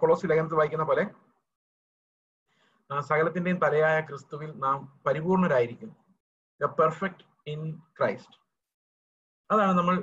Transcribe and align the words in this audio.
Colossae 0.00 0.26
ലേഖനത്തിൽ 0.30 0.58
വായിക്കുന്ന 0.60 0.86
പോലെ 0.90 1.04
സകലത്തിന്റെയും 2.90 3.58
തലയായ 3.64 3.96
ക്രിസ്തുവിൽ 4.08 4.50
നാം 4.64 4.78
പരിപൂർണരായിരിക്കും 5.06 5.90
പെർഫെക്റ്റ് 6.80 7.24
ഇൻ 7.52 7.60
ക്രൈസ്റ്റ് 7.98 8.36
അതാണ് 9.50 9.72
നമ്മൾ 9.78 9.96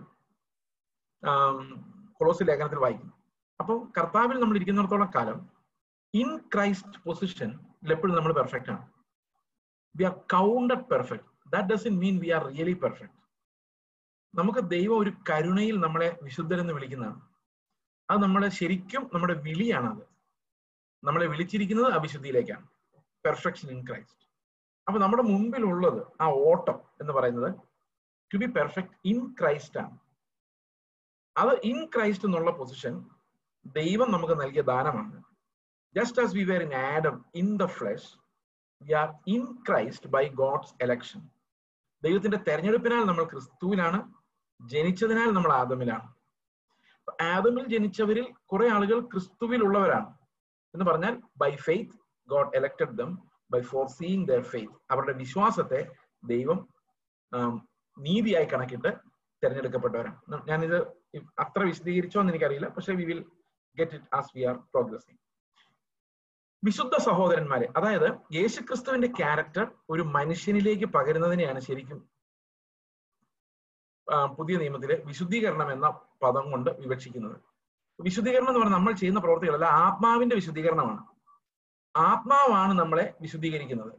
കൊളോസി 2.20 2.44
ലേഖനത്തിൽ 2.50 2.80
വായിക്കുന്നത്. 2.84 3.16
അപ്പോൾ 3.60 3.78
കർത്താവിൽ 3.98 4.38
നമ്മൾ 4.42 4.56
ഇരിക്കുന്നിടത്തോളം 4.58 5.10
കാലം 5.16 5.38
ഇൻ 6.14 6.30
ക്രൈസ്റ്റ് 6.54 7.00
പൊസിഷൻ 7.06 7.52
എപ്പോഴും 7.94 8.16
നമ്മൾ 8.18 8.34
പെർഫെക്റ്റ് 8.40 8.72
ആണ്. 8.74 8.86
We 9.96 10.04
are 10.10 10.16
counted 10.36 10.86
perfect 10.94 11.28
that 11.54 11.70
doesn't 11.74 11.94
mean 12.04 12.16
we 12.24 12.30
are 12.38 12.44
really 12.52 12.76
perfect 12.84 13.16
നമുക്ക് 14.34 14.62
ദൈവം 14.76 14.98
ഒരു 15.04 15.12
കരുണയിൽ 15.30 15.76
നമ്മളെ 15.86 16.10
വിശുദ്ധരെന്ന് 16.26 16.74
വിളിക്കുന്നതാണ്. 16.78 17.20
അത് 18.10 18.20
നമ്മളെ 18.24 18.50
ശരിക്കും 18.50 19.10
നമ്മുടെ 19.14 19.34
വിളിയാണ് 19.34 19.88
അത്. 19.94 20.04
നമ്മളെ 21.04 21.26
വിളിച്ചിരിക്കുന്നത് 21.28 21.94
അഭിശുദ്ധിയിലേക്കാണ് 21.94 22.68
പെർഫെക്ഷൻ 23.26 23.68
ഇൻ 23.76 23.88
ക്രൈസ്റ്റ് 23.88 24.24
അപ്പൊ 24.88 25.00
നമ്മുടെ 25.00 25.24
മുമ്പിലുള്ളത് 25.24 26.02
ആ 26.22 26.28
ഓട്ടം 26.50 26.78
എന്ന് 27.02 27.14
പറയുന്നത് 27.14 27.50
to 28.34 28.38
be 28.38 28.46
perfect 28.46 28.96
in 29.06 29.20
Christ 29.40 29.80
ആണ്. 29.80 29.98
അത് 31.36 31.54
ഇൻ 31.72 31.80
ക്രൈസ്റ്റ് 31.86 32.26
എന്നുള്ള 32.26 32.52
പൊസിഷൻ 32.52 32.94
ദൈവം 33.66 34.12
നമുക്ക് 34.12 34.34
നൽകിയ 34.42 34.62
ദാനമാണ്. 34.62 35.18
Just 35.96 36.22
as 36.22 36.36
we 36.36 36.44
were 36.44 36.62
in 36.62 36.76
Adam 36.76 37.26
in 37.36 37.58
the 37.58 37.66
flesh 37.66 38.10
we 38.82 38.94
are 38.94 39.10
in 39.28 39.44
Christ 39.68 40.10
by 40.10 40.28
God's 40.42 40.74
election 40.82 41.22
ദൈവത്തിന്റെ 42.04 42.38
തെരഞ്ഞെടുപ്പിനാൽ 42.38 43.04
നമ്മൾ 43.04 43.24
ക്രിസ്തുവിലാണ് 43.24 44.00
ജനിച്ചതിനാൽ 44.60 45.30
നമ്മൾ 45.34 45.52
ആദമിലാണ്. 45.54 46.08
ആദമിൽ 47.22 47.66
ജനിച്ചവരിൽ 47.68 48.26
കുറെ 48.46 48.68
ആളുകൾ 48.70 49.00
ക്രിസ്തുവിൽ 49.00 49.64
ഉള്ളവരാണ് 49.64 50.10
എന്ന് 50.74 50.86
പറഞ്ഞാൽ 50.86 51.22
by 51.38 51.56
faith 51.56 51.98
God 52.30 52.56
elected 52.56 52.98
them 52.98 53.12
by 53.52 53.62
foreseeing 53.88 54.28
their 54.28 54.42
faith 54.42 54.74
അവരുടെ 54.92 55.14
വിശ്വാസത്തെ 55.14 55.82
ദൈവം 56.24 56.60
നീതിയായി 57.98 58.46
കണക്കിട്ട് 58.46 58.90
തിരഞ്ഞെടുക്കപ്പെട്ടവരാണ്. 59.44 60.18
ഞാനിത് 60.48 60.78
അത്ര 61.40 61.62
വിശദീകരിച്ചോ 61.64 62.20
എന്ന് 62.20 62.32
എനിക്കറിയില്ല. 62.34 62.68
പക്ഷെ 62.68 62.94
we 62.94 63.04
will 63.04 63.22
get 63.78 63.96
it 63.96 64.16
as 64.16 64.38
we 64.38 64.44
are 64.44 64.56
progressing 64.56 65.20
വിശുദ്ധ 66.64 66.96
സഹോദരന്മാരെ 66.98 67.68
അതായത് 67.76 68.08
യേശുക്രിസ്തുവിന്റെ 68.36 69.08
ക്യാരക്ടർ 69.08 69.72
ഒരു 69.90 70.02
മനുഷ്യനിലേക്ക് 70.02 70.86
പകരുന്നതിനെയാണ് 70.86 71.60
ശരിക്കും 71.60 72.00
പുതിയ 74.38 74.58
നിയമത്തിലെ 74.58 74.96
വിശുദ്ധീകരണം 75.06 75.72
എന്ന 75.72 75.88
പദം 76.22 76.52
കൊണ്ട് 76.52 76.70
വിവക്ഷിക്കുന്നത്. 76.70 77.38
വിശുദ്ധീകരണം 78.00 78.48
എന്ന് 78.48 78.60
പറഞ്ഞാൽ 78.60 78.78
നമ്മൾ 78.78 78.92
ചെയ്യുന്ന 78.92 79.20
പ്രവർത്തികളല്ല 79.20 79.66
ആത്മാവിന്റെ 79.66 80.36
വിശുദ്ധീകരണമാണ്. 80.36 81.04
ആത്മാവാണ് 81.96 82.80
നമ്മളെ 82.80 83.14
വിശുദ്ധീകരിക്കുന്നത്. 83.22 83.94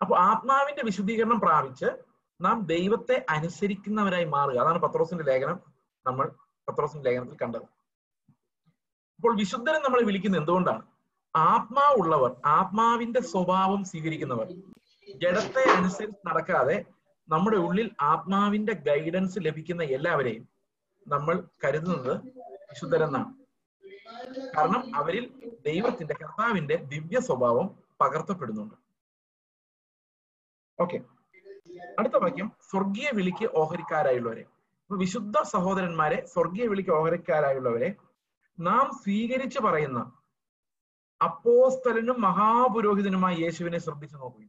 അപ്പൊ 0.00 0.16
ആത്മാവിന്റെ 0.16 0.82
വിശുദ്ധീകരണം 0.82 1.40
പ്രാപിച്ച് 1.40 1.86
നാം 2.40 2.66
ദൈവത്തെ 2.66 3.26
അനുസരിക്കുന്നവരായി 3.28 4.24
മാറുക. 4.24 4.58
അതാണ് 4.58 4.78
പത്രോസിന്റെ 4.78 5.24
ലേഖനം 5.24 5.60
നമ്മൾ 6.06 6.32
പത്രോസിന്റെ 6.68 7.10
ലേഖനത്തിൽ 7.10 7.36
കണ്ടത്. 7.42 7.62
അപ്പോൾ 9.16 9.36
വിശുദ്ധനെ 9.36 9.78
നമ്മളെ 9.78 10.02
വിളിക്കുന്നത് 10.02 10.40
എന്തുകൊണ്ടാണ്? 10.40 10.82
ആത്മാവുള്ളവർ 11.36 12.36
ആത്മാവിന്റെ 12.46 13.20
സ്വഭാവം 13.20 13.84
സ്വീകരിക്കുന്നവർ 13.84 14.48
ജഡത്തെ 15.20 15.62
അനുസരിച്ച് 15.70 16.28
നടക്കാതെ 16.28 16.84
നമ്മുടെ 17.32 17.56
ഉള്ളിൽ 17.56 17.88
ആത്മാവിന്റെ 18.00 18.72
ഗൈഡൻസ് 18.88 19.38
ലഭിക്കുന്ന 19.46 19.82
എല്ലാവരെയും 19.96 20.44
നമ്മൾ 21.06 21.36
കരുതുന്നത് 21.64 22.12
വിശുദ്ധരെന്നാണ്. 22.70 23.30
കാരണം 24.56 24.82
അവരിൽ 24.96 25.24
ദൈവത്തിന്റെ 25.66 26.14
കർത്താവിന്റെ 26.22 26.76
ദിവ്യ 26.92 27.20
സ്വഭാവം 27.20 27.66
പകർത്തപ്പെടുന്നുണ്ട്. 28.00 28.76
ഓക്കെ 30.78 30.98
അടുത്ത 31.98 32.16
വാക്യം 32.16 32.48
സ്വർഗീയ 32.70 33.08
വിളിക്ക് 33.12 33.46
ഓഹരിക്കാരായുള്ളവരെ. 33.54 34.44
വിശുദ്ധ 34.90 35.36
സഹോദരന്മാരെ 35.52 36.18
സ്വർഗീയ 36.32 36.64
വിളിക്ക് 36.68 36.90
ഓഹരിക്കാരായുള്ളവരെ 36.90 37.90
നാം 38.58 38.86
സ്വീകരിച്ചു 39.02 39.60
പറയുന്ന 39.60 40.00
അപ്പോസ്തലനും 41.20 42.20
മഹാപുരോഹിതനുമായ 42.20 43.34
യേശുവിനെ 43.34 43.78
ശ്രദ്ധിച്ചു 43.78 44.16
നോക്കുക 44.16 44.48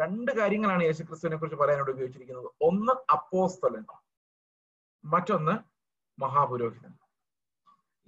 രണ്ട് 0.00 0.32
കാര്യങ്ങളാണ് 0.32 0.82
യേശുക്രിസ്തുവിനെ 0.82 1.36
കുറിച്ച് 1.36 1.56
പറയാനോട് 1.56 1.90
ഉപയോഗിച്ചിരിക്കുന്നത്. 1.90 2.50
ഒന്ന് 2.62 2.92
അപ്പോസ്തലൻ 3.12 3.84
മറ്റൊന്ന് 5.04 5.52
മഹാപുരോഹിതൻ. 6.20 6.94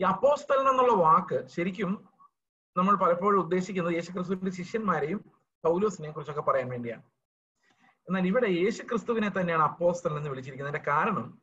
ഈ 0.00 0.02
അപ്പോസ്തലൻ 0.02 0.68
എന്നുള്ള 0.68 0.92
വാക്ക് 0.92 1.46
ശരിക്കും 1.46 2.08
നമ്മൾ 2.76 2.94
പലപ്പോഴും 2.96 3.40
ഉദ്ദേശിക്കുന്നത് 3.40 3.94
യേശുക്രിസ്തുവിന്റെ 3.94 4.50
ശിഷ്യന്മാരെയും 4.50 5.30
പൗലോസിനെയും 5.64 6.14
കുറിച്ചൊക്കെ 6.14 6.40
പറയാൻ 6.40 6.68
വേണ്ടിയാണ്. 6.68 7.02
എന്നാൽ 8.08 8.26
ഇവിടെ 8.26 8.46
യേശുക്രിസ്തുവിനെ 8.46 9.28
തന്നെയാണ് 9.28 9.62
അപ്പോസ്തലൻ 9.62 10.16
എന്ന് 10.16 10.30
വിളിച്ചിരിക്കുന്നത്. 10.30 10.76
അതിന്റെ 10.76 10.92
കാരണം 10.92 11.38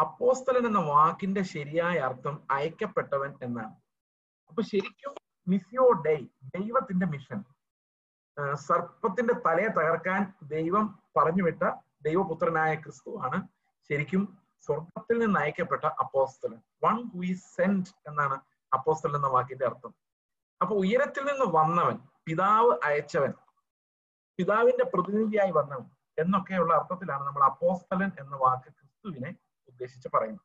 അപ്പോസ്തലൻ 0.00 0.66
എന്ന 0.66 0.78
വാക്കിന്റെ 0.78 1.42
ശരിയായ 1.42 1.98
അർത്ഥം 1.98 2.42
അയക്കപ്പെട്ടവൻ 2.50 3.38
എന്നാണ്. 3.42 3.76
അപ്പൊ 4.48 4.62
ശരിക്കും 4.62 5.14
മിസ്യോ 5.48 5.92
ഡേ 5.92 6.14
ദൈവത്തിന്റെ 6.58 7.06
മിഷൻ. 7.06 7.44
സർപ്പത്തിന്റെ 8.54 9.34
തലയെ 9.46 9.68
തകർക്കാൻ 9.68 10.34
ദൈവം 10.42 10.84
പറഞ്ഞുവിട്ട 11.16 11.62
ദൈവപുത്രനായ 12.02 12.74
ക്രിസ്തു 12.74 13.18
ആണ് 13.24 13.38
ശരിക്കും 13.90 14.22
സ്വർഗത്തിൽ 14.66 15.18
നിന്ന് 15.18 15.40
അയക്കപ്പെട്ട 15.40 15.84
അപ്പോസ്തലൻ. 15.84 16.60
വൺ 16.84 16.96
ഹു 17.08 17.20
ഈസ് 17.24 17.56
സെന്റ് 17.56 17.90
എന്നാണ് 18.08 18.36
അപ്പോസ്തലൻ 18.72 19.16
എന്ന 19.16 19.26
വാക്കിന്റെ 19.26 19.66
അർത്ഥം. 19.66 19.92
അപ്പൊ 20.60 20.74
ഉയരത്തിൽ 20.74 21.24
നിന്ന് 21.24 21.46
വന്നവൻ 21.58 21.96
പിതാവ് 22.24 22.72
അയച്ചവൻ 22.84 23.32
പിതാവിന്റെ 24.38 24.84
പ്രതിനിധിയായി 24.84 25.50
വന്നവൻ 25.50 25.86
എന്നൊക്കെയുള്ള 26.18 26.74
അർത്ഥത്തിലാണ് 26.74 27.24
നമ്മൾ 27.26 27.42
അപ്പോസ്തലൻ 27.44 28.10
എന്ന 28.18 28.36
വാക്ക് 28.36 28.68
ക്രിസ്തുവിനെ 28.78 29.30
ഉദ്ദേശിച്ച് 29.68 30.08
പറയുന്നത്. 30.14 30.44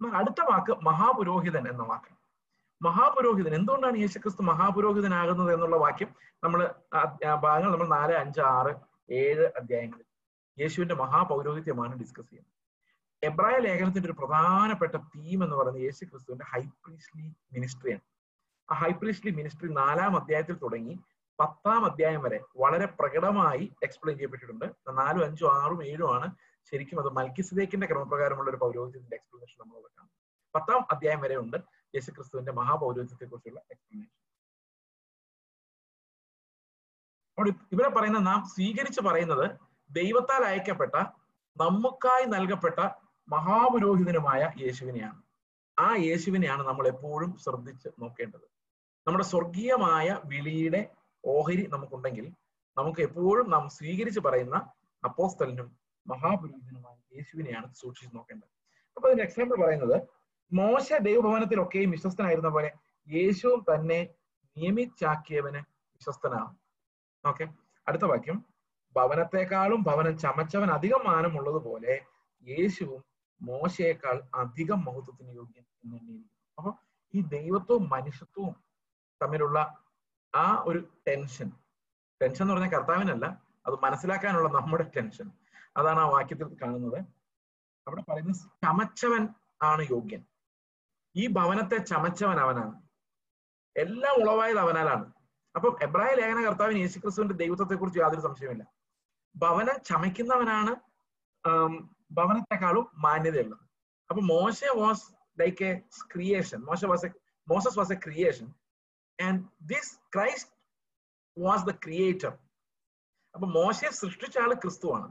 അടുത്ത 0.00 0.40
വാക്ക് 0.50 0.72
മഹാപുരോഹിതൻ 0.84 1.68
എന്ന 1.68 1.82
വാക്ക് 1.82 2.12
മഹാപുരോഹിതൻ. 2.86 3.52
എന്തുകൊണ്ടാണ് 3.54 3.96
യേശുക്രിസ്തു 3.96 4.42
മഹാപുരോഹിതനാകുന്നത് 4.42 5.50
എന്നുള്ള 5.54 5.76
വാക്യം 5.76 6.10
നമ്മൾ 6.44 6.60
ഭാഗങ്ങൾ 7.44 7.70
നമ്മൾ 7.74 7.88
നാല് 7.96 8.14
അഞ്ച് 8.22 8.40
ആറ് 8.54 8.72
ഏഴ് 9.20 9.46
അധ്യായങ്ങളിൽ 9.60 10.06
യേശുവിന്റെ 10.58 10.94
മഹാപൗരോഹിത്യമാണ് 10.94 11.94
ഡിസ്കസ് 12.00 12.30
ചെയ്യുന്നത്. 12.30 12.50
എബ്രായ 13.22 13.56
ലേഖനത്തിന്റെ 13.66 14.08
ഒരു 14.08 14.16
പ്രധാനപ്പെട്ട 14.20 14.94
തീം 15.12 15.38
എന്ന് 15.44 15.56
പറയുന്നത് 15.56 15.84
യേശു 15.84 16.04
ക്രിസ്തുവിന്റെ 16.04 16.46
ഹൈപ്രീസ്ലി 16.52 17.26
മിനിസ്ട്രിയാണ് 17.54 18.04
ആ 18.68 18.74
ഹൈപ്രീസ്ലി 18.74 19.30
മിനിസ്ട്രി 19.30 19.68
നാലാം 19.72 20.12
അധ്യായത്തിൽ 20.20 20.56
തുടങ്ങി 20.62 20.94
പത്താം 21.38 21.82
അധ്യായം 21.90 22.22
വരെ 22.22 22.38
വളരെ 22.62 22.86
പ്രകടമായി 22.98 23.64
എക്സ്പ്ലെയിൻ 23.82 24.16
ചെയ്യപ്പെട്ടിട്ടുണ്ട്. 24.18 24.66
നാലും 25.00 25.22
അഞ്ചും 25.26 25.50
ആറും 25.60 25.80
ഏഴും 25.90 26.08
ആണ് 26.14 26.26
ശരിക്കും 26.70 26.98
അത് 27.00 27.10
മൽക്കിസിദേക്കിന്റെ 27.18 27.86
ക്രമപ്രകാരമുള്ള 27.86 28.50
ഒരു 28.50 28.56
പൗരോഹിത്യത്തിന്റെ 28.56 29.16
എക്സ്പ്ലനേഷൻ 29.16 29.56
നമ്മൾ 29.62 29.76
കാണും 29.96 30.10
പത്താം 30.54 30.82
അധ്യായം 30.92 31.20
വരെ 31.20 31.36
ഉണ്ട്. 31.36 31.58
യേശുക്രിസ്തുവിന്റെ 31.94 32.52
മഹാപൗരോഹിത്യത്തെ 32.52 33.24
കുറിച്ചുള്ള 33.24 33.60
എക്സ്പ്ലനേഷൻ 33.70 34.22
ഇവിടെ 37.72 37.88
പറയുന്ന 37.88 38.18
നാം 38.18 38.44
സ്വീകരിച്ച് 38.44 39.00
പറയുന്നത് 39.00 39.50
ദൈവത്താൽ 39.90 40.44
അയക്കപ്പെട്ട 40.44 40.94
നമുക്കായി 41.56 42.24
നൽകപ്പെട്ട 42.24 42.88
മഹാപുരോഹിതനുമായ 43.28 44.52
യേശുവിനെയാണ്. 44.60 45.22
ആ 45.78 45.96
യേശുവിനെയാണ് 45.96 46.62
നമ്മൾ 46.62 46.88
എപ്പോഴും 46.88 47.38
ശ്രദ്ധിച്ച് 47.38 47.88
നോക്കേണ്ടത്. 47.98 48.46
നമ്മുടെ 49.06 49.24
സ്വർഗീയമായ 49.24 50.20
വിളിയുടെ 50.24 50.94
ഓഹരി 51.24 51.66
നമുക്കുണ്ടെങ്കിൽ 51.66 52.32
നമുക്ക് 52.76 53.00
എപ്പോഴും 53.00 53.50
നാം 53.50 53.68
സ്വീകരിച്ച് 53.68 54.20
പറയുന്ന 54.20 54.56
അപ്പോസ്തലിനും 55.04 55.76
മഹാപുരോഹിതനുമായ 56.06 57.16
യേശുവിനെയാണ് 57.16 57.74
സൂക്ഷിച്ചു 57.74 58.16
നോക്കേണ്ടത്. 58.16 58.48
അപ്പൊ 58.96 59.08
അതിന്റെ 59.08 59.24
എക്സാമ്പിൾ 59.24 59.64
പറയുന്നത് 59.64 60.21
മോശ 60.52 60.92
ദൈവഭവനത്തിലൊക്കെയും 60.92 61.90
വിശ്വസ്തനായിരുന്ന 61.90 62.48
പോലെ 62.48 62.72
യേശുവും 63.08 63.64
തന്നെ 63.74 64.08
നിയമിച്ചാക്കിയവന് 64.56 65.58
വിശ്വസ്തനാണ് 65.96 66.54
ഓക്കെ 67.26 67.48
അടുത്ത 67.88 68.02
വാക്യം. 68.02 68.44
ഭവനത്തെക്കാളും 68.96 69.82
ഭവനം 69.82 70.18
ചമച്ചവൻ 70.18 70.70
അധികം 70.70 71.00
മാനമുള്ളത് 71.04 71.62
പോലെ 71.64 72.00
യേശുവും 72.44 73.04
മോശയേക്കാൾ 73.42 74.22
അധികം 74.34 74.84
മഹത്വത്തിന് 74.84 75.36
യോഗ്യൻ 75.36 75.64
എന്ന് 75.84 75.96
എണ്ണിയിരിക്കുന്നു. 75.96 76.38
അപ്പൊ 76.58 76.72
ഈ 77.14 77.22
ദൈവത്വവും 77.22 77.88
മനുഷ്യത്വവും 77.88 78.56
തമ്മിലുള്ള 79.22 79.84
ആ 80.34 80.62
ഒരു 80.64 80.88
ടെൻഷൻ 81.08 81.52
ടെൻഷൻ 82.22 82.44
എന്ന് 82.44 82.54
പറഞ്ഞാൽ 82.54 82.70
കർത്താവിനല്ല 82.70 83.42
അത് 83.66 83.74
മനസ്സിലാക്കാനുള്ള 83.82 84.48
നമ്മുടെ 84.48 84.90
ടെൻഷൻ. 84.96 85.30
അതാണ് 85.76 86.00
ആ 86.00 86.08
വാക്യത്തിൽ 86.08 86.56
കാണുന്നത്. 86.62 86.98
അവിടെ 87.86 88.02
പറയുന്നത് 88.10 88.36
ചമച്ചവൻ 88.36 89.28
ആണ് 89.62 89.82
യോഗ്യൻ. 89.90 90.31
ഈ 91.16 91.24
ഭവനത്തെ 91.26 91.78
ചമച്ചവൻ 91.90 92.38
അവനാണ്. 92.44 92.76
എല്ലാം 93.76 94.14
ഉളവായത് 94.22 94.58
അവനാലാണ്. 94.58 95.06
അപ്പം 95.54 95.72
എബ്രാഹിം 95.82 96.18
ലേഖന 96.20 96.40
കർത്താവിന് 96.46 96.78
യേശുക്രിസ്തുവിന്റെ 96.78 97.34
ദൈവത്വത്തെ 97.34 97.74
കുറിച്ച് 97.74 98.00
യാതൊരു 98.02 98.20
സംശയമില്ല 98.20 98.64
ഭവനം 99.34 99.76
ചമയ്ക്കുന്നവനാണ് 99.88 100.72
ഭവനത്തെക്കാളും 102.10 102.86
മാന്യതയുള്ളത്. 103.04 103.64
അപ്പൊ 104.10 104.22
മോശ 104.22 104.58
വാസ് 104.80 105.04
ലൈക്ക് 105.40 105.64
എ 105.64 105.72
ക്രിയേഷൻ 106.12 106.60
മോശ 106.60 106.84
was 106.84 107.06
Moses 107.48 107.78
was 107.78 107.92
a 107.92 107.98
creation 108.04 108.48
and 109.18 109.40
this 109.62 109.92
Christ 110.14 110.52
was 111.36 111.64
the 111.66 111.74
creator 111.84 112.32
അപ്പൊ 113.34 113.46
മോശയെ 113.46 113.90
സൃഷ്ടിച്ച 113.90 114.38
ആൾ 114.38 114.52
ക്രിസ്തുവാണ്. 114.54 115.08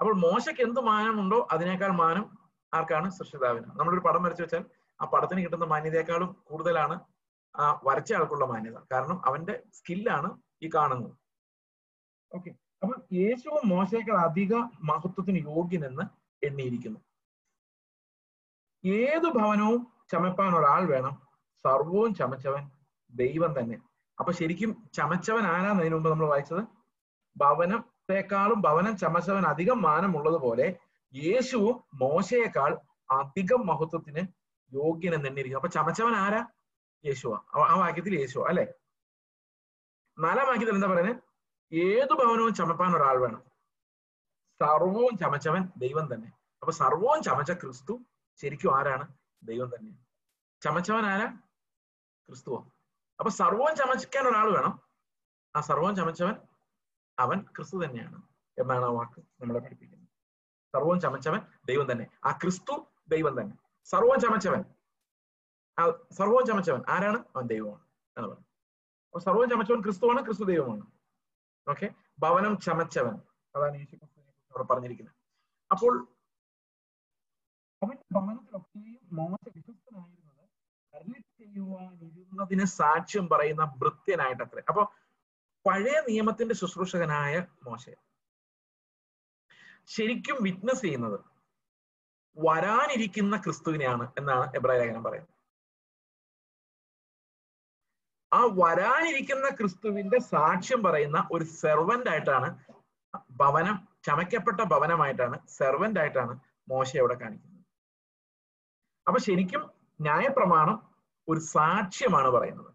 അപ്പോൾ 0.00 0.14
മോശയ്ക്ക് 0.26 0.62
എന്ത് 0.62 0.80
മാനമുണ്ടോ 0.80 1.48
അതിനേക്കാൾ 1.52 1.92
മാനം 2.02 2.24
ആർക്കാണ് 2.74 3.10
സൃഷ്ടിതാവിന്? 3.10 3.66
നമ്മളൊരു 3.76 4.00
പടം 4.00 4.22
വരച്ചു 4.22 4.42
വെച്ചാൽ 4.42 4.64
ആ 5.00 5.04
പടത്തിന് 5.04 5.40
കിട്ടുന്ന 5.44 5.64
മാന്യതയെക്കാളും 5.64 6.36
കൂടുതലാണ് 6.44 7.00
ആ 7.56 7.80
വരച്ച 7.84 8.12
ആൾക്കുള്ള 8.12 8.44
മാന്യത. 8.44 8.78
കാരണം 8.92 9.26
അവന്റെ 9.26 9.62
സ്കില്ലാണ് 9.72 10.38
ഈ 10.62 10.70
കാണുന്നത്. 10.74 11.16
ഓക്കെ. 12.34 12.50
അപ്പൊ 12.82 12.94
യേശുവും 13.12 13.68
മോശയേക്കാൾ 13.68 14.16
അധിക 14.16 14.54
മഹത്വത്തിന് 14.82 15.38
യോഗ്യനെന്ന് 15.38 16.02
എണ്ണിയിരിക്കുന്നു. 16.46 17.00
ഏതു 18.84 19.28
ഭവനവും 19.28 19.86
ചമപ്പാൻ 20.12 20.56
ഒരാൾ 20.56 20.86
വേണം. 20.86 21.14
സർവവും 21.64 22.14
ചമച്ചവൻ 22.14 22.70
ദൈവം 23.10 23.58
തന്നെ. 23.58 23.76
അപ്പൊ 24.18 24.32
ശരിക്കും 24.32 24.88
ചമച്ചവൻ 24.94 25.44
ആരാന്ന് 25.46 25.80
അതിനു 25.80 25.94
മുമ്പ് 25.94 26.10
നമ്മൾ 26.10 26.26
വായിച്ചത്? 26.26 26.64
ഭവനത്തെക്കാളും 27.36 28.60
ഭവനം 28.60 28.96
ചമച്ചവൻ 28.96 29.44
അധികം 29.46 29.82
മാനമുള്ളതുപോലെ 29.82 30.76
യേശുവും 31.14 31.84
മോശയേക്കാൾ 31.94 32.78
അധികം 33.10 33.66
മഹത്വത്തിന് 33.66 34.26
യോഗ്യനെന്ന് 34.72 35.26
എണ്ണിയിരിക്കുന്നു 35.26 35.66
അപ്പൊ 35.66 35.68
ചമച്ചവൻ 35.68 36.14
ആരാ? 36.14 36.46
യേശുവാ. 37.06 37.40
ആ 37.68 37.74
വാക്യത്തിൽ 37.78 38.20
യേശുവാ 38.20 38.48
അല്ലെ? 38.48 38.74
നാലാം 40.18 40.46
വാക്യത്തിൽ 40.46 40.74
എന്താ 40.74 40.88
പറയുന്നത് 40.88 41.16
ഏതു 41.74 42.14
ഭവനവും 42.14 42.54
ചമപ്പാൻ 42.54 42.96
ഒരാൾ 42.96 43.18
വേണം. 43.18 43.42
സർവവും 44.60 45.18
ചമച്ചവൻ 45.18 45.68
ദൈവം 45.76 46.14
തന്നെ. 46.14 46.28
അപ്പൊ 46.28 46.72
സർവവും 46.72 47.22
ചമച്ച 47.22 47.50
ക്രിസ്തു 47.50 48.00
ശരിക്കും 48.36 48.78
ആരാണ്? 48.78 49.08
ദൈവം 49.42 49.68
തന്നെ. 49.68 49.92
ചമച്ചവൻ 50.60 51.06
ആരാ? 51.06 51.26
ക്രിസ്തുവോ. 52.28 52.72
അപ്പൊ 53.18 53.30
സർവവും 53.30 53.76
ചമച്ചിക്കാൻ 53.76 54.28
ഒരാൾ 54.28 54.50
വേണം. 54.54 54.80
ആ 55.56 55.60
സർവവും 55.60 55.96
ചമച്ചവൻ 55.96 56.34
അവൻ 57.18 57.40
ക്രിസ്തു 57.40 57.84
തന്നെയാണ് 57.84 58.22
എന്നാണ് 58.58 58.84
ആ 58.84 58.88
വാക്ക് 58.88 59.22
നമ്മളെ 59.40 59.60
പഠിപ്പിക്കുന്നത്. 59.60 59.93
സർവവും 60.74 61.00
ചമച്ചവൻ 61.00 61.40
ദൈവം 61.64 61.92
തന്നെ. 61.92 62.06
ആ 62.24 62.30
ക്രിസ്തു 62.30 62.86
ദൈവം 63.08 63.40
തന്നെ. 63.40 63.56
സർവവും 63.84 64.20
ചമച്ചവൻ. 64.20 64.62
സർവവും 66.12 66.46
ചമച്ചവൻ. 66.46 66.82
ആരാണ്? 66.88 67.24
അവൻ 67.36 67.46
ദൈവമാണ്. 67.46 67.84
എന്ന് 68.16 68.28
പറഞ്ഞു 68.28 68.44
അപ്പൊ 69.06 69.18
സർവവും 69.18 69.50
ചമച്ചവൻ 69.50 69.80
ക്രിസ്തുവാണ് 69.80 70.24
ക്രിസ്തു 70.24 70.44
ദൈവമാണ്. 70.44 70.86
ഓക്കെ 71.70 71.88
ഭവനം 72.18 72.58
ചമച്ചവൻ. 72.58 73.14
അതാണ് 73.56 73.76
യേശു 73.76 73.96
ക്രിസ്തുവിനെ 73.96 74.30
കുറിച്ച് 74.30 74.50
അവിടെ 74.50 74.72
പറഞ്ഞിരിക്കുന്നത്. 74.72 75.14
അപ്പോൾ 75.70 76.08
അവന്റെ 77.82 78.14
ഭവനത്തിലൊക്കെയും 78.14 78.98
മോശ 79.12 79.52
വിശ്വസ്തനായിരുന്നത് 79.56 80.44
അരുളി 80.94 82.64
സാക്ഷ്യം 82.64 83.28
പറയുന്ന 83.28 83.74
ഭൃത്യനായിട്ടത്രേ. 83.78 84.62
അപ്പൊ 84.68 84.84
പഴയ 85.66 86.02
നിയമത്തിന്റെ 86.08 86.54
ശുശ്രൂഷകനായ 86.54 87.46
മോശ. 87.64 87.90
ശരിക്കും 89.88 90.42
വിറ്റ്നസ് 90.42 90.82
ചെയ്യുന്നത് 90.82 91.24
വരാനിരിക്കുന്ന 92.36 93.36
ക്രിസ്തുവിനെയാണ് 93.36 94.12
എന്നാണ് 94.18 94.56
എബ്രാഹിം 94.56 94.82
ലേഖനം 94.82 95.04
പറയുന്നത്. 95.04 95.34
ആ 98.32 98.40
വരാനിരിക്കുന്ന 98.44 99.48
ക്രിസ്തുവിന്റെ 99.48 100.18
സാക്ഷ്യം 100.18 100.82
പറയുന്ന 100.82 101.28
ഒരു 101.32 101.44
സെർവന്റ് 101.44 102.10
ആയിട്ടാണ് 102.10 102.64
ഭവനം 103.30 103.88
ചമയ്ക്കപ്പെട്ട 104.04 104.60
ഭവനമായിട്ടാണ് 104.60 105.46
സെർവന്റ് 105.48 106.00
ആയിട്ടാണ് 106.00 106.40
മോശ 106.68 106.96
അവിടെ 106.96 107.14
കാണിക്കുന്നത്. 107.14 107.64
അപ്പൊ 109.08 109.18
ശരിക്കും 109.18 109.70
ന്യായപ്രമാണം 110.00 110.92
ഒരു 111.28 111.40
സാക്ഷ്യമാണ് 111.40 112.28
പറയുന്നത്. 112.28 112.70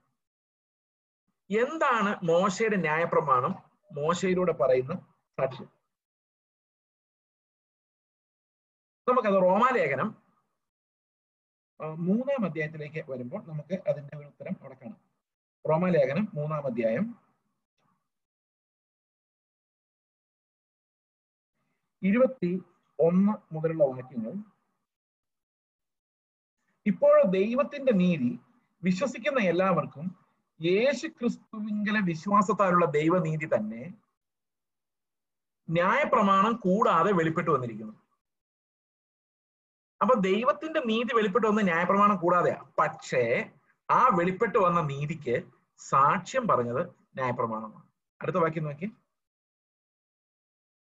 എന്താണ് 1.50 2.20
മോശയുടെ 2.24 2.78
ന്യായപ്രമാണം? 2.78 3.54
മോശയിലൂടെ 3.94 4.52
പറയുന്ന 4.52 4.94
സാക്ഷ്യം. 5.38 5.79
നമുക്കത് 9.10 9.34
റോമാലേഖനം 9.34 10.10
മൂന്നാം 11.98 12.46
അധ്യായത്തിലേക്ക് 12.46 13.12
വരുമ്പോൾ 13.12 13.48
നമുക്ക് 13.48 13.90
അതിന്റെ 13.90 14.18
ഒരു 14.18 14.28
ഉത്തരം 14.28 14.56
അവിടെ 14.62 14.76
കാണാം. 14.76 15.02
റോമാലേഖനം 15.70 16.28
മൂന്നാം 16.34 16.66
അധ്യായം. 16.66 17.06
ഇരുപത്തി 22.04 22.62
ഒന്ന് 23.00 23.34
മുതലുള്ള 23.54 23.84
വാക്യങ്ങൾ. 23.84 24.34
ഇപ്പോൾ 26.86 27.24
ദൈവത്തിന്റെ 27.24 27.92
നീതി 27.92 28.40
വിശ്വസിക്കുന്ന 28.84 29.40
എല്ലാവർക്കും 29.40 30.06
യേശു 30.62 31.08
ക്രിസ്തുവിങ്കലെ 31.08 32.02
വിശ്വാസത്താലുള്ള 32.02 32.86
ദൈവനീതി 32.86 33.46
തന്നെ 33.46 33.94
ന്യായപ്രമാണം 35.70 36.54
കൂടാതെ 36.56 37.12
വെളിപ്പെട്ടു 37.12 37.52
വന്നിരിക്കുന്നു. 37.52 37.99
അപ്പൊ 40.02 40.16
ദൈവത്തിന്റെ 40.20 40.82
നീതി 40.86 41.16
വെളിപ്പെട്ട് 41.16 41.48
വന്ന 41.48 41.62
ന്യായപ്രമാണം 41.62 42.18
കൂടാതെയാ. 42.18 42.66
പക്ഷേ 42.80 43.50
ആ 43.92 44.08
വെളിപ്പെട്ട് 44.08 44.58
വന്ന 44.58 44.82
നീതിക്ക് 44.82 45.44
സാക്ഷ്യം 45.78 46.48
പറഞ്ഞത് 46.48 46.90
ന്യായപ്രമാണമാണ്. 46.90 47.84
അടുത്ത 48.22 48.38
വാക്യം 48.38 48.64
നോക്കി. 48.64 48.92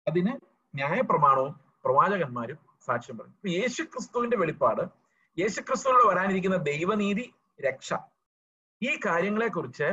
അതിന് 0.07 0.33
ന്യായപ്രമാണവും 0.75 1.59
പ്രവാചകന്മാരും 1.85 2.57
സാക്ഷ്യം 2.85 3.17
പറഞ്ഞു. 3.17 3.33
യേശു 3.47 3.83
ക്രിസ്തുവിന്റെ 3.83 4.37
വെളിപ്പാട് 4.37 4.81
യേശു 5.39 5.61
ക്രിസ്തുവിനോട് 5.61 6.07
വരാനിരിക്കുന്ന 6.07 6.55
ദൈവനീതി 6.55 7.33
രക്ഷ. 7.61 7.93
ഈ 8.83 8.99
കാര്യങ്ങളെ 9.05 9.47
കുറിച്ച് 9.47 9.91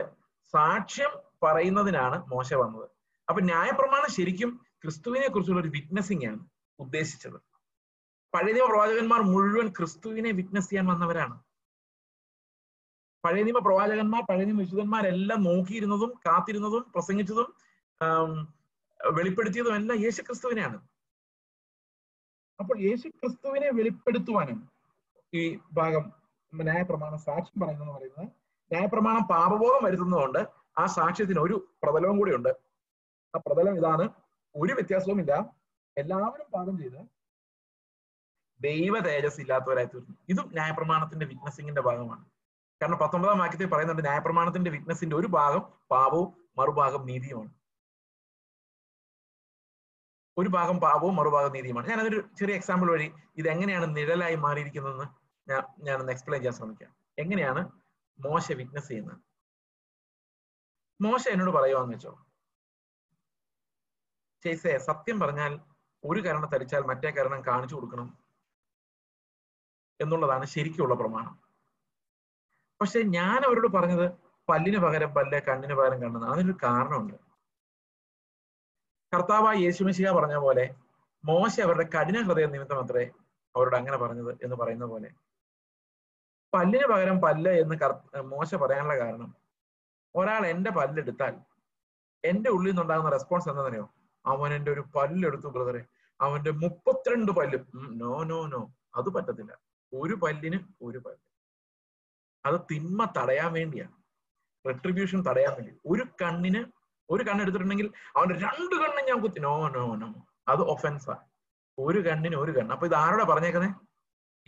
സാക്ഷ്യം 0.53 1.11
പറയുന്നതിനാണ് 1.43 2.27
മോശ 2.27 2.55
വന്നത്. 2.55 2.89
അപ്പൊ 3.29 3.43
ന്യായപ്രമാണം 3.43 4.11
ശരിക്കും 4.11 4.61
ക്രിസ്തുവിനെ 4.83 5.29
കുറിച്ചുള്ള 5.29 5.61
ഒരു 5.61 5.69
വിറ്റ്നസിംഗ് 5.69 6.27
ആണ് 6.27 6.39
ഉദ്ദേശിച്ചത്. 6.79 7.54
പഴയ 8.35 8.53
നിയമ 8.55 8.67
പ്രവാചകന്മാർ 8.71 9.21
മുഴുവൻ 9.33 9.67
ക്രിസ്തുവിനെ 9.77 10.31
വിറ്റ്നസ് 10.39 10.69
ചെയ്യാൻ 10.71 10.87
വന്നവരാണ്. 10.93 11.35
പഴയ 13.25 13.43
നിയമ 13.47 13.61
പ്രവാചകന്മാർ 13.67 14.23
പഴയ 14.31 14.45
നിയമ 14.49 14.61
വിശുദ്ധന്മാരെല്ലാം 14.65 15.41
നോക്കിയിരുന്നതും 15.49 16.11
കാത്തിരുന്നതും 16.27 16.83
പ്രസംഗിച്ചതും 16.95 17.49
വെളിപ്പെടുത്തിയതും 19.01 19.75
എല്ലാം 19.79 19.99
യേശു 20.05 20.21
ക്രിസ്തുവിനെയാണ് 20.23 20.79
അപ്പോൾ 22.59 22.77
യേശു 22.79 23.07
ക്രിസ്തുവിനെ 23.21 23.69
വെളിപ്പെടുത്തുവാനും 23.79 24.59
ഈ 25.33 25.43
ഭാഗം 25.79 26.05
ന്യായപ്രമാണം 26.53 27.21
സാക്ഷ്യം 27.27 27.59
പറയുന്നത് 27.63 27.93
പറയുന്നത് 27.97 28.27
ന്യായപ്രമാണം 28.71 29.25
പാപബോധം 29.33 29.83
വരുത്തുന്നതുകൊണ്ട് 29.87 30.41
ആ 30.79 30.85
സാക്ഷ്യത്തിന് 30.99 31.41
ഒരു 31.47 31.57
പ്രതലവും 31.83 32.17
കൂടി 32.19 32.33
ഉണ്ട് 32.37 32.53
ആ 33.35 33.39
പ്രതലം 33.47 33.75
ഇതാണ്. 33.81 34.05
ഒരു 34.55 34.73
വ്യത്യാസവും 34.79 35.19
ഇല്ല 35.23 35.33
എല്ലാവരും 35.97 36.47
പാപം 36.55 36.75
ചെയ്ത് 36.83 37.01
ദൈവ 38.65 38.99
തേജസ് 38.99 39.41
ഇല്ലാത്തവരായി 39.41 39.87
തീർന്നു 39.87 40.17
ഇതും 40.29 40.49
ന്യായപ്രമാണത്തിന്റെ 40.53 41.27
വിറ്റ്നസിംഗിന്റെ 41.27 41.83
ഭാഗമാണ്. 41.83 42.25
കാരണം 42.83 42.99
പത്തൊമ്പതാം 42.99 43.39
വാക്യത്തിൽ 43.39 43.67
പറയുന്നുണ്ട് 43.67 44.03
ന്യായപ്രമാണത്തിന്റെ 44.03 44.71
വിറ്റ്നസിന്റെ 44.71 45.17
ഒരു 45.17 45.27
ഭാഗം 45.27 45.63
പാപവും 45.91 46.45
മറുഭാഗം 46.59 47.07
നീതിയുമാണ്. 47.07 47.53
ഒരു 50.39 50.49
ഭാഗം 50.49 50.81
പാപവും 50.81 51.17
മറുഭാഗം 51.17 51.53
നീതിയുമാണ്. 51.53 51.89
ഞാൻ 51.89 52.01
അതൊരു 52.01 52.29
ചെറിയ 52.39 52.55
എക്സാമ്പിൾ 52.55 52.91
വഴി 52.91 53.13
ഇത് 53.37 53.49
എങ്ങനെയാണ് 53.49 53.97
നിഴലായി 53.97 54.35
മാറിയിരിക്കുന്നതെന്ന് 54.35 55.05
ഞാൻ 55.51 55.63
ഞാനൊന്ന് 55.85 56.13
എക്സ്പ്ലെയിൻ 56.13 56.43
ചെയ്യാൻ 56.43 56.55
ശ്രമിക്കാം. 56.55 56.97
എങ്ങനെയാണ് 57.19 57.71
മോശ 58.19 58.53
വിറ്റ്നസ് 58.53 58.89
ചെയ്യുന്നത്? 58.89 59.19
മോശ 61.01 61.29
എന്നോട് 61.29 61.51
പറയുവാന്ന് 61.51 61.95
വെച്ചോ. 61.95 62.27
ചേസേ 64.45 64.79
സത്യം 64.79 65.21
പറഞ്ഞാൽ 65.21 65.61
ഒരു 66.05 66.21
കരണം 66.21 66.51
തരിച്ചാൽ 66.55 66.81
മറ്റേ 66.81 67.11
കരണം 67.11 67.47
കാണിച്ചു 67.47 67.75
കൊടുക്കണം. 67.75 68.24
എന്നുള്ളതാണ് 70.01 70.45
ശരിക്കുള്ള 70.45 70.95
പ്രമാണം. 70.95 71.35
പക്ഷെ 72.81 73.03
ഞാൻ 73.03 73.45
അവരോട് 73.45 73.69
പറഞ്ഞത് 73.69 74.13
പല്ലിന് 74.49 74.79
പകരം 74.79 75.15
പല്ല് 75.15 75.41
കണ്ണിന് 75.41 75.75
പകരം 75.75 76.03
കണ്ണെന്ന് 76.03 76.29
അതിനൊരു 76.29 76.57
കാരണമുണ്ട്. 76.63 77.15
കർത്താവായ 79.13 79.57
യേശുമിശിക 79.57 80.11
പറഞ്ഞ 80.11 80.37
പോലെ 80.37 80.75
മോശ 81.25 81.61
അവരുടെ 81.61 81.83
കഠിന 81.83 82.23
ഹൃദയ 82.23 82.47
നിമിത്തം 82.47 82.81
അത്രേ 82.83 83.11
അവരോട് 83.57 83.77
അങ്ങനെ 83.77 83.97
പറഞ്ഞത് 83.97 84.39
എന്ന് 84.43 84.57
പറയുന്ന 84.57 84.85
പോലെ. 84.85 85.11
പല്ലിന് 86.55 86.87
പകരം 86.87 87.21
പല്ല് 87.21 87.51
എന്ന് 87.51 87.77
മോശ 88.21 88.55
പറയാനുള്ള 88.55 88.99
കാരണം 88.99 89.37
ഒരാൾ 90.17 90.47
എന്റെ 90.47 90.71
പല്ലെടുത്താൽ 90.71 91.35
എന്റെ 92.25 92.51
ഉള്ളിൽ 92.51 92.71
നിന്നുണ്ടാകുന്ന 92.71 93.11
റെസ്പോൺസ് 93.11 93.49
എന്താണെന്നറിയോ? 93.49 93.93
അവൻ 94.27 94.55
എന്റെ 94.55 94.73
ഒരു 94.73 94.81
പല്ലെടുത്തു 94.81 95.47
ബ്രദറെ 95.47 95.85
അവന്റെ 96.21 96.51
മുപ്പത്തിരണ്ട് 96.51 97.33
പല്ലും. 97.33 97.69
നോ 97.99 98.23
നോ 98.23 98.47
നോ 98.47 98.75
അത് 98.95 99.11
പറ്റത്തില്ല. 99.11 99.64
ഒരു 99.95 100.15
പല്ലിന് 100.15 100.59
ഒരു 100.83 100.99
പല്ല്. 100.99 101.21
അത് 102.47 102.61
തിന്മ 102.71 103.13
തടയാൻ 103.19 103.53
വേണ്ടിയാണ്. 103.53 103.93
റെട്രിബ്യൂഷൻ 104.67 105.23
തടയാൻ 105.23 105.53
വേണ്ടി. 105.55 105.73
ഒരു 105.87 106.03
കണ്ണിന് 106.23 106.65
ഒരു 107.11 107.25
കണ്ണ് 107.25 107.43
എടുത്തിട്ടുണ്ടെങ്കിൽ 107.43 107.93
അവന്റെ 108.17 108.35
രണ്ട് 108.35 108.75
കണ്ണും 108.75 109.05
ഞാൻ 109.09 109.21
കുത്തി. 109.21 109.41
നോ 109.41 109.69
നോ 109.69 109.95
നോ 109.95 110.27
അത് 110.49 110.61
ഒഫൻസാ 110.61 111.17
ഒരു 111.79 111.99
കണ്ണിന് 111.99 112.37
ഒരു 112.37 112.53
കണ്ണ്. 112.53 112.73
അപ്പൊ 112.73 112.87
ഇത് 112.87 112.95
ആരോടെ 112.95 113.25
പറഞ്ഞേക്കുന്നത് 113.25 113.75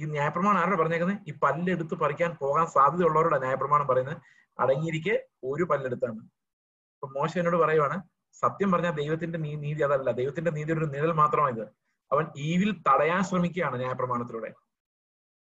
ഈ 0.01 0.05
ന്യായപ്രമാണം 0.05 0.59
ആരോടെ 0.61 0.77
പറഞ്ഞേക്കുന്നത് 0.77 1.19
ഈ 1.29 1.33
പല്ലെടുത്ത് 1.39 1.95
പറിക്കാൻ 1.95 2.37
പോകാൻ 2.41 2.67
സാധ്യതയുള്ളവരുടെ 2.67 3.39
ന്യായപ്രമാണം 3.39 3.87
പറയുന്നത്. 3.87 4.17
അടങ്ങിയിരിക്കെ 4.61 5.27
ഒരു 5.45 5.65
പല്ലെടുത്താണ്. 5.65 6.21
അപ്പൊ 6.95 7.09
മോശ 7.09 7.39
എന്നോട് 7.39 7.57
പറയുവാണ് 7.57 8.03
സത്യം 8.33 8.73
പറഞ്ഞാൽ 8.73 8.91
ദൈവത്തിന്റെ 8.91 9.39
നീതി 9.39 9.83
അതല്ല. 9.83 10.11
ദൈവത്തിന്റെ 10.11 10.51
നീതി 10.51 10.73
ഒരു 10.73 10.85
നിഴൽ 10.85 11.13
മാത്രമാണ് 11.13 11.59
ഇത് 11.59 11.69
അവൻ 12.13 12.27
ഈവിൽ 12.37 12.71
തടയാൻ 12.89 13.23
ശ്രമിക്കുകയാണ് 13.25 13.77
ന്യായപ്രമാണത്തിലൂടെ. 13.77 14.51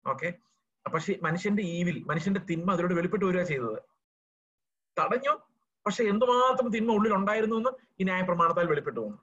ഓക്കെ 0.08 0.30
പക്ഷെ 0.86 1.14
മനുഷ്യന്റെ 1.24 1.64
ഈവിൽ 1.78 1.98
മനുഷ്യന്റെ 2.10 2.42
തിന്മ 2.50 2.70
അതിലൂടെ 2.74 2.96
വെളിപ്പെട്ട് 2.98 3.26
വരിക 3.26 3.44
ചെയ്തത്. 3.44 3.80
തടഞ്ഞു. 4.98 5.34
പക്ഷെ 5.86 6.04
എന്തുമാത്രം 6.04 6.68
തിന്മ 6.76 6.92
ഉള്ളിൽ 6.98 7.14
ഉണ്ടായിരുന്നു 7.14 7.56
എന്ന് 7.56 7.72
ഈ 8.00 8.04
ന്യായ 8.04 8.22
പ്രമാണത്താൽ 8.30 8.68
വെളിപ്പെട്ടു 8.72 9.00
പോകുന്നു 9.00 9.20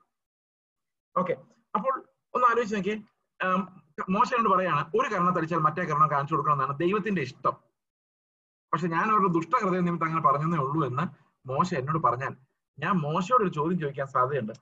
ഓക്കെ 1.15 1.33
അപ്പോൾ 1.75 1.93
ഒന്ന് 2.33 2.45
ആലോചിച്ച് 2.51 2.75
നോക്കിയേ. 2.75 2.95
മോശനോട് 4.15 4.49
പറയാണ് 4.53 4.81
ഒരു 4.97 5.07
കരണം 5.13 5.33
തടിച്ചാൽ 5.37 5.61
മറ്റേ 5.67 5.83
കരണം 5.89 6.09
കാണിച്ചു 6.11 6.33
കൊടുക്കണമെന്നാണ് 6.33 6.73
ദൈവത്തിന്റെ 6.79 7.21
ഇഷ്ടം. 7.27 7.55
പക്ഷെ 8.71 8.87
ഞാൻ 8.87 9.05
അവരുടെ 9.11 9.31
ദുഷ്ടഹൃദയ 9.37 9.81
നിമിത്തം 9.87 10.07
അങ്ങനെ 10.07 10.23
പറഞ്ഞതേ 10.27 10.57
ഉള്ളൂ 10.65 10.81
എന്ന് 10.87 11.05
മോശ 11.45 11.69
എന്നോട് 11.79 11.99
പറഞ്ഞാൽ 12.07 12.33
ഞാൻ 12.77 12.93
മോശയോട് 13.05 13.43
ഒരു 13.43 13.51
ചോദ്യം 13.57 13.77
ചോദിക്കാൻ 13.79 14.07
സാധ്യതയുണ്ട്. 14.07 14.53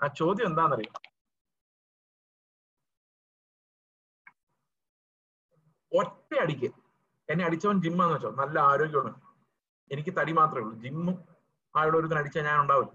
ആ 0.00 0.06
ചോദ്യം 0.20 0.46
എന്താണെന്നറിയോ? 0.50 0.92
ഒറ്റ 5.92 6.34
അടിക്ക് 6.34 6.66
എന്നെ 7.28 7.44
അടിച്ചവൻ 7.44 7.82
ജിമ്മാന്ന് 7.82 8.14
വെച്ചോ. 8.14 8.30
നല്ല 8.30 8.58
ആരോഗ്യമാണ് 8.60 9.20
എനിക്ക് 9.92 10.10
തടി 10.18 10.32
മാത്രമേ 10.32 10.62
ഉള്ളൂ. 10.62 10.80
ജിമ്മും 10.80 11.24
ആയുള്ള 11.76 11.96
ഒരുത്തിന് 11.96 12.18
അടിച്ചാൽ 12.18 12.44
ഞാൻ 12.44 12.60
ഉണ്ടാവില്ല. 12.60 12.92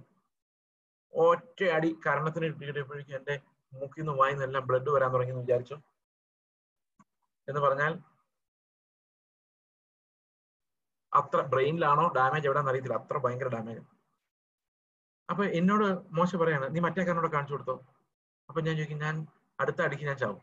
ഒറ്റ 1.13 1.63
അടി 1.63 1.99
കരണത്തിന് 2.07 2.45
കിട്ടിയപ്പോഴേക്കും 2.45 3.15
എന്റെ 3.15 3.41
മൂക്കിൽ 3.73 4.01
നിന്ന് 4.01 4.13
വായിന്നെല്ലാം 4.13 4.67
ബ്ലഡ് 4.67 4.89
വരാൻ 4.89 5.13
തുടങ്ങി 5.13 5.31
എന്ന് 5.31 5.41
വിചാരിച്ചു? 5.41 5.73
എന്ന് 7.47 7.61
പറഞ്ഞാൽ 7.61 7.99
അത്ര 11.13 11.41
ബ്രെയിനിലാണോ 11.41 12.13
ഡാമേജ് 12.15 12.45
എവിടെയാണെന്ന് 12.45 12.71
അറിയത്തില്ല. 12.71 12.95
അത്ര 12.95 13.17
ഭയങ്കര 13.17 13.47
ഡാമേജ് 13.47 13.81
അപ്പൊ 15.29 15.43
എന്നോട് 15.43 16.15
മോശം 16.15 16.39
പറയാണ് 16.39 16.75
നീ 16.75 16.79
മറ്റേ 16.79 17.03
കാരനോട് 17.03 17.31
കാണിച്ചു 17.31 17.53
കൊടുത്തോ? 17.53 17.85
അപ്പൊ 18.49 18.61
ഞാൻ 18.61 18.75
ചോദിക്കും 18.77 18.97
ഞാൻ 18.97 19.27
അടുത്ത 19.59 19.81
അടിക്ക് 19.81 20.03
ഞാൻ 20.03 20.17
ചാവും. 20.17 20.41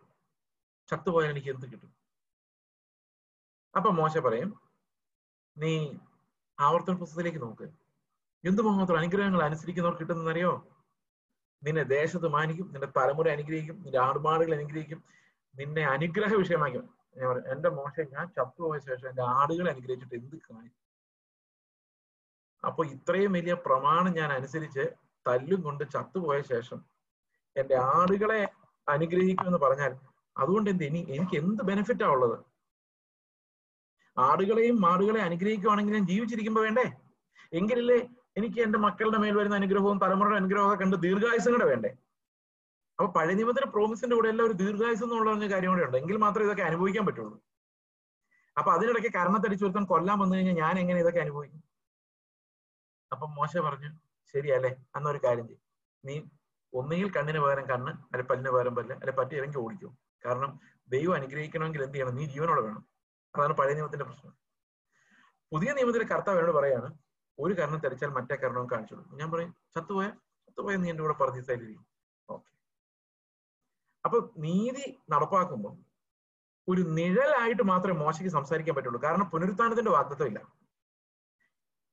ചത്തുപോയാൽ 0.88 1.30
എനിക്ക് 1.30 1.50
എന്ത് 1.50 1.66
കിട്ടും? 1.72 1.99
അപ്പൊ 3.74 3.90
മോശ 3.90 4.18
പറയും 4.18 4.50
നീ 5.56 5.72
ആവർത്തന 6.58 6.96
പുസ്തകത്തിലേക്ക് 7.02 7.40
നോക്ക്. 7.42 7.66
എന്തുമാത്രം 8.44 8.98
അനുഗ്രഹങ്ങൾ 9.00 9.40
അനുസരിക്കുന്നവർ 9.42 9.94
കിട്ടുന്നറിയോ 9.98 10.52
നിന്നെ 11.62 11.84
ദേശത്ത് 11.94 12.28
മാനിക്കും 12.34 12.66
നിന്റെ 12.72 12.88
തലമുറ 12.98 13.28
അനുഗ്രഹിക്കും 13.28 13.76
നിന്റെ 13.84 13.98
ആടുപാടുകൾ 13.98 14.52
അനുഗ്രഹിക്കും 14.58 15.00
നിന്നെ 15.54 15.82
അനുഗ്രഹ 15.94 16.32
വിഷയമാക്കും. 16.34 16.84
ഞാൻ 17.16 17.26
പറയും 17.30 17.48
എന്റെ 17.54 17.70
മോശ 17.78 17.94
ഞാൻ 18.14 18.26
ചത്തുപോയ 18.36 18.78
ശേഷം 18.88 19.06
എന്റെ 19.08 19.24
ആടുകളെ 19.38 19.70
അനുഗ്രഹിച്ചിട്ട് 19.70 20.14
എന്ത് 20.14 20.36
കാണിക്കും 20.48 20.78
അപ്പൊ 22.64 22.82
ഇത്രയും 22.94 23.32
വലിയ 23.32 23.54
പ്രമാണം 23.66 24.12
ഞാൻ 24.14 24.30
അനുസരിച്ച് 24.32 24.84
തല്ലും 25.26 25.60
കൊണ്ട് 25.62 25.84
ചത്തുപോയ 25.94 26.38
ശേഷം 26.52 26.78
എന്റെ 27.56 27.76
ആടുകളെ 27.96 28.40
അനുഗ്രഹിക്കുമെന്ന് 28.88 29.60
പറഞ്ഞാൽ 29.66 29.92
അതുകൊണ്ട് 30.36 30.68
എന്ത് 30.70 30.84
ഇനി 30.84 31.00
എനിക്ക് 31.14 31.36
എന്ത് 31.36 31.62
ബെനിഫിറ്റാ 31.62 32.06
ഉള്ളത്? 32.06 32.36
ആടുകളെയും 34.20 34.80
മാടുകളെ 34.80 35.20
അനുഗ്രഹിക്കുവാണെങ്കിൽ 35.20 35.92
ഞാൻ 35.92 36.06
ജീവിച്ചിരിക്കുമ്പോ 36.06 36.62
വേണ്ടേ? 36.62 36.92
എങ്കിലല്ലേ 37.52 38.08
എനിക്ക് 38.36 38.60
എന്റെ 38.60 38.78
മക്കളുടെ 38.78 39.18
മേൽ 39.18 39.34
വരുന്ന 39.36 39.56
അനുഗ്രഹവും 39.56 39.98
തലമുറയുടെ 39.98 40.36
അനുഗ്രഹവും 40.36 40.80
കണ്ട് 40.80 40.96
ദീർഘായുസം 40.96 41.52
കൂടെ 41.52 41.64
വേണ്ടേ? 41.64 41.88
അപ്പൊ 42.98 43.12
പഴയ 43.12 43.34
നിബന്ധന 43.34 43.64
പ്രോമിസിന്റെ 43.64 44.16
കൂടെ 44.16 44.28
എല്ലാം 44.28 44.46
ഒരു 44.46 44.52
ദീർഘായുസം 44.52 45.04
എന്നുള്ള 45.04 45.46
കാര്യം 45.46 45.70
കൂടെ 45.70 45.84
ഉണ്ട്. 45.84 45.96
എങ്കിൽ 45.96 46.16
മാത്രമേ 46.16 46.44
ഇതൊക്കെ 46.44 46.62
അനുഭവിക്കാൻ 46.62 47.06
പറ്റുള്ളൂ. 47.06 47.42
അപ്പൊ 48.58 48.72
അതിനിടയ്ക്ക് 48.72 49.10
കരണത്തടിച്ചു 49.18 49.64
ഒരുത്തൻ 49.64 49.84
കൊല്ലാൻ 49.84 50.18
വന്നു 50.18 50.36
കഴിഞ്ഞാൽ 50.36 50.54
ഞാൻ 50.54 50.78
എങ്ങനെ 50.78 51.00
ഇതൊക്കെ 51.00 51.20
അനുഭവിക്കും? 51.20 51.62
അപ്പൊ 53.12 53.26
മോശ 53.26 53.58
പറഞ്ഞു 53.58 53.90
ശരിയല്ലേ 54.32 54.76
അന്നൊരു 54.96 55.20
കാര്യം 55.24 55.48
ചെയ്യും. 55.48 55.62
നീ 56.04 56.22
ഒന്നുകിൽ 56.74 57.12
കണ്ണിന് 57.12 57.38
പകരം 57.38 57.68
കണ്ണ് 57.68 57.90
അല്ലെ 57.90 58.22
പല്ലിന് 58.22 58.50
പകരം 58.50 58.74
പല്ല് 58.74 58.94
അല്ലെ 58.94 59.12
പറ്റി 59.12 59.34
ഇറങ്ങി 59.34 59.56
ഓടിക്കും. 59.56 59.98
കാരണം 60.26 60.60
ദൈവം 60.88 61.14
അനുഗ്രഹിക്കണമെങ്കിൽ 61.14 61.82
എന്ത് 61.82 61.94
ചെയ്യണം? 61.94 62.14
നീ 62.14 62.26
ജീവനോടെ 62.26 62.60
വേണം. 62.60 62.89
അതാണ് 63.36 63.52
പഴയ 63.52 63.74
നിയമത്തിന്റെ 63.74 64.04
പ്രശ്നം. 64.04 64.32
പുതിയ 65.52 65.72
നിയമത്തിലെ 65.72 66.04
കർത്താവ് 66.04 66.38
എന്നോട് 66.38 66.56
പറയാണ് 66.58 66.98
ഒരു 67.38 67.54
കരണം 67.54 67.78
തെരച്ചാൽ 67.78 68.08
മറ്റേ 68.08 68.36
കരണവും 68.36 68.70
കാണിച്ചു 68.70 68.94
കൊടുക്കും 68.94 69.18
ഞാൻ 69.18 69.30
പറയും 69.30 69.56
ചത്തുപോയ? 69.74 70.08
ചത്തുപോയ 70.48 70.76
നീ 70.76 70.90
എന്റെ 70.90 71.02
കൂടെ 71.02 71.14
പറദീസായിരിക്കും 71.14 71.86
ഓക്കെ. 72.28 72.50
അപ്പൊ 74.04 74.28
നീതി 74.38 75.02
നടപ്പാക്കുമ്പോൾ 75.10 75.74
ഒരു 76.68 76.80
നിഴലായിട്ട് 76.80 77.62
മാത്രമേ 77.62 77.98
മോശയ്ക്ക് 77.98 78.30
സംസാരിക്കാൻ 78.30 78.76
പറ്റുള്ളൂ. 78.76 79.02
കാരണം 79.02 79.30
പുനരുത്ഥാനത്തിന്റെ 79.30 79.90
വാഗ്ദത്വം 79.90 80.26
ഇല്ല. 80.26 80.40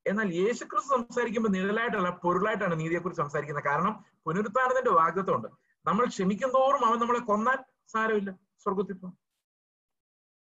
എന്നാൽ 0.07 0.33
യേശുക്രിസ്തു 0.33 0.89
സംസാരിക്കുമ്പോൾ 0.89 1.49
നിഴലായിട്ടല്ല 1.49 2.09
പൊരുളായിട്ടാണ് 2.09 2.79
നീതിയെക്കുറിച്ച് 2.79 3.21
സംസാരിക്കുന്നത്. 3.21 3.65
കാരണം 3.65 4.05
പുനരുത്ഥാനത്തിന്റെ 4.25 4.91
വാഗ്ദത്വം 4.91 5.35
ഉണ്ട്. 5.35 5.47
നമ്മൾ 5.85 6.05
ക്ഷമിക്കും 6.05 6.49
തോറും 6.49 6.85
അവൻ 6.85 6.99
നമ്മളെ 6.99 7.19
കൊന്നാൽ 7.19 7.63
സാരമില്ല. 7.87 8.31
സ്വർഗത്തിൽ 8.57 8.93
പോകും. 8.93 9.26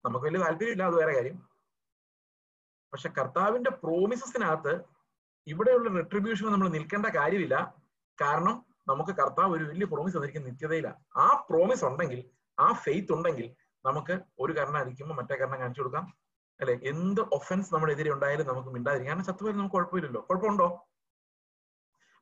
നമുക്ക് 0.05 0.25
വലിയ 0.25 0.39
താല്പര്യമില്ല 0.39 0.83
അത് 0.83 0.95
വേറെ 0.95 1.13
കാര്യം. 1.13 1.49
പക്ഷെ 2.93 3.09
കർത്താവിന്റെ 3.09 3.69
പ്രോമിസസിനകത്ത് 3.69 4.83
ഇവിടെയുള്ള 5.47 5.89
റെട്രിബ്യൂഷൻ 5.89 6.51
നമ്മൾ 6.51 6.69
നിൽക്കേണ്ട 6.69 7.05
കാര്യമില്ല. 7.05 7.75
കാരണം 8.21 8.65
നമുക്ക് 8.87 9.11
കർത്താവ് 9.11 9.53
ഒരു 9.53 9.63
വലിയ 9.63 9.85
പ്രോമിസ് 9.85 10.15
തന്നിരിക്കുന്ന 10.15 10.47
നിത്യതയില്ല 10.47 10.99
ആ 11.17 11.45
പ്രോമിസ് 11.49 11.85
ഉണ്ടെങ്കിൽ 11.85 12.29
ആ 12.59 12.73
ഫെയ്ത്ത് 12.73 13.13
ഉണ്ടെങ്കിൽ 13.13 13.55
നമുക്ക് 13.85 14.19
ഒരു 14.39 14.53
കരണം 14.53 14.77
അടിക്കുമ്പോൾ 14.77 15.15
മറ്റേ 15.15 15.35
കരണം 15.35 15.59
കാണിച്ചു 15.59 15.81
കൊടുക്കാം. 15.81 16.17
അല്ലെ? 16.59 16.79
എന്ത് 16.83 17.21
ഒഫൻസ് 17.21 17.73
നമ്മുടെ 17.73 17.93
എതിരെ 17.93 18.11
ഉണ്ടായാലും 18.11 18.47
നമുക്ക് 18.47 18.69
മിണ്ടാതിരിക്കും. 18.69 19.11
കാരണം 19.11 19.25
ചത്തുപോയാലും 19.25 19.57
നമുക്ക് 19.57 19.75
കുഴപ്പമില്ലല്ലോ. 19.75 20.21
കുഴപ്പമുണ്ടോ? 20.29 20.87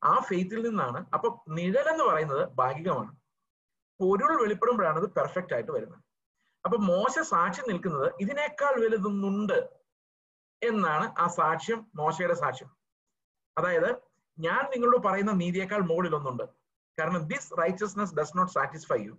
ആ 0.03 0.19
ഫെയ്ത്തിൽ 0.19 0.69
നിന്നാണ്. 0.69 1.05
അപ്പൊ 1.13 1.43
നിഴൽ 1.49 1.89
എന്ന് 1.89 2.03
പറയുന്നത് 2.03 2.49
ഭാഗികമാണ്. 2.49 3.15
പൊരുൾ 3.99 4.41
വെളിപ്പെടുമ്പോഴാണ് 4.41 4.99
അത് 4.99 5.09
പെർഫെക്റ്റ് 5.13 5.53
ആയിട്ട് 5.53 5.71
വരുന്നത്. 5.71 6.02
അപ്പൊ 6.65 6.77
മോശ 6.77 7.19
സാക്ഷ്യം 7.33 7.65
നിൽക്കുന്നത് 7.69 8.07
ഇതിനേക്കാൾ 8.21 8.73
വലുതൊന്നുണ്ട് 8.83 9.59
എന്നാണ് 10.61 11.05
ആ 11.21 11.27
സാക്ഷ്യം 11.27 11.79
മോശയുടെ 11.95 12.33
സാക്ഷ്യം. 12.33 12.69
അതായത് 13.57 13.89
ഞാൻ 14.37 14.61
നിങ്ങളോട് 14.73 15.07
പറയുന്ന 15.07 15.31
നീതിയേക്കാൾ 15.31 15.81
മുകളിൽ 15.81 16.15
ഒന്നുണ്ട് 16.15 16.43
കാരണം 16.99 17.21
this 17.31 17.51
righteousness 17.59 18.15
does 18.15 18.37
not 18.37 18.53
satisfy 18.53 18.99
you 19.03 19.15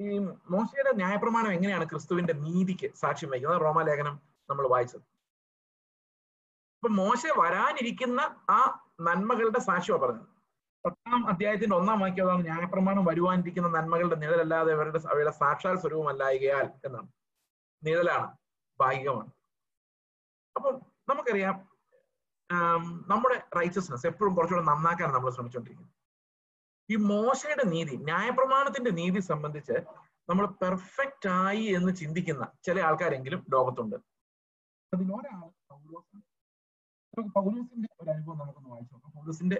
ഈ 0.00 0.18
മോശയുടെ 0.52 0.92
ന്യായപ്രമാണം 0.92 1.52
എങ്ങനെയാണ് 1.52 1.84
ക്രിസ്തുവിന്റെ 1.90 2.34
നീതിക്ക് 2.44 2.88
സാക്ഷ്യം 2.94 3.30
വഹിക്കുന്നത്? 3.30 3.60
റോമാലേഖനം 3.60 4.14
നമ്മൾ 4.50 4.64
വായിച്ചത്. 4.68 5.04
അപ്പൊ 6.76 6.88
മോശ 6.88 7.22
വരാനിരിക്കുന്ന 7.40 8.20
ആ 8.50 8.60
നന്മകളുടെ 9.00 9.58
സാക്ഷ്യമാണ് 9.58 10.02
പറഞ്ഞത്. 10.04 10.31
പത്താം 10.84 11.28
അധ്യായത്തിന്റെ 11.30 11.76
ഒന്നാം 11.76 12.00
വാക്യം 12.00 12.24
അതാണ് 12.26 12.44
ന്യായപ്രമാണം 12.46 13.04
വരുവാനിരിക്കുന്ന 13.04 13.68
നന്മകളുടെ 13.76 14.16
നിഴലല്ലാതെ 14.22 14.70
അവരുടെ 14.76 15.00
അവയുടെ 15.12 15.32
സാക്ഷാൽ 15.40 15.76
സ്വരൂപമല്ലായികയാൽ 15.82 16.66
എന്നാണ്. 16.86 17.08
നിഴലാണ് 17.82 18.28
ഭാഗികമാണ്. 18.80 19.32
അപ്പം 20.56 20.74
നമുക്കറിയാം 21.08 21.56
നമ്മുടെ 23.10 23.36
റൈറ്റസ്നെസ് 23.58 24.06
എപ്പോഴും 24.06 24.32
കുറച്ചുകൂടെ 24.36 24.64
നന്നാക്കാൻ 24.70 25.10
നമ്മൾ 25.14 25.30
ശ്രമിച്ചുകൊണ്ടിരിക്കുന്നത് 25.30 25.90
ഈ 26.88 26.96
മോശയുടെ 27.10 27.64
നീതി 27.74 27.94
ന്യായപ്രമാണത്തിന്റെ 28.08 28.90
നീതി 28.90 29.20
സംബന്ധിച്ച് 29.20 29.76
നമ്മൾ 30.28 30.46
പെർഫെക്റ്റ് 30.62 31.28
ആയി 31.44 31.64
എന്ന് 31.78 31.92
ചിന്തിക്കുന്ന 32.00 32.44
ചില 32.66 32.80
ആൾക്കാരെങ്കിലും 32.80 33.40
ലോകത്തുണ്ട്. 33.52 33.96
അതിലൊരാൾ 34.92 35.40
പൗലോസാണ് 35.70 36.22
പൗലോസിന്റെ 37.36 37.88
ഒരു 38.00 38.10
അനുഭവം 38.10 38.38
നമുക്കൊന്ന് 38.38 38.70
വായിച്ചു 38.70 38.94
നോക്കാം. 38.94 39.12
പൗലോസിന്റെ 39.16 39.58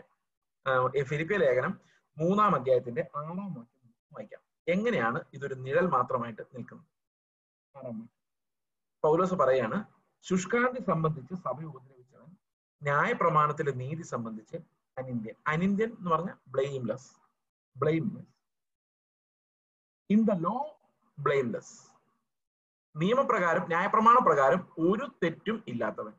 ഫിലിപ്പിയ 1.10 1.36
ലേഖനം 1.36 1.72
മൂന്നാം 2.16 2.52
അധ്യായത്തിന്റെ 2.56 3.02
ആറാം 3.16 3.54
വാക്യം 3.54 3.92
വായിക്കാം. 4.12 4.42
എങ്ങനെയാണ് 4.68 5.18
ഇതൊരു 5.34 5.54
നിഴൽ 5.54 5.86
മാത്രമായിട്ട് 5.86 6.42
നിൽക്കുന്നത്? 6.54 6.88
പൗലോസ് 9.04 9.34
പറയാണ് 9.34 9.78
ശുഷ്കാന്തി 10.24 10.80
സംബന്ധിച്ച് 10.90 11.34
സഭ 11.34 11.58
ഉപദ്രവിച്ചവൻ 11.70 12.30
ന്യായപ്രമാണത്തിലെ 12.82 13.72
നീതി 13.72 14.02
സംബന്ധിച്ച് 14.02 14.58
അനിന്ത്യൻ 14.96 15.36
അനിന്ത്യൻ 15.52 15.90
എന്ന് 15.98 16.10
പറഞ്ഞ 16.10 16.32
blameless 16.48 17.10
blameless 17.76 18.32
in 20.10 20.20
the 20.24 20.36
law 20.46 20.56
blameless 21.18 21.74
നിയമപ്രകാരം 22.94 23.64
ന്യായപ്രമാണ 23.66 24.16
പ്രകാരം 24.26 24.60
ഒരു 24.78 25.04
തെറ്റും 25.22 25.58
ഇല്ലാത്തവൻ. 25.68 26.14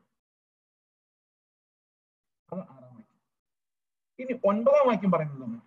ഇനി 4.18 4.40
ഒൻപതാം 4.44 4.88
വാക്യം 4.88 5.10
പറയുന്നത്. 5.10 5.62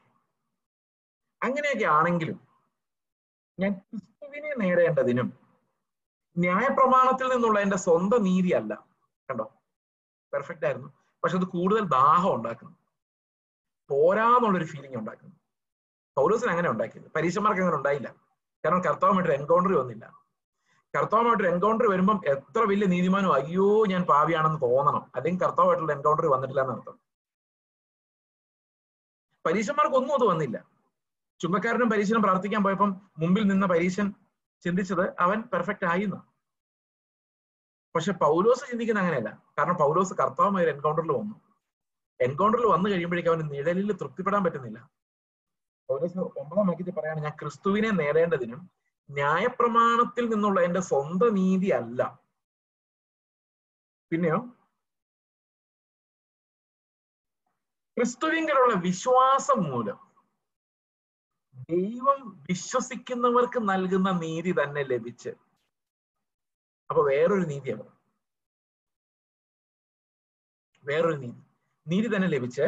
അങ്ങനെയൊക്കെ 1.44 1.86
ആണെങ്കിലും 1.86 2.48
ഞാൻ 3.60 3.74
ക്രിസ്തുവിനെ 3.74 4.56
നേടേണ്ടതിനും 4.56 5.34
ന്യായപ്രമാണത്തിൽ 6.38 7.34
നിന്നുള്ള 7.34 7.60
എന്റെ 7.60 7.77
സ്വന്തം 7.77 8.24
നീതി 8.24 8.50
അല്ല 8.50 8.88
കണ്ടോ? 9.30 9.54
പെർഫെക്റ്റ് 10.34 10.66
ആയിരുന്നു. 10.66 10.94
പക്ഷെ 11.24 11.38
അത് 11.38 11.46
കൂടുതൽ 11.46 11.84
ദാഹം 11.84 12.36
ഉണ്ടാക്കുന്നു. 12.36 12.77
പോരാന്നുള്ളൊരു 13.89 14.66
ഫീലിംഗ് 14.66 14.98
ഉണ്ടാക്കുന്നു. 14.98 15.36
പൗലോസിന് 16.18 16.50
അങ്ങനെ 16.50 16.70
ഉണ്ടാക്കിയത്. 16.70 17.12
പരീക്ഷന്മാർക്ക് 17.16 17.62
അങ്ങനെ 17.62 17.77
ഉണ്ടായില്ല. 17.77 18.16
കാരണം 18.66 18.82
കർത്താവുമായിട്ട് 18.82 19.32
എൻകൗണ്ടർ 19.32 19.74
വന്നില്ല. 19.74 20.24
കർത്താവുമായിട്ട് 20.98 21.44
എൻകൗണ്ടർ 21.44 21.88
വരുമ്പം 21.88 22.22
എത്ര 22.27 22.60
വലിയ 22.60 22.88
നീതിമാനോ 22.88 23.34
അയ്യോ 23.34 23.86
ഞാൻ 23.86 24.04
പാവിയാണെന്ന് 24.04 24.62
തോന്നണം. 24.62 25.12
അല്ലെങ്കിൽ 25.16 25.46
കർത്താവുമായിട്ടുള്ള 25.46 25.94
എൻകൗണ്ടർ 25.94 26.25
വന്നിട്ടില്ല 26.25 26.62
എന്നർത്ഥം. 26.62 27.07
പരീക്ഷന്മാർക്കൊന്നും 29.48 30.16
അത് 30.16 30.25
വന്നില്ല. 30.25 30.58
ചുമക്കാരനും 31.39 31.89
പരീക്ഷനും 31.89 32.22
പ്രാർത്ഥിക്കാൻ 32.22 32.63
പോയപ്പം 32.63 33.01
മുമ്പിൽ 33.18 33.44
നിന്ന 33.44 33.66
പരീക്ഷൻ 33.66 34.13
ചിന്തിച്ചത് 34.63 35.16
അവൻ 35.20 35.42
പെർഫെക്റ്റ് 35.54 35.86
ആയി 35.86 36.04
എന്നാണ് 36.04 36.27
പക്ഷെ 37.96 38.12
പൗലോസ് 38.12 38.63
ചിന്തിക്കുന്ന 38.70 39.00
അങ്ങനെയല്ല. 39.00 39.44
കാരണം 39.58 39.77
പൗലോസ് 39.77 40.13
കർത്താവുമായി 40.13 40.66
ഒരു 40.66 40.72
എൻകൗണ്ടറിൽ 40.72 41.12
വന്നു. 41.12 41.36
എൻകൗണ്ടറിൽ 42.20 42.66
വന്നു 42.66 42.89
കഴിയുമ്പോഴേക്കും 42.89 43.32
അവന് 43.32 43.51
നിഴലിൽ 43.51 43.92
തൃപ്തിപ്പെടാൻ 43.92 44.44
പറ്റുന്നില്ല. 44.44 44.80
പൗലോസ് 45.89 46.18
ഒമ്പതാം 46.18 46.68
വാക്യത്തിൽ 46.68 46.94
പറയാണ് 46.94 47.20
ഞാൻ 47.20 47.34
ക്രിസ്തുവിനെ 47.42 47.89
നേടേണ്ടതിനും 47.92 48.62
ന്യായപ്രമാണത്തിൽ 49.10 50.25
നിന്നുള്ള 50.30 50.60
എന്റെ 50.62 50.82
സ്വന്തം 50.82 51.34
നീതി 51.34 51.70
അല്ല. 51.70 52.20
പിന്നെയോ? 54.12 54.39
ക്രിസ്തുവിങ്കലുള്ള 57.98 58.74
വിശ്വാസം 58.74 59.63
മൂലം 59.63 59.98
ദൈവം 61.70 62.20
വിശ്വസിക്കുന്നവർക്ക് 62.50 63.70
നൽകുന്ന 63.70 64.12
നീതി 64.12 64.51
തന്നെ 64.51 64.84
ലഭിച്ച്. 64.84 65.30
അപ്പൊ 66.89 67.04
വേറൊരു 67.04 67.42
നീതിയാണ് 67.42 67.84
വേറൊരു 70.84 71.18
നീതി. 71.18 71.42
നീതി 71.88 72.16
തന്നെ 72.16 72.27
ലഭിച്ച് 72.27 72.62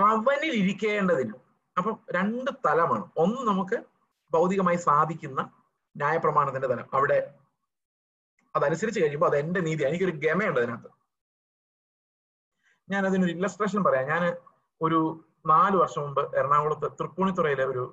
അവനിൽ 0.00 0.52
ഇരിക്കേണ്ടതിന് 0.54 1.34
അപ്പം 1.78 2.06
രണ്ട് 2.10 2.50
തലമാണ്. 2.66 3.10
ഒന്ന് 3.16 3.40
നമുക്ക് 3.48 3.84
ഭൗതികമായി 4.32 4.76
സാധിക്കുന്ന 4.76 5.40
ന്യായപ്രമാണത്തിന്റെ 5.96 6.68
തലം. 6.68 6.88
അവിടെ 6.92 7.18
അതനുസരിച്ച് 8.54 9.00
കഴിയുമ്പോൾ 9.00 9.26
അത് 9.26 9.36
എന്റെ 9.36 9.60
നീതി 9.60 9.82
എനിക്കൊരു 9.82 10.14
ഗമയുണ്ട് 10.24 10.60
അതിനകത്ത്. 10.60 10.90
ഞാൻ 12.90 13.06
അതിനൊരു 13.06 13.30
ഇല്ലസ്ട്രേഷൻ 13.30 13.84
പറയാം. 13.84 14.06
ഞാൻ 14.06 14.22
ഒരു 14.80 14.98
നാല് 15.46 15.76
വർഷം 15.76 16.02
മുമ്പ് 16.02 16.36
എറണാകുളത്ത് 16.36 16.98
തൃപ്പൂണിത്തുറയിലെ 16.98 17.64
ഒരു 17.64 17.84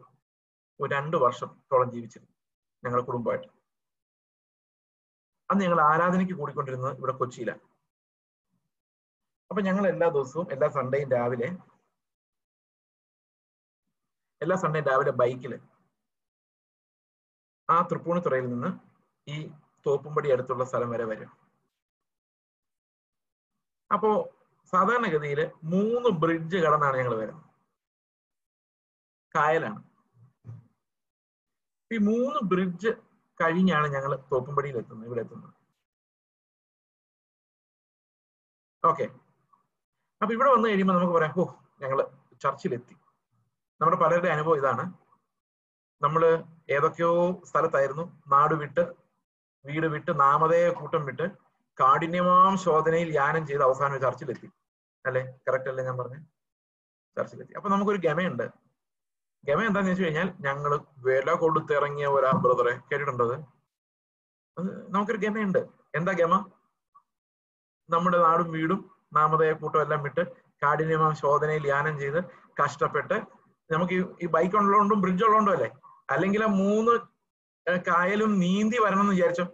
രണ്ട് 0.79 1.17
വർഷത്തോളം 1.17 1.91
ജീവിച്ചിരുന്നു 1.91 2.33
ഞങ്ങളുടെ 2.83 3.05
കുടുംബമായിട്ട്. 3.05 3.47
അന്ന് 5.51 5.63
ഞങ്ങൾ 5.63 5.81
ആരാധനയ്ക്ക് 5.81 6.33
കൂടിക്കൊണ്ടിരുന്നത് 6.33 6.97
ഇവിടെ 6.97 7.11
കൊച്ചിയിലാണ്. 7.11 7.63
അപ്പൊ 9.51 9.61
ഞങ്ങൾ 9.61 9.87
എല്ലാ 9.87 10.07
ദിവസവും 10.09 10.47
എല്ലാ 10.51 10.67
സൺഡേയും 10.69 11.11
രാവിലെ 11.11 11.49
എല്ലാ 14.41 14.55
സൺഡേയും 14.55 14.87
രാവിലെ 14.87 15.11
ബൈക്കിൽ 15.11 15.53
ആ 17.69 17.87
തൃപ്പൂണിത്തുറയിൽ 17.91 18.47
നിന്ന് 18.49 18.71
ഈ 19.27 19.51
തോപ്പുംപടി 19.85 20.29
അടുത്തുള്ള 20.33 20.63
സ്ഥലം 20.71 20.89
വരെ 20.93 21.05
വരും. 21.11 21.31
അപ്പോ 23.91 24.09
സാധാരണഗതിയിൽ 24.73 25.39
മൂന്ന് 25.73 26.09
ബ്രിഡ്ജ് 26.21 26.57
കടന്നാണ് 26.65 26.95
ഞങ്ങൾ 26.99 27.15
വരുന്നത്. 27.15 27.43
കായലാണ്. 29.35 29.81
ഈ 31.91 31.97
മൂന്ന് 32.09 32.39
ബ്രിഡ്ജ് 32.51 32.91
കഴിഞ്ഞാണ് 33.39 33.87
ഞങ്ങൾ 33.95 34.11
തോപ്പുംപടിയിൽ 34.31 34.77
എത്തുന്നത് 34.81 35.07
ഇവിടെ 35.09 35.21
എത്തുന്നത് 35.25 35.53
ഓക്കെ 38.83 39.05
അപ്പൊ 40.21 40.31
ഇവിടെ 40.35 40.49
വന്നു 40.53 40.67
കഴിയുമ്പോൾ 40.69 40.95
നമുക്ക് 40.97 41.15
പറയാം 41.17 41.33
ഓ 41.41 41.45
ഞങ്ങൾ 41.81 41.99
ചർച്ചിലെത്തി. 42.43 42.95
നമ്മുടെ 43.81 43.97
പലരുടെ 44.03 44.29
അനുഭവം 44.35 44.59
ഇതാണ്. 44.61 44.83
നമ്മൾ 46.01 46.21
ഏതൊക്കെയോ 46.75 47.11
സ്ഥലത്തായിരുന്നു 47.49 48.05
നാട് 48.33 48.53
വിട്ട് 48.61 48.83
വീട് 49.65 49.87
വിട്ട് 49.87 50.19
നാമതേയ 50.19 50.69
കൂട്ടം 50.69 51.05
വിട്ട് 51.05 51.25
കാഠിന്യമാം 51.79 52.57
ശോധനയിൽ 52.57 53.09
യാനം 53.15 53.47
ചെയ്ത് 53.47 53.63
അവസാനം 53.63 53.99
ചർച്ചിലെത്തി. 54.01 54.47
അല്ലെ? 55.05 55.21
കറക്റ്റ് 55.47 55.69
അല്ലേ 55.69 55.83
ഞാൻ 55.83 55.97
പറഞ്ഞു? 55.97 56.19
ചർച്ചിലെത്തി. 57.17 57.53
അപ്പൊ 57.53 57.69
നമുക്കൊരു 57.69 57.97
ഗമയുണ്ട്. 57.97 58.45
ഗമ 59.43 59.61
എന്താന്ന് 59.67 59.91
വെച്ച് 59.91 60.03
കഴിഞ്ഞാൽ 60.03 60.33
ഞങ്ങൾ 60.39 60.71
വില 60.97 61.33
കൊടുത്തിറങ്ങിയ 61.33 62.07
ഒരാ 62.07 62.31
ബ്രദറെ 62.31 62.73
കേട്ടിട്ടുണ്ടത് 62.89 63.35
നമുക്കൊരു 64.89 65.17
ഗമയുണ്ട്. 65.17 65.61
എന്താ 65.95 66.11
ഗമ? 66.11 66.33
നമ്മുടെ 67.89 68.17
നാടും 68.17 68.51
വീടും 68.51 68.79
നാമതയ 69.13 69.51
കൂട്ടം 69.53 69.81
എല്ലാം 69.81 70.03
വിട്ട് 70.03 70.23
കാഠിന്യമാം 70.63 71.15
ശോധനയിൽ 71.15 71.67
യാനം 71.67 71.99
ചെയ്ത് 71.99 72.19
കഷ്ടപ്പെട്ട് 72.63 73.17
നമുക്ക് 73.69 73.93
ഈ 74.21 74.25
ബൈക്ക് 74.25 74.55
ഉള്ളതുകൊണ്ടും 74.55 75.01
ബ്രിഡ്ജ് 75.01 75.23
ഉള്ളതുകൊണ്ടും 75.23 75.53
അല്ലേ? 75.53 75.69
അല്ലെങ്കിൽ 76.11 76.45
മൂന്ന് 76.45 76.93
കായലും 77.69 78.39
നീന്തി 78.39 78.77
വരണം 78.83 78.99
എന്ന് 78.99 79.11
വിചാരിച്ചോ. 79.11 79.45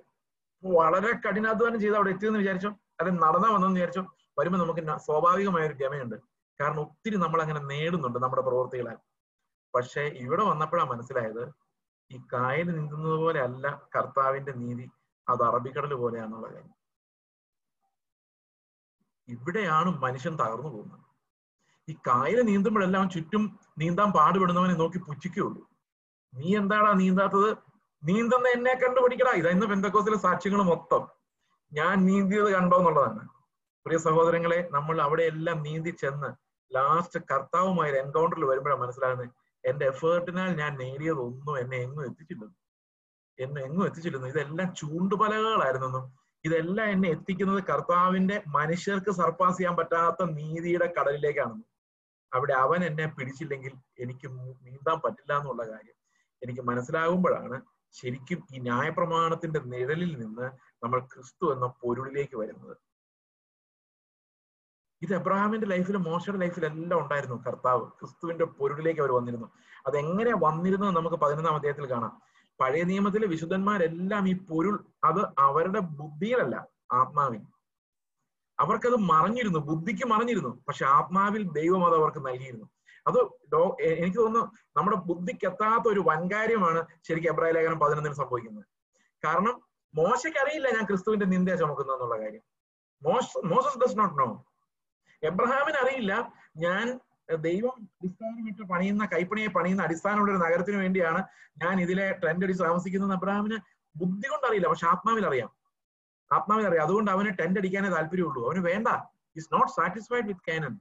വളരെ 0.63 1.11
കഠിനാധ്വാനം 1.11 1.81
ചെയ്ത് 1.81 1.95
അവിടെ 1.95 2.09
എത്തിയെന്ന് 2.09 2.39
വിചാരിച്ചോ. 2.39 2.69
അല്ലെങ്കിൽ 2.69 3.21
നടന്നാ 3.21 3.49
വന്നെന്ന് 3.49 3.75
വിചാരിച്ചോ. 3.75 4.15
വരുമ്പോൾ 4.39 4.57
നമുക്ക് 4.57 4.97
സ്വാഭാവികമായ 4.97 5.67
ഒരു 5.67 5.73
ഗമയുണ്ട്. 5.73 6.15
കാരണം 6.61 6.79
ഒത്തിരി 6.79 7.15
നമ്മൾ 7.15 7.41
അങ്ങനെ 7.41 7.59
നേടുന്നുണ്ട് 7.59 8.19
നമ്മുടെ 8.19 8.41
പ്രവൃത്തികളാൽ 8.41 8.97
പക്ഷെ 9.75 10.01
ഇവിടെ 10.01 10.43
വന്നപ്പോഴാണ് 10.43 10.89
മനസ്സിലായത് 10.89 11.53
ഈ 12.11 12.21
കായൽ 12.33 12.71
നീന്തുന്നത് 12.71 13.13
പോലെ 13.13 13.39
അല്ല 13.39 13.81
കർത്താവിന്റെ 13.95 14.51
നീതി 14.51 14.91
അത് 15.29 15.43
അറബിക്കടൽ 15.43 15.93
പോലെയാണെന്നുള്ള 15.93 16.47
കാര്യം. 16.47 16.75
ഇവിടെയാണ് 19.27 20.01
മനുഷ്യൻ 20.01 20.35
തകർന്നു 20.35 20.69
പോകുന്നത്. 20.69 20.99
ഈ 21.89 21.93
കായൽ 21.93 22.41
നീന്തുമ്പോഴെല്ലാം 22.41 23.09
ചുറ്റും 23.09 23.59
നീന്താൻ 23.77 24.11
പാടുപെടുന്നവനെ 24.11 24.73
നോക്കി 24.73 24.97
പുച്ഛിക്കുകയുള്ളൂ. 24.97 25.69
നീ 26.33 26.55
എന്താടാ 26.55 26.93
നീന്താത്തത്? 26.93 27.70
നീന്തുന്ന 28.03 28.47
എന്നെ 28.47 28.73
കണ്ടുപിടിക്കടാ. 28.73 29.31
ഇതാ 29.31 29.49
ഇന്ന് 29.49 29.67
പെന്തക്കോസിലെ 29.67 30.17
സാക്ഷ്യങ്ങൾ 30.17 30.61
മൊത്തം. 30.63 31.07
ഞാൻ 31.73 32.05
നീന്തിയത് 32.05 32.53
കണ്ടോ 32.53 32.77
എന്നുള്ളതാണ്. 32.77 33.29
പ്രിയ 33.85 33.97
സഹോദരങ്ങളെ 33.97 34.69
നമ്മൾ 34.71 35.01
അവിടെയെല്ലാം 35.01 35.63
നീന്തി 35.63 35.89
ചെന്ന് 35.89 36.29
ലാസ്റ്റ് 36.75 37.19
കർത്താവുമായി 37.31 37.91
എൻകൗണ്ടറിൽ 37.91 38.45
വരുമ്പോഴാണ് 38.45 38.81
മനസ്സിലാകുന്നത്. 38.81 39.29
എന്റെ 39.65 39.85
എഫേർട്ടിനാൽ 39.85 40.55
ഞാൻ 40.55 40.77
നേടിയതൊന്നും 40.77 41.59
എന്നെ 41.59 41.77
എങ്ങും 41.77 42.05
എത്തിച്ചില്ലെന്നും. 42.05 42.59
എന്നെ 43.39 43.61
എങ്ങും 43.61 43.85
എത്തിച്ചില്ലെന്നും. 43.85 44.29
ഇതെല്ലാം 44.29 44.75
ചൂണ്ടുപലകളായിരുന്നെന്നും. 44.75 46.21
ഇതെല്ലാം 46.45 46.87
എന്നെ 46.89 47.09
എത്തിക്കുന്നത് 47.09 47.63
കർത്താവിന്റെ 47.63 48.43
മനുഷ്യർക്ക് 48.47 49.11
സർപ്പാസ് 49.11 49.57
ചെയ്യാൻ 49.57 49.75
പറ്റാത്ത 49.75 50.23
നീതിയുടെ 50.23 50.93
കടലിലേക്കാണെന്നും. 50.99 51.67
അവിടെ 52.33 52.53
അവൻ 52.53 52.83
എന്നെ 52.83 53.05
പിടിച്ചില്ലെങ്കിൽ 53.07 53.73
എനിക്ക് 53.99 54.27
നീന്താൻ 54.65 54.99
പറ്റില്ല 55.05 55.37
എന്നുള്ള 55.37 55.63
കാര്യം 55.63 55.97
എനിക്ക് 56.43 56.61
മനസ്സിലാകുമ്പോഴാണ് 56.61 57.61
ശരിക്കും 57.91 58.47
ഈ 58.53 58.59
ന്യായപ്രമാണത്തിന്റെ 58.59 59.59
നിഴലിൽ 59.59 60.17
നിന്ന് 60.17 60.51
നമ്മൾ 60.83 60.99
ക്രിസ്തു 60.99 61.53
എന്ന 61.53 61.65
പൊരുളിലേക്ക് 61.65 62.37
വരുന്നത്. 62.37 62.77
ഇത് 65.01 65.15
എബ്രഹാമിന്റെ 65.15 65.67
ലൈഫിൽ 65.67 65.97
മോശയുടെ 65.97 66.39
ലൈഫിലെല്ലാം 66.39 66.99
ഉണ്ടായിരുന്നു. 66.99 67.43
കർത്താവ് 67.47 67.87
ക്രിസ്തുവിന്റെ 67.87 68.45
പൊരുളിലേക്ക് 68.45 69.01
അവർ 69.01 69.11
വന്നിരുന്നു. 69.11 69.47
അതെങ്ങനെ 69.87 70.31
വന്നിരുന്നു 70.39 70.87
നമുക്ക് 70.87 71.15
പതിനൊന്നാം 71.15 71.55
അദ്ദേഹത്തിൽ 71.55 71.91
കാണാം. 71.91 72.21
പഴയ 72.59 72.83
നിയമത്തിലെ 72.83 73.27
വിശുദ്ധന്മാരെല്ലാം 73.27 74.29
ഈ 74.29 74.37
പൊരുൾ 74.37 74.85
അത് 75.03 75.25
അവരുടെ 75.39 75.79
ബുദ്ധിയിലല്ല 75.79 76.67
ആത്മാവിൽ. 76.93 77.41
അവർക്കത് 78.59 78.95
മറഞ്ഞിരുന്നു 78.95 79.59
ബുദ്ധിക്ക് 79.59 80.07
മറഞ്ഞിരുന്നു. 80.07 80.63
പക്ഷെ 80.67 80.85
ആത്മാവിൽ 80.85 81.51
ദൈവം 81.51 81.85
അത് 81.85 81.95
അവർക്ക് 81.95 82.27
നൽകിയിരുന്നു. 82.27 82.65
അത് 83.07 83.19
എനിക്ക് 84.03 84.19
തോന്നുന്നു 84.19 84.43
നമ്മുടെ 84.77 84.97
ബുദ്ധിക്ക് 85.09 85.45
എത്താത്ത 85.49 85.85
ഒരു 85.93 86.01
വൻകാര്യമാണ് 86.09 86.81
ശരിക്കും 87.07 87.31
എബ്രാഹിം 87.33 87.55
ലേഖനം 87.57 87.79
പതിനൊന്നിന് 87.79 88.17
സംഭവിക്കുന്നത്. 88.21 88.65
കാരണം 89.23 89.55
മോശയ്ക്ക് 89.93 90.39
അറിയില്ല 90.39 90.67
ഞാൻ 90.77 90.85
ക്രിസ്തുവിന്റെ 90.85 91.25
നിന്ദ 91.25 91.55
ചുമക്കുന്ന 91.61 91.95
എന്നുള്ള 91.97 92.17
കാര്യം. 92.23 92.43
Moses 93.51 93.79
does 93.83 93.97
not 93.99 94.17
know. 94.19 94.27
എബ്രഹാമിന് 95.23 95.77
അറിയില്ല 95.83 96.13
ഞാൻ 96.65 96.85
ദൈവം 97.47 97.75
അടിസ്ഥാനം 97.97 98.45
വിട്ട് 98.45 98.63
പണിയുന്ന 98.71 99.03
കൈപ്പണിയെ 99.13 99.47
പണിയുന്ന 99.57 99.81
അടിസ്ഥാനമുള്ള 99.83 100.31
ഒരു 100.31 100.41
നഗരത്തിന് 100.43 100.77
വേണ്ടിയാണ് 100.83 101.21
ഞാൻ 101.63 101.75
ഇതിലെ 101.81 102.07
ടെന്റ് 102.23 102.45
അടിച്ച് 102.45 102.63
താമസിക്കുന്നത് 102.63 103.13
എബ്രഹാമിന് 103.13 103.57
ബുദ്ധി 103.95 104.27
കൊണ്ട് 104.27 104.45
അറിയില്ല 104.47 104.67
പക്ഷെ 104.67 104.87
ആത്മാവിൽ 104.87 105.25
അറിയാം 105.29 105.49
ആത്മാവിൽ 106.31 106.65
അറിയാം 106.69 106.83
അതുകൊണ്ട് 106.83 107.11
അവന് 107.11 107.29
ടെന്റ് 107.39 107.59
അടിക്കാനേ 107.59 107.89
താല്പര്യമുള്ളൂ. 107.89 108.41
അവന് 108.47 108.61
വേണ്ട. 108.69 108.87
Is 109.35 109.49
not 109.53 109.71
satisfied 109.71 110.27
with 110.31 110.45
Canaan 110.49 110.73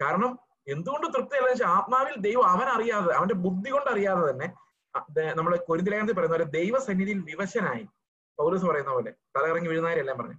കാരണം 0.00 0.32
എന്തുകൊണ്ട് 0.72 1.06
തൃപ്തിയല്ല 1.06 1.48
വെച്ചാൽ 1.48 1.66
ആത്മാവിൽ 1.66 2.16
ദൈവം 2.16 2.46
അവൻ 2.46 2.68
അറിയാതെ 2.68 3.14
അവന്റെ 3.14 3.34
ബുദ്ധി 3.34 3.70
കൊണ്ട് 3.70 3.90
അറിയാതെ 3.90 4.30
തന്നെ 4.30 4.48
നമ്മളെ 5.34 5.56
കൊരിന്തിലേഖനത്തിൽ 5.56 6.16
പറയുന്ന 6.16 6.36
പോലെ 6.36 6.44
ദൈവസന്നിധിയിൽ 6.44 7.18
വിവശനായി. 7.18 7.84
പൗരസ് 8.38 8.62
പറയുന്ന 8.62 8.90
പോലെ 8.90 9.10
തലകറങ്ങി 9.36 9.68
വീഴുന്നവരെല്ലാം 9.68 10.18
പറഞ്ഞു. 10.18 10.36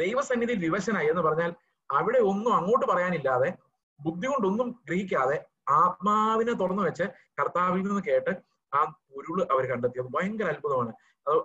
ദൈവസന്നിധിയിൽ 0.00 0.58
വിവശനായി 0.58 1.06
എന്ന് 1.06 1.22
പറഞ്ഞാൽ 1.22 1.54
അവിടെ 1.90 2.18
ഒന്നും 2.18 2.54
അങ്ങോട്ട് 2.54 2.86
പറയാനില്ലാതെ 2.86 3.54
ബുദ്ധി 4.00 4.26
കൊണ്ടൊന്നും 4.26 4.82
ഗ്രഹിക്കാതെ 4.88 5.44
ആത്മാവിനെ 5.68 6.52
തുറന്നു 6.52 6.82
വെച്ച് 6.82 7.02
കർത്താവിൽ 7.40 7.82
നിന്ന് 7.82 8.02
കേട്ട് 8.08 8.32
ആ 8.74 8.94
ഉരുൾ 9.10 9.42
അവർ 9.50 9.66
കണ്ടെത്തിയത് 9.66 10.06
ഭയങ്കര 10.06 10.48
അത്ഭുതമാണ്. 10.48 10.92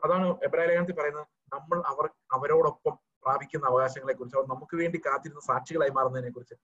അതാണ് 0.04 0.26
എബ്രാഹിം 0.43 0.69
ലേഖനത്തിൽ 0.69 0.95
പറയുന്നത് 0.95 1.28
നമ്മൾ 1.54 1.84
അവർ 1.88 2.10
അവരോടൊപ്പം 2.34 3.00
പ്രാപിക്കുന്ന 3.25 3.65
അവകാശങ്ങളെ 3.67 4.13
കുറിച്ച് 4.13 4.38
നമുക്ക് 4.53 4.75
വേണ്ടി 4.81 4.97
കാത്തിരുന്ന 5.05 5.41
സാക്ഷികളായി 5.41 5.91
മാറുന്നതിനെ 5.91 6.31
കുറിച്ച് 6.31 6.55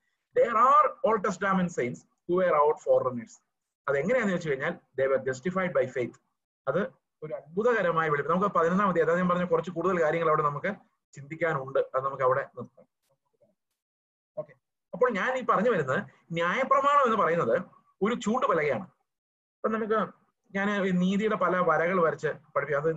ഫോറിനേഴ്സ് 2.83 3.37
അത് 3.87 3.95
വെച്ച് 4.33 4.49
കഴിഞ്ഞാൽ 4.49 4.73
ജസ്റ്റിഫൈഡ് 5.27 5.73
ബൈ 5.77 5.85
ഫെയ്ത്ത് 5.85 6.19
അത് 6.67 6.81
ഒരു 7.23 7.33
അത്ഭുതകരമായ 7.33 8.09
വെളിപ്പ്. 8.09 8.31
നമുക്ക് 8.31 8.49
പതിനൊന്നാം 8.55 8.87
മതി 8.89 8.99
അതായത് 8.99 9.19
ഞാൻ 9.19 9.29
പറഞ്ഞ 9.29 9.45
കുറച്ച് 9.45 9.71
കൂടുതൽ 9.71 9.97
കാര്യങ്ങൾ 10.03 10.29
അവിടെ 10.29 10.43
നമുക്ക് 10.43 10.71
ചിന്തിക്കാനുണ്ട്. 11.13 11.79
അത് 11.95 12.03
നമുക്ക് 12.05 12.23
അവിടെ 12.23 12.43
നിർത്താം. 12.57 12.85
ഓക്കെ 14.37 14.53
അപ്പോൾ 14.93 15.09
ഞാൻ 15.11 15.31
ഈ 15.37 15.43
പറഞ്ഞു 15.49 15.69
വരുന്നത് 15.69 15.99
ന്യായപ്രമാണം 16.31 17.03
എന്ന് 17.05 17.17
പറയുന്നത് 17.17 17.55
ഒരു 18.01 18.13
ചൂട് 18.13 18.25
ചൂണ്ടുപലകയാണ് 18.25 18.85
അപ്പൊ 19.55 19.69
നമുക്ക് 19.69 19.99
ഞാൻ 20.55 20.67
നീതിയുടെ 20.99 21.35
പല 21.35 21.57
വരകൾ 21.57 21.97
വരച്ച് 22.01 22.27
പഠിപ്പിക്കും. 22.55 22.81
അത് 22.83 22.91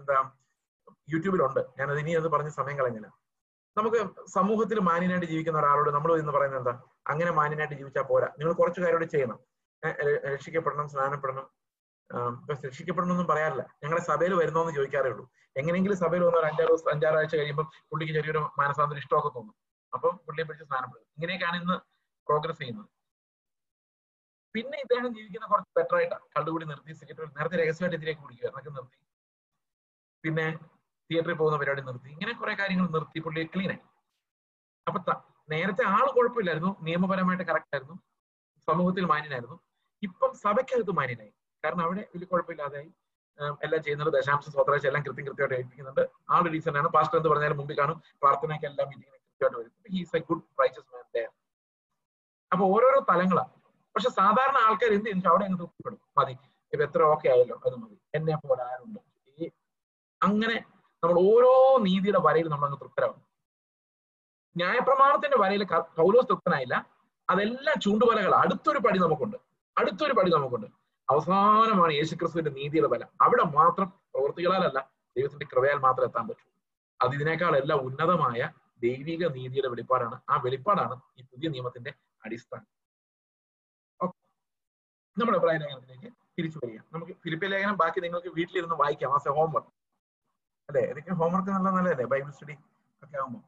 എന്താ 0.00 0.16
യൂട്യൂബിലുണ്ട്. 1.08 1.60
ഞാനത് 1.78 1.98
ഇനി 2.02 2.12
അത് 2.20 2.28
പറഞ്ഞ് 2.34 2.52
സമയം 2.58 2.76
കളഞ്ഞില്ല. 2.78 3.08
നമുക്ക് 3.76 3.98
സമൂഹത്തിൽ 4.36 4.78
മാന്യനായിട്ട് 4.88 5.28
ജീവിക്കുന്ന 5.32 5.58
ഒരാളോട് 5.58 5.90
നമ്മൾ 5.90 6.10
ഇന്ന് 6.22 6.32
പറയുന്നത് 6.36 6.60
എന്താ? 6.62 6.74
അങ്ങനെ 7.12 7.30
മാന്യനായിട്ട് 7.38 7.76
ജീവിച്ചാൽ 7.80 8.04
പോരാ. 8.10 8.28
നിങ്ങൾ 8.38 8.52
കുറച്ച് 8.60 8.80
കാര്യമോട് 8.80 9.08
ചെയ്യണം. 9.14 9.38
രക്ഷിക്കപ്പെടണം 10.34 10.86
സ്നാനപ്പെടണം. 10.92 11.46
രക്ഷിക്കപ്പെടണം 12.64 13.12
എന്നും 13.14 13.28
പറയാറില്ല. 13.32 13.62
ഞങ്ങളുടെ 13.82 14.04
സഭയിൽ 14.10 14.32
വരുന്നോന്ന് 14.40 14.72
ചോദിക്കാറേ 14.76 15.08
ഉള്ളൂ. 15.14 15.24
എങ്ങനെയെങ്കിലും 15.60 15.98
സഭയിൽ 16.04 16.22
വന്ന 16.26 16.38
ഒരു 16.42 16.48
അഞ്ചാറ് 16.50 16.70
ദിവസം 16.72 16.90
അഞ്ചാറാഴ്ച 16.94 17.34
കഴിയുമ്പോൾ 17.40 17.66
പുള്ളിക്ക് 17.90 18.14
ചെറിയൊരു 18.16 18.40
മാനസാന്തരം 18.60 19.00
ഇഷ്ടമൊക്കെ 19.02 19.30
തോന്നും. 19.36 19.54
അപ്പം 19.92 20.14
പുള്ളിയെ 20.26 20.44
പിടിച്ച് 20.48 20.66
സ്നാനപ്പെടും 20.68 21.06
ഇങ്ങനെയൊക്കെയാണ് 21.16 21.56
ഇന്ന് 21.62 21.76
പ്രോഗ്രസ് 22.28 22.58
ചെയ്യുന്നത്. 22.58 22.88
പിന്നെ 24.54 24.76
ഇദ്ദേഹം 24.84 25.10
ജീവിക്കുന്ന 25.16 25.46
കുറച്ച് 25.52 25.70
ബെറ്റർ 25.78 25.96
ആയിട്ടാണ് 25.98 26.24
കള്ളുകൂടി 26.36 26.64
നിർത്തി 26.64 26.92
സിഗരറ്റ് 27.00 27.36
നേരത്തെ 27.38 27.56
രഹസ്യമായിട്ട് 27.62 27.98
ഇതിലേക്ക് 28.00 28.22
കുടിക്കുക 28.24 28.46
എന്നൊക്കെ 28.50 28.70
നിർത്തി. 28.76 28.98
പിന്നെ 30.24 30.46
തിയേറ്ററിൽ 31.10 31.34
പോകുന്ന 31.34 31.58
പരിപാടി 31.58 31.82
നിർത്തി. 31.82 32.08
ഇങ്ങനെ 32.08 32.32
കുറെ 32.32 32.54
കാര്യങ്ങൾ 32.54 32.86
നിർത്തി 32.88 33.18
പുള്ളി 33.18 33.42
ക്ലീൻ 33.54 33.70
ആയി. 33.70 33.82
അപ്പൊ 34.86 35.12
നേരത്തെ 35.50 35.84
ആൾ 35.86 36.06
കുഴപ്പമില്ലായിരുന്നു. 36.16 36.76
നിയമപരമായിട്ട് 36.82 37.44
കറക്റ്റ് 37.44 37.74
ആയിരുന്നു. 37.76 37.96
സമൂഹത്തിൽ 38.68 39.04
മാന്യനായിരുന്നു. 39.04 39.56
ഇപ്പം 40.02 40.34
സഭയ്ക്കകത്ത് 40.34 40.90
മാന്യനായി. 40.90 41.32
കാരണം 41.64 41.82
അവിടെ 41.82 42.02
വലിയ 42.14 42.26
കുഴപ്പമില്ലാതായി. 42.26 42.90
എല്ലാം 43.64 43.82
ചെയ്യുന്നുണ്ട്. 43.82 44.16
ദശാംശ 44.16 44.48
സ്വത്രാഴ്ച 44.48 44.86
എല്ലാം 44.86 45.02
കൃത്യം 45.04 45.26
കൃത്യമായിട്ട് 45.26 45.54
ഏൽപ്പിക്കുന്നുണ്ട്. 45.54 46.02
ആൾ 46.30 46.42
റീസൺ 46.48 46.78
ആണ് 46.78 46.88
പാസ്റ്റർ 46.88 47.16
എന്ന് 47.18 47.30
പറഞ്ഞാൽ 47.30 47.52
മുമ്പിൽ 47.52 47.78
കാണും. 47.78 48.02
പ്രാർത്ഥനയ്ക്ക് 48.22 48.66
എല്ലാം 48.66 48.88
മീറ്റിംഗിന് 48.88 49.18
കൃത്യമായിട്ട് 49.18 49.58
വരും. 49.58 49.72
He's 49.94 50.16
a 50.16 50.20
good 50.28 50.44
righteous 50.60 50.94
man 50.94 51.04
there 51.14 51.30
അപ്പൊ 52.52 52.64
ഓരോരോ 52.74 53.00
തലങ്ങളാണ് 53.10 53.52
പക്ഷെ 53.94 54.10
സാധാരണ 54.10 54.56
ആൾക്കാർ 54.66 54.90
എന്ത് 54.92 55.04
ചെയ്യുന്നു? 55.04 55.28
അവിടെ 55.30 55.44
അങ്ങ് 55.44 55.58
തൃപ്തിപ്പെടും 55.58 55.98
മതി. 56.18 56.32
ഇപ്പൊ 56.72 56.84
എത്ര 56.84 57.02
ഓക്കെ 57.02 57.28
ആയല്ലോ 57.28 57.56
അത് 57.66 57.74
മതി. 57.76 57.96
എന്നെ 58.14 58.36
പോലെ 58.36 58.62
ആരുണ്ട്? 58.62 59.00
ഈ 59.38 59.50
അങ്ങനെ 60.22 60.56
നമ്മൾ 61.04 61.20
ഓരോ 61.20 61.78
നീതിയുടെ 61.80 62.18
വരയിൽ 62.22 62.48
നമ്മൾ 62.48 62.66
അങ്ങ് 62.66 62.80
തൃപ്തരാകും 62.80 63.22
ന്യായപ്രമാണത്തിന്റെ 64.56 65.36
വരയിൽ 65.38 65.64
പൗലോസ് 65.78 66.28
തൃപ്തനായില്ല. 66.28 66.86
അതെല്ലാം 67.30 67.80
ചൂണ്ടുവലകൾ. 67.80 68.34
അടുത്തൊരു 68.34 68.78
പടി 68.78 68.98
നമുക്കുണ്ട്. 68.98 69.36
അടുത്തൊരു 69.78 70.12
പടി 70.12 70.30
നമുക്കുണ്ട്. 70.30 70.66
അവസാനമാണ് 71.10 71.92
യേശുക്രിസ്തുവിന്റെ 71.92 72.50
നീതിയുടെ 72.50 72.88
ബലം. 72.88 73.08
അവിടെ 73.20 73.42
മാത്രം 73.42 73.88
പ്രവൃത്തികളാലല്ല 74.14 74.90
ദൈവത്തിന്റെ 75.18 75.46
കൃപയാൽ 75.52 75.78
മാത്രം 75.78 76.04
എത്താൻ 76.04 76.28
പറ്റൂ. 76.28 76.50
അത് 77.02 77.14
ഇതിനേക്കാൾ 77.14 77.56
എല്ലാം 77.56 77.78
ഉന്നതമായ 77.78 78.52
ദൈവിക 78.82 79.26
നീതിയുടെ 79.26 79.68
വെളിപ്പാടാണ്. 79.68 80.20
ആ 80.30 80.40
വെളിപ്പാടാണ് 80.44 81.00
ഈ 81.18 81.22
പുതിയ 81.22 81.48
നിയമത്തിന്റെ 81.48 81.92
അടിസ്ഥാനം. 82.24 82.66
നമ്മുടെ 85.18 85.38
അഭിപ്രായ 85.38 85.56
ലേഖനത്തിലേക്ക് 85.58 86.16
തിരിച്ചു 86.38 86.60
വരിക. 86.64 86.78
നമുക്ക് 86.92 87.12
ഫിലിപ്പിയ 87.12 87.48
ലേഖനം 87.48 87.76
ബാക്കി 87.76 88.00
നിങ്ങൾക്ക് 88.00 88.28
വീട്ടിലിരുന്ന് 88.28 88.74
വായിക്കാം. 88.74 89.14
ആസ് 89.14 89.28
എ 89.28 89.30
ഹോംവർക്ക് 89.30 89.83
അല്ലെ? 90.68 90.82
ഇതൊക്കെ 90.90 91.12
ഹോംവർക്ക് 91.12 91.50
നല്ല 91.50 91.68
നല്ലതല്ലേ? 91.70 92.04
ബൈബിൾ 92.04 92.30
സ്റ്റഡി 92.30 92.54
ഒക്കെ 93.02 93.16
ആകുമ്പോൾ 93.18 93.42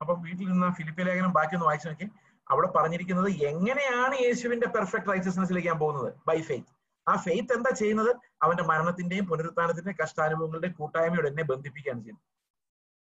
അപ്പം 0.00 0.22
നിന്ന് 0.22 0.72
ഫിലിപ്പി 0.78 1.02
ലേഖനം 1.02 1.32
ബാക്കി 1.32 1.54
ഒന്ന് 1.54 1.66
വായിച്ചു 1.66 1.88
നോക്കി. 1.88 2.06
അവിടെ 2.50 2.68
പറഞ്ഞിരിക്കുന്നത് 2.76 3.28
എങ്ങനെയാണ് 3.50 4.14
യേശുവിന്റെ 4.14 4.66
പെർഫെക്റ്റ് 4.66 5.10
റൈറ്റസ്നെസ്സിലേക്ക് 5.10 5.68
ഞാൻ 5.68 5.78
പോകുന്നത്? 5.78 6.14
ബൈ 6.28 6.42
ഫെയ്ത്ത് 6.42 6.72
ആ 7.06 7.16
ഫെയ്ത്ത് 7.16 7.52
എന്താ 7.52 7.70
ചെയ്യുന്നത്? 7.70 8.10
അവന്റെ 8.42 8.62
മരണത്തിന്റെയും 8.62 9.26
പുനരുത്ഥാനത്തിന്റെയും 9.26 9.96
കഷ്ടാനുഭവങ്ങളുടെയും 10.02 10.74
കൂട്ടായ്മയോട് 10.78 11.28
എന്നെ 11.28 11.42
ബന്ധിപ്പിക്കുകയാണ് 11.42 12.00
ചെയ്യുന്നത്. 12.00 12.24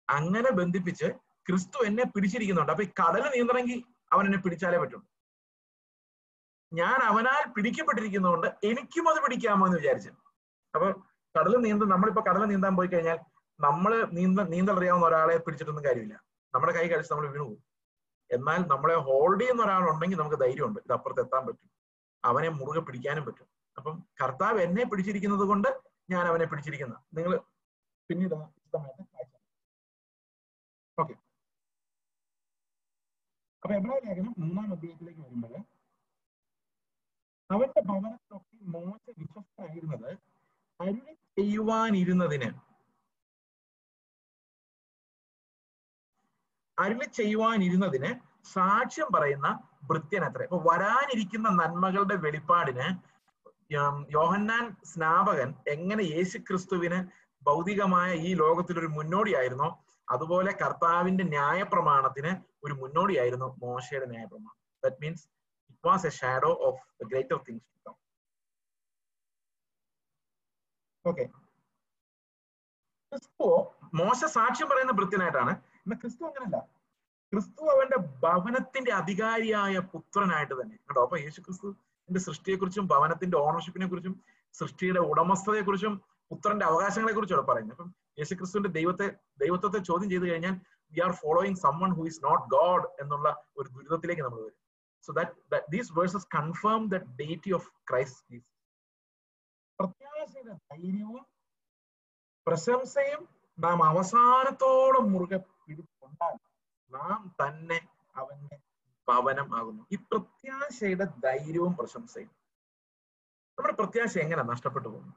അങ്ങനെ 0.09 0.49
ബന്ധിപ്പിച്ച് 0.51 1.07
ക്രിസ്തു 1.47 1.79
എന്നെ 1.85 2.03
പിടിച്ചിരിക്കുന്നുണ്ട്. 2.03 2.71
അപ്പൊ 2.71 2.83
ഈ 2.83 2.89
കടൽ 3.01 3.23
നീന്തണമെങ്കിൽ 3.35 3.83
അവൻ 4.13 4.25
എന്നെ 4.25 4.39
പിടിച്ചാലേ 4.39 4.77
പറ്റുള്ളൂ 4.77 5.07
ഞാൻ 6.71 6.99
അവനാൽ 7.03 7.43
പിടിക്കപ്പെട്ടിരിക്കുന്നതുകൊണ്ട് 7.55 8.47
എനിക്കും 8.63 9.09
അത് 9.09 9.19
പിടിക്കാമോ 9.23 9.65
എന്ന് 9.65 9.77
വിചാരിച്ചു. 9.77 10.11
അപ്പൊ 10.73 10.87
കടൽ 11.35 11.53
നീന്ത 11.57 11.83
നമ്മളിപ്പോ 11.83 12.21
കടൽ 12.29 12.43
നീന്താൻ 12.45 12.75
പോയി 12.75 12.87
കഴിഞ്ഞാൽ 12.87 13.19
നമ്മൾ 13.65 13.91
നീന്ത 14.17 14.39
നീന്തൽ 14.53 14.77
അറിയാവുന്ന 14.79 15.05
ഒരാളെ 15.11 15.35
പിടിച്ചിട്ടൊന്നും 15.45 15.85
കാര്യമില്ല. 15.87 16.15
നമ്മുടെ 16.53 16.73
കൈ 16.77 16.85
കഴിച്ച് 16.87 17.11
നമ്മൾ 17.13 17.27
വീണു 17.33 17.43
പോകും. 17.43 17.61
എന്നാൽ 18.29 18.61
നമ്മളെ 18.73 18.95
ഹോൾഡ് 19.07 19.41
ചെയ്യുന്ന 19.41 19.61
ഒരാളുണ്ടെങ്കിൽ 19.63 20.19
നമുക്ക് 20.21 20.39
ധൈര്യമുണ്ട്. 20.43 20.79
ഇത് 20.85 20.93
അപ്പുറത്ത് 20.97 21.21
എത്താൻ 21.25 21.41
പറ്റും. 21.47 21.69
അവനെ 22.23 22.49
മുറുകെ 22.59 22.81
പിടിക്കാനും 22.87 23.25
പറ്റും. 23.25 23.47
അപ്പം 23.77 23.95
കർത്താവ് 24.21 24.59
എന്നെ 24.61 24.83
പിടിച്ചിരിക്കുന്നത് 24.83 25.45
കൊണ്ട് 25.51 25.69
ഞാൻ 26.09 26.23
അവനെ 26.31 26.45
പിടിച്ചിരിക്കുന്ന. 26.45 26.95
നിങ്ങൾ 27.17 27.33
പിന്നീട് 28.09 28.35
ഓക്കെ 30.97 31.13
അപ്പൊ 33.63 33.73
എബ്രായ 33.75 33.99
ലേഖനം 34.05 34.33
മൂന്നാം 34.41 34.67
അധ്യായത്തിലേക്ക് 34.73 35.21
വരുമ്പോൾ 35.21 35.53
അവന്റെ 37.49 37.81
ഭവനത്തിലൊക്കെ 37.89 38.57
മോശ 38.73 39.03
വിശ്വസ്തനായിരുന്നത് 39.21 40.11
അരുളി 40.79 41.13
ചെയ്യുവാനിരുന്നതിന് 41.39 42.49
അരുളി 46.77 47.07
ചെയ്യുവാനിരുന്നതിന് 47.17 48.11
സാക്ഷ്യം 48.53 49.09
പറയുന്ന 49.15 49.47
ഭൃത്യൻ 49.89 50.23
അത്ര. 50.27 50.41
ഇപ്പൊ 50.47 50.59
വരാനിരിക്കുന്ന 50.69 51.47
നന്മകളുടെ 51.61 52.15
വെളിപ്പാടിന് 52.25 52.87
യോഹന്നാൻ 54.15 54.63
സ്നാപകൻ 54.91 55.49
എങ്ങനെ 55.73 56.03
യേശു 56.13 56.37
ക്രിസ്തുവിന് 56.47 56.99
ഭൗതികമായ 57.41 58.09
ഈ 58.27 58.31
ലോകത്തിലൊരു 58.33 58.89
മുന്നോടിയായിരുന്നോ 58.97 59.69
അതുപോലെ 60.07 60.51
കർത്താവിന്റെ 60.61 61.23
ന്യായപ്രമാണത്തിന് 61.33 62.31
ഒരു 62.63 62.73
മുന്നോടിയായിരുന്നു 62.73 63.47
മോശയുടെ 63.63 64.05
ന്യായപ്രമാണം. 64.05 64.55
That 64.83 64.99
means 65.01 65.23
it 65.69 65.87
was 65.87 66.07
a 66.07 66.13
shadow 66.19 66.51
of 66.67 66.81
greater 67.11 67.37
things 67.47 67.65
to 67.69 67.81
come 67.85 67.95
okay 71.05 71.25
മോശ 73.93 74.19
സാക്ഷ്യം 74.37 74.67
പറയുന്ന 74.69 74.93
ഭൃത്യനായിട്ടാണ് 74.99 75.53
എന്നാൽ 75.85 75.97
ക്രിസ്തു 76.03 76.23
അങ്ങനല്ല. 76.29 76.57
ക്രിസ്തു 77.33 77.63
അവന്റെ 77.73 77.97
ഭവനത്തിന്റെ 78.23 78.91
അധികാരിയായ 79.01 79.79
പുത്രനായിട്ട് 79.93 80.55
തന്നെ. 80.61 80.75
കേട്ടോ 80.87 81.01
അപ്പൊ 81.07 81.17
യേശു 81.25 81.39
ക്രിസ്തുവിന്റെ 81.45 82.21
സൃഷ്ടിയെക്കുറിച്ചും 82.27 82.85
ഭവനത്തിന്റെ 82.93 83.37
ഓണർഷിപ്പിനെ 83.37 83.87
കുറിച്ചും 83.91 84.15
സൃഷ്ടിയുടെ 84.55 85.01
ഉടമസ്ഥതയെക്കുറിച്ചും 85.11 85.93
പുത്രന്റെ 86.31 86.65
അവകാശങ്ങളെ 86.65 87.13
കുറിച്ചും 87.13 87.47
പറയുന്നത്. 87.51 87.75
അപ്പം 87.75 87.89
യേശു 88.19 88.33
ക്രിസ്തുവിന്റെ 88.39 88.71
ദൈവത്തെ 88.79 89.07
ദൈവത്വത്തെ 89.43 89.79
ചോദ്യം 89.89 90.09
ചെയ്തു 90.13 90.25
കഴിഞ്ഞാൽ 90.31 90.55
we 90.93 90.99
are 90.99 91.11
following 91.21 91.59
someone 91.65 91.91
who 91.97 92.03
is 92.11 92.19
not 92.25 92.43
God 92.55 92.85
എന്നുള്ള 93.03 93.27
ഒരു 93.57 93.67
ദുരിതത്തിലേക്ക് 93.75 94.21
നമ്മൾ 94.21 94.41
വരും. 94.45 94.59
So 95.03 95.11
that 95.19 95.63
these 95.75 95.91
verses 95.99 96.27
confirm 96.37 96.81
the 96.93 96.97
deity 97.21 97.53
of 97.59 97.67
Christ 97.91 98.23
Jesus 98.31 98.49
പ്രത്യാശയുടെ 99.79 100.53
ധൈര്യവും 100.71 101.23
പ്രശംസയും 102.47 103.21
നാം 103.57 103.79
അവസാനത്തോളം 103.83 105.05
മുറുകെ 105.13 105.39
പിടിക്കൊണ്ടാൽ 105.67 106.35
നാം 106.91 107.35
തന്നെ 107.41 107.87
അവന്റെ 108.15 108.57
പവനം 109.07 109.57
ആകുന്നു. 109.57 109.83
ഈ 109.91 109.95
പ്രത്യാശയുടെ 109.95 111.03
ധൈര്യവും 111.03 111.73
പ്രശംസയും. 111.77 112.31
നമ്മുടെ 113.57 113.73
പ്രത്യാശ 113.73 114.17
എങ്ങനെ 114.17 114.43
നഷ്ടപ്പെട്ടു 114.43 114.87
പോകുന്നു? 114.87 115.13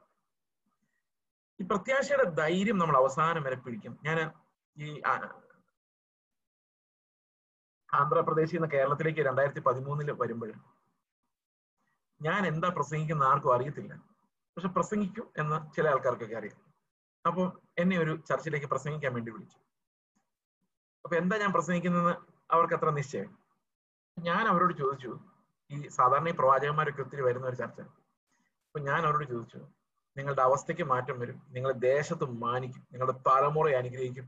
ഈ 1.61 1.63
പ്രത്യാശയുടെ 1.63 2.23
ധൈര്യം 2.23 2.77
നമ്മൾ 2.77 2.97
അവസാനം 2.97 3.43
വരെ 3.43 3.55
പിടിക്കും. 3.55 3.99
ഞാൻ 4.03 4.31
ഈ 4.77 5.01
ആന്ധ്രാപ്രദേശിൽ 7.93 8.55
നിന്ന് 8.55 8.71
കേരളത്തിലേക്ക് 8.71 9.19
രണ്ടായിരത്തി 9.19 9.59
പതിമൂന്നിൽ 9.59 10.11
വരുമ്പോൾ 10.11 10.53
ഞാൻ 12.21 12.47
എന്താ 12.47 12.69
പ്രസംഗിക്കുന്ന 12.69 13.23
ആർക്കും 13.23 13.53
അറിയത്തില്ല. 13.53 13.95
പക്ഷെ 14.55 14.67
പ്രസംഗിക്കും 14.67 15.33
എന്ന് 15.37 15.75
ചില 15.75 15.87
ആൾക്കാർക്കൊക്കെ 15.87 16.35
അറിയാം. 16.35 16.59
അപ്പോൾ 17.27 17.61
എന്നെ 17.77 17.99
ഒരു 17.99 18.23
ചർച്ചിലേക്ക് 18.29 18.67
പ്രസംഗിക്കാൻ 18.67 19.13
വേണ്ടി 19.13 19.31
വിളിച്ചു. 19.31 19.57
അപ്പൊ 21.07 21.15
എന്താ 21.17 21.35
ഞാൻ 21.37 21.51
പ്രസംഗിക്കുന്നതെന്ന് 21.53 22.13
അവർക്ക് 22.51 22.73
അത്ര 22.73 22.89
നിശ്ചയം. 22.89 23.29
ഞാൻ 24.17 24.47
അവരോട് 24.47 24.73
ചോദിച്ചു 24.77 25.11
ഈ 25.69 25.87
സാധാരണ 25.87 26.27
ഈ 26.29 26.31
പ്രവാചകന്മാരൊക്കെ 26.31 27.01
ഒത്തിരി 27.01 27.21
വരുന്ന 27.21 27.45
ഒരു 27.47 27.55
ചർച്ച. 27.55 27.79
അപ്പൊ 28.67 28.79
ഞാൻ 28.79 28.99
അവരോട് 29.07 29.25
ചോദിച്ചു 29.33 29.59
നിങ്ങളുടെ 30.17 30.41
അവസ്ഥയ്ക്ക് 30.41 30.83
മാറ്റം 30.83 31.19
വരും 31.19 31.37
നിങ്ങളുടെ 31.55 31.79
ദേശത്ത് 31.79 32.25
മാനിക്കും 32.43 32.83
നിങ്ങളുടെ 32.91 33.15
തലമുറയെ 33.27 33.77
അനുഗ്രഹിക്കും 33.77 34.27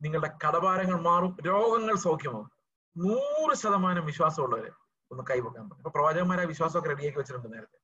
നിങ്ങളുടെ 0.00 0.30
കടഭാരങ്ങൾ 0.44 0.98
മാറും 1.00 1.36
രോഗങ്ങൾ 1.50 1.96
സൗഖ്യമാകും 1.96 2.50
നൂറ് 2.96 3.54
ശതമാനം 3.62 4.06
വിശ്വാസമുള്ളവരെ 4.06 4.72
ഒന്ന് 5.10 5.24
കൈപൊക്കാൻ 5.30 5.64
പറ്റും 5.68 5.82
അപ്പൊ 5.82 5.90
പ്രവാചകന്മാരെ 5.90 6.46
വിശ്വാസമൊക്കെ 6.46 6.88
റെഡിയാക്കി 6.88 7.18
വെച്ചിട്ടുണ്ട് 7.18 7.48
നേരത്തെ. 7.56 7.78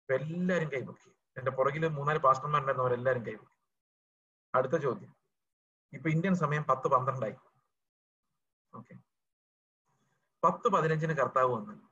അപ്പൊ 0.00 0.14
എല്ലാരും 0.14 0.68
കൈപൊക്കി 0.68 1.10
എന്റെ 1.36 1.50
പുറകിൽ 1.50 1.88
മൂന്നാൽ 1.88 2.18
പാസ്റ്റർമാരുണ്ടായിരുന്നവരെല്ലാരും 2.18 3.24
കൈപൊക്കി 3.30 3.56
അടുത്ത 4.54 4.76
ചോദ്യം. 4.86 5.12
ഇപ്പൊ 5.92 6.08
ഇന്ത്യൻ 6.10 6.34
സമയം 6.34 6.64
പത്ത് 6.64 6.88
പന്ത്രണ്ടായി. 6.88 7.36
ഓക്കെ 8.74 8.94
പത്ത് 10.44 10.68
പതിനഞ്ചിന് 10.68 11.12
കർത്താവ് 11.12 11.50
വന്നു 11.54 11.90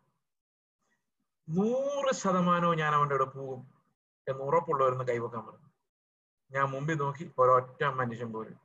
നൂറ് 1.48 2.14
ശതമാനവും 2.14 2.78
ഞാൻ 2.78 2.94
അവന്റെ 2.94 3.14
കൂടെ 3.14 3.26
പോകും 3.30 3.60
എന്ന് 4.28 4.42
ഉറപ്പുള്ളവരെന്ന് 4.42 5.04
കൈവക്കാൻ 5.04 5.46
പറഞ്ഞു. 5.46 5.68
ഞാൻ 6.50 6.66
മുമ്പിൽ 6.70 6.98
നോക്കി 6.98 7.24
ഒരൊറ്റ 7.38 7.84
മനുഷ്യൻ 7.84 8.32
പോലും. 8.32 8.58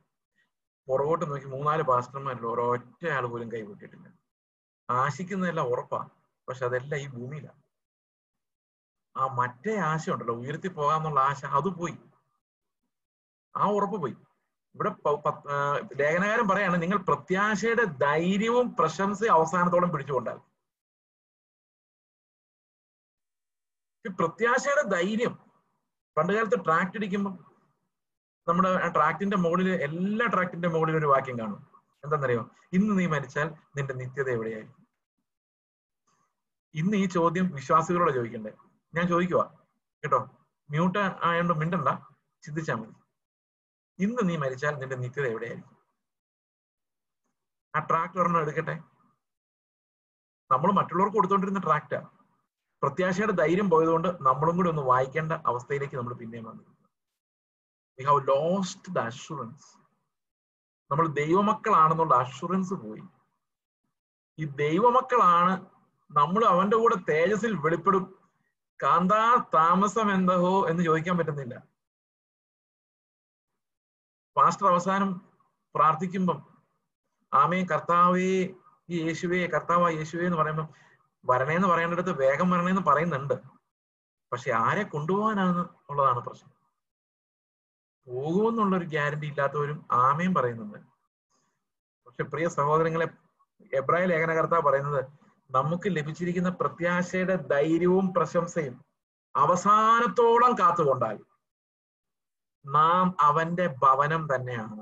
പുറകോട്ട് 0.88 1.30
നോക്കി 1.30 1.46
മൂന്നാൽ 1.46 1.82
പാസ്റ്റർമാരിൽ 1.82 2.46
ഒരൊറ്റ 2.46 3.06
ആൾ 3.06 3.26
പോലും 3.26 3.52
കൈവിട്ടിട്ടില്ല. 3.52 4.06
ആശിക്കുന്നതെല്ലാം 4.90 5.66
ഉറപ്പാണ് 5.66 6.10
പക്ഷെ 6.48 6.64
അതെല്ലാം 6.64 7.00
ഈ 7.00 7.06
ഭൂമിയിലാണ് 7.08 7.60
ആ 9.16 9.26
മറ്റേ 9.26 9.76
ആശ 9.76 10.10
ഉണ്ടല്ലോ 10.10 10.34
ഉയർത്തി 10.34 10.68
പോകാന്നുള്ള 10.68 11.20
ആശ 11.20 11.44
അത് 11.44 11.68
പോയി. 11.78 11.96
ആ 13.56 13.66
ഉറപ്പ് 13.70 13.96
പോയി. 14.00 14.16
ഇവിടെ 14.74 14.90
ലേഖനകാരൻ 16.00 16.48
പറയാണ് 16.48 16.82
നിങ്ങൾ 16.82 16.98
പ്രത്യാശയുടെ 16.98 17.84
ധൈര്യവും 17.84 18.76
പ്രശംസയും 18.76 19.32
അവസാനത്തോളം 19.32 19.92
പിടിച്ചുകൊണ്ടാൽ. 19.92 20.38
പ്രത്യാശയുടെ 24.18 24.82
ധൈര്യം 24.88 25.38
പണ്ടുകാലത്ത് 26.16 26.64
ട്രാക്ട് 26.64 26.96
ഇടിക്കുമ്പോൾ 26.96 27.34
നമ്മുടെ 28.48 28.68
ആ 28.68 28.88
ട്രാക്ടിന്റെ 28.88 29.36
മുകളിൽ 29.36 29.68
എല്ലാ 29.82 30.26
ട്രാക്ടിന്റെ 30.26 30.68
മുകളിൽ 30.68 30.96
ഒരു 30.96 31.06
വാക്യം 31.06 31.38
കാണും. 31.38 31.60
എന്താണെന്നറിയോ? 32.04 32.50
ഇന്ന് 32.72 32.98
നീ 32.98 33.06
മരിച്ചാൽ 33.06 33.48
നിന്റെ 33.76 33.94
നിത്യത 33.94 34.28
എവിടെയായിരിക്കും? 34.28 34.86
ഇന്ന് 36.74 36.96
ഈ 36.96 37.06
ചോദ്യം 37.06 37.46
വിശ്വാസികളോട് 37.50 38.12
ചോദിക്കണ്ടേ? 38.12 38.52
ഞാൻ 38.94 39.08
ചോദിക്കുവാ 39.08 39.44
കേട്ടോ? 40.04 40.20
മ്യൂട്ട് 40.70 40.98
ആയതുകൊണ്ട് 40.98 41.52
മിണ്ടണ്ട 41.52 41.88
ചിന്തിച്ചാൽ 42.42 42.74
മതി. 42.74 43.03
ഇന്ന് 43.98 44.28
നീ 44.28 44.36
മരിച്ചാൽ 44.36 44.74
നിന്റെ 44.78 44.96
നിത്യത 44.96 45.26
എവിടെയായിരിക്കും? 45.26 45.76
ആ 47.76 47.78
ട്രാക്ട് 47.78 48.18
ഒരെണ്ണം 48.18 48.40
എടുക്കട്ടെ. 48.40 48.74
നമ്മൾ 50.50 50.72
മറ്റുള്ളവർക്ക് 50.72 51.16
കൊടുത്തോണ്ടിരുന്ന 51.16 51.60
ട്രാക്ടർ 51.60 52.06
പ്രത്യാശയുടെ 52.82 53.32
ധൈര്യം 53.32 53.70
പോയതുകൊണ്ട് 53.70 54.08
നമ്മളും 54.20 54.56
കൂടി 54.56 54.68
ഒന്ന് 54.68 54.82
വായിക്കേണ്ട 54.82 55.32
അവസ്ഥയിലേക്ക് 55.32 55.96
നമ്മൾ 55.96 56.14
പിന്നെയും 56.14 56.44
വന്നു 56.44 56.62
we 57.98 58.04
have 58.04 58.28
lost 58.28 58.94
the 58.94 58.98
assurance 58.98 59.78
നമ്മൾ 60.90 61.06
ദൈവമക്കളാണെന്നുള്ള 61.06 62.14
അഷുറൻസ് 62.14 62.74
പോയി. 62.74 63.02
ഈ 64.38 64.44
ദൈവമക്കളാണ് 64.44 65.66
നമ്മൾ 66.10 66.44
അവന്റെ 66.44 66.76
കൂടെ 66.76 66.96
തേജസ്സിൽ 67.08 67.56
വെളിപ്പെടും. 67.56 68.04
കാന്താ 68.82 69.46
താമസം 69.54 70.14
എന്തഹോ 70.14 70.68
എന്ന് 70.68 70.82
ചോദിക്കാൻ 70.82 71.18
പറ്റുന്നില്ല. 71.18 71.73
പാസ്റ്റർ 74.36 74.66
അവസാനം 74.66 75.20
പ്രാർത്ഥിക്കുമ്പം 75.74 76.38
ആമേ 77.34 77.64
കർത്താവേ 77.64 78.54
ഈ 78.90 79.06
യേശുവേ 79.06 79.46
കർത്താവ 79.46 79.88
യേശുവേ 79.90 80.24
എന്ന് 80.24 80.38
പറയുമ്പം 80.38 80.68
വരണേന്ന് 81.24 81.68
പറയേണ്ടടുത്ത് 81.68 82.12
വേഗം 82.12 82.50
വരണേന്ന് 82.50 82.82
പറയുന്നുണ്ട്. 82.82 83.34
പക്ഷെ 84.32 84.50
ആരെ 84.50 84.82
കൊണ്ടുപോകാനാണ് 84.82 85.68
ഉള്ളതാണ് 85.90 86.20
പ്രശ്നം. 86.20 86.50
പോകുമെന്നുള്ള 88.06 88.76
ഒരു 88.76 88.84
ഗ്യാരണ്ടി 88.84 89.26
ഇല്ലാത്തവരും 89.26 89.86
ആമയും 89.92 90.34
പറയുന്നുണ്ട്. 90.34 90.78
പക്ഷെ 92.06 92.22
പ്രിയ 92.22 92.48
സഹോദരങ്ങളെ 92.48 93.06
എബ്രാഹിം 93.72 94.08
ലേഖനകർത്ത 94.08 94.58
പറയുന്നത് 94.66 95.04
നമുക്ക് 95.50 95.88
ലഭിച്ചിരിക്കുന്ന 95.96 96.50
പ്രത്യാശയുടെ 96.50 97.36
ധൈര്യവും 97.36 98.14
പ്രശംസയും 98.14 98.84
അവസാനത്തോളം 99.36 100.52
കാത്തുകൊണ്ടാൽ 100.54 101.16
നാം 102.66 103.16
അവന്റെ 103.20 103.66
ഭവനം 103.66 104.28
തന്നെയാണ്. 104.34 104.80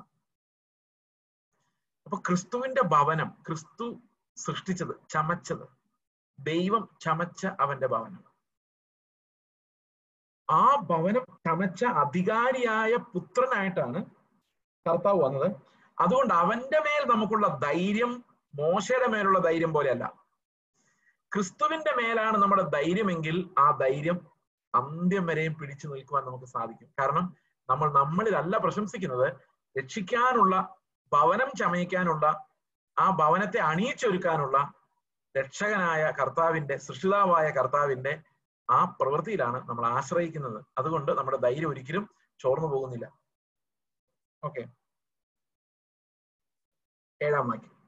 അപ്പൊ 2.04 2.18
ക്രിസ്തുവിന്റെ 2.18 2.82
ഭവനം 2.82 3.34
ക്രിസ്തു 3.46 4.00
സൃഷ്ടിച്ചത് 4.36 5.08
ചമച്ചത്. 5.10 5.68
ദൈവം 6.40 6.88
ചമച്ച 7.00 7.46
അവന്റെ 7.46 7.86
ഭവനം. 7.86 8.24
ആ 10.50 10.76
ഭവനം 10.76 11.26
ചമച്ച 11.46 11.84
അധികാരിയായ 11.84 12.96
പുത്രനായിട്ടാണ് 12.96 14.04
കർത്താവ് 14.88 15.22
വന്നത്. 15.22 15.56
അതുകൊണ്ട് 16.00 16.34
അവന്റെ 16.34 16.78
മേൽ 16.78 17.08
നമുക്കുള്ള 17.08 17.46
ധൈര്യം 17.46 18.24
മോശയുടെ 18.54 19.06
മേലുള്ള 19.06 19.38
ധൈര്യം 19.38 19.72
പോലെയല്ല. 19.72 20.22
ക്രിസ്തുവിന്റെ 21.34 21.94
മേലാണ് 21.94 22.36
നമ്മുടെ 22.36 22.62
ധൈര്യമെങ്കിൽ 22.62 23.54
ആ 23.58 23.70
ധൈര്യം 23.70 24.26
അന്ത്യം 24.74 25.26
വരെയും 25.26 25.54
പിടിച്ചു 25.54 25.88
നിൽക്കുവാൻ 25.88 26.24
നമുക്ക് 26.24 26.44
സാധിക്കും. 26.44 26.94
കാരണം 27.00 27.36
നമ്മൾ 27.70 27.92
നമ്മളിലല്ല 27.92 28.58
പ്രശംസിക്കുന്നത്. 28.58 29.32
രക്ഷിക്കാനുള്ള 29.78 30.76
ഭവനം 31.12 31.50
ചമയിക്കാനുള്ള 31.58 32.46
ആ 32.98 33.10
ഭവനത്തെ 33.10 33.58
അണിയിച്ചൊരുക്കാനുള്ള 33.58 34.72
രക്ഷകനായ 35.38 36.12
കർത്താവിന്റെ 36.20 36.76
സൃഷ്ടിതാവായ 36.76 37.50
കർത്താവിന്റെ 37.50 38.22
ആ 38.70 38.84
പ്രവൃത്തിയിലാണ് 38.84 39.68
നമ്മൾ 39.68 39.86
ആശ്രയിക്കുന്നത്. 39.86 40.64
അതുകൊണ്ട് 40.78 41.12
നമ്മുടെ 41.12 41.36
ധൈര്യം 41.36 41.68
ഒരിക്കലും 41.68 42.10
ചോർന്നു 42.38 42.68
പോകുന്നില്ല. 42.68 43.12
ഓക്കെ. 44.44 44.60
ഏഴാം 47.22 47.48
വാക്യം. 47.48 47.82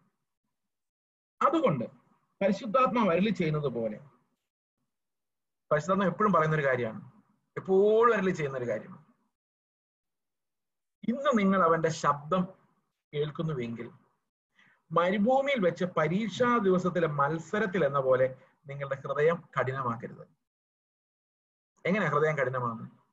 അതുകൊണ്ട് 1.42 1.84
പരിശുദ്ധാത്മാവ് 2.42 3.10
അരളി 3.10 3.30
ചെയ്യുന്നത് 3.30 3.66
പോലെ. 3.66 3.98
പരിശുദ്ധാത്മ 5.72 6.04
എപ്പോഴും 6.04 6.32
പറയുന്ന 6.32 6.56
ഒരു 6.56 6.66
കാര്യമാണ്. 6.66 7.12
എപ്പോഴും 7.56 8.16
അരളി 8.16 8.30
ചെയ്യുന്ന 8.30 8.58
ഒരു 8.58 8.64
കാര്യമാണ്. 8.64 9.03
ഇന്ന് 11.08 11.38
നിങ്ങൾ 11.38 11.62
അവന്റെ 11.62 11.88
ശബ്ദം 11.88 12.48
കേൾക്കുന്നുവെങ്കിൽ 13.14 13.90
മരുഭൂമിയിൽ 14.92 15.64
വെച്ച് 15.64 15.84
പരീക്ഷാ 15.84 16.58
ദിവസത്തിലെ 16.58 17.06
മത്സരത്തിൽ 17.06 17.84
എന്ന 17.84 18.00
പോലെ 18.00 18.36
നിങ്ങളുടെ 18.66 18.94
ഹൃദയം 18.94 19.42
കഠിനമാക്കരുത്. 19.60 20.28
എങ്ങനെ 21.86 22.06
ഹൃദയം 22.06 22.36
കഠിനമാകുന്നത് 22.38 23.04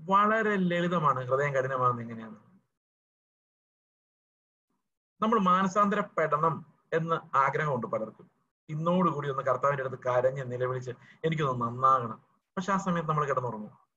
വളരെ 0.00 0.56
ലളിതമാണ് 0.56 1.24
ഹൃദയം 1.24 1.54
കഠിനമാകുന്നത് 1.54 2.04
എങ്ങനെയാണ്? 2.04 2.36
നമ്മൾ 5.22 5.38
മാനസാന്തരപ്പെടണം 5.38 6.66
എന്ന് 6.92 7.36
ആഗ്രഹമുണ്ട് 7.36 7.86
പലർക്കും. 7.86 8.30
ഇന്നോടുകൂടി 8.68 9.30
ഒന്ന് 9.30 9.42
കർത്താവിന്റെ 9.42 9.84
അടുത്ത് 9.84 10.02
കരഞ്ഞ് 10.02 10.52
നിലവിളിച്ച് 10.52 10.90
എനിക്കൊന്ന് 11.24 11.66
നന്നാകണം. 11.66 12.22
പക്ഷെ 12.56 12.72
ആ 12.72 12.76
സമയത്ത് 12.76 13.08
നമ്മൾ 13.08 13.24
കിടന്നുറങ്ങും. 13.24 13.89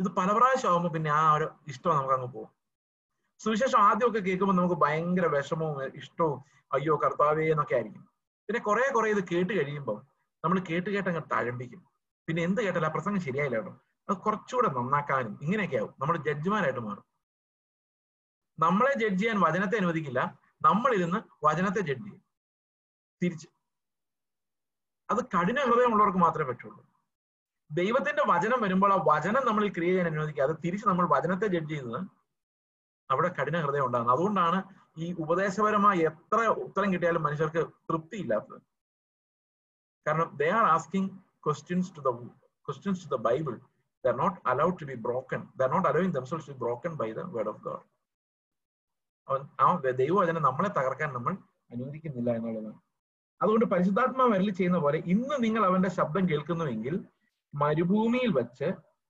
ഇത് 0.00 0.06
പല 0.06 0.32
പ്രാവശ്യം 0.36 0.70
ആകുമ്പോൾ 0.70 0.88
പിന്നെ 0.88 1.10
ആ 1.10 1.32
ഒരു 1.34 1.50
ഇഷ്ടം 1.68 1.96
നമുക്ക് 1.96 2.14
അങ്ങ് 2.14 2.26
പോകും. 2.26 2.48
സുവിശേഷം 3.38 3.78
ആദ്യമൊക്കെ 3.78 4.18
കേൾക്കുമ്പോൾ 4.18 4.54
നമുക്ക് 4.54 4.74
ഭയങ്കര 4.74 5.26
വിഷമവും 5.26 5.84
ഇഷ്ടവും 5.84 6.44
അയ്യോ 6.72 7.00
കർത്താവേ 7.04 7.50
എന്നൊക്കെ 7.50 7.74
ആയിരിക്കും. 7.74 8.08
പിന്നെ 8.46 8.60
കുറെ 8.60 8.92
കുറെ 8.92 9.10
ഇത് 9.10 9.28
കേട്ട് 9.28 9.52
കഴിയുമ്പോൾ 9.52 10.02
നമ്മൾ 10.44 10.60
കേട്ട് 10.70 10.90
കേട്ട് 10.90 11.08
അങ്ങ് 11.08 11.22
തഴമ്പിക്കും. 11.32 11.88
പിന്നെ 12.26 12.42
എന്ത് 12.42 12.60
കേട്ടാലും 12.60 12.86
ആ 12.86 12.90
പ്രസംഗം 12.90 13.20
ശരിയായില്ല 13.20 13.56
കേട്ടോ. 13.56 13.80
അത് 14.08 14.16
കുറച്ചുകൂടെ 14.16 14.68
നന്നാക്കാനും 14.68 15.38
ഇങ്ങനെയൊക്കെ 15.42 15.76
ആവും. 15.76 15.94
നമ്മൾ 15.98 16.16
ജഡ്ജിമാരായിട്ട് 16.16 16.80
മാറും. 16.80 17.04
നമ്മളെ 18.58 18.94
ജഡ്ജ് 18.94 19.22
ചെയ്യാൻ 19.22 19.40
വചനത്തെ 19.40 19.76
അനുവദിക്കില്ല. 19.76 20.38
നമ്മളിരുന്ന് 20.62 21.46
വചനത്തെ 21.46 21.80
ജഡ്ജ് 21.80 22.04
ചെയ്യും. 22.04 22.22
തിരിച്ച്. 23.22 23.48
അത് 25.10 25.18
കഠിന 25.18 25.60
ഹൃദയമുള്ളവർക്ക് 25.60 26.18
മാത്രമേ 26.18 26.48
പറ്റുള്ളൂ. 26.48 26.87
ദൈവത്തിന്റെ 27.70 28.22
വചനം 28.32 28.58
വരുമ്പോൾ 28.64 28.92
ആ 28.94 28.98
വചനം 29.10 29.42
നമ്മൾ 29.48 29.62
ക്രിയ 29.76 29.90
ചെയ്യാൻ 29.92 30.06
അനുവദിക്കുക. 30.10 30.44
അത് 30.48 30.54
തിരിച്ച് 30.64 30.86
നമ്മൾ 30.90 31.06
വചനത്തെ 31.14 31.46
ജഡ്ജ് 31.54 31.70
ചെയ്യുന്നത് 31.72 32.00
അവിടെ 33.10 33.28
കഠിന 33.38 33.56
ഹൃദയം 33.64 33.84
ഉണ്ടാകുന്നത് 33.88 34.14
അതുകൊണ്ടാണ് 34.14 34.58
ഈ 35.04 35.06
ഉപദേശപരമായി 35.24 36.00
എത്ര 36.10 36.38
ഉത്തരം 36.64 36.88
കിട്ടിയാലും 36.94 37.22
മനുഷ്യർക്ക് 37.26 37.62
തൃപ്തിയില്ലാത്തത്. 37.88 38.60
കാരണം 40.06 40.28
they 40.40 40.48
are 40.58 40.66
asking 40.76 41.10
questions 41.46 41.90
to 41.96 42.02
the 42.06 42.10
questions 42.68 43.02
to 43.04 43.10
the 43.14 43.18
Bible 43.28 43.54
they're 44.04 44.14
not 44.22 44.36
allowed 44.52 44.76
to 44.80 44.86
be 44.90 44.96
broken 45.06 45.42
they're 45.60 45.70
not 45.74 45.88
allowing 45.90 46.14
themselves 46.18 46.46
to 46.48 46.52
be 46.54 46.58
broken 46.64 46.92
by 47.02 47.08
the 47.18 47.24
word 47.36 47.52
of 47.52 47.62
God 47.68 47.84
അവൻ 49.28 49.42
ആ 49.60 49.68
ദൈവവചനം 50.02 50.42
നമ്മളെ 50.48 50.70
തകർക്കാൻ 50.78 51.10
നമ്മൾ 51.16 51.32
അനുവദിക്കുന്നില്ല 51.70 52.30
എന്നുള്ളതാണ്. 52.38 52.78
അതുകൊണ്ട് 53.40 53.66
പരിശുദ്ധാത്മാവ് 53.72 54.30
വരൽ 54.34 54.50
ചെയ്യുന്ന 54.58 54.78
പോലെ 54.84 54.98
ഇന്ന് 55.14 55.36
നിങ്ങൾ 55.44 55.62
അവന്റെ 55.66 55.90
ശബ്ദം 55.98 56.24
കേൾക്കുന്നുവെങ്കിൽ 56.30 56.94
മരുഭൂമിയിൽ 57.54 58.30
വെച്ച് 58.38 58.68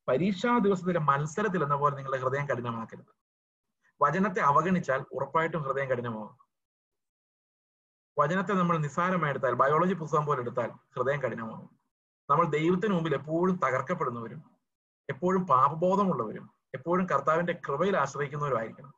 പരീക്ഷാ 0.09 0.53
ദിവസത്തിലെ 0.59 1.01
മത്സരത്തിൽ 1.09 1.63
എന്ന 1.65 1.77
പോലെ 1.77 1.95
നിങ്ങളുടെ 1.97 2.19
ഹൃദയം 2.25 2.47
കഠിനമാക്കരുത്. 2.51 3.13
വചനത്തെ 4.01 4.41
അവഗണിച്ചാൽ 4.41 5.01
ഉറപ്പായിട്ടും 5.17 5.63
ഹൃദയം 5.63 5.89
കഠിനമാകും 5.91 6.37
വചനത്തെ 8.17 8.53
നമ്മൾ 8.53 8.77
നിസ്സാരമായി 8.79 9.33
എടുത്താൽ 9.33 9.55
ബയോളജി 9.55 9.95
പുസ്തകം 10.03 10.25
പോലെ 10.27 10.41
എടുത്താൽ 10.41 10.71
ഹൃദയം 10.95 11.21
കഠിനമാകും 11.25 11.69
നമ്മൾ 12.29 12.45
ദൈവത്തിന് 12.57 12.93
മുമ്പിൽ 12.95 13.15
എപ്പോഴും 13.15 13.57
തകർക്കപ്പെടുന്നവരും 13.65 14.41
എപ്പോഴും 15.09 15.47
പാപബോധമുള്ളവരും 15.47 16.47
എപ്പോഴും 16.77 17.05
കർത്താവിന്റെ 17.13 17.55
കൃപയിൽ 17.67 17.95
ആശ്രയിക്കുന്നവരുമായിരിക്കണം. 17.97 18.93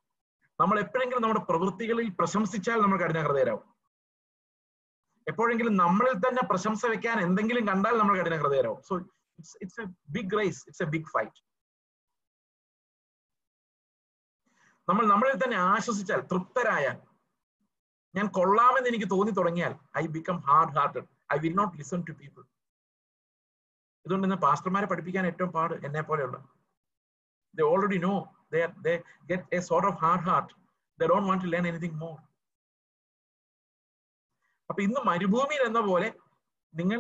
നമ്മൾ 0.59 0.77
എപ്പോഴെങ്കിലും 0.81 1.23
നമ്മുടെ 1.23 1.43
പ്രവൃത്തികളിൽ 1.51 2.09
പ്രശംസിച്ചാൽ 2.21 2.79
നമ്മൾ 2.81 2.99
കഠിന 2.99 3.21
ഹൃദയരാകും 3.27 3.69
എപ്പോഴെങ്കിലും 5.27 5.77
നമ്മളിൽ 5.77 6.15
തന്നെ 6.15 6.43
പ്രശംസ 6.49 6.87
വെക്കാൻ 6.87 7.21
എന്തെങ്കിലും 7.21 7.65
കണ്ടാൽ 7.67 7.95
നമ്മൾ 7.99 8.15
കഠിന 8.21 8.37
ഹൃദയരാകും 8.37 8.83
so 8.89 8.95
it's 9.41 9.57
it's 9.65 9.79
a 9.85 9.89
big 10.17 10.29
race, 10.41 10.61
it's 10.71 10.83
a 10.87 10.91
big 10.97 11.07
fight. 11.15 11.37
നമ്മൾ 14.89 15.05
നമ്മളിൽ 15.13 15.37
തന്നെ 15.41 15.59
ആശ്വസിച്ചാൽ 15.73 16.21
തൃപ്തരായാൽ 16.31 16.97
ഞാൻ 18.15 18.27
കൊള്ളാമെന്ന് 18.37 18.89
എനിക്ക് 18.91 19.09
തോന്നി 19.13 19.33
തുടങ്ങിയാൽ 19.39 19.75
I 20.01 20.05
become 20.17 20.39
hard 20.49 20.75
hearted 20.79 21.07
I 21.35 21.37
will 21.45 21.55
not 21.61 21.77
listen 21.81 22.01
to 22.09 22.15
people 22.21 22.43
ഇതുകൊണ്ട് 24.07 24.27
ഇന്ന് 24.29 24.39
പാസ്റ്റർമാരെ 24.47 24.87
പഠിപ്പിക്കാൻ 24.93 25.25
ഏറ്റവും 25.31 25.53
പാട് 25.59 25.75
എന്നെ 25.89 26.03
പോലെയുള്ള. 26.09 26.39
They 27.55 28.67
they 28.85 28.95
get 29.29 29.43
a 29.53 29.61
sort 29.63 29.85
of 29.85 29.95
hard 30.03 30.23
heart 30.29 30.49
they 30.99 31.07
don't 31.07 31.27
want 31.31 31.41
to 31.43 31.49
learn 31.53 31.67
anything 31.71 31.95
more. 32.05 32.19
അപ്പൊ 34.71 34.81
ഇന്ന് 34.87 35.01
മരുഭൂമിയിൽ 35.09 35.63
എന്ന 35.69 35.81
പോലെ 35.89 36.09
നിങ്ങൾ 36.75 36.99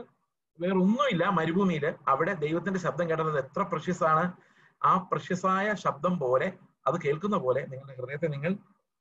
വേറെ 0.61 0.75
ഒന്നുമില്ല 0.75 1.25
മരുഭൂമിയിൽ 1.25 1.94
അവിടെ 2.09 2.33
ദൈവത്തിന്റെ 2.35 2.81
ശബ്ദം 2.81 3.11
കേട്ടത് 3.11 3.38
എത്ര 3.38 3.62
പ്രഷ്യസാണ് 3.62 4.33
ആ 4.85 5.09
പ്രഷ്യസായ 5.12 5.75
ശബ്ദം 5.75 6.18
പോലെ 6.18 6.53
അത് 6.87 7.01
കേൾക്കുന്ന 7.05 7.37
പോലെ 7.37 7.61
നിങ്ങളുടെ 7.61 7.94
ഹൃദയത്തെ 8.01 8.27
നിങ്ങൾ 8.27 8.53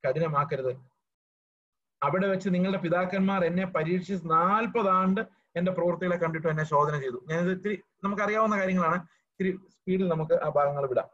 കഠിനമാക്കരുത്. 0.08 0.74
അവിടെ 2.04 2.28
വെച്ച് 2.28 2.50
നിങ്ങളുടെ 2.50 2.80
പിതാക്കന്മാർ 2.82 3.45
എന്നെ 3.45 3.65
പരീക്ഷിച്ച് 3.65 4.32
നാൽപ്പത് 4.32 4.89
ആണ്ട് 4.89 5.22
എന്റെ 5.56 5.72
പ്രവൃത്തികളെ 5.72 6.17
കണ്ടിട്ട് 6.17 6.48
എന്നെ 6.48 6.63
ശോധന 6.63 7.00
ചെയ്തു. 7.00 7.24
ഞാൻ 7.30 7.39
ഇത് 7.39 7.52
ഇത്തിരി 7.52 7.84
നമുക്കറിയാവുന്ന 8.04 8.58
കാര്യങ്ങളാണ്. 8.58 8.95
ഇത്തിരി 9.32 9.52
സ്പീഡിൽ 9.69 10.08
നമുക്ക് 10.08 10.34
ആ 10.34 10.50
ഭാഗങ്ങൾ 10.50 10.88
വിടാം. 10.88 11.10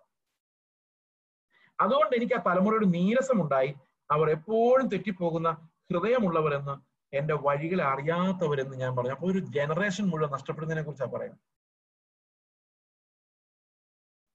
അതുകൊണ്ട് 1.81 2.15
എനിക്ക് 2.15 2.33
ആ 2.33 2.41
തലമുറയുടെ 2.47 2.85
നീരസമുണ്ടായി. 2.85 3.75
അവർ 4.11 4.29
എപ്പോഴും 4.29 4.87
തെറ്റിപ്പോകുന്ന 4.87 5.49
ഹൃദയമുള്ളവരെന്ന് 5.91 6.94
എന്റെ 7.17 7.33
വഴികൾ 7.33 7.81
അറിയാത്തവരെന്ന് 7.81 8.77
ഞാൻ 8.77 8.95
പറഞ്ഞു. 8.95 9.11
അപ്പൊ 9.11 9.31
ഒരു 9.31 9.39
ജനറേഷൻ 9.39 10.05
മുഴുവൻ 10.05 10.31
നഷ്ടപ്പെടുന്നതിനെ 10.31 10.83
കുറിച്ചാണ് 10.83 11.11
പറയുന്നത്. 11.11 11.39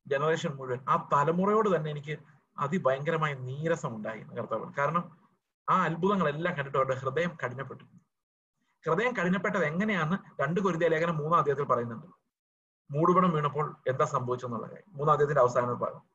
ജനറേഷൻ 0.06 0.56
മുഴുവൻ. 0.56 0.84
ആ 0.88 1.08
തലമുറയോട് 1.12 1.76
തന്നെ 1.76 1.90
എനിക്ക് 1.90 2.18
അതിഭയങ്കരമായ 2.58 3.34
നീരസം 3.34 3.96
ഉണ്ടായി 3.96 4.20
കർത്താവ്. 4.20 4.74
കാരണം 4.78 5.30
ആ 5.70 5.82
അത്ഭുതങ്ങളെല്ലാം 5.84 6.56
കണ്ടിട്ട് 6.56 6.78
അവരുടെ 6.78 6.94
ഹൃദയം 6.94 7.36
കഠിനപ്പെട്ടു. 7.44 7.84
ഹൃദയം 8.86 9.12
കഠിനപ്പെട്ടത് 9.16 9.64
എങ്ങനെയാണ് 9.64 10.42
രണ്ട് 10.42 10.60
കുരുതിയ 10.60 10.88
ലേഖനം 10.88 11.16
മൂന്നാം 11.16 11.38
അദ്ദേഹത്തിൽ 11.38 11.64
പറയുന്നുണ്ട്. 11.64 12.06
മൂടുപടം 12.90 13.30
വീണപ്പോൾ 13.30 13.76
എന്താ 13.88 14.04
സംഭവിച്ചെന്നുള്ള 14.04 14.66
കാര്യം. 14.66 14.96
മൂന്നാം 14.96 15.12
അദ്ദേഹത്തിന്റെ 15.12 15.40
അവസാന 15.40 15.72
ഭാഗം 15.72 16.10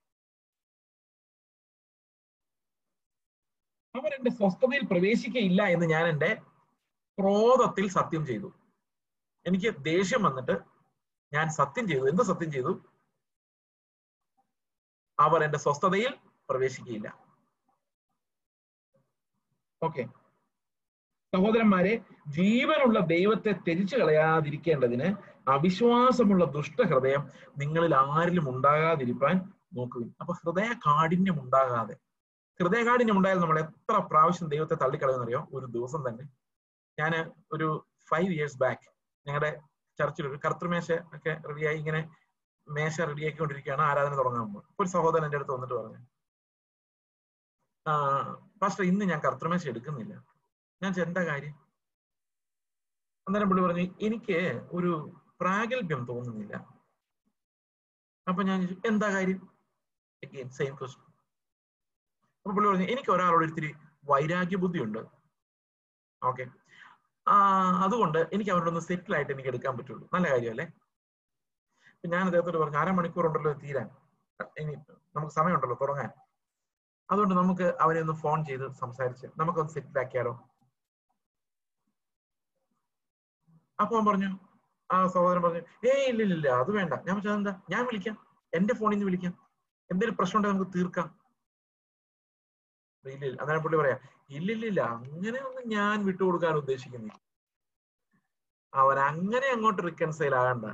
അവർ 3.96 4.14
എന്റെ 4.14 4.32
സ്വസ്ഥതയിൽ 4.32 4.86
പ്രവേശിക്കയില്ല 4.86 5.64
എന്ന് 5.64 5.86
ഞാൻ 5.86 6.08
എന്റെ 6.08 6.42
ക്രോധത്തിൽ 7.20 7.90
സത്യം 7.90 8.26
ചെയ്തു. 8.26 8.54
എനിക്ക് 9.46 9.76
ദേഷ്യം 9.84 10.24
വന്നിട്ട് 10.24 10.56
ഞാൻ 11.34 11.50
സത്യം 11.50 11.88
ചെയ്തു. 11.88 12.06
എന്ത് 12.10 12.24
സത്യം 12.24 12.52
ചെയ്തു? 12.52 12.86
അവർ 15.20 15.44
എന്റെ 15.44 15.58
സ്വസ്ഥതയിൽ 15.58 16.18
പ്രവേശിക്കുകയില്ല. 16.50 17.26
ഓക്കെ. 19.84 20.04
സഹോദരന്മാരെ 21.34 22.06
ജീവനുള്ള 22.28 23.00
ദൈവത്തെ 23.00 23.52
ത്യജിച്ചു 23.52 23.96
കളയാതിരിക്കേണ്ടതിന് 23.98 25.08
അവിശ്വാസമുള്ള 25.50 26.46
ദുഷ്ടഹൃദയം 26.46 27.30
നിങ്ങളിൽ 27.58 27.96
ആരിലും 27.96 28.56
ഉണ്ടാകാതിരിക്കാൻ 28.56 29.54
നോക്കുക 29.74 30.04
അപ്പൊ 30.22 30.34
ഹൃദയ 30.34 30.74
കാഠിന്യം 30.74 31.42
ഉണ്ടാകാതെ. 31.44 31.96
ഹൃദയ 32.60 32.64
ഹൃദയകാഠിന്യം 32.64 33.18
ഉണ്ടായാൽ 33.18 33.40
നമ്മൾ 33.40 33.60
എത്ര 33.60 33.98
പ്രാവശ്യം 33.98 34.50
ദൈവത്തെ 34.50 34.76
തള്ളിക്കളയുന്നറിയോ 34.76 35.48
ഒരു 35.54 35.66
ദിവസം 35.66 36.10
തന്നെ. 36.10 36.45
ഞാൻ 36.98 37.14
ഒരു 37.52 37.68
ഫൈവ് 38.10 38.32
ഇയേഴ്സ് 38.36 38.60
ബാക്ക് 38.64 38.88
ഞങ്ങളുടെ 39.28 39.52
ചർച്ചിൽ 40.00 40.28
ഒരു 40.28 40.38
കർത്തൃമേശ 40.46 40.88
ഒക്കെ 41.16 41.34
റെഡിയായി 41.50 41.78
ഇങ്ങനെ 41.78 42.02
മേശ 42.68 42.96
റെഡിയാക്കിക്കൊണ്ടിരിക്കുകയാണ് 43.10 43.84
ആരാധന 43.90 44.16
തുടങ്ങാൻ 44.16 44.46
ഒരു 44.80 44.90
സഹോദരൻ 44.96 45.26
എന്റെ 45.28 45.38
അടുത്ത് 45.40 45.56
വന്നിട്ട് 45.56 45.76
പറഞ്ഞു 45.76 46.02
പാസ്റ്റർ 48.62 48.84
ഇന്ന് 48.84 49.06
ഞാൻ 49.06 49.20
കർത്തൃമേശ 49.26 49.64
എടുക്കുന്നില്ല. 49.68 50.14
ഞാൻ 50.82 50.92
എന്താ 51.08 51.22
കാര്യം? 51.26 51.56
അന്നേരം 53.28 53.50
പുള്ളി 53.50 53.64
പറഞ്ഞു 53.66 53.86
എനിക്ക് 54.08 54.40
ഒരു 54.72 54.92
പ്രാഗൽഭ്യം 55.42 56.02
തോന്നുന്നില്ല. 56.06 56.56
അപ്പൊ 58.28 58.42
ഞാൻ 58.50 58.60
എന്താ 58.86 59.08
കാര്യം? 59.16 59.40
സെയിം 60.58 60.74
ക്വസ്റ്റ്യൻ 60.80 61.12
അപ്പൊ 62.46 62.54
പുള്ളി 62.56 62.70
പറഞ്ഞു 62.70 62.88
എനിക്ക് 62.94 63.12
ഒരാളോട് 63.16 63.46
ഇത്തിരി 63.50 63.70
വൈരാഗ്യ 64.12 64.58
ബുദ്ധിയുണ്ട് 64.64 65.02
ഓക്കെ 66.22 66.44
അതുകൊണ്ട് 67.28 68.30
എനിക്ക് 68.34 68.52
അവരോടൊന്ന് 68.52 68.80
സെറ്റിൽ 68.80 69.16
ആയിട്ട് 69.16 69.32
എനിക്ക് 69.32 69.50
എടുക്കാൻ 69.50 69.78
പറ്റുള്ളൂ. 69.78 70.10
നല്ല 70.14 70.32
കാര്യമല്ലേ? 70.32 70.72
ഞാൻ 72.08 72.26
അദ്ദേഹത്തോട് 72.26 72.58
പറഞ്ഞു 72.58 72.78
അരമണിക്കൂർ 72.78 73.28
ഉണ്ടല്ലോ 73.28 73.54
തീരാൻ. 73.54 73.90
ഇനി 74.58 74.76
നമുക്ക് 75.16 75.34
സമയമുണ്ടല്ലോ 75.34 75.78
തുടങ്ങാൻ. 75.82 76.10
അതുകൊണ്ട് 77.12 77.36
നമുക്ക് 77.36 77.78
അവരെ 77.82 78.02
ഒന്ന് 78.02 78.14
ഫോൺ 78.14 78.46
ചെയ്ത് 78.46 78.72
സംസാരിച്ച് 78.72 79.28
നമുക്കൊന്ന് 79.38 79.72
സെറ്റിൽ 79.72 80.00
ആക്കിയാലോ? 80.00 80.50
അപ്പൊ 83.82 84.02
പറഞ്ഞു 84.02 84.40
ആ 84.92 85.08
സഹോദരൻ 85.08 85.44
പറഞ്ഞു 85.44 85.90
ഏയ് 85.90 86.08
ഇല്ല 86.08 86.24
ഇല്ല 86.24 86.50
അത് 86.50 86.72
വേണ്ട. 86.72 86.94
ഞാൻ 86.94 87.16
വെച്ചാൽ 87.16 87.34
എന്താ 87.34 87.62
ഞാൻ 87.70 87.86
വിളിക്കാം. 87.86 88.28
എന്റെ 88.54 88.74
ഫോണിൽ 88.74 88.96
നിന്ന് 88.96 89.06
വിളിക്കാം. 89.06 89.32
എന്തെങ്കിലും 89.92 90.16
പ്രശ്നം 90.16 90.38
ഉണ്ടെങ്കിൽ 90.38 90.58
നമുക്ക് 90.58 90.78
തീർക്കാം. 90.78 91.25
ഇല്ല 93.06 93.42
അന്നേരം 93.42 93.64
പുള്ളി 93.64 93.78
പറയാ. 93.78 93.98
ഇല്ലില്ലില്ല 94.30 94.82
അങ്ങനെ 94.82 95.40
ഒന്നും 95.42 95.70
ഞാൻ 95.70 96.06
വിട്ടുകൊടുക്കാൻ 96.06 96.56
ഉദ്ദേശിക്കുന്നില്ല. 96.56 97.22
അവൻ 98.74 99.00
അങ്ങനെ 99.00 99.48
അങ്ങോട്ട് 99.48 99.82
റിക്കൺസൈൽ 99.84 100.36
ആകണ്ട. 100.36 100.66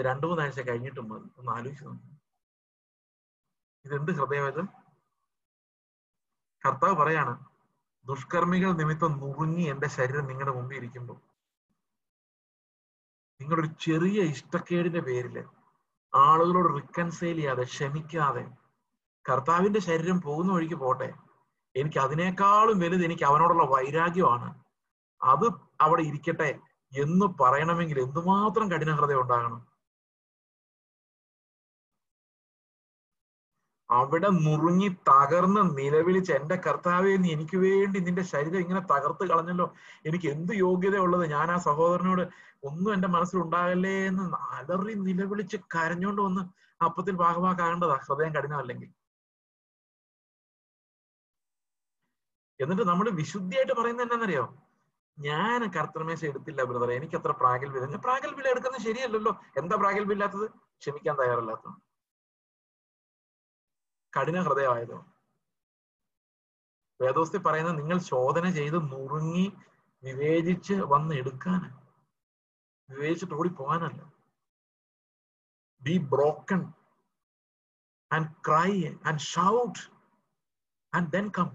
രണ്ടു 0.00 0.26
മൂന്നാഴ്ച 0.26 0.60
കഴിഞ്ഞിട്ടും 0.60 1.08
മതി. 1.08 1.28
ഒന്ന് 1.38 1.52
ആലോചിച്ച് 1.52 1.84
ഇതെന്ത് 3.84 4.12
ഹൃദയവേദം 4.12 4.68
കർത്താവ് 6.66 6.96
പറയാണ് 6.96 7.44
ദുഷ്കർമ്മികൾ 8.04 8.72
നിമിത്തം 8.72 9.12
നുറുങ്ങി 9.12 9.62
എന്റെ 9.62 9.88
ശരീരം 9.88 10.26
നിങ്ങളുടെ 10.26 10.56
മുമ്പിൽ 10.56 10.76
ഇരിക്കുമ്പോൾ. 10.76 11.20
നിങ്ങളൊരു 13.40 13.66
ചെറിയ 13.66 14.22
ഇഷ്ടക്കേടിന്റെ 14.22 15.00
പേരിൽ 15.00 15.44
ആളുകളോട് 16.14 16.74
റിക്കൺസൈൽ 16.74 17.34
ചെയ്യാതെ 17.34 17.62
ക്ഷമിക്കാതെ 17.62 18.44
കർത്താവിന്റെ 19.30 19.80
ശരീരം 19.80 20.20
പോകുന്ന 20.20 20.52
വഴിക്ക് 20.52 20.74
പോട്ടെ. 20.74 21.14
എനിക്ക് 21.76 21.98
അതിനേക്കാളും 21.98 22.78
വലുത് 22.80 23.04
എനിക്ക് 23.04 23.24
അവനോടുള്ള 23.24 23.64
വൈരാഗ്യമാണ്. 23.64 24.64
അത് 25.22 25.46
അവിടെ 25.80 26.02
ഇരിക്കട്ടെ 26.02 26.58
എന്ന് 26.92 27.26
പറയണമെങ്കിൽ 27.40 27.98
എന്തുമാത്രം 28.00 28.70
കഠിന 28.70 28.90
ഹൃദയം 28.90 29.20
ഉണ്ടാകണം? 29.20 29.70
അവിടെ 33.90 34.28
നുറുങ്ങി 34.30 34.88
തകർന്ന് 34.88 35.78
നിലവിളിച്ച് 35.78 36.32
എന്റെ 36.32 36.56
കർത്താവെ 36.56 37.16
നീ 37.16 37.32
എനിക്ക് 37.32 37.56
വേണ്ടി 37.56 37.98
നിന്റെ 38.00 38.22
ശരീരം 38.22 38.60
ഇങ്ങനെ 38.60 38.80
തകർത്ത് 38.80 39.24
കളഞ്ഞല്ലോ. 39.30 39.74
എനിക്ക് 40.06 40.28
എന്ത് 40.28 40.52
യോഗ്യത 40.52 40.96
ഉള്ളത് 40.96 41.30
ഞാൻ 41.30 41.50
ആ 41.50 41.56
സഹോദരനോട് 41.58 42.22
ഒന്നും 42.64 42.94
എന്റെ 42.94 43.08
മനസ്സിൽ 43.08 43.38
ഉണ്ടാകല്ലേ 43.38 44.06
എന്ന് 44.06 44.22
അലറി 44.58 44.94
നിലവിളിച്ച് 44.94 45.56
കരഞ്ഞോണ്ട് 45.76 46.22
വന്ന് 46.22 46.42
അപ്പത്തിൽ 46.84 47.16
ഭാഗമാക്കാകേണ്ടതാ 47.16 47.96
ഹൃദയം 48.08 48.34
കഠിനമല്ലെങ്കിൽ. 48.34 48.90
എന്നിട്ട് 52.60 52.82
നമ്മൾ 52.82 53.06
വിശുദ്ധിയായിട്ട് 53.10 53.72
പറയുന്നത് 53.72 54.04
എന്താണെന്നറിയോ 54.06 54.44
ഞാൻ 55.18 55.60
കർത്തമേശ 55.76 56.24
എടുത്തില്ല 56.24 56.62
ബ്രദറെ. 56.62 56.94
എനിക്ക് 56.96 57.16
അത്ര 57.16 57.30
പ്രാഗൽഭ്യം 57.30 57.90
ഞാൻ 57.90 58.00
പ്രാഗൽഭ്യം 58.00 58.50
എടുക്കുന്നത് 58.50 58.80
ശരിയല്ലല്ലോ. 58.80 59.32
എന്താ 59.58 59.76
പ്രാഗൽഭ്യം 59.76 60.12
ഇല്ലാത്തത്? 60.12 60.46
ക്ഷമിക്കാൻ 60.82 61.16
തയ്യാറല്ലാത്തത്. 61.16 61.74
കഠിന 64.12 64.38
ഹൃദയമായതോ? 64.42 64.98
വേദോസ്തി 67.00 67.38
പറയുന്നത് 67.38 67.78
നിങ്ങൾ 67.78 67.98
ശോധന 67.98 68.50
ചെയ്ത് 68.50 68.78
നുറുങ്ങി 68.92 69.44
വിവേചിച്ച് 70.04 70.74
വന്ന് 70.92 71.14
എടുക്കാൻ 71.14 71.60
വിവേചിച്ചിട്ട് 72.88 73.34
ഓടി 73.34 73.48
പോകാനല്ല 73.48 74.00
be 75.82 75.98
broken 76.12 76.72
and 78.10 78.30
cry 78.46 78.70
and 79.08 79.18
shout 79.18 79.80
and 80.92 81.12
then 81.12 81.28
come 81.38 81.50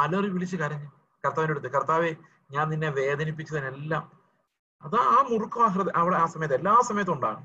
അലറി 0.00 0.28
വിളിച്ച് 0.28 0.56
കരഞ്ഞു. 0.56 0.88
കർത്താവിന്റെ 1.24 1.54
അടുത്ത് 1.54 1.70
കർത്താവെ 1.74 2.10
ഞാൻ 2.50 2.64
നിന്നെ 2.70 2.90
വേദനിപ്പിച്ചതിനെല്ലാം 2.90 4.04
അത് 4.82 4.96
ആ 4.96 5.18
മുറുക്കം 5.30 5.62
അവിടെ 6.00 6.16
ആ 6.16 6.26
സമയത്ത് 6.26 6.54
എല്ലാ 6.54 6.74
സമയത്തും 6.88 7.14
ഉണ്ടാകും. 7.14 7.44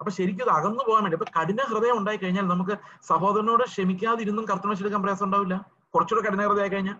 അപ്പൊ 0.00 0.10
ശരിക്കും 0.18 0.44
അത് 0.44 0.52
അകന്നു 0.58 0.84
പോകാൻ 0.86 1.02
വേണ്ടി 1.04 1.16
അപ്പൊ 1.16 1.28
കഠിന 1.40 1.60
ഹൃദയം 1.62 1.96
ഉണ്ടായി 1.98 2.16
കഴിഞ്ഞാൽ 2.16 2.46
നമുക്ക് 2.48 2.74
സഹോദരനോട് 3.02 3.64
ക്ഷമിക്കാതിരുന്നും 3.64 4.44
കർത്തമശെടുക്കാൻ 4.50 5.02
പ്രയാസം 5.02 5.26
ഉണ്ടാവില്ല. 5.26 5.56
കുറച്ചുകൂടെ 5.94 6.22
കഠിന 6.26 6.46
ഹൃദയമായി 6.48 6.72
കഴിഞ്ഞാൽ. 6.74 6.96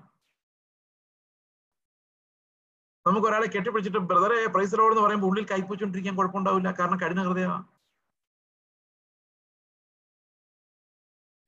നമുക്ക് 3.06 3.26
ഒരാളെ 3.28 3.46
കെട്ടിപ്പിടിച്ചിട്ട് 3.46 3.98
ബ്രദറെ 4.10 4.36
പ്രൈസറോട് 4.46 4.92
എന്ന് 4.94 5.04
പറയുമ്പോൾ 5.06 5.26
ഉള്ളിൽ 5.26 5.46
കൈപ്പൂച്ചോണ്ടിരിക്കാൻ 5.46 6.16
കുഴപ്പമുണ്ടാവില്ല. 6.16 6.68
കാരണം 6.80 6.98
കഠിന 7.00 7.22
ഹൃദയമാണ് 7.28 7.64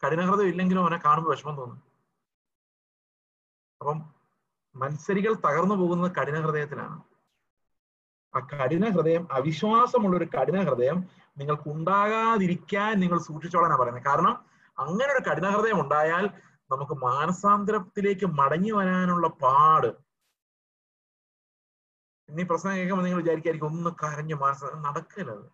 കഠിനഹൃദയം 0.05 0.49
ഇല്ലെങ്കിലും 0.49 0.81
അവനെ 0.81 0.97
കാണുമ്പോൾ 0.97 1.31
വിഷമം 1.31 1.57
തോന്നും. 1.57 1.83
അപ്പം 3.81 4.15
മത്സരികൾ 4.77 5.35
തകർന്നു 5.35 5.75
പോകുന്നത് 5.75 6.13
കഠിന 6.13 6.41
ഹൃദയത്തിലാണ് 6.41 7.03
ആ 8.37 8.39
കഠിന 8.39 8.89
ഹൃദയം 8.89 9.29
അവിശ്വാസമുള്ള 9.33 10.17
ഒരു 10.17 10.25
കഠിന 10.25 10.63
ഹൃദയം 10.63 11.09
നിങ്ങൾക്ക് 11.39 11.69
ഉണ്ടാകാതിരിക്കാൻ 11.69 13.01
നിങ്ങൾ 13.01 13.19
സൂക്ഷിച്ചോളാനാ 13.19 13.77
പറയുന്നത്. 13.77 14.05
കാരണം 14.05 14.45
അങ്ങനെ 14.79 15.13
ഒരു 15.13 15.31
കഠിന 15.31 15.47
ഹൃദയം 15.51 15.81
ഉണ്ടായാൽ 15.81 16.31
നമുക്ക് 16.71 16.93
മാനസാന്തരത്തിലേക്ക് 16.93 18.27
മടങ്ങി 18.27 18.71
വരാനുള്ള 18.71 19.29
പാട്. 19.29 20.05
ഇനി 22.29 22.43
പ്രശ്നം 22.43 22.77
കേൾക്കുമ്പോൾ 22.77 23.05
നിങ്ങൾ 23.05 23.21
വിചാരിക്കായിരിക്കും 23.23 23.67
ഒന്ന് 23.67 23.91
കരഞ്ഞ് 23.91 24.35
മാനസ 24.35 24.65
നടക്കില്ല 24.65 25.31
അത്? 25.31 25.47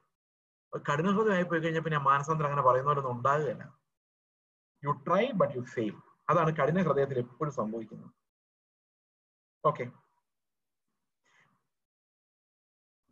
കഠിനഹൃദയമായി 0.90 1.42
പോയി 1.42 1.60
കഴിഞ്ഞാൽ 1.60 1.82
പിന്നെ 1.82 1.98
മാനസാന്തരം 1.98 2.46
അങ്ങനെ 2.46 2.62
പറയുന്നവരൊന്നും 2.62 3.12
ഉണ്ടാകുകയില്ല. 3.12 3.79
You 4.84 4.90
try 5.06 5.30
but 5.30 5.54
you 5.54 5.60
fail 5.60 5.94
അതാണ് 6.30 6.56
കഠിന 6.56 6.82
ഹൃദയത്തിൽ 6.82 7.18
എപ്പോഴും 7.18 7.52
സംഭവിക്കുന്നത്. 7.52 8.10
ഓക്കെ 9.64 9.84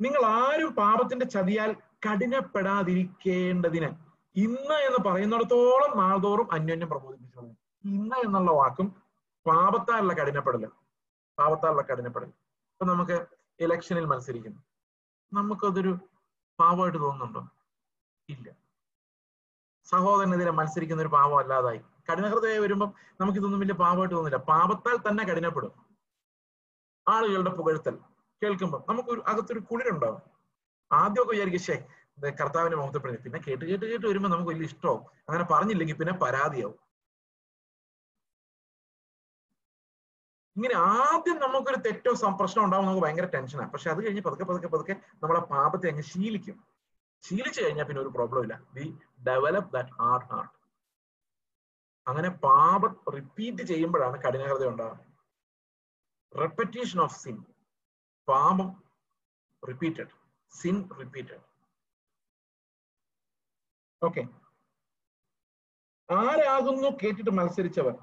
നിങ്ങൾ 0.01 0.23
ആരും 0.25 0.75
പാപത്തിന്റെ 0.75 1.27
ചതിയാൽ 1.27 1.71
കഠിനപ്പെടാതിരിക്കേണ്ടതിന് 2.07 3.89
ഇന്ന് 4.37 4.77
എന്ന് 4.89 5.01
പറയുന്നിടത്തോളം 5.09 5.99
നാൾതോറും 5.99 6.53
അന്യോന്യം 6.53 6.91
പ്രബോധിപ്പിച്ചു 6.91 7.41
ഇന്ന് 7.85 8.17
എന്നുള്ള 8.17 8.51
വാക്കും 8.51 9.03
പാപത്താലുള്ള 9.47 10.15
കഠിനപ്പെടൽ 10.15 10.65
പാപത്താലുള്ള 11.39 11.83
കഠിനപ്പെടൽ. 11.83 12.31
ഇപ്പൊ 12.73 12.87
നമുക്ക് 12.87 13.27
ഇലക്ഷനിൽ 13.61 14.05
മത്സരിക്കുന്നു. 14.05 14.61
നമുക്കതൊരു 15.33 15.93
പാവമായിട്ട് 16.59 16.99
തോന്നുന്നുണ്ടോ? 16.99 17.43
ഇല്ല. 18.29 18.68
സഹോദരനെതിരെ 19.91 20.51
മത്സരിക്കുന്ന 20.51 21.03
ഒരു 21.03 21.13
പാപം 21.17 21.39
അല്ലാതായി. 21.39 21.81
കഠിനഹൃദയം 22.09 22.63
വരുമ്പം 22.63 22.91
നമുക്കിതൊന്നും 23.21 23.61
വലിയ 23.61 23.75
പാപമായിട്ട് 23.75 24.15
തോന്നില്ല. 24.15 24.39
പാപത്താൽ 24.51 24.97
തന്നെ 25.07 25.25
കഠിനപ്പെടും. 25.25 25.73
ആളുകളുടെ 27.07 27.51
പുകഴ്ത്തൽ. 27.59 27.95
കേൾക്കുമ്പോൾ 28.43 28.81
നമുക്കൊരു 28.89 29.23
അകത്തൊരു 29.31 29.61
കുളിരുണ്ടാവും. 29.71 30.21
ആദ്യമൊക്കെ 30.91 31.33
വിചാരിക്കും 31.33 31.63
ശേ 31.69 31.77
കർത്താവിനെ 32.41 32.77
മുഖത്തപ്പെടുന്നു 32.77 33.21
പിന്നെ 33.25 33.39
കേട്ട് 33.47 33.65
കേട്ട് 33.65 33.85
കേട്ട് 33.87 34.07
വരുമ്പോൾ 34.07 34.29
നമുക്ക് 34.29 34.51
വലിയ 34.51 34.67
ഇഷ്ടമാവും. 34.71 35.03
അങ്ങനെ 35.29 35.45
പറഞ്ഞില്ലെങ്കിൽ 35.53 35.97
പിന്നെ 35.97 36.15
പരാതിയാവും. 36.23 36.79
ഇങ്ങനെ 40.57 40.75
ആദ്യം 40.75 41.37
നമുക്കൊരു 41.41 41.79
തെറ്റോ 41.87 42.13
പ്രശ്നം 42.41 42.65
ഉണ്ടാവും 42.65 42.87
നമുക്ക് 42.87 43.03
ഭയങ്കര 43.05 43.27
ടെൻഷനാണ് 43.35 43.71
പക്ഷെ 43.73 43.91
അത് 43.91 44.01
കഴിഞ്ഞ് 44.07 44.23
പതുക്കെ 44.23 44.45
പതുക്കെ 44.45 44.69
പതുക്കെ 44.69 44.95
നമ്മളെ 45.23 45.41
പാപത്തെ 45.41 45.89
അങ്ങ് 45.89 46.03
ശീലിക്കും. 46.03 46.57
ശീലിച്ചു 47.25 47.61
കഴിഞ്ഞാൽ 47.63 47.87
പിന്നെ 47.89 48.03
ഒരു 48.03 48.13
പ്രോബ്ലം 48.17 48.43
ഇല്ല. 48.43 48.55
We 48.75 48.85
develop 49.27 49.73
that 49.73 49.95
heart 50.01 50.31
hard 50.35 50.55
അങ്ങനെ 52.07 52.31
പാപം 52.45 52.93
റിപ്പീറ്റ് 53.17 53.63
ചെയ്യുമ്പോഴാണ് 53.63 54.17
കഠിനഹൃദയം 54.17 54.71
ഉണ്ടാകുന്നത് 54.71 55.05
റെപ്പറ്റീഷൻ 56.33 56.99
ഓഫ് 57.01 57.19
സിൻ 57.23 57.37
പാപം 58.29 58.69
റിപ്പീറ്റഡ് 59.63 60.13
സിൻ 60.53 60.77
റിപ്പീറ്റഡ് 61.01 61.43
ഓക്കെ 64.03 64.23
ആരാകുന്നു 66.09 66.89
കേട്ടിട്ട് 67.01 67.31
മത്സരിച്ചവർ? 67.31 67.95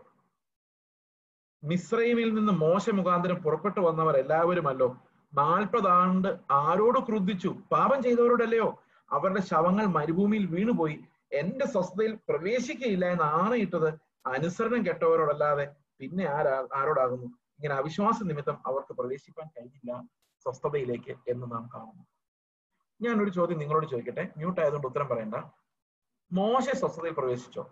മിശ്രൈമിൽ 1.63 2.29
നിന്ന് 2.33 2.53
മോശ 2.63 2.89
മുഖാന്തരം 2.89 3.37
പുറപ്പെട്ടു 3.43 3.79
വന്നവർ 3.79 4.15
എല്ലാവരുമല്ലോ 4.17 4.87
നാൽപ്പതാണ്ട് 5.33 6.27
ആരോട് 6.57 6.99
ക്രുദ്ധിച്ചു? 7.07 7.51
പാപം 7.71 8.03
ചെയ്തവരോടല്ലയോ? 8.03 8.67
അവരുടെ 9.11 9.41
ശവങ്ങൾ 9.41 9.85
മരുഭൂമിയിൽ 9.85 10.45
വീണുപോയി. 10.45 11.03
എന്റെ 11.31 11.65
സ്വസ്ഥതയിൽ 11.65 12.15
പ്രവേശിക്കയില്ല 12.29 13.05
എന്ന് 13.05 13.23
ആണയിട്ടത് 13.23 13.89
അനുസരണം 14.25 14.85
കെട്ടവരോടല്ലാതെ 14.85 15.75
പിന്നെ 15.99 16.25
ആരാ 16.25 16.67
ആരോടാകുന്നു? 16.75 17.25
ഇങ്ങനെ 17.25 17.75
അവിശ്വാസ 17.75 18.23
നിമിത്തം 18.23 18.67
അവർക്ക് 18.67 18.93
പ്രവേശിക്കാൻ 18.93 19.47
കഴിഞ്ഞില്ല 19.47 20.03
സ്വസ്ഥതയിലേക്ക് 20.43 21.17
എന്ന് 21.27 21.51
നാം 21.51 21.69
കാണുന്നു. 21.73 22.03
ഞാനൊരു 23.01 23.29
ചോദ്യം 23.29 23.59
നിങ്ങളോട് 23.59 23.87
ചോദിക്കട്ടെ. 23.87 24.33
മ്യൂട്ട് 24.37 24.61
ആയതുകൊണ്ട് 24.61 24.87
ഉത്തരം 24.87 25.07
പറയണ്ട. 25.07 25.35
മോശ 26.31 26.69
സ്വസ്ഥതയിൽ 26.69 27.13
പ്രവേശിച്ചോ? 27.13 27.63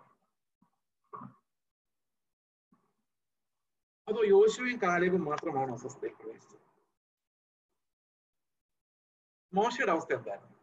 അതോ 4.08 4.22
യോശുവയും 4.24 4.78
കാലേബും 4.82 5.24
മാത്രമാണോ 5.24 5.74
അസ്വസ്ഥതയിൽ 5.74 6.12
പ്രവേശിച്ചത്? 6.12 6.60
മോശയുടെ 9.54 9.92
അവസ്ഥ 9.92 10.12
എന്തായിരുന്നു? 10.14 10.53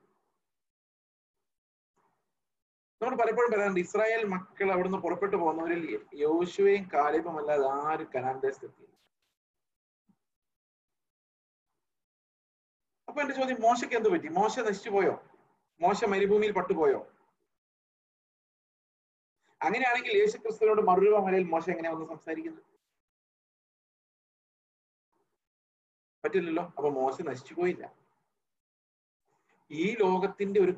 നമ്മൾ 3.01 3.15
പലപ്പോഴും 3.15 3.51
പറയാറുണ്ട് 3.51 3.79
ഇസ്രായേൽ 3.79 4.23
മക്കൾ 4.33 4.67
അവിടുന്ന് 4.71 4.99
പുറപ്പെട്ടു 5.05 5.35
പോകുന്നവരിൽ 5.35 5.83
യോശുവയും 6.21 6.83
കാലിപ്പും 6.93 7.37
അല്ലാതെ 7.39 7.67
ആരും 7.83 8.09
കനാൻ 8.13 8.35
ദേശത്തെത്തി 8.43 8.85
അപ്പൊ 13.07 13.21
എന്റെ 13.21 13.33
ചോദ്യം 13.33 13.57
മോശയ്ക്ക് 13.61 13.95
എന്ത് 13.95 14.09
പറ്റി? 14.09 14.29
മോശ 14.37 14.53
നശിച്ചു 14.67 14.89
പോയോ? 14.89 15.13
മോശ 15.81 16.05
മരുഭൂമിയിൽ 16.05 16.51
പട്ടുപോയോ? 16.51 16.99
അങ്ങനെയാണെങ്കിൽ 19.61 20.13
യേശു 20.17 20.37
ക്രിസ്തുവിനോട് 20.37 20.81
മറുരൂപ 20.81 21.17
മലയിൽ 21.25 21.43
മോശ 21.49 21.65
എങ്ങനെ 21.69 21.89
വന്ന് 21.93 22.05
സംസാരിക്കുന്നത്? 22.05 22.63
പറ്റില്ലല്ലോ 26.23 26.63
അപ്പൊ 26.69 26.89
മോശ 26.91 27.15
നശിച്ചു 27.21 27.53
പോയില്ല. 27.53 27.83
ഈ 29.71 29.85
ലോകത്തിന്റെ 30.01 30.59
ഒരു 30.59 30.73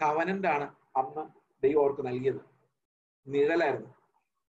കവനന്റ് 0.00 0.48
ആണ് 0.54 0.66
അന്ന് 0.96 1.30
ദൈവം 1.62 1.82
അവർക്ക് 1.82 2.06
നൽകിയത്. 2.06 2.40
നിഴലായിരുന്നു. 3.26 3.94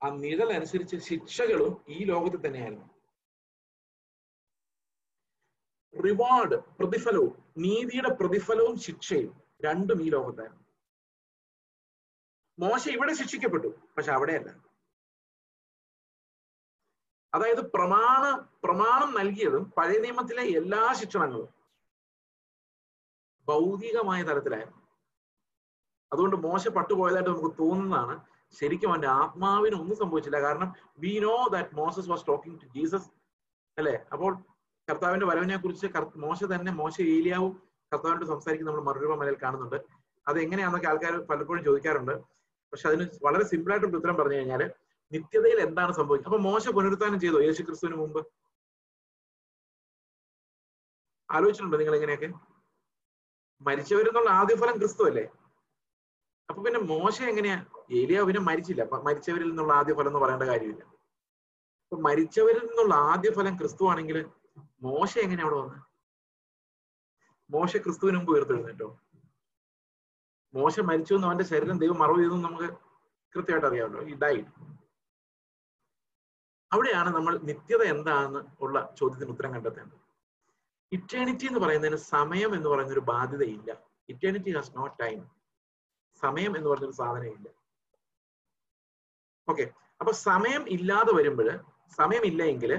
ആ 0.02 0.08
നിഴൽ 0.08 0.52
അനുസരിച്ച് 0.52 0.96
ശിക്ഷകളും 0.96 1.84
ഈ 1.88 2.04
ലോകത്തിൽ 2.04 2.46
തന്നെയായിരുന്നു. 2.46 2.92
റിവാർഡ് 6.02 6.54
പ്രതിഫലവും 6.54 7.44
നീതിയുടെ 7.58 8.14
പ്രതിഫലവും 8.14 8.78
ശിക്ഷയും 8.78 9.42
രണ്ടും 9.64 10.02
ഈ 10.02 10.10
ലോകത്തായിരുന്നു. 10.10 10.62
മോശ 12.58 12.88
ഇവിടെ 12.88 13.12
ശിക്ഷിക്കപ്പെട്ടു 13.12 13.66
പക്ഷെ 13.66 14.12
അവിടെയല്ല. 14.12 14.72
അതായത് 17.34 17.70
പ്രമാണ 17.72 18.48
പ്രമാണം 18.64 19.14
നൽകിയതും 19.14 19.70
പഴയ 19.70 19.98
നിയമത്തിലെ 19.98 20.42
എല്ലാ 20.42 20.92
ശിക്ഷണങ്ങളും 20.92 21.54
ഭൗതികമായ 23.48 24.22
തലത്തിലായിരുന്നു. 24.22 24.81
അതുകൊണ്ട് 26.12 26.36
മോശ 26.36 26.68
പട്ടുപോയതായിട്ട് 26.68 27.30
നമുക്ക് 27.30 27.50
തോന്നുന്നതാണ്. 27.62 28.14
ശരിക്കും 28.58 28.88
അവന്റെ 28.90 29.08
ആത്മാവിന് 29.08 29.76
ഒന്നും 29.82 29.96
സംഭവിച്ചില്ല. 29.96 30.38
കാരണം 30.40 30.68
we 30.98 31.12
know 31.24 31.36
that 31.54 31.76
Moses 31.80 32.10
was 32.12 32.26
talking 32.26 32.58
to 32.62 32.66
Jesus 32.76 33.08
അല്ലെ? 33.78 33.94
അപ്പോൾ 34.12 34.32
കർത്താവിന്റെ 34.88 35.26
വരവിനെ 35.26 35.56
കുറിച്ച് 35.56 35.86
മോശ 36.26 36.44
തന്നെ 36.54 36.72
മോശ 36.82 36.96
ഏലിയാവും 37.16 37.52
കർത്താവിനോട് 37.92 38.26
സംസാരിക്കുന്ന 38.32 38.70
നമ്മൾ 38.70 38.84
മറുരൂപ 38.90 39.14
മലയിൽ 39.20 39.36
കാണുന്നുണ്ട്. 39.42 39.78
അത് 40.26 40.38
എങ്ങനെയാണെന്നൊക്കെ 40.44 40.88
ആൾക്കാർ 40.88 41.14
പലപ്പോഴും 41.30 41.64
ചോദിക്കാറുണ്ട്. 41.64 42.14
പക്ഷെ 42.72 42.86
അതിന് 42.88 43.04
വളരെ 43.24 43.44
സിമ്പിൾ 43.44 43.72
ആയിട്ടൊരു 43.72 43.96
ഉത്തരം 43.96 44.16
പറഞ്ഞു 44.20 44.36
കഴിഞ്ഞാൽ 44.38 44.62
നിത്യതയിൽ 45.12 45.58
എന്താണ് 45.66 45.92
സംഭവിച്ചത് 45.98 46.28
അപ്പൊ 46.30 46.40
മോശ 46.48 46.68
പുനരുത്ഥാനം 46.76 47.18
ചെയ്തു 47.20 47.38
യേശു 47.46 47.62
ക്രിസ്തുവിന് 47.62 47.96
മുമ്പ്? 48.02 48.20
ആലോചിച്ചിട്ടുണ്ടോ 51.28 51.78
നിങ്ങൾ 51.80 51.94
എങ്ങനെയൊക്കെ 51.98 52.28
മരിച്ചവരെന്നുള്ള 53.60 54.30
ആദ്യ 54.40 54.54
ഫലം 54.62 54.76
ക്രിസ്തു 54.80 55.02
അല്ലേ? 55.10 55.24
അപ്പൊ 56.48 56.62
പിന്നെ 56.64 56.80
മോശ 56.92 57.22
എങ്ങനെയാ? 57.22 57.58
ഏലിയ 57.90 58.22
പിന്നെ 58.28 58.40
മരിച്ചില്ല. 58.40 58.82
മരിച്ചവരിൽ 59.08 59.48
നിന്നുള്ള 59.48 59.72
ആദ്യ 59.72 59.94
ഫലം 59.94 60.10
എന്ന് 60.10 60.20
പറയേണ്ട 60.24 60.42
കാര്യമില്ല. 60.42 60.82
അപ്പൊ 61.84 61.96
മരിച്ചവരിൽ 62.08 62.64
നിന്നുള്ള 62.66 62.94
ആദ്യ 63.10 63.30
ഫലം 63.30 63.54
ക്രിസ്തു 63.58 63.84
ആണെങ്കിൽ 63.92 64.18
മോശ 64.82 65.12
എങ്ങനെ 65.18 65.42
അവിടെ 65.42 65.56
വന്ന് 65.60 65.78
മോശ 67.50 67.76
ക്രിസ്തുവിന് 67.76 68.16
മുമ്പ് 68.18 68.32
ഉയർത്തെഴുന്നേറ്റോ 68.32 68.88
മോശ 70.54 70.80
മരിച്ചു 70.80 71.12
എന്ന് 71.14 71.26
അവന്റെ 71.26 71.44
ശരീരം 71.44 71.78
ദൈവം 71.82 71.98
മറവ് 71.98 72.20
ചെയ്തു 72.22 72.36
നമുക്ക് 72.46 72.68
കൃത്യമായിട്ട് 73.34 73.68
അറിയാമല്ലോ. 73.68 74.00
ഈ 74.10 74.14
ഡൈഡ് 74.14 74.48
അവിടെയാണ് 76.72 77.10
നമ്മൾ 77.16 77.32
നിത്യത 77.48 77.82
എന്താണെന്ന് 77.94 78.40
ഉള്ള 78.64 78.76
ചോദ്യത്തിന് 78.98 79.30
ഉത്തരം 79.30 79.54
കണ്ടെത്തേണ്ടത്. 79.54 79.98
ഇറ്റേണിറ്റി 80.92 81.46
എന്ന് 81.46 81.60
പറയുന്നതിന് 81.60 81.98
സമയം 82.14 82.50
എന്ന് 82.54 82.68
പറയുന്ന 82.68 82.92
ഒരു 82.92 83.04
ബാധ്യതയില്ല. 83.12 83.70
ഇറ്റേണിറ്റി 84.08 84.50
ഹാസ് 84.56 84.72
നോട്ട് 84.76 84.96
ടൈം 85.02 85.20
സമയം 86.22 86.52
എന്ന് 86.56 86.68
പറഞ്ഞൊരു 86.70 86.98
സാധനമില്ല. 87.00 87.48
ഓക്കെ 89.48 89.64
അപ്പൊ 90.00 90.12
സമയം 90.28 90.62
ഇല്ലാതെ 90.76 91.12
വരുമ്പോൾ 91.18 91.48
സമയമില്ല 91.98 92.42
എങ്കിൽ 92.52 92.72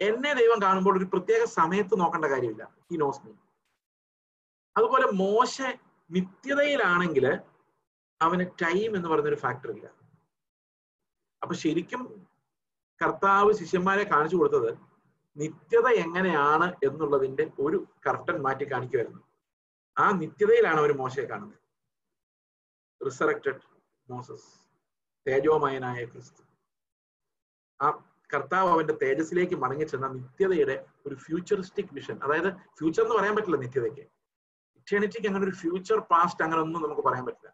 എന്നെ 0.00 0.30
ദൈവം 0.40 0.58
കാണുമ്പോൾ 0.62 0.94
ഒരു 0.98 1.06
പ്രത്യേക 1.12 1.42
സമയത്ത് 1.60 1.94
നോക്കേണ്ട 2.00 2.26
കാര്യമില്ല. 2.34 2.64
ഈ 2.92 2.96
നോസ് 3.02 3.22
മീ 3.24 3.32
അതുപോലെ 4.76 5.06
മോശ 5.22 5.56
നിത്യതയിലാണെങ്കിൽ 6.10 7.26
അവന് 8.20 8.44
ടൈം 8.62 8.90
എന്ന് 8.96 9.08
പറയുന്നൊരു 9.08 9.40
ഫാക്ടർ 9.44 9.70
ഇല്ല. 9.74 9.86
അപ്പൊ 11.42 11.54
ശരിക്കും 11.62 12.02
കർത്താവ് 13.00 13.52
ശിഷ്യന്മാരെ 13.60 14.04
കാണിച്ചു 14.12 14.36
കൊടുത്തത് 14.36 14.70
നിത്യത 15.36 15.86
എങ്ങനെയാണ് 16.04 16.66
എന്നുള്ളതിന്റെ 16.86 17.44
ഒരു 17.58 17.78
കർട്ടൻ 18.06 18.36
മാറ്റി 18.46 18.64
കാണിക്കുമായിരുന്നു 18.72 19.20
ആ 20.02 20.06
നിത്യതയിലാണ് 20.20 20.78
അവർ 20.82 20.92
മോശയെ 20.92 21.26
കാണുന്നത്. 21.26 21.58
റിസറക്റ്റഡ് 23.00 23.62
മോസസ് 24.08 24.48
തേജോമയനായ 25.26 26.04
ക്രിസ്തു. 26.04 26.42
ആ 27.80 27.88
കർത്താവ് 28.34 28.68
അവന്റെ 28.70 28.94
തേജസ്സിലേക്ക് 29.02 29.54
മടങ്ങി 29.54 29.84
ചെന്ന 29.84 30.08
നിത്യതയുടെ 30.08 30.76
ഒരു 31.06 31.14
ഫ്യൂച്ചറിസ്റ്റിക് 31.14 31.92
വിഷൻ 31.92 32.16
അതായത് 32.24 32.50
ഫ്യൂച്ചർ 32.78 33.02
എന്ന് 33.02 33.16
പറയാൻ 33.16 33.34
പറ്റില്ല 33.36 33.56
നിത്യതയ്ക്ക്. 33.56 34.04
ഇറ്റേണിറ്റിക്ക് 34.78 35.26
അങ്ങനെ 35.26 35.44
ഒരു 35.48 35.56
ഫ്യൂച്ചർ 35.56 35.98
പാസ്റ്റ് 36.12 36.44
അങ്ങനെ 36.44 36.60
ഒന്നും 36.62 36.82
നമുക്ക് 36.82 37.02
പറയാൻ 37.08 37.24
പറ്റില്ല. 37.26 37.50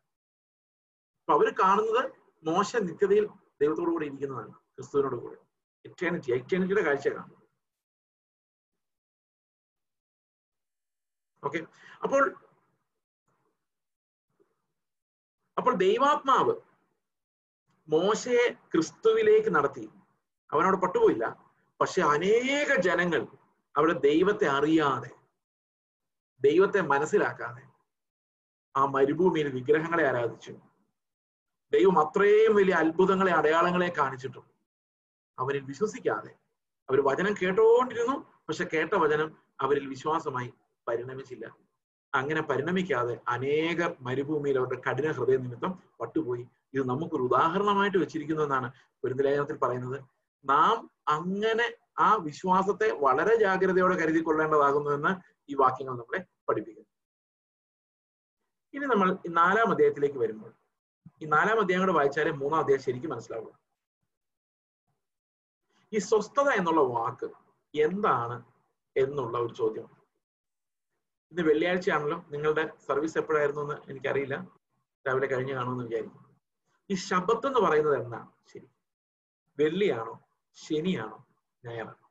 അപ്പൊ 1.21 1.33
അവർ 1.39 1.49
കാണുന്നത് 1.63 2.03
മോശ 2.45 2.77
നിത്യതയിൽ 2.89 3.25
ദൈവത്തോടു 3.61 3.91
കൂടി 3.91 4.07
ഇരിക്കുന്നതാണ് 4.07 4.53
ക്രിസ്തുവിനോട് 4.75 5.17
കൂടി. 5.17 5.37
ഇറ്റേണിറ്റി 5.85 6.31
ഐറ്റേണിറ്റിയുടെ 6.33 6.85
കാഴ്ച 6.85 7.09
ഓക്കെ 11.45 11.59
അപ്പോൾ 12.03 12.37
അപ്പോൾ 15.59 15.75
ദൈവാത്മാവ് 15.75 16.55
മോശയെ 17.89 18.53
ക്രിസ്തുവിലേക്ക് 18.73 19.55
നടത്തി. 19.55 19.91
അവനവിടെ 20.53 20.77
പട്ടുപോയില്ല. 20.77 21.49
പക്ഷെ 21.81 22.03
അനേക 22.03 22.81
ജനങ്ങൾ 22.81 23.27
അവിടെ 23.77 23.93
ദൈവത്തെ 23.93 24.47
അറിയാതെ 24.49 25.11
ദൈവത്തെ 26.41 26.81
മനസ്സിലാക്കാതെ 26.81 27.65
ആ 28.77 28.85
മരുഭൂമിയിൽ 28.85 29.49
വിഗ്രഹങ്ങളെ 29.49 30.05
ആരാധിച്ചു. 30.09 30.53
ദൈവം 31.73 31.99
അത്രയും 31.99 32.55
വലിയ 32.55 32.75
അത്ഭുതങ്ങളെ 32.75 33.33
അടയാളങ്ങളെ 33.33 33.95
കാണിച്ചിട്ടും 33.99 34.45
അവരിൽ 35.39 35.63
വിശ്വസിക്കാതെ. 35.63 36.33
അവർ 36.89 37.01
വചനം 37.05 37.35
കേട്ടോണ്ടിരുന്നു 37.43 38.17
പക്ഷെ 38.49 38.65
കേട്ട 38.65 38.95
വചനം 38.95 39.37
അവരിൽ 39.61 39.87
വിശ്വാസമായി 39.89 40.53
പരിണമിച്ചില്ല. 40.89 41.57
അങ്ങനെ 42.15 42.43
പരിണമിക്കാതെ 42.43 43.21
അനേകർ 43.29 43.97
മരുഭൂമിയിൽ 44.01 44.59
അവരുടെ 44.59 44.81
കഠിന 44.91 45.11
ഹൃദയ 45.11 45.37
നിമിത്തം 45.37 45.83
പട്ടുപോയി. 46.01 46.49
ഇത് 46.75 46.89
നമുക്കൊരു 46.89 47.23
ഉദാഹരണമായിട്ട് 47.23 47.99
വെച്ചിരിക്കുന്നു 47.99 48.43
എന്നാണ് 48.43 48.73
പെരുന്തലേഖനത്തിൽ 49.05 49.57
പറയുന്നത്. 49.57 50.05
നാം 50.45 50.91
അങ്ങനെ 51.09 51.75
ആ 51.99 52.15
വിശ്വാസത്തെ 52.15 52.91
വളരെ 52.91 53.37
ജാഗ്രതയോടെ 53.37 53.97
കരുതി 53.97 54.21
കൊള്ളേണ്ടതാകുന്നു 54.21 54.91
എന്ന് 54.91 55.43
ഈ 55.51 55.55
വാക്യങ്ങൾ 55.55 55.93
നമ്മളെ 55.93 56.25
പഠിപ്പിക്കുന്നു. 56.49 56.89
ഇനി 58.75 58.85
നമ്മൾ 58.85 59.13
ഈ 59.13 59.29
നാലാം 59.29 59.71
അധ്യായത്തിലേക്ക് 59.71 60.19
വരുമ്പോൾ. 60.19 60.53
ഈ 61.23 61.27
നാലാം 61.27 61.61
അധ്യായം 61.61 61.81
കൂടെ 61.81 61.93
വായിച്ചാലേ 61.93 62.31
മൂന്നാം 62.31 62.61
അധ്യായം 62.61 62.81
ശരിക്കും 62.81 63.11
മനസ്സിലാവുള്ളൂ. 63.11 63.55
ഈ 65.93 65.99
സ്വസ്ഥത 65.99 66.49
എന്നുള്ള 66.49 66.81
വാക്ക് 66.81 67.31
എന്താണ് 67.79 68.45
എന്നുള്ള 68.97 69.39
ഒരു 69.39 69.55
ചോദ്യം. 69.55 69.98
ഇന്ന് 71.33 71.43
വെള്ളിയാഴ്ചയാണല്ലോ. 71.43 72.25
നിങ്ങളുടെ 72.31 72.71
സർവീസ് 72.87 73.19
എപ്പോഴായിരുന്നു 73.19 73.63
എന്ന് 73.63 73.75
എനിക്കറിയില്ല. 73.91 74.59
രാവിലെ 75.09 75.27
കഴിഞ്ഞു 75.27 75.55
കാണുമെന്ന് 75.55 75.85
വിചാരിക്കും 75.85 76.29
ഈ 76.91 76.95
ശബത്ത് 76.95 77.47
എന്ന് 77.47 77.61
പറയുന്നത് 77.61 78.03
എന്താണ് 78.03 78.29
ശരി. 78.53 78.69
വെള്ളിയാണോ? 79.59 80.21
ശനിയാണോ? 80.55 81.27
ഞായറാണോ? 81.65 82.11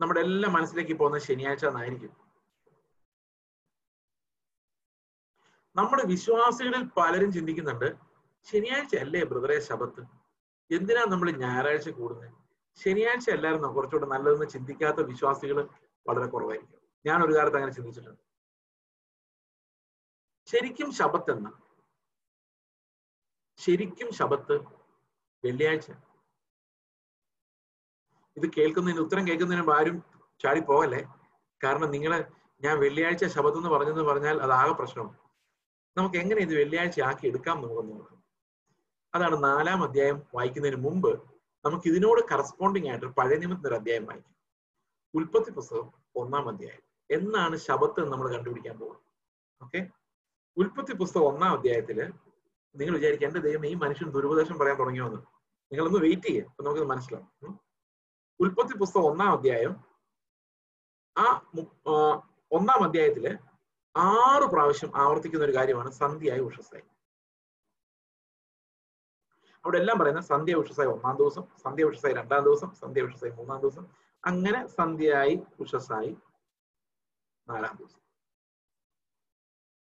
നമ്മുടെ 0.00 0.20
എല്ലാം 0.20 0.52
മനസ്സിലേക്ക് 0.52 0.92
പോകുന്ന 0.92 1.18
ശനിയാഴ്ച 1.18 1.64
എന്നായിരിക്കും. 1.64 2.16
നമ്മുടെ 5.76 6.02
വിശ്വാസികളിൽ 6.06 6.84
പലരും 6.96 7.32
ചിന്തിക്കുന്നുണ്ട് 7.32 7.96
ശനിയാഴ്ച 8.42 8.96
അല്ലേ 8.96 9.24
ബ്രദറെ 9.24 9.60
ശബത്ത് 9.60 10.00
എന്തിനാ 10.74 11.04
നമ്മൾ 11.08 11.30
ഞായറാഴ്ച 11.30 11.88
കൂടുന്നത്? 11.88 12.30
ശനിയാഴ്ച 12.84 13.30
അല്ലായിരുന്നോ? 13.30 13.76
കുറച്ചുകൂടെ 13.76 14.06
നല്ലതെന്ന് 14.06 14.46
ചിന്തിക്കാത്ത 14.46 15.06
വിശ്വാസികൾ 15.06 15.68
വളരെ 16.06 16.26
കുറവായിരിക്കും. 16.26 16.80
ഞാൻ 17.06 17.24
ഒരു 17.24 17.32
കാലത്ത് 17.32 17.56
അങ്ങനെ 17.56 17.72
ചിന്തിച്ചിട്ടുണ്ട്. 17.72 18.20
ശരിക്കും 20.46 20.92
ശബത്ത് 20.92 21.30
എന്ന? 21.30 21.60
ശരിക്കും 23.56 24.12
ശബത്ത് 24.12 24.52
വെള്ളിയാഴ്ച. 25.44 25.90
ഇത് 28.36 28.52
കേൾക്കുന്നതിന് 28.58 29.00
ഉത്തരം 29.00 29.28
കേൾക്കുന്നതിന് 29.28 29.70
ആരും 29.70 30.02
ചാടി 30.42 30.60
പോകല്ലേ 30.60 31.04
കാരണം 31.64 31.90
നിങ്ങൾ 31.90 32.30
ഞാൻ 32.60 32.78
വെള്ളിയാഴ്ച 32.78 33.24
ശബത്ത് 33.24 33.56
എന്ന് 33.56 33.70
പറഞ്ഞെന്ന് 33.70 34.02
പറഞ്ഞാൽ 34.02 34.42
അത് 34.42 34.50
ആകെ 34.50 34.72
പ്രശ്നമാണ്. 34.72 35.18
നമുക്ക് 35.96 36.16
എങ്ങനെ 36.16 36.40
ഇത് 36.40 36.54
വെള്ളിയാഴ്ച 36.54 37.00
ആക്കി 37.00 37.26
എടുക്കാം 37.26 37.62
നോക്കുന്നു 37.62 38.22
അതാണ് 39.14 39.44
നാലാം 39.44 39.82
അധ്യായം 39.82 40.22
വായിക്കുന്നതിന് 40.34 40.82
മുമ്പ് 40.82 41.30
നമുക്ക് 41.64 41.88
ഇതിനോട് 41.88 42.20
കറസ്പോണ്ടിങ് 42.32 42.88
ആയിട്ട് 42.88 43.06
പഴയ 43.06 43.36
നിമിത്തം 43.36 43.68
ഒരു 43.68 43.74
അധ്യായം 43.74 44.06
വായിക്കാം. 44.06 44.41
ഉൽപ്പത്തി 45.14 45.50
പുസ്തകം 45.50 45.86
ഒന്നാം 46.16 46.48
അധ്യായം. 46.48 46.82
എന്നാണ് 47.10 47.56
ശബത്ത് 47.56 48.00
നമ്മൾ 48.12 48.26
കണ്ടുപിടിക്കാൻ 48.34 48.78
പോകുന്നത്. 48.78 49.02
ഓക്കെ 49.60 49.80
ഉൽപ്പത്തി 50.56 50.92
പുസ്തകം 50.92 51.26
ഒന്നാം 51.26 51.52
അധ്യായത്തിൽ 51.56 51.98
നിങ്ങൾ 52.74 52.94
വിചാരിക്കുക 52.96 53.26
എന്റെ 53.26 53.40
ദൈവം 53.40 53.66
ഈ 53.66 53.74
മനുഷ്യൻ 53.74 54.08
ദുരുപദേശം 54.10 54.58
പറയാൻ 54.58 54.78
തുടങ്ങിയോന്ന്. 54.78 55.20
നിങ്ങളൊന്ന് 55.72 56.00
വെയിറ്റ് 56.04 56.26
ചെയ്യുക 56.26 56.48
അപ്പൊ 56.50 56.62
നമുക്കത് 56.64 56.88
മനസ്സിലാവും. 56.92 57.58
ഉൽപ്പത്തി 58.40 58.74
പുസ്തകം 58.78 59.06
ഒന്നാം 59.10 59.32
അധ്യായം 59.32 59.74
ആ 61.16 61.26
ഒന്നാം 62.52 62.80
അധ്യായത്തിൽ 62.86 63.26
ആറ് 63.94 64.46
പ്രാവശ്യം 64.52 64.90
ആവർത്തിക്കുന്ന 64.96 65.44
ഒരു 65.44 65.56
കാര്യമാണ് 65.56 65.90
സന്ധ്യയായി 65.90 66.40
ഉഷസായി 66.40 66.84
അവിടെ 69.64 69.78
എല്ലാം 69.78 69.96
പറയുന്നത് 69.98 70.24
സന്ധ്യ 70.24 70.54
ഉഷസായി 70.54 70.88
ഒന്നാം 70.88 71.16
ദിവസം 71.16 71.44
സന്ധ്യ 71.64 71.84
ഉഷസായി 71.84 72.14
രണ്ടാം 72.14 72.44
ദിവസം 72.44 72.70
സന്ധ്യ 72.74 73.02
ഉഷസായി 73.02 73.32
മൂന്നാം 73.32 73.60
ദിവസം 73.60 73.84
അങ്ങനെ 74.24 74.66
സന്ധ്യയായി 74.66 75.42
ഉഷസായി 75.60 76.16
നാലാം 77.48 77.76
ദിവസം. 77.76 78.00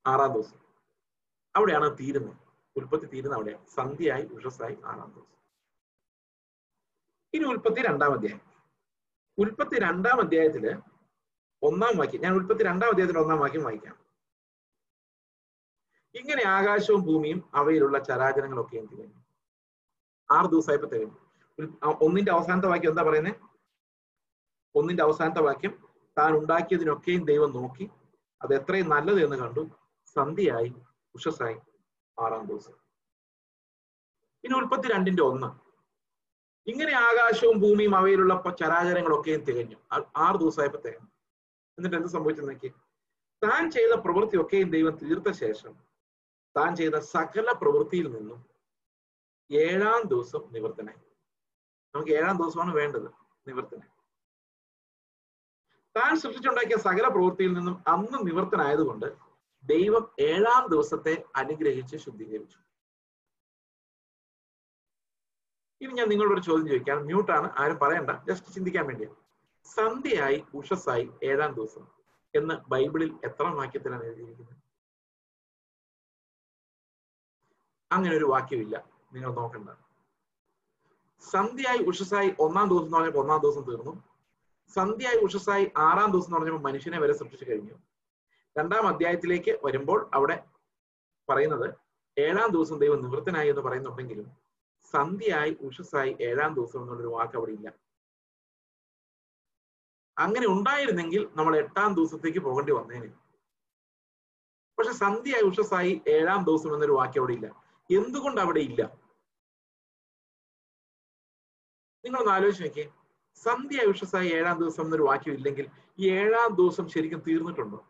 ആറാം 0.08 0.34
ദിവസം. 0.34 0.58
അവിടെയാണ് 1.56 1.98
തീരുന്നത്. 1.98 2.38
ഉൽപ്പത്തി 2.76 3.06
തീരുന്ന 3.06 3.36
അവിടെയാണ്. 3.36 3.68
സന്ധ്യയായി 3.68 4.26
ഉഷസായി 4.26 4.78
ആറാം 4.86 5.12
ദിവസം. 5.12 5.40
ഇനി 7.34 7.44
ഉൽപ്പത്തി 7.44 7.82
രണ്ടാം 7.82 8.14
അധ്യായം. 8.14 8.42
ഉൽപ്പത്തി 9.38 9.80
രണ്ടാം 9.80 10.20
അധ്യായത്തിൽ 10.20 10.82
ഒന്നാം 11.64 11.98
വാക്യം. 11.98 12.22
ഞാൻ 12.22 12.34
ഉൽപ്പത്തി 12.34 12.64
രണ്ടാം 12.64 12.90
അധ്യായത്തിന്റെ 12.90 13.22
ഒന്നാം 13.22 13.40
വാക്യം 13.40 13.64
വായിക്കാം. 13.64 13.96
ഇങ്ങനെ 16.16 16.44
ആകാശവും 16.48 17.02
ഭൂമിയും 17.02 17.50
അവയിലുള്ള 17.54 18.04
ചരാചരങ്ങളൊക്കെ 18.04 18.78
എന്ത് 18.78 18.92
തികഞ്ഞു 18.92 19.24
ആറ് 20.32 20.52
ദിവസമായപ്പോ 20.52 20.88
തികഞ്ഞു 20.88 21.18
ഒന്നിന്റെ 22.02 22.32
അവസാനത്തെ 22.32 22.68
വാക്യം 22.68 22.90
എന്താ 22.90 23.04
പറയുന്നത്? 23.04 23.49
ഒന്നിന്റെ 24.76 25.04
അവസാനത്തെ 25.04 25.42
വാക്യം 25.42 25.88
താൻ 26.18 26.38
ഉണ്ടാക്കിയതിനൊക്കെയും 26.38 27.26
ദൈവം 27.26 27.52
നോക്കി 27.52 27.90
അത് 28.42 28.54
എത്രയും 28.56 28.90
നല്ലത് 28.90 29.24
എന്ന് 29.24 29.36
കണ്ടു 29.36 29.70
സന്ധ്യയായി 30.06 30.74
ഉഷസായി 31.16 31.58
ആറാം 32.20 32.46
ദിവസം. 32.46 32.74
ഇനി 34.44 34.54
ഉൽപ്പത്തി 34.54 34.88
രണ്ടിന്റെ 34.88 35.24
ഒന്ന്. 35.24 35.70
ഇങ്ങനെ 36.70 36.94
ആകാശവും 36.94 37.60
ഭൂമിയും 37.60 37.96
അവയിലുള്ള 37.96 38.44
ചരാചരങ്ങളൊക്കെയും 38.60 39.44
തികഞ്ഞു. 39.44 39.76
ആറ് 40.18 40.40
ദിവസമായപ്പോ 40.40 40.80
തികഞ്ഞു. 40.80 41.08
എന്നിട്ട് 41.78 41.98
എന്ത് 41.98 42.10
സംഭവിച്ചു 42.10 42.44
നോക്കി 42.44 42.68
താൻ 43.44 43.72
ചെയ്ത 43.72 43.94
പ്രവൃത്തിയൊക്കെയും 43.94 44.72
ദൈവം 44.72 44.98
തീർത്ത 44.98 45.32
ശേഷം 45.32 45.76
താൻ 46.58 46.76
ചെയ്ത 46.76 46.96
സകല 46.96 47.52
പ്രവൃത്തിയിൽ 47.52 48.12
നിന്നും 48.12 48.46
ഏഴാം 49.52 50.08
ദിവസം 50.08 50.42
നിവർത്തനായി. 50.52 51.00
നമുക്ക് 51.96 52.12
ഏഴാം 52.12 52.38
ദിവസമാണ് 52.38 52.76
വേണ്ടത് 52.76 53.08
നിവർത്തനായി. 53.48 53.99
താൻ 56.00 56.20
സൃഷ്ടിച്ചുണ്ടാക്കിയ 56.20 56.78
സകല 56.78 57.08
പ്രവൃത്തിയിൽ 57.08 57.54
നിന്നും 57.54 57.84
അന്ന് 57.88 58.28
നിവർത്തനായതുകൊണ്ട് 58.28 59.30
ദൈവം 59.64 60.12
ഏഴാം 60.20 60.70
ദിവസത്തെ 60.70 61.24
അനുഗ്രഹിച്ച് 61.36 61.98
ശുദ്ധീകരിച്ചു. 61.98 62.58
ഇനി 65.82 65.94
ഞാൻ 65.94 66.10
നിങ്ങളോട് 66.10 66.34
ഒരു 66.34 66.42
ചോദ്യം 66.42 66.68
ചോദിക്കാം. 66.68 67.06
മ്യൂട്ടാണ് 67.06 67.52
ആരും 67.58 67.80
പറയണ്ട. 67.80 68.10
ജസ്റ്റ് 68.30 68.54
ചിന്തിക്കാൻ 68.54 68.86
വേണ്ടിയാണ് 68.88 69.16
സന്ധ്യയായി 69.64 70.46
ഉഷസായി 70.54 71.10
ഏഴാം 71.24 71.54
ദിവസം 71.54 71.88
എന്ന് 72.36 72.56
ബൈബിളിൽ 72.70 73.20
എത്ര 73.24 73.44
വാക്യത്തിലാണ് 73.44 74.04
എഴുതിയിരിക്കുന്നത്? 74.04 74.56
അങ്ങനെ 77.92 78.18
ഒരു 78.18 78.26
വാക്യമില്ല. 78.26 78.90
നിങ്ങൾ 79.14 79.34
നോക്കണ്ട. 79.34 79.70
സന്ധ്യയായി 81.22 81.78
ഉഷസായി 81.78 82.36
ഒന്നാം 82.40 82.70
ദിവസം 82.70 82.86
എന്ന് 82.86 82.98
പറഞ്ഞപ്പോൾ 82.98 83.20
ഒന്നാം 83.20 83.42
ദിവസം 83.42 83.62
തീർന്നു. 83.62 84.09
സന്ധ്യയായി 84.74 85.18
ഉഷസായി 85.18 85.72
ആറാം 85.78 86.12
ദിവസം 86.12 86.26
എന്ന് 86.26 86.38
പറഞ്ഞപ്പോൾ 86.38 86.62
മനുഷ്യനെ 86.62 87.00
വരെ 87.00 87.14
സൃഷ്ടിച്ചു 87.14 87.46
കഴിഞ്ഞു. 87.50 87.74
രണ്ടാം 88.58 88.88
അധ്യായത്തിലേക്ക് 88.88 89.60
വരുമ്പോൾ 89.64 90.10
അവിടെ 90.14 90.46
പറയുന്നത് 91.30 91.76
ഏഴാം 92.18 92.52
ദിവസം 92.52 92.80
ദൈവം 92.80 93.02
നിവൃത്തനായി 93.02 93.50
എന്ന് 93.50 93.62
പറയുന്നുണ്ടെങ്കിലും 93.62 94.32
സന്ധ്യയായി 94.82 95.58
ഉഷസായി 95.62 96.18
ഏഴാം 96.22 96.54
ദിവസം 96.54 96.82
എന്നുള്ളൊരു 96.82 97.08
വാക്ക് 97.08 97.38
അവിടെ 97.38 97.52
ഇല്ല. 97.52 97.74
അങ്ങനെ 100.18 100.48
ഉണ്ടായിരുന്നെങ്കിൽ 100.48 101.30
നമ്മൾ 101.36 101.58
എട്ടാം 101.58 101.96
ദിവസത്തേക്ക് 101.96 102.40
പോകേണ്ടി 102.40 102.74
വന്നേനെ. 102.74 103.08
പക്ഷെ 104.80 104.92
സന്ധ്യയായി 104.92 105.44
ഉഷസായി 105.44 106.02
ഏഴാം 106.08 106.46
ദിവസം 106.46 106.74
എന്നൊരു 106.74 106.92
വാക്യം 106.92 107.22
അവിടെ 107.22 107.34
ഇല്ല. 107.34 107.48
എന്തുകൊണ്ട് 107.98 108.42
അവിടെ 108.42 108.60
ഇല്ല? 108.60 108.82
നിങ്ങളൊന്ന് 112.06 112.32
ആലോചിച്ച് 112.32 112.64
നോക്കിയേ. 112.64 112.99
സന്ധ്യ 113.44 113.86
ഉഷസായി 113.88 114.30
ഏഴാം 114.30 114.60
ദിവസം 114.60 114.84
എന്നൊരു 114.84 115.04
വാക്യം 115.04 115.34
ഇല്ലെങ്കിൽ 115.34 115.70
ഈ 116.00 116.12
ഏഴാം 116.12 116.56
ദിവസം 116.56 116.90
ശരിക്കും 116.90 117.20
തീർന്നിട്ടുണ്ടോ? 117.20 117.86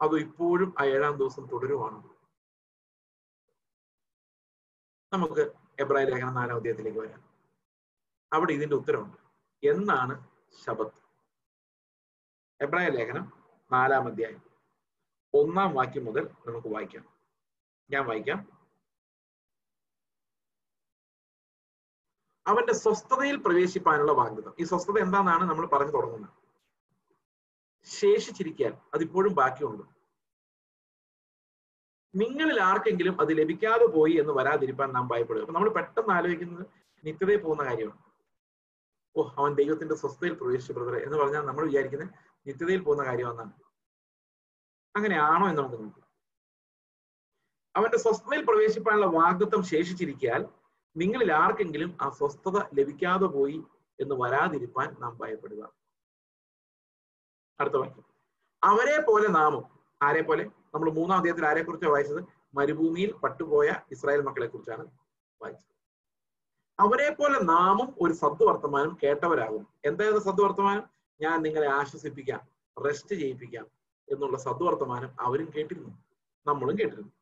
അതോ 0.00 0.16
ഇപ്പോഴും 0.16 0.74
ആ 0.80 0.84
ഏഴാം 0.84 1.16
ദിവസം 1.16 1.46
തുടരുവാണ്? 1.52 2.08
നമുക്ക് 5.12 5.52
എബ്രാഹിം 5.80 6.08
ലേഖനം 6.08 6.34
നാലാം 6.34 6.56
അധ്യായത്തിലേക്ക് 6.56 6.98
വരാം. 6.98 7.24
അവിടെ 8.32 8.52
ഇതിന്റെ 8.52 8.76
ഉത്തരമുണ്ട്. 8.76 9.16
എന്നാണ് 9.66 10.28
ശബത്ത്? 10.64 11.02
എബ്രായ 12.64 12.88
ലേഖനം 12.88 13.32
നാലാം 13.72 14.06
അധ്യായം. 14.06 14.42
ഒന്നാം 15.34 15.74
വാക്യം 15.74 16.04
മുതൽ 16.04 16.30
നമുക്ക് 16.46 16.68
വായിക്കാം. 16.68 17.04
ഞാൻ 17.90 18.06
വായിക്കാം. 18.06 18.51
അവന്റെ 22.46 22.72
സ്വസ്ഥതയിൽ 22.72 23.36
പ്രവേശിപ്പാനുള്ള 23.36 24.12
വാഗ്ദത്തം. 24.12 24.54
ഈ 24.60 24.64
സ്വസ്ഥത 24.64 24.98
എന്താണെന്നാണ് 24.98 25.50
നമ്മൾ 25.50 25.66
പറഞ്ഞു 25.66 25.92
തുടങ്ങുന്നത്. 25.92 26.30
ശേഷിച്ചിരിക്കാൻ 27.84 28.72
അതിപ്പോഴും 28.94 29.34
ബാക്കിയുണ്ട്. 29.34 29.82
നിങ്ങളിൽ 32.14 32.62
ആർക്കെങ്കിലും 32.62 33.20
അത് 33.20 33.38
ലഭിക്കാതെ 33.38 33.86
പോയി 33.86 34.12
എന്ന് 34.12 34.32
വരാതിരിക്കാൻ 34.32 34.92
നാം 34.92 35.08
ഭയപ്പെടുക. 35.08 35.42
അപ്പൊ 35.42 35.54
നമ്മൾ 35.54 35.70
പെട്ടെന്ന് 35.70 36.14
ആലോചിക്കുന്നത് 36.14 36.66
നിത്യതയിൽ 37.04 37.40
പോകുന്ന 37.40 37.64
കാര്യമാണ്. 37.64 37.98
ഓ 39.16 39.28
അവൻ 39.36 39.54
ദൈവത്തിന്റെ 39.54 39.94
സ്വസ്ഥതയിൽ 39.94 40.34
പ്രവേശിച്ചു 40.34 40.72
ബ്രദറെ 40.72 41.04
എന്ന് 41.04 41.18
പറഞ്ഞാൽ 41.18 41.40
നമ്മൾ 41.40 41.66
വിചാരിക്കുന്നത് 41.66 42.08
നിത്യതയിൽ 42.46 42.80
പോകുന്ന 42.80 43.04
കാര്യമാണെന്നാണ്. 43.04 43.52
അങ്ങനെയാണോ 44.96 45.48
എന്ന് 45.48 45.62
നമുക്ക് 45.62 45.82
നോക്കാം. 45.82 46.08
അവന്റെ 47.76 47.98
സ്വസ്ഥതയിൽ 47.98 48.44
പ്രവേശിപ്പാനുള്ള 48.44 49.06
വാഗ്ദത്വം 49.06 49.64
ശേഷിച്ചിരിക്കാൻ 49.64 50.61
നിങ്ങളിൽ 50.96 51.32
ആർക്കെങ്കിലും 51.32 51.96
അസ്വസ്ഥത 52.00 52.52
സ്വസ്ഥത 52.52 52.78
ലഭിക്കാതെ 52.78 53.26
പോയി 53.26 53.62
എന്ന് 54.00 54.14
വരാതിരിക്കാൻ 54.14 54.96
നാം 55.00 55.18
ഭയപ്പെടുക. 55.20 55.72
അടുത്ത 57.60 57.74
വാക്യം. 57.74 58.04
അവരെ 58.64 59.02
പോലെ 59.02 59.28
നാമും 59.28 59.64
ആരെ 60.02 60.22
പോലെ? 60.22 60.44
നമ്മൾ 60.74 60.90
മൂന്നാം 60.90 61.16
അദ്ദേഹത്തിൽ 61.16 61.46
ആരെ 61.46 61.62
കുറിച്ചാണ് 61.62 61.92
വായിച്ചത്? 61.92 62.24
മരുഭൂമിയിൽ 62.54 63.12
പട്ടുപോയ 63.12 63.72
ഇസ്രായേൽ 63.90 64.22
മക്കളെ 64.22 64.46
കുറിച്ചാണ് 64.46 64.86
വായിച്ചത്. 65.42 65.72
അവരെ 66.80 67.14
പോലെ 67.14 67.38
നാമും 67.42 67.94
ഒരു 68.00 68.12
സദ്വർത്തമാനം 68.12 68.96
കേട്ടവരാകും. 69.02 69.68
എന്തായിരുന്നു 69.84 70.22
സദ്വർത്തമാനം? 70.22 70.84
ഞാൻ 71.20 71.42
നിങ്ങളെ 71.42 71.66
ആശ്വസിപ്പിക്കാം 71.66 72.40
റെസ്റ്റ് 72.84 73.14
ചെയ്യിപ്പിക്കാം 73.14 73.66
എന്നുള്ള 74.08 74.38
സദ്വർത്തമാനം 74.38 75.10
അവരും 75.20 75.52
കേട്ടിരുന്നു. 75.56 75.90
നമ്മളും 76.46 76.78
കേട്ടിരുന്നു. 76.78 77.21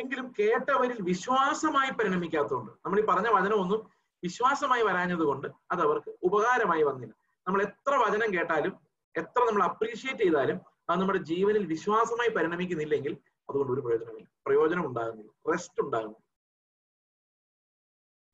എങ്കിലും 0.00 0.34
കേട്ടവരിൽ 0.38 0.98
വിശ്വാസമായി 1.02 1.90
പരിണമിക്കാത്തതുകൊണ്ട് 1.90 2.72
നമ്മൾ 2.72 3.00
ഈ 3.00 3.04
പറഞ്ഞ 3.04 3.28
വചനമൊന്നും 3.28 3.80
വിശ്വാസമായി 4.22 4.82
വരാഞ്ഞത് 4.82 5.20
കൊണ്ട് 5.20 5.48
അത് 5.70 5.80
അവർക്ക് 5.82 6.10
ഉപകാരമായി 6.22 6.82
വന്നില്ല. 6.82 7.14
നമ്മൾ 7.46 7.62
എത്ര 7.62 7.94
വചനം 7.94 8.34
കേട്ടാലും 8.34 8.80
എത്ര 9.16 9.40
നമ്മൾ 9.40 9.62
അപ്രീഷിയേറ്റ് 9.62 10.22
ചെയ്താലും 10.22 10.58
അത് 10.90 11.00
നമ്മുടെ 11.00 11.18
ജീവനിൽ 11.18 11.66
വിശ്വാസമായി 11.66 12.28
പരിണമിക്കുന്നില്ലെങ്കിൽ 12.28 13.18
അതുകൊണ്ട് 13.50 13.72
ഒരു 13.72 13.80
പ്രയോജനമില്ല 13.80 14.28
പ്രയോജനം 14.46 14.86
ഉണ്ടാകുന്നില്ല. 14.86 15.32
റെസ്റ്റ് 15.52 15.82
ഉണ്ടാകുന്നു 15.82 16.18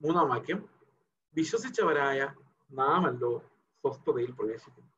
മൂന്നാം 0.03 0.29
വാക്യം. 0.29 0.69
വിശ്വസിച്ചവരായ 1.37 2.35
നാമല്ലോ 2.73 3.39
സ്വസ്ഥതയിൽ 3.85 4.31
പ്രവേശിക്കുന്നു. 4.31 4.91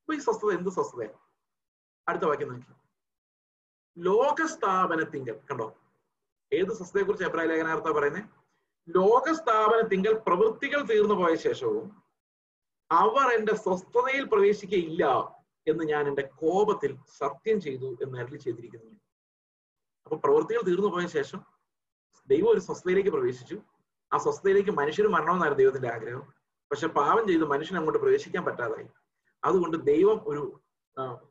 അപ്പൊ 0.00 0.14
ഈ 0.14 0.18
സ്വസ്ഥത 0.18 0.50
എന്ത് 0.58 0.70
സ്വസ്ഥതയാണ്? 0.70 1.18
അടുത്ത 2.08 2.24
വാക്യം 2.24 2.48
നോക്കി 2.52 2.81
ലോകസ്ഥാപനത്തിങ്കൽ 3.98 5.40
കണ്ടോ? 5.50 5.74
ഏത് 6.52 6.72
സസ്തയെ 6.72 7.02
കുറിച്ച് 7.02 7.24
അഭിപ്രായ 7.24 7.46
ലേഖനാർത്ഥ 7.46 7.84
പറയുന്നത് 7.84 8.24
ലോകസ്ഥാപനത്തിങ്കൽ 8.88 10.14
പ്രവൃത്തികൾ 10.26 10.82
തീർന്നു 10.82 11.14
പോയ 11.14 11.36
ശേഷവും 11.36 12.02
അവർ 12.90 13.26
എന്റെ 13.38 13.54
സ്വസ്ഥതയിൽ 13.56 14.24
പ്രവേശിക്കയില്ല 14.24 15.04
എന്ന് 15.68 15.84
ഞാൻ 15.84 16.08
എന്റെ 16.08 16.22
കോപത്തിൽ 16.22 16.98
സത്യം 17.18 17.60
ചെയ്തു 17.60 17.98
എന്ന് 18.02 18.18
അരളി 18.18 18.36
ചെയ്തിരിക്കുന്നു. 18.36 18.90
അപ്പൊ 20.04 20.16
പ്രവൃത്തികൾ 20.16 20.60
തീർന്നു 20.62 20.88
പോയ 20.88 21.06
ശേഷം 21.06 21.40
ദൈവം 22.26 22.48
ഒരു 22.48 22.60
സ്വസ്ഥതയിലേക്ക് 22.60 23.10
പ്രവേശിച്ചു. 23.10 23.58
ആ 24.12 24.18
സ്വസ്ഥതയിലേക്ക് 24.18 24.70
മനുഷ്യർ 24.70 25.08
മരണമെന്നായിരുന്നു 25.08 25.62
ദൈവത്തിന്റെ 25.62 25.92
ആഗ്രഹം. 25.92 26.32
പക്ഷെ 26.70 26.86
പാപം 26.86 27.28
ചെയ്ത് 27.28 27.44
മനുഷ്യൻ 27.44 27.76
അങ്ങോട്ട് 27.78 27.98
പ്രവേശിക്കാൻ 27.98 28.44
പറ്റാതായി. 28.44 28.88
അതുകൊണ്ട് 29.44 29.76
ദൈവം 29.86 30.20
ഒരു 30.26 30.60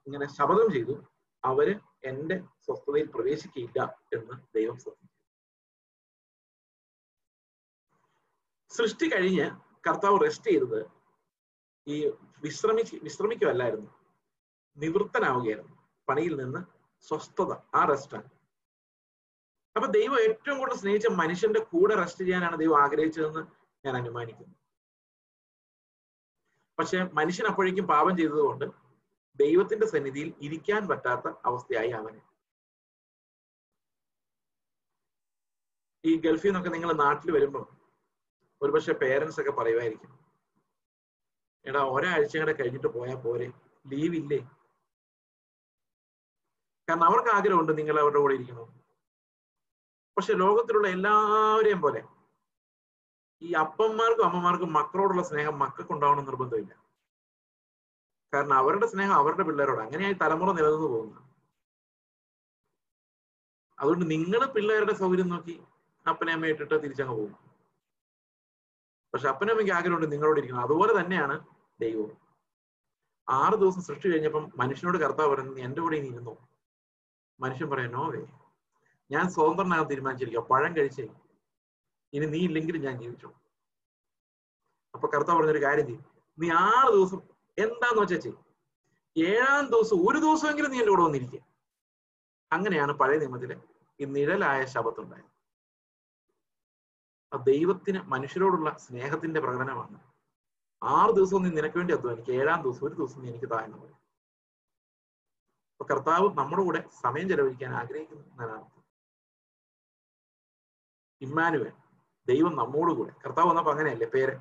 ഇങ്ങനെ 0.05 0.27
ശപഥം 0.35 0.71
ചെയ്തു. 0.73 1.03
അവർ 1.45 1.79
എന്റെ 2.03 2.35
സ്വസ്ഥതയിൽ 2.65 3.07
പ്രവേശിക്കില്ല 3.07 3.79
എന്ന് 4.13 4.35
ദൈവം 4.55 4.77
ശ്രദ്ധിച്ചു 4.77 5.07
സൃഷ്ടി 8.71 9.07
കഴിഞ്ഞ് 9.11 9.45
കർത്താവ് 9.87 10.17
റെസ്റ്റ് 10.23 10.51
ചെയ്തത് 10.51 10.81
ഈ 11.87 11.95
വിശ്രമി 12.43 12.83
വിശ്രമിക്കുമല്ലായിരുന്നു 13.03 13.89
നിവൃത്തനാവുകയായിരുന്നു. 14.77 15.75
പണിയിൽ 16.07 16.33
നിന്ന് 16.35 16.61
സ്വസ്ഥത 17.07 17.51
ആ 17.75 17.81
റെസ്റ്റാണ് 17.85 18.29
അപ്പൊ 19.75 19.87
ദൈവം 19.87 20.17
ഏറ്റവും 20.19 20.57
കൂടുതൽ 20.59 20.77
സ്നേഹിച്ച 20.77 21.07
മനുഷ്യന്റെ 21.07 21.59
കൂടെ 21.59 21.95
റെസ്റ്റ് 21.95 22.23
ചെയ്യാനാണ് 22.25 22.55
ദൈവം 22.57 22.77
ആഗ്രഹിച്ചതെന്ന് 22.83 23.43
ഞാൻ 23.85 23.95
അനുമാനിക്കുന്നു. 23.97 24.55
പക്ഷെ 26.77 26.99
മനുഷ്യൻ 27.19 27.45
അപ്പോഴേക്കും 27.47 27.87
പാപം 27.87 28.17
ചെയ്തതുകൊണ്ട് 28.17 28.65
ദൈവത്തിന്റെ 29.43 29.87
സന്നിധിയിൽ 29.87 30.33
ഇരിക്കാൻ 30.41 30.87
പറ്റാത്ത 30.87 31.27
അവസ്ഥയായി 31.45 31.89
അവന്. 31.89 32.21
ഈ 36.03 36.21
ഗൾഫിൽ 36.21 36.47
നിന്നൊക്കെ 36.47 36.69
നിങ്ങൾ 36.69 36.91
നാട്ടിൽ 36.93 37.31
വരുമ്പോൾ 37.31 37.65
ഒരുപക്ഷെ 38.61 38.93
പേരൻസ് 38.93 39.39
ഒക്കെ 39.41 39.51
പറയുമായിരിക്കും 39.51 40.11
എടാ 41.65 41.81
ഒരാഴ്ച 41.85 42.37
കൂടെ 42.37 42.51
കഴിഞ്ഞിട്ട് 42.51 42.87
പോയാൽ 42.87 43.15
പോരെ 43.15 43.47
ലീവ് 43.87 44.15
ഇല്ലേ? 44.15 44.39
കാരണം 46.87 47.05
അവർക്ക് 47.05 47.29
ആഗ്രഹമുണ്ട് 47.29 47.73
നിങ്ങൾ 47.77 47.99
അവരുടെ 47.99 48.19
കൂടെ 48.19 48.33
ഇരിക്കണം. 48.33 48.67
പക്ഷെ 50.17 50.33
ലോകത്തിലുള്ള 50.33 50.87
എല്ലാവരെയും 50.87 51.81
പോലെ 51.81 52.01
ഈ 53.41 53.51
അപ്പന്മാർക്കും 53.53 54.25
അമ്മമാർക്കും 54.25 54.73
മക്കളോടുള്ള 54.73 55.23
സ്നേഹം 55.23 55.55
മക്കൾക്ക് 55.59 55.91
ഉണ്ടാവണം 55.91 56.25
നിർബന്ധമില്ല. 56.25 56.73
കാരണം 58.33 58.53
അവരുടെ 58.53 58.87
സ്നേഹം 58.87 59.13
അവരുടെ 59.13 59.43
പിള്ളേരോട്. 59.43 59.81
അങ്ങനെയായി 59.81 60.13
തലമുറ 60.13 60.51
നിലനിന്ന് 60.51 60.87
പോകുന്നു. 60.87 61.31
അതുകൊണ്ട് 63.79 64.11
നിങ്ങൾ 64.11 64.45
പിള്ളേരുടെ 64.45 64.93
സൗകര്യം 64.93 65.29
നോക്കി 65.29 65.63
അപ്പനെ 66.09 66.33
അമ്മയെ 66.33 66.51
ഇട്ടിട്ട് 66.51 66.83
തിരിച്ചങ്ങ് 66.83 67.13
പോകും 67.13 67.51
പക്ഷെ 69.13 69.27
അപ്പനമ്മയ്ക്ക് 69.27 69.73
ആഗ്രഹമുണ്ട് 69.73 70.11
നിങ്ങളോട് 70.11 70.39
ഇരിക്കണം. 70.39 70.61
അതുപോലെ 70.61 71.01
തന്നെയാണ് 71.01 71.45
ദൈവവും. 71.81 72.17
ആറ് 73.29 73.53
ദിവസം 73.53 73.81
സൃഷ്ടി 73.81 74.11
കഴിഞ്ഞപ്പം 74.11 74.51
മനുഷ്യനോട് 74.55 74.97
കർത്താവ് 74.97 75.35
പറയുന്നത് 75.35 75.59
എന്റെ 75.59 75.81
കൂടെ 75.81 75.97
ഇനി 75.97 76.07
ഇരുന്നോ? 76.07 76.47
മനുഷ്യൻ 77.39 77.69
പറയാൻ 77.69 77.91
നോ 77.91 78.09
വേ. 78.09 78.25
ഞാൻ 79.11 79.29
സ്വതന്ത്രനാകാൻ 79.29 79.87
തീരുമാനിച്ചിരിക്കുക 79.87 80.47
പഴം 80.47 80.77
കഴിച്ചേ. 80.77 81.07
ഇനി 82.13 82.25
നീ 82.25 82.39
ഇല്ലെങ്കിലും 82.39 82.81
ഞാൻ 82.81 82.99
ജീവിച്ചു 82.99 83.27
അപ്പൊ 84.93 85.07
കർത്താവ് 85.07 85.37
പറഞ്ഞൊരു 85.37 85.65
കാര്യം 85.65 85.85
ചെയ്യും. 85.85 86.05
നീ 86.39 86.49
ആറ് 86.49 86.93
ദിവസം 86.93 87.30
എന്താന്ന് 87.57 87.99
വെച്ചാ 88.01 88.17
ചെയ്യും. 88.25 88.39
ഏഴാം 89.15 89.63
ദിവസം 89.73 89.97
ഒരു 90.07 90.19
ദിവസമെങ്കിലും 90.25 90.71
നീ 90.71 90.77
എന്റെ 90.81 90.91
കൂടെ 90.93 91.03
വന്നിരിക്കുക 91.07 91.41
അങ്ങനെയാണ് 92.51 92.93
പഴയ 93.01 93.17
നിയമത്തിലെ 93.23 93.55
ഈ 93.99 94.05
നിഴലായ 94.15 94.61
ശബത്ത് 94.73 95.01
ഉണ്ടായത്. 95.03 95.29
ആ 97.31 97.37
ദൈവത്തിന് 97.49 97.99
മനുഷ്യരോടുള്ള 98.13 98.69
സ്നേഹത്തിന്റെ 98.85 99.39
പ്രകടനമാണ്. 99.45 99.97
ആറ് 100.81 101.11
ദിവസം 101.17 101.43
നീ 101.43 101.49
നിനക്ക് 101.57 101.77
വേണ്ടി 101.79 101.93
അധ്വാനിക്കുക 101.97 102.33
ഏഴാം 102.41 102.59
ദിവസം 102.65 102.85
ഒരു 102.87 102.95
ദിവസം 102.99 103.21
നീ 103.23 103.29
എനിക്ക് 103.31 103.49
താഴ്ന്നു 103.53 103.77
പോയി 103.81 103.93
അപ്പൊ 105.73 105.85
കർത്താവ് 105.91 106.27
നമ്മുടെ 106.39 106.63
കൂടെ 106.67 106.81
സമയം 107.03 107.27
ചെലവഴിക്കാൻ 107.29 107.71
ആഗ്രഹിക്കുന്നു 107.81 108.57
ഇമ്മാനുവേൽ 111.21 111.73
ദൈവം 112.27 112.53
നമ്മോട് 112.55 112.91
കൂടെ. 112.97 113.11
കർത്താവ് 113.23 113.49
വന്നപ്പോ 113.49 113.71
അങ്ങനെയല്ലേ 113.71 114.07
പേര്? 114.15 114.35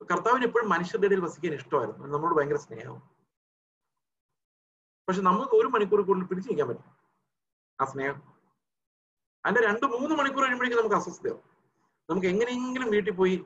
കർത്താവിന് 0.00 0.44
എപ്പോഴും 0.48 0.68
മനുഷ്യരുടെ 0.74 1.06
ഇടയിൽ 1.08 1.22
വസിക്കാൻ 1.24 1.52
ഇഷ്ടമായിരുന്നു. 1.58 2.04
നമ്മളോട് 2.12 2.34
ഭയങ്കര 2.38 2.58
സ്നേഹവും 2.64 3.02
പക്ഷെ 5.08 5.22
നമുക്ക് 5.28 5.54
ഒരു 5.60 5.68
മണിക്കൂർ 5.74 6.00
കൂടുതൽ 6.06 6.26
പിടിച്ചു 6.30 6.48
നിൽക്കാൻ 6.50 6.68
പറ്റും 6.68 6.92
ആ 7.78 7.84
സ്നേഹം. 7.92 8.16
അതിന്റെ 9.44 9.62
രണ്ട് 9.68 9.84
മൂന്ന് 9.92 10.14
മണിക്കൂർ 10.20 10.42
കഴിയുമ്പോഴേക്കും 10.44 10.80
നമുക്ക് 10.80 10.96
അസ്വസ്ഥയാവും 11.00 11.42
നമുക്ക് 12.08 12.28
എങ്ങനെയെങ്കിലും 12.32 12.88
വീട്ടിൽ 12.94 13.14
പോയി 13.20 13.36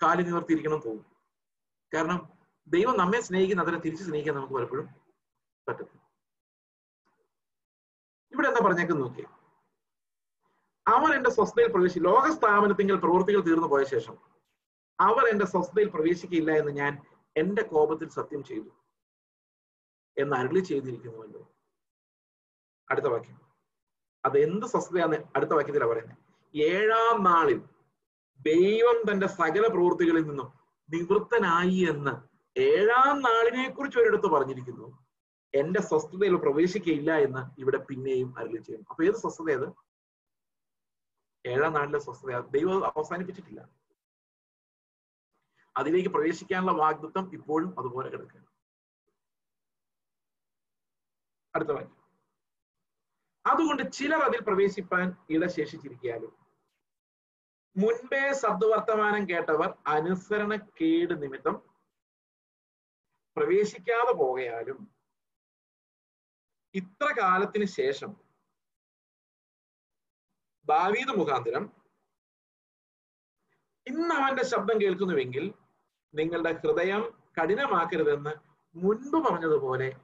കാലി 0.00 0.22
നിവർത്തിയിരിക്കണം 0.22 0.80
തോന്നും. 0.86 1.06
കാരണം 1.92 2.18
ദൈവം 2.66 2.94
നമ്മെ 2.98 3.20
സ്നേഹിക്കുന്ന 3.28 3.62
അതിനെ 3.62 3.78
തിരിച്ചു 3.84 4.04
സ്നേഹിക്കാൻ 4.04 4.34
നമുക്ക് 4.36 4.54
പലപ്പോഴും 4.54 4.86
പറ്റും 5.66 5.88
ഇവിടെ 8.32 8.48
എന്താ 8.48 8.60
പറഞ്ഞേക്കെന്ന് 8.66 9.04
നോക്കിയാൽ 9.04 9.32
അവൻ 10.86 11.10
എന്റെ 11.18 11.30
സ്വസ്ഥയിൽ 11.30 11.70
പ്രവേശിച്ചു. 11.72 12.02
ലോക 12.08 12.26
സ്ഥാപനത്തിങ്കിൽ 12.36 12.96
പ്രവൃത്തികൾ 13.04 13.40
തീർന്നു 13.48 13.68
പോയ 13.72 13.84
ശേഷം 13.94 14.14
അവർ 15.00 15.26
എന്റെ 15.26 15.46
സ്വസ്ഥതയിൽ 15.46 15.88
പ്രവേശിക്കില്ല 15.88 16.50
എന്ന് 16.50 16.72
ഞാൻ 16.72 17.02
എന്റെ 17.36 17.62
കോപത്തിൽ 17.62 18.08
സത്യം 18.08 18.44
ചെയ്തു 18.44 18.70
എന്ന് 20.18 20.36
അരുളി 20.36 20.60
ചെയ്തിരിക്കുന്നുവല്ലോ. 20.60 21.52
അടുത്ത 22.90 23.06
വാക്യം. 23.06 23.40
അത് 24.24 24.38
എന്ത് 24.38 24.66
സ്വസ്ഥതയാന്ന് 24.66 25.16
അടുത്ത 25.36 25.50
വാക്യത്തിലാണ് 25.50 25.90
പറയുന്നത് 25.90 26.16
ഏഴാം 26.58 27.22
നാളിൽ 27.22 27.58
ദൈവം 28.40 29.12
തന്റെ 29.12 29.26
സകല 29.26 29.66
പ്രവൃത്തികളിൽ 29.66 30.22
നിന്നും 30.22 30.52
നിവൃത്തനായി 30.90 31.86
എന്ന് 31.90 32.28
ഏഴാം 32.60 33.22
നാളിനെ 33.22 33.70
കുറിച്ച് 33.70 33.98
ഒരിടത്ത് 33.98 34.26
പറഞ്ഞിരിക്കുന്നു. 34.26 35.08
എന്റെ 35.54 35.82
സ്വസ്ഥതയിൽ 35.82 36.36
പ്രവേശിക്കയില്ല 36.36 37.18
എന്ന് 37.18 37.60
ഇവിടെ 37.60 37.76
പിന്നെയും 37.76 38.38
അരുളി 38.38 38.56
ചെയ്യുന്നു. 38.56 38.86
അപ്പൊ 38.90 39.04
ഏത് 39.04 39.14
സ്വസ്ഥത 39.14 39.72
ഏഴാം 41.46 41.72
നാളിലെ 41.72 41.98
സ്വസ്ഥത 41.98 42.40
ദൈവം 42.40 42.86
അവസാനിപ്പിച്ചിട്ടില്ല. 42.86 43.78
അതിലേക്ക് 45.78 46.10
പ്രവേശിക്കാനുള്ള 46.10 46.72
വാഗ്ദത്വം 46.76 47.26
ഇപ്പോഴും 47.34 47.70
അതുപോലെ 47.78 48.08
കിടക്കുക 48.08 48.44
അടുത്ത 51.54 51.72
അതുകൊണ്ട് 53.44 53.82
ചിലർ 53.92 54.20
അതിൽ 54.22 54.40
പ്രവേശിപ്പാൻ 54.40 55.06
ഇടശേഷിച്ചിരിക്കാലും 55.30 56.32
മുൻപേ 57.76 58.22
സദ്വർത്തമാനം 58.40 59.22
കേട്ടവർ 59.28 59.70
അനുസരണ 59.86 60.52
കേട് 60.80 61.14
നിമിത്തം 61.22 61.56
പ്രവേശിക്കാതെ 63.36 64.12
പോകയാലും 64.12 64.78
ഇത്ര 66.74 67.06
കാലത്തിന് 67.18 67.66
ശേഷം 67.74 68.10
ദാവീദ് 70.68 71.14
മുഖാന്തരം 71.16 71.64
ഇന്ന് 73.86 74.14
അവന്റെ 74.14 74.44
ശബ്ദം 74.44 74.76
കേൾക്കുന്നുവെങ്കിൽ 74.80 75.44
നിങ്ങളുടെ 76.14 76.52
ഹൃദയം 76.52 77.02
കഠിനമാക്കരുതെന്ന് 77.38 78.32
മുൻപ് 78.74 79.16
പറഞ്ഞതുപോലെ 79.16 79.96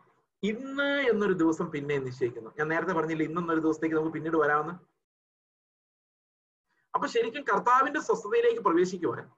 ഇന്ന് 0.43 1.01
എന്നൊരു 1.11 1.33
ദിവസം 1.33 1.71
പിന്നെ 1.71 1.99
നിശ്ചയിക്കുന്നു. 1.99 2.51
ഞാൻ 2.59 2.69
നേരത്തെ 2.69 2.93
പറഞ്ഞില്ല 2.93 3.23
ഇന്നൊന്നൊരു 3.23 3.61
ദിവസത്തേക്ക് 3.61 3.97
നമുക്ക് 3.97 4.13
പിന്നീട് 4.13 4.37
വരാമെന്ന്? 4.37 4.75
അപ്പൊ 6.95 7.07
ശരിക്കും 7.07 7.43
കർത്താവിന്റെ 7.43 8.01
സ്വസ്ഥതയിലേക്ക് 8.01 8.61
പ്രവേശിക്കുവാൻ 8.61 9.31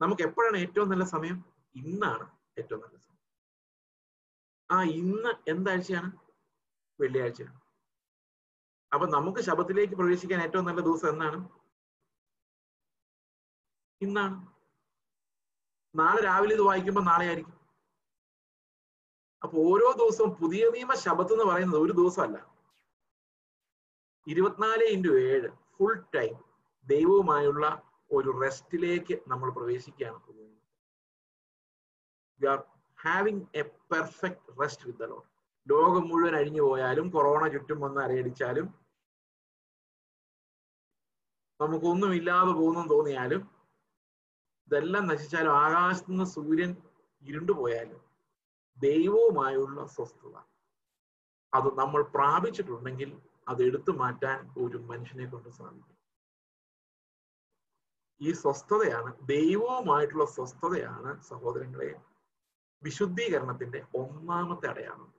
നമുക്ക് 0.00 0.22
എപ്പോഴാണ് 0.22 0.56
ഏറ്റവും 0.56 0.88
നല്ല 0.88 1.04
സമയം? 1.04 1.44
ഇന്നാണ് 1.74 2.26
ഏറ്റവും 2.58 2.80
നല്ല 2.80 2.96
സമയം. 2.98 3.20
ആ 4.70 4.82
ഇന്ന് 4.82 5.50
എന്താഴ്ചയാണ്? 5.50 6.10
വെള്ളിയാഴ്ചയാണ്. 7.00 7.60
അപ്പൊ 8.92 9.06
നമുക്ക് 9.06 9.40
ശബത്തിലേക്ക് 9.40 9.94
പ്രവേശിക്കാൻ 9.94 10.40
ഏറ്റവും 10.42 10.64
നല്ല 10.64 10.80
ദിവസം 10.80 11.08
എന്നാണ്? 11.08 11.48
ഇന്നാണ്. 14.00 14.53
നാളെ 15.94 16.22
രാവിലെ 16.22 16.54
ഇത് 16.54 16.62
വായിക്കുമ്പോൾ 16.62 17.04
നാളെ 17.04 17.26
ആയിരിക്കും. 17.26 17.60
അപ്പൊ 19.42 19.56
ഓരോ 19.70 19.92
ദിവസവും 19.92 20.30
പുതിയ 20.34 20.70
നിയമ 20.70 20.94
ശബത്ത് 20.94 21.32
എന്ന് 21.32 21.44
പറയുന്നത് 21.44 21.80
ഒരു 21.80 21.92
ദിവസമല്ല. 21.92 22.54
ഇരുപത്തിനാല് 24.26 24.84
ഇന്റു 24.84 25.08
ഏഴ് 25.08 25.48
ഫുൾ 25.48 26.04
ടൈം 26.14 26.34
ദൈവവുമായുള്ള 26.86 27.82
ഒരു 28.10 28.40
റെസ്റ്റിലേക്ക് 28.42 29.14
നമ്മൾ 29.28 29.50
പ്രവേശിക്കുകയാണ്. 29.50 30.20
We 32.40 32.46
are 32.46 32.64
having 32.98 33.46
a 33.54 33.62
perfect 33.62 34.60
rest 34.62 34.86
with 34.86 34.98
the 34.98 35.02
Lord 35.02 35.28
ലോകം 35.70 36.08
മുഴുവൻ 36.08 36.36
അഴിഞ്ഞു 36.36 36.62
പോയാലും 36.62 37.10
കൊറോണ 37.10 37.48
ചുറ്റും 37.48 37.80
വന്ന് 37.80 38.00
അരയടിച്ചാലും 38.00 38.66
നമുക്കൊന്നും 41.60 42.14
ഇല്ലാതെ 42.14 42.52
പോകുന്നു 42.52 42.88
തോന്നിയാലും 42.94 43.53
ഇതെല്ലാം 44.66 45.04
നശിച്ചാലും 45.06 45.52
ആകാശത്ത് 45.64 46.10
നിന്ന് 46.10 46.24
സൂര്യൻ 46.24 46.70
ഇരുണ്ടുപോയാലും 47.22 48.00
ദൈവവുമായുള്ള 48.78 49.86
സ്വസ്ഥത. 49.86 50.34
അത് 51.52 51.68
നമ്മൾ 51.78 52.02
പ്രാപിച്ചിട്ടുണ്ടെങ്കിൽ 52.14 53.10
അത് 53.48 53.60
എടുത്തു 53.62 53.92
മാറ്റാൻ 53.92 54.38
ഒരു 54.58 54.78
മനുഷ്യനെ 54.90 55.26
കൊണ്ട് 55.26 55.48
സാധിക്കും. 55.48 55.90
ഈ 58.20 58.32
സ്വസ്ഥതയാണ് 58.32 59.10
ദൈവവുമായിട്ടുള്ള 59.28 60.24
സ്വസ്ഥതയാണ് 60.36 61.22
സഹോദരങ്ങളെ 61.22 61.90
വിശുദ്ധീകരണത്തിന്റെ 62.82 63.80
ഒന്നാമത്തെ 63.94 64.66
അടയാളം. 64.66 65.10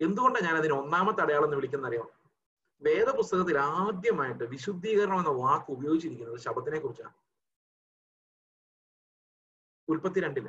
എന്തുകൊണ്ടാണ് 0.00 0.44
ഞാൻ 0.44 0.56
അതിന് 0.56 0.72
ഒന്നാമത്തെ 0.72 1.20
അടയാളം 1.22 1.44
എന്ന് 1.44 1.56
വിളിക്കുന്ന 1.56 1.86
അറിയാം 1.86 2.08
വേദപുസ്തകത്തിൽ 2.82 3.58
ആദ്യമായിട്ട് 3.58 4.44
വിശുദ്ധീകരണം 4.44 5.18
എന്ന 5.18 5.32
വാക്ക് 5.42 5.70
ഉപയോഗിച്ചിരിക്കുന്നത് 5.76 6.38
ശബത്തിനെ 6.38 6.78
കുറിച്ചാണ്. 6.80 7.14
ഉൽപ്പത്തി 9.88 10.20
രണ്ടിൽ 10.20 10.46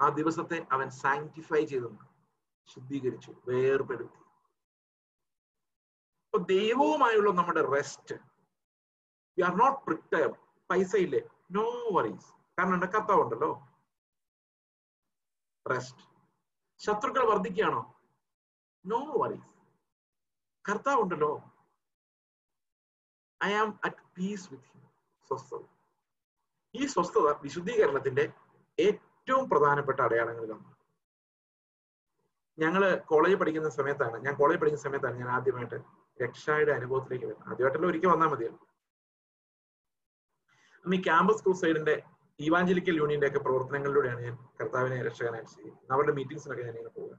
ആ 0.00 0.08
ദിവസത്തെ 0.08 0.66
അവൻ 0.72 0.90
സാങ്ക്ടിഫൈ 0.90 1.64
ചെയ്തു. 1.64 1.90
ശുദ്ധീകരിച്ചു 2.66 3.32
വേർപെടുത്തി. 3.48 4.20
അപ്പൊ 6.24 6.38
ദൈവവുമായുള്ള 6.38 7.30
നമ്മുടെ 7.30 7.62
rest 7.74 8.16
you 9.38 9.44
are 9.44 9.54
not 9.62 9.78
prepare 9.84 10.28
പൈസ 10.70 10.92
ഇല്ലേ? 10.96 11.20
നോ 11.50 11.64
വറീസ് 11.96 12.30
കാരണം 12.58 12.74
എന്റെ 12.74 12.86
കർത്താവുണ്ടല്ലോ 12.86 13.50
റെസ്റ്റ് 15.66 16.04
ശത്രുക്കൾ 16.80 17.24
വർദ്ധിക്കുകയാണോ? 17.30 17.82
No 18.84 19.00
worries 19.22 19.52
കർത്താവുണ്ടല്ലോ 20.64 21.32
I 23.40 23.50
am 23.62 23.80
at 23.84 24.02
peace 24.16 24.50
with 24.50 24.68
him 24.72 24.82
സ്വസ്ഥത. 25.30 25.62
ഈ 26.76 26.86
സ്വസ്ഥത 26.86 27.28
വിശുദ്ധീകരണത്തിന്റെ 27.44 28.24
ഏറ്റവും 28.78 29.44
പ്രധാനപ്പെട്ട 29.52 30.00
അടയാളങ്ങളിൽ 30.00 30.52
ഒന്നാണ് 30.56 30.74
ഞങ്ങൾ 32.58 32.82
കോളേജിൽ 33.10 33.38
പഠിക്കുന്ന 33.40 33.70
സമയത്താണ് 33.78 34.16
ഞാൻ 34.24 34.34
കോളേജിൽ 34.34 34.60
പഠിക്കുന്ന 34.60 34.84
സമയത്താണ് 34.84 35.16
ഞാൻ 35.22 35.30
ആദ്യമായിട്ട് 35.36 35.78
രക്ഷയുടെ 36.20 36.72
അനുഭവത്തിലേക്ക് 36.72 37.26
വരുന്നത്. 37.26 37.48
ആദ്യമായിട്ടല്ല 37.50 37.86
ഒരിക്കൽ 37.86 38.10
വന്നാൽ 38.12 38.30
മതിയല്ലോ 38.32 38.60
അന്ന് 40.84 40.96
ഈ 40.96 41.02
ക്യാമ്പസ് 41.02 41.42
ക്രൂസൈഡിന്റെ 41.44 41.94
ഈവാഞ്ചലിക്കൽ 42.38 42.96
യൂണിയന്റെ 43.00 43.28
ഒക്കെ 43.30 43.40
പ്രവർത്തനങ്ങളിലൂടെയാണ് 43.46 44.20
ഞാൻ 44.26 44.36
കർത്താവിനെ 44.60 44.98
രക്ഷകനായിട്ട് 45.08 45.50
ചെയ്യുന്നത് 45.54 45.92
അവരുടെ 45.94 46.14
മീറ്റിംഗ്സിനൊക്കെ 46.18 46.64
ഞാൻ 46.68 46.74
ഇങ്ങനെ 46.74 46.92
പോവുക 46.98 47.14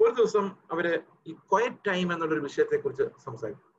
ഒരു 0.00 0.12
ദിവസം 0.18 0.44
അവർ 0.72 0.86
ഈ 1.26 1.32
ക്വയറ്റ് 1.50 1.82
ടൈം 1.88 2.06
എന്നുള്ളൊരു 2.14 2.44
വിഷയത്തെ 2.46 2.76
കുറിച്ച് 2.76 3.06
സംസാരിക്കും. 3.26 3.69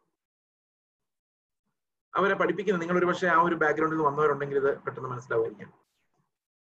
അവരെ 2.13 2.35
പഠിപ്പിക്കുന്നത് 2.41 2.81
നിങ്ങൾ 2.83 2.97
ഒരു 3.01 3.07
പക്ഷേ 3.09 3.27
ആ 3.35 3.37
ഒരു 3.47 3.55
ബാക്ക്ഗ്രൗണ്ടിൽ 3.61 4.01
വന്നവരുണ്ടെങ്കിൽ 4.07 4.57
ഇത് 4.61 4.71
പെട്ടെന്ന് 4.85 5.09
മനസ്സിലാവുമായിരിക്കാം. 5.11 5.69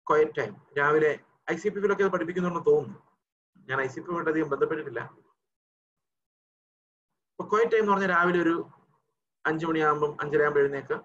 ക്വയറ്റ് 0.07 0.35
ടൈം 0.39 0.53
രാവിലെ 0.79 1.13
ഐ 1.53 1.57
സി 1.63 1.69
പി 1.69 1.81
ഒക്കെ 1.93 2.05
അത് 2.07 2.13
പഠിപ്പിക്കുന്നുണ്ടെന്ന് 2.15 2.71
തോന്നുന്നു. 2.73 2.99
ഞാൻ 3.69 3.79
ഐ 3.87 3.89
സി 3.95 4.01
പി 4.01 4.11
വേണ്ട 4.15 4.29
അധികം 4.33 4.49
ബന്ധപ്പെട്ടിട്ടില്ല. 4.53 5.01
അപ്പൊ 7.33 7.45
ക്വയറ്റ് 7.53 7.73
ടൈം 7.75 7.83
എന്ന് 7.83 7.93
പറഞ്ഞാൽ 7.93 8.11
രാവിലെ 8.17 8.39
ഒരു 8.47 8.55
അഞ്ചു 9.45 9.65
മണിയാകുമ്പം 9.67 10.11
അഞ്ചരയാകുമ്പോൾ 10.23 10.63
എഴുന്നേക്കുക 10.65 10.97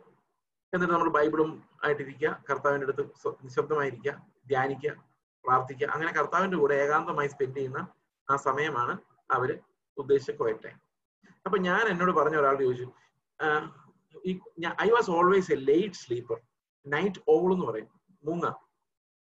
എന്നിട്ട് 0.74 0.94
നമ്മൾ 0.94 1.10
ബൈബിളും 1.18 1.50
ആയിട്ടിരിക്കുക. 1.86 2.30
കർത്താവിന്റെ 2.50 2.88
അടുത്ത് 2.88 3.04
നിശബ്ദമായിരിക്കുക 3.46 4.12
ധ്യാനിക്കുക 4.52 4.92
പ്രാർത്ഥിക്കുക. 5.46 5.88
അങ്ങനെ 5.96 6.12
കർത്താവിന്റെ 6.18 6.58
കൂടെ 6.58 6.76
ഏകാന്തമായി 6.84 7.30
സ്പെൻഡ് 7.34 7.58
ചെയ്യുന്ന 7.58 7.82
ആ 8.28 8.36
സമയമാണ് 8.48 8.94
അവർ 9.36 9.50
ഉദ്ദേശിച്ച 9.98 10.32
ക്വയറ്റ് 10.40 10.64
ടൈം 10.64 10.78
അപ്പൊ 11.46 11.58
ഞാൻ 11.68 11.84
എന്നോട് 11.92 12.12
പറഞ്ഞ 12.20 12.36
ഒരാൾ 12.42 12.56
ചോദിച്ചു 12.64 12.88
I 14.86 14.90
was 14.90 15.10
always 15.12 15.52
a 15.52 15.56
late 15.56 15.96
sleeper 15.96 16.38
night 16.86 17.22
owl 17.30 17.54
എന്ന് 17.54 17.66
പറയും. 17.66 17.90
മൂങ്ങ. 18.24 18.48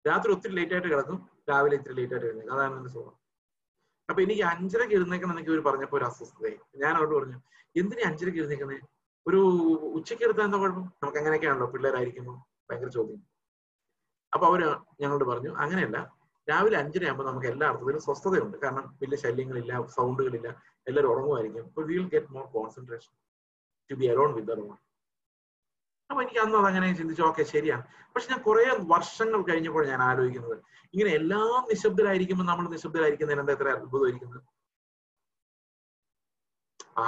രാത്രി 0.06 0.32
ഒത്തിരി 0.32 0.54
ലേറ്റ് 0.54 0.74
ആയിട്ട് 0.74 0.88
കിടക്കും. 0.88 1.18
രാവിലെ 1.50 1.76
ഇത്തിരി 1.76 1.94
ലേറ്റ് 1.94 2.14
ആയിട്ട് 2.14 2.26
കിടക്കും 2.26 2.52
അതാണ് 2.54 2.76
എന്റെ 2.76 2.90
സുഖം 2.90 3.16
അപ്പൊ 4.08 4.22
എനിക്ക് 4.22 4.42
അഞ്ചരക്ക് 4.42 4.94
എഴുന്നേക്കണം 4.94 5.32
എനിക്ക് 5.32 5.50
ഇവർ 5.50 5.60
പറഞ്ഞപ്പോ 5.60 5.96
ഒരു 5.96 6.04
അസ്വസ്ഥതയായി. 6.04 6.58
ഞാൻ 6.76 6.92
അവരോട് 6.96 7.14
പറഞ്ഞു 7.18 7.38
എന്തിനാ 7.76 8.08
അഞ്ചരക്ക് 8.10 8.38
എഴുന്നേക്കുന്നേ 8.38 8.78
ഒരു 9.26 9.40
ഉച്ചയ്ക്ക് 9.98 10.24
എടുത്താൽ 10.24 10.44
എന്താ 10.44 10.58
കുഴപ്പം? 10.58 10.86
നമുക്ക് 11.02 11.18
അങ്ങനെയൊക്കെയാണല്ലോ 11.18 11.66
പിള്ളേരായിരിക്കുമ്പോൾ 11.66 12.36
ഭയങ്കര 12.70 12.88
ചോദ്യം. 12.88 13.20
അപ്പൊ 14.34 14.46
അവർ 14.46 14.60
ഞങ്ങളോട് 15.00 15.24
പറഞ്ഞു 15.24 15.50
അങ്ങനെയല്ല. 15.54 15.98
രാവിലെ 16.50 16.76
അഞ്ചര 16.78 17.04
ആകുമ്പോൾ 17.04 17.26
നമുക്ക് 17.30 17.46
എല്ലാ 17.46 17.68
അർത്ഥത്തിലും 17.68 18.00
സ്വസ്ഥതയുണ്ട്. 18.00 18.56
കാരണം 18.56 18.98
വലിയ 19.02 19.16
ശല്യങ്ങളില്ല 19.16 19.86
സൗണ്ടുകളില്ല 19.86 20.48
എല്ലാവരും 20.88 21.10
ഉറങ്ങുമായിരിക്കും. 21.12 21.64
അപ്പൊ 21.64 21.82
will 21.82 22.08
get 22.08 22.32
more 22.32 22.46
concentration 22.56 23.12
to 23.90 23.94
be 24.00 24.06
alone 24.12 24.30
with 24.38 24.48
the 24.50 24.76
അപ്പൊ 26.10 26.20
എനിക്ക് 26.22 26.40
അന്ന് 26.42 26.56
അതങ്ങനെ 26.60 26.86
ചിന്തിച്ചു 26.98 27.22
ഓക്കെ 27.22 27.42
ശരിയാണ്. 27.50 27.82
പക്ഷെ 28.12 28.28
ഞാൻ 28.30 28.40
കുറെ 28.46 28.62
വർഷങ്ങൾ 28.92 29.40
കഴിഞ്ഞപ്പോൾ 29.48 29.84
ഞാൻ 29.90 30.00
ആലോചിക്കുന്നത് 30.02 30.56
ഇങ്ങനെ 30.94 31.10
എല്ലാം 31.18 31.60
നിശബ്ദരായിരിക്കുമ്പോൾ 31.72 32.46
നമ്മൾ 32.50 32.64
നിശബ്ദരായിരിക്കുന്നതിന് 32.72 33.42
എന്താ 33.42 33.54
എത്ര 33.56 33.68
അത്ഭുതമായിരിക്കുന്നത്? 33.76 34.40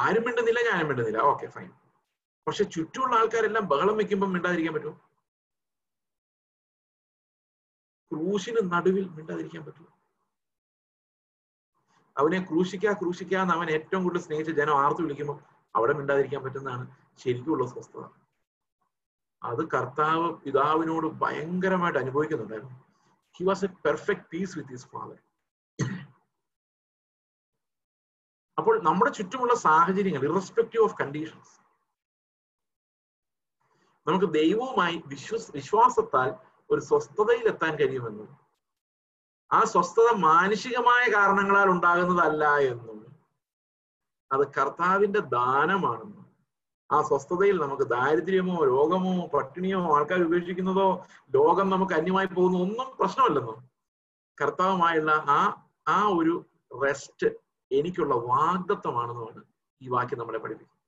ആരും 0.00 0.24
മിണ്ടുന്നില്ല 0.26 0.60
ഞാനും 0.70 0.88
മിണ്ടുന്നില്ല. 0.88 1.20
ഓക്കെ 1.32 1.46
ഫൈൻ 1.54 1.70
പക്ഷെ 2.46 2.64
ചുറ്റുമുള്ള 2.74 3.14
ആൾക്കാരെല്ലാം 3.20 3.64
ബഹളം 3.72 3.96
വെക്കുമ്പോൾ 4.00 4.30
മിണ്ടാതിരിക്കാൻ 4.34 4.74
പറ്റുമോ? 4.76 4.94
ക്രൂശിന് 8.10 8.60
നടുവിൽ 8.72 9.04
മിണ്ടാതിരിക്കാൻ 9.18 9.62
പറ്റുമോ? 9.66 9.90
അവനെ 12.16 12.38
ക്രൂശിക്കാ 12.48 12.92
ക്രൂശിക്കാന്ന് 12.92 13.54
അവൻ 13.56 13.68
ഏറ്റവും 13.76 14.02
കൂടുതൽ 14.04 14.24
സ്നേഹിച്ച 14.26 14.52
ജനം 14.60 14.78
ആർത്തു 14.84 15.02
വിളിക്കുമ്പോൾ 15.04 15.38
അവിടെ 15.74 15.94
മിണ്ടാതിരിക്കാൻ 15.98 16.40
പറ്റുന്നതാണ് 16.44 16.84
ശരിക്കുള്ള 17.22 17.64
സ്വസ്ഥത. 17.72 18.04
അത് 19.42 19.62
കർത്താവ് 19.74 20.26
പിതാവിനോട് 20.42 21.06
ഭയങ്കരമായിട്ട് 21.22 22.00
അനുഭവിക്കുന്നുണ്ടായിരുന്നു. 22.04 22.78
He 23.36 23.44
was 23.50 23.64
a 23.68 23.70
perfect 23.86 24.28
peace 24.32 24.54
with 24.58 24.74
his 24.76 24.90
father 24.94 25.18
അപ്പോൾ 28.58 28.74
നമ്മുടെ 28.86 29.10
ചുറ്റുമുള്ള 29.18 29.54
സാഹചര്യങ്ങൾ 29.68 30.22
ഇറസ്പെക്റ്റീവ് 30.30 30.84
ഓഫ് 30.84 30.96
കണ്ടീഷൻസ് 31.00 31.52
നമുക്ക് 34.06 34.28
ദൈവവുമായി 34.34 34.96
വിശ്വസ് 35.12 35.50
വിശ്വാസത്താൽ 35.56 36.30
ഒരു 36.70 36.80
സ്വസ്ഥതയിൽ 36.88 37.46
എത്താൻ 37.52 37.72
കഴിയുമെന്നും 37.80 38.28
ആ 39.50 39.60
സ്വസ്ഥത 39.72 40.08
മാനുഷികമായ 40.28 41.02
കാരണങ്ങളാൽ 41.14 41.68
ഉണ്ടാകുന്നതല്ല 41.68 42.44
എന്നും 42.72 42.91
അത് 44.32 44.44
കർത്താവിന്റെ 44.52 45.20
ദാനമാണെന്ന്. 45.34 46.22
ആ 46.90 47.02
സ്വസ്ഥതയിൽ 47.02 47.56
നമുക്ക് 47.56 47.82
ദാരിദ്ര്യമോ 47.82 48.64
രോഗമോ 48.64 49.12
പട്ടിണിയോ 49.26 49.78
ആൾക്കാർ 49.96 50.22
ഉപേക്ഷിക്കുന്നതോ 50.22 50.88
ലോകം 51.34 51.70
നമുക്ക് 51.70 51.92
അന്യമായി 51.92 52.26
പോകുന്ന 52.26 52.58
ഒന്നും 52.58 52.88
പ്രശ്നമല്ലെന്നോ. 52.98 53.54
കർത്താവുമായുള്ള 54.38 55.12
ആ 55.28 55.40
ആ 55.88 55.98
ഒരു 56.18 56.34
റെസ്റ്റ് 56.82 57.28
എനിക്കുള്ള 57.70 58.14
വാഗ്ദത്വമാണെന്നുമാണ് 58.14 59.40
ഈ 59.80 59.88
വാക്യം 59.88 60.18
നമ്മളെ 60.18 60.38
പഠിപ്പിക്കുന്നത്. 60.38 60.78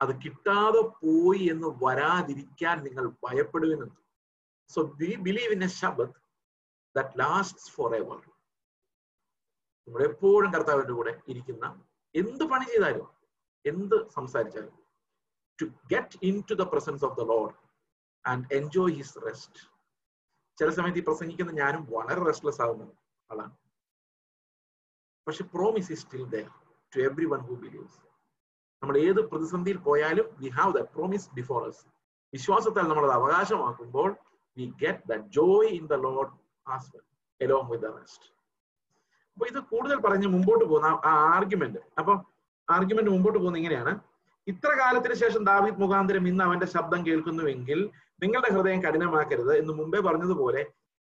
അത് 0.00 0.12
കിട്ടാതെ 0.24 0.82
പോയി 1.02 1.42
എന്ന് 1.44 1.68
വരാതിരിക്കാൻ 1.84 2.76
നിങ്ങൾ 2.84 3.04
ഭയപ്പെടുവിനും 3.24 3.90
so 4.70 4.82
we 5.00 5.10
believe 5.26 5.52
in 5.52 5.64
a 5.64 5.70
Sabbath 5.80 6.14
that 6.94 7.18
last 7.20 7.72
forever 7.94 8.20
നമ്മൾ 9.88 10.02
എപ്പോഴും 10.02 10.50
കർത്താവിന്റെ 10.52 10.92
കൂടെ 10.92 11.12
ഇരിക്കുന്ന 11.26 11.66
എന്ത് 12.14 12.44
പണി 12.52 12.66
ചെയ്താലും 12.72 13.08
എന്ത് 13.64 13.96
സംസാരിച്ചാലും 14.16 14.74
to 15.58 15.66
get 15.92 16.18
into 16.50 16.54
the 16.62 16.66
presence 16.72 17.04
of 17.08 17.16
the 17.20 17.24
Lord 17.32 17.54
and 18.24 18.46
enjoy 18.58 18.94
his 18.98 19.18
rest 19.26 19.60
ചില 20.58 20.70
സമയത്ത് 20.78 21.00
ഈ 21.02 21.04
പ്രസംഗിക്കുന്ന 21.08 21.52
ഞാനും 21.62 21.82
വളരെ 21.94 22.22
റെസ്റ്റ്ലെസ് 22.28 22.60
ആകുന്ന 22.64 22.84
ആളാണ്. 23.30 23.54
പക്ഷെ 25.26 25.44
promise 25.54 25.90
is 25.94 26.02
still 26.04 26.24
there 26.34 26.50
to 26.92 27.00
everyone 27.32 27.40
who 27.48 27.56
believes 27.64 27.98
നമ്മൾ 28.82 28.96
ഏത് 29.06 29.20
പ്രതിസന്ധിയിൽ 29.30 29.78
പോയാലും 29.88 30.26
we 30.42 30.50
have 30.58 30.72
the 30.78 30.82
promise 30.96 31.28
before 31.38 31.60
us. 31.70 31.78
വിശ്വാസത്താൽ 32.32 32.84
നമ്മൾ 32.90 33.04
അത് 33.06 33.14
അവകാശമാക്കുമ്പോൾ 33.18 34.10
we 34.56 34.66
get 34.82 35.06
the 35.10 35.16
joy 35.38 35.70
in 35.78 35.84
the 35.92 35.96
Lord 36.06 36.32
as 36.66 36.88
well 36.94 37.04
along 37.40 37.68
with 37.72 37.84
the 37.86 37.90
rest 37.98 38.26
അപ്പൊ 39.40 39.48
ഇത് 39.50 39.60
കൂടുതൽ 39.68 39.98
പറഞ്ഞ് 40.00 40.26
മുമ്പോട്ട് 40.26 40.64
പോകുന്ന 40.64 40.86
ആ 41.08 41.10
ആർഗ്യുമെന്റ് 41.34 41.78
അപ്പൊ 41.98 42.12
ആർഗ്യുമെന്റ് 42.68 43.10
മുമ്പോട്ട് 43.10 43.38
പോകുന്ന 43.38 43.58
ഇങ്ങനെയാണ്. 43.58 43.92
ഇത്ര 44.46 44.70
കാലത്തിന് 44.80 45.14
ശേഷം 45.14 45.44
ദാവീദ് 45.44 45.78
മുഖാന്തരം 45.82 46.24
ഇന്ന് 46.28 46.42
അവന്റെ 46.44 46.66
ശബ്ദം 46.66 47.06
കേൾക്കുന്നുവെങ്കിൽ 47.06 47.78
നിങ്ങളുടെ 48.22 48.50
ഹൃദയം 48.54 48.80
കഠിനമാക്കരുത് 48.82 49.52
എന്ന് 49.56 49.74
മുമ്പേ 49.78 50.00
പറഞ്ഞതുപോലെ 50.00 50.62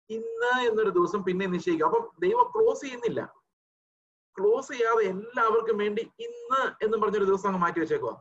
ഇന്ന് 0.09 0.53
എന്നൊരു 0.67 0.89
ദിവസം 0.89 1.23
പിന്നെ 1.23 1.45
നിശ്ചയിക്കും. 1.45 1.85
അപ്പൊ 1.85 1.99
ദൈവം 2.19 2.45
ക്ലോസ് 2.53 2.81
ചെയ്യുന്നില്ല. 2.81 3.21
ക്ലോസ് 4.37 4.71
ചെയ്യാതെ 4.71 5.03
എല്ലാവർക്കും 5.13 5.77
വേണ്ടി 5.77 6.05
ഇന്ന് 6.27 6.61
എന്ന് 6.85 6.97
പറഞ്ഞൊരു 6.97 7.27
ദിവസം 7.31 7.49
അങ്ങ് 7.49 7.61
മാറ്റി 7.61 7.79
വെച്ചേക്കുക 7.79 8.13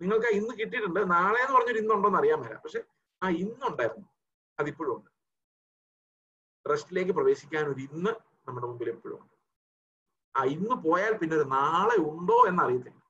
നിങ്ങൾക്ക് 0.00 0.30
ഇന്ന് 0.40 0.54
കിട്ടിയിട്ടുണ്ട്. 0.60 1.00
നാളെ 1.14 1.40
എന്ന് 1.40 1.56
പറഞ്ഞൊരു 1.56 1.78
ഇന്നുണ്ടോന്ന് 1.78 2.18
അറിയാൻ 2.18 2.40
വരാം 2.44 2.60
പക്ഷെ 2.66 2.82
ആ 3.22 3.28
ഇന്നുണ്ടായിരുന്നു. 3.28 4.06
അതിപ്പോഴും 4.58 4.92
ഉണ്ട്. 4.96 5.10
റെസ്റ്റിലേക്ക് 6.66 7.12
പ്രവേശിക്കാൻ 7.12 7.64
ഒരു 7.72 7.80
ഇന്ന് 7.80 8.14
നമ്മുടെ 8.46 8.66
മുമ്പിൽ 8.66 8.88
എപ്പോഴും 8.88 9.16
ഉണ്ട്. 9.20 9.34
ആ 10.34 10.44
ഇന്ന് 10.44 10.76
പോയാൽ 10.84 11.12
പിന്നെ 11.18 11.36
ഒരു 11.36 11.46
നാളെ 11.48 11.96
ഉണ്ടോ 12.10 12.38
എന്ന് 12.48 12.62
അറിയത്തില്ല 12.62 13.00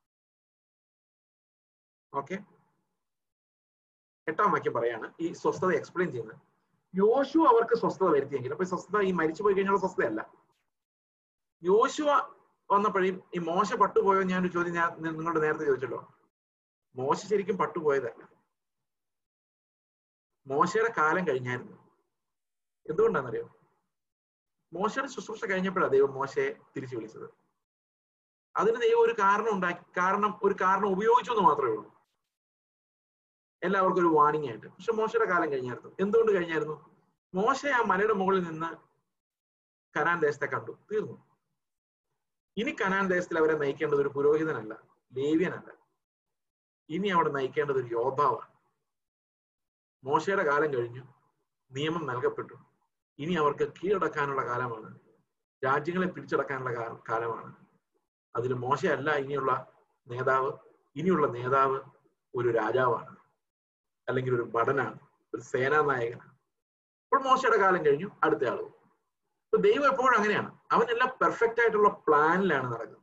ഓക്കെ 2.13 2.37
എട്ടാം 4.27 4.53
വാക്യം 4.53 4.75
പറയാണ് 4.75 5.07
ഈ 5.21 5.33
സ്വസ്ഥത 5.33 5.71
എക്സ്പ്ലെയിൻ 5.73 6.11
ചെയ്യുന്നത്. 6.11 6.39
യോശു 6.95 7.39
അവർക്ക് 7.39 7.75
സ്വസ്ഥത 7.75 8.09
വരുത്തിയെങ്കിൽ 8.09 8.53
അപ്പൊ 8.53 8.65
സ്വസ്ഥത 8.65 9.01
ഈ 9.01 9.13
മരിച്ചു 9.13 9.43
പോയി 9.43 9.55
കഴിഞ്ഞാൽ 9.55 9.77
സ്വസ്ഥതയല്ല. 9.77 10.21
യോശുവ 11.63 12.11
വന്നപ്പോഴും 12.71 13.17
ഈ 13.35 13.39
മോശ 13.39 13.73
പട്ടുപോയോ 13.75 14.23
ഞാനൊരു 14.23 14.53
ചോദ്യം 14.53 14.75
ഞാൻ 14.75 14.89
നിങ്ങളോട് 15.03 15.43
നേരത്തെ 15.43 15.65
ചോദിച്ചല്ലോ. 15.65 16.01
മോശ 16.95 17.21
ശരിക്കും 17.27 17.59
പട്ടുപോയതല്ല. 17.59 18.23
മോശയുടെ 20.47 20.91
കാലം 20.99 21.27
കഴിഞ്ഞായിരുന്നു. 21.29 21.77
എന്തുകൊണ്ടാണെന്നറിയോ? 22.87 23.47
മോശയുടെ 24.75 25.09
ശുശ്രൂഷ 25.09 25.45
കഴിഞ്ഞപ്പോഴാണ് 25.45 25.93
ദൈവം 25.93 26.15
മോശയെ 26.15 26.55
തിരിച്ചു 26.77 26.97
വിളിച്ചത്. 26.97 27.31
അതിന് 28.57 28.77
ദൈവം 28.77 29.01
ഒരു 29.03 29.13
കാരണം 29.13 29.55
ഉണ്ടാക്കി 29.55 30.01
കാരണം 30.01 30.41
ഒരു 30.43 30.55
കാരണം 30.61 30.89
ഉപയോഗിച്ചു 30.89 31.31
എന്ന് 31.33 31.43
മാത്രമേ 31.43 31.71
ഉള്ളൂ. 31.71 31.95
എല്ലാവർക്കും 33.63 34.09
ഒരു 34.09 34.15
വാണിംഗ് 34.15 34.49
ആയിട്ട്. 34.49 34.67
പക്ഷെ 34.67 34.93
മോശയുടെ 34.93 35.27
കാലം 35.31 35.53
കഴിഞ്ഞായിരുന്നു. 35.53 35.97
എന്തുകൊണ്ട് 36.01 36.33
കഴിഞ്ഞായിരുന്നു? 36.33 36.95
മോശ 37.35 37.67
ആ 37.67 37.83
മലയുടെ 37.83 38.13
മുകളിൽ 38.13 38.43
നിന്ന് 38.43 38.77
കനാൻ 39.99 40.21
ദേശത്തെ 40.21 40.47
കണ്ടു. 40.47 40.79
തീർന്നു. 40.93 41.27
ഇനി 42.57 42.77
കനാൻ 42.81 43.09
ദേശത്തിൽ 43.09 43.39
അവരെ 43.39 43.59
നയിക്കേണ്ടത് 43.59 44.01
ഒരു 44.01 44.09
പുരോഹിതനല്ല 44.09 44.75
ലേവ്യനല്ല. 45.15 45.71
ഇനി 46.89 47.09
അവിടെ 47.09 47.31
നയിക്കേണ്ടത് 47.31 47.77
ഒരു 47.77 47.89
യോദ്ധാവാണ്. 47.93 48.49
മോശയുടെ 50.05 50.45
കാലം 50.45 50.75
കഴിഞ്ഞു. 50.75 51.03
നിയമം 51.73 52.07
നൽകപ്പെട്ടു. 52.07 52.74
ഇനി 53.19 53.35
അവർക്ക് 53.35 53.73
കീഴടക്കാനുള്ള 53.79 54.43
കാലമാണ്. 54.47 54.91
രാജ്യങ്ങളെ 55.65 56.07
പിടിച്ചടക്കാനുള്ള 56.07 56.71
കാലമാണ്. 57.11 57.51
അതിൽ 58.35 58.53
മോശയല്ല 58.55 59.11
ഇനിയുള്ള 59.25 59.53
നേതാവ് 60.07 60.51
ഇനിയുള്ള 60.97 61.27
നേതാവ് 61.27 61.79
ഒരു 62.35 62.49
രാജാവാണ്. 62.49 63.17
അല്ലെങ്കിൽ 64.09 64.35
ഒരു 64.35 64.43
ഭടനാണ് 64.55 64.99
ഒരു 65.35 65.43
സേനാനായകനാണ്. 65.43 66.33
അപ്പോൾ 67.05 67.21
മോശയുടെ 67.29 67.59
കാലം 67.65 67.85
കഴിഞ്ഞു 67.87 68.09
അടുത്ത 68.25 68.45
ആൾ 68.53 68.59
അപ്പൊ 69.45 69.59
ദൈവം 69.67 69.87
എപ്പോഴും 69.93 70.17
അങ്ങനെയാണ്. 70.19 70.51
അവനെല്ലാം 70.71 71.11
പെർഫെക്റ്റ് 71.21 71.61
ആയിട്ടുള്ള 71.61 71.89
പ്ലാനിലാണ് 72.07 72.69
നടക്കുന്നത്. 72.73 73.01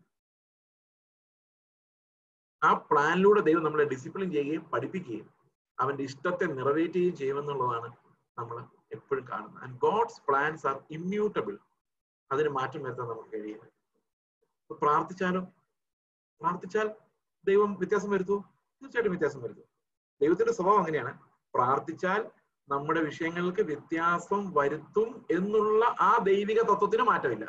ആ 2.61 2.73
പ്ലാനിലൂടെ 2.89 3.41
ദൈവം 3.41 3.63
നമ്മളെ 3.63 3.85
ഡിസിപ്ലിൻ 3.93 4.31
ചെയ്യുകയും 4.31 4.63
പഠിപ്പിക്കുകയും 4.73 5.27
അവന്റെ 5.79 6.03
ഇഷ്ടത്തെ 6.03 6.45
നിറവേറ്റുകയും 6.57 7.15
ചെയ്യുമെന്നുള്ളതാണ് 7.15 7.89
നമ്മൾ 8.37 8.57
എപ്പോഴും 8.93 9.27
കാണുന്നത്. 9.27 9.63
And 9.63 9.77
God's 9.79 10.21
plans 10.29 10.67
are 10.67 10.83
immutable 10.91 11.57
അതിന് 12.31 12.49
മാറ്റം 12.49 12.83
വരുത്താൻ 12.83 13.07
നമുക്ക് 13.07 13.29
കഴിയില്ല. 13.37 13.65
പ്രാർത്ഥിച്ചാലോ? 14.81 15.41
പ്രാർത്ഥിച്ചാൽ 16.41 16.87
ദൈവം 17.47 17.73
വ്യത്യാസം 17.73 18.09
വരുത്തൂ? 18.09 18.35
തീർച്ചയായിട്ടും 18.81 19.13
വ്യത്യാസം 19.13 19.41
വരുത്തും. 19.41 19.67
ദൈവത്തിന്റെ 20.21 20.53
സ്വഭാവം 20.53 20.79
അങ്ങനെയാണ്. 20.79 21.13
പ്രാർത്ഥിച്ചാൽ 21.53 22.31
നമ്മുടെ 22.69 23.01
വിഷയങ്ങൾക്ക് 23.03 23.61
വ്യത്യാസം 23.61 24.53
വരുത്തും 24.53 25.25
എന്നുള്ള 25.31 25.85
ആ 25.85 26.17
ദൈവിക 26.17 26.61
തത്വത്തിന് 26.61 27.03
മാറ്റമില്ല. 27.03 27.45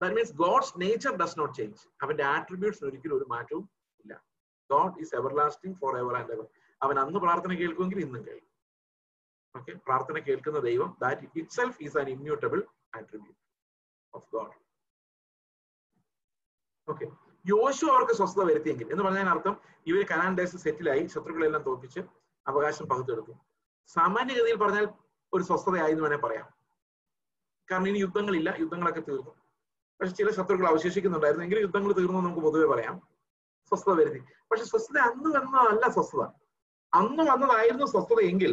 That 0.00 0.16
means 0.16 0.32
God's 0.32 0.74
nature 0.80 1.16
does 1.16 1.38
not 1.38 1.54
change 1.54 1.82
അവന്റെ 2.02 2.24
ആട്രിബ്യൂട്ട്സ് 2.24 2.84
ഒരിക്കലും 2.84 3.16
ഒരു 3.16 3.26
മാറ്റവും 3.28 3.70
ഇല്ല. 4.04 4.24
God 4.70 5.00
is 5.00 5.14
everlasting 5.34 5.76
forever 5.98 6.16
and 6.16 6.32
ever 6.32 6.46
അവൻ 6.82 6.98
അന്ന് 6.98 7.18
പ്രാർത്ഥന 7.20 7.52
കേൾക്കുമെങ്കിൽ 7.52 8.00
ഇന്നും 8.00 8.26
കേൾക്കും. 8.26 8.47
ഓക്കെ 9.58 9.72
പ്രാർത്ഥന 9.86 10.18
കേൾക്കുന്ന 10.18 10.58
ദൈവം 10.58 10.96
that 11.02 11.26
itself 11.50 11.82
is 11.82 11.98
an 11.98 12.08
immutable 12.08 12.60
attribute 12.96 13.40
of 14.14 14.26
God 14.32 14.54
okay 16.88 17.06
യോശു 17.44 17.86
അവർക്ക് 17.86 18.12
സ്വസ്ഥത 18.12 18.42
വരുത്തിയെങ്കിൽ 18.44 18.92
എന്ന് 18.92 19.04
പറഞ്ഞതിന് 19.04 19.28
അർത്ഥം 19.28 19.54
ഇവർ 19.86 20.02
കനാൻ 20.10 20.32
ദേശത്ത് 20.34 20.62
സെറ്റിലായി 20.62 21.06
ശത്രുക്കളെല്ലാം 21.06 21.62
തോൽപ്പിച്ച് 21.62 22.00
അവകാശം 22.46 22.86
പകുത്തെടുത്തു. 22.88 23.32
സാമാന്യഗതിയിൽ 23.86 24.56
പറഞ്ഞാൽ 24.56 24.86
ഒരു 25.32 25.42
സ്വസ്ഥതയായി 25.42 25.92
എന്ന് 25.92 26.04
വേണേൽ 26.04 26.20
പറയാം. 26.20 26.46
കാരണം 27.68 27.88
ഇനി 27.88 27.98
യുദ്ധങ്ങളില്ല 27.98 28.54
യുദ്ധങ്ങളൊക്കെ 28.60 29.00
തീർന്നു. 29.00 29.32
പക്ഷെ 30.00 30.12
ചില 30.14 30.30
ശത്രുക്കൾ 30.30 30.66
അവശേഷിക്കുന്നുണ്ടായിരുന്നു. 30.68 31.44
എങ്കിലും 31.44 31.60
യുദ്ധങ്ങൾ 31.60 31.92
തീർന്നു 31.92 32.20
നമുക്ക് 32.20 32.40
പൊതുവെ 32.40 32.66
പറയാം. 32.66 32.96
സ്വസ്ഥത 33.72 33.94
വരുത്തി. 33.94 34.20
പക്ഷെ 34.50 34.64
സ്വസ്ഥത 34.64 34.98
അന്ന് 34.98 35.30
വന്നതല്ല 35.38 35.86
സ്വസ്ഥത. 35.88 36.22
അന്ന് 36.92 37.22
വന്നതായിരുന്നു 37.30 37.86
സ്വസ്ഥത 37.86 38.20
എങ്കിൽ 38.20 38.52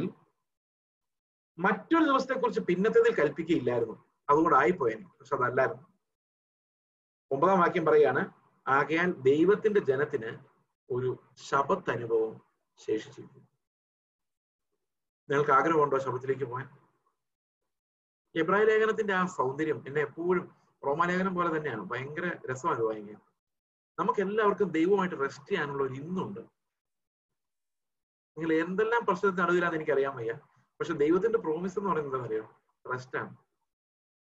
മറ്റൊരു 1.60 2.04
ദിവസത്തെ 2.04 2.34
കുറിച്ച് 2.34 2.62
പിന്നത്തേതിൽ 2.62 3.16
കൽപ്പിക്കുകയില്ലായിരുന്നു. 3.16 4.06
അതുകൊണ്ട് 4.30 4.56
ആയിപ്പോയേനെ 4.56 5.08
പക്ഷെ 5.08 5.36
അതല്ലായിരുന്നു. 5.36 5.88
ഒമ്പതാം 7.32 7.60
വാക്യം 7.60 7.86
പറയാണ് 7.86 8.30
ആകയാൽ 8.68 9.12
ദൈവത്തിന്റെ 9.12 9.82
ജനത്തിന് 9.82 10.38
ഒരു 10.92 11.24
ശബത്ത് 11.50 11.90
അനുഭവം 11.90 12.42
ശേഷിച്ചിരിക്കുന്നു. 12.78 13.48
നിങ്ങൾക്ക് 15.30 15.52
ആഗ്രഹമുണ്ടോ 15.52 16.00
ശബത്തിലേക്ക് 16.00 16.44
പോകാൻ? 16.44 16.78
എബ്രായ 18.36 18.64
ലേഖനത്തിന്റെ 18.64 19.14
ആ 19.14 19.26
സൗന്ദര്യം 19.26 19.84
എന്നെ 19.88 20.02
എപ്പോഴും 20.02 20.56
റോമാലേഖനം 20.86 21.36
പോലെ 21.36 21.58
തന്നെയാണ്. 21.58 21.82
ഭയങ്കര 21.82 22.32
രസമാണ് 22.52 22.82
വായിക്കാൻ. 22.82 23.22
നമുക്ക് 24.00 24.20
എല്ലാവർക്കും 24.20 24.70
ദൈവമായിട്ട് 24.70 25.16
റെസ്റ്റ് 25.16 25.50
ചെയ്യാനുള്ള 25.50 25.84
ഒരു 25.84 25.94
ഇന്നുണ്ട്. 25.94 26.40
നിങ്ങൾ 28.38 28.54
എന്തെല്ലാം 28.54 29.06
പ്രശ്നത്തിന് 29.06 29.42
നടുവിലാന്ന് 29.42 29.78
എനിക്ക് 29.78 29.92
അറിയാൻ 29.92 30.16
വയ്യ. 30.16 30.34
പക്ഷെ 30.80 30.94
ദൈവത്തിന്റെ 30.94 31.40
പ്രോമിസ് 31.40 31.80
എന്ന് 31.80 31.92
പറയുന്നത് 31.92 32.22
അറിയാം? 32.22 32.56
റെസ്റ്റ് 32.92 33.18
ആണ്. 33.18 33.38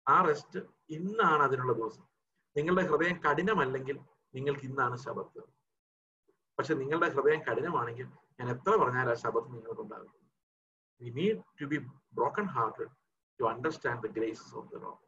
ആ 0.07 0.25
റെസ്റ്റ് 0.25 0.59
ഇന്നാണ് 0.89 1.43
അതിനുള്ള 1.43 1.73
ദിവസം. 1.73 2.07
നിങ്ങളുടെ 2.57 2.87
ഹൃദയം 2.87 3.21
കഠിനമല്ലെങ്കിൽ 3.21 3.99
നിങ്ങൾക്ക് 4.35 4.61
ഇന്നാണ് 4.61 4.95
ശബത്ത്. 4.95 5.41
പക്ഷെ 6.59 6.73
നിങ്ങളുടെ 6.73 7.09
ഹൃദയം 7.09 7.41
കഠിനമാണെങ്കിൽ 7.41 8.05
ഞാൻ 8.39 8.49
എത്ര 8.49 8.83
പറഞ്ഞാൽ 8.83 9.09
ആ 9.09 9.13
ശബത്ത് 9.13 9.53
നിങ്ങൾക്കുണ്ടാകും 9.53 10.13
we 11.01 11.09
need 11.09 11.43
to 11.61 11.65
be 11.65 11.77
broken 12.13 12.45
hearted 12.45 12.89
to 13.39 13.43
understand 13.43 14.03
the 14.03 14.11
graces 14.11 14.55
of 14.55 14.71
the 14.71 14.75
Lord 14.75 15.01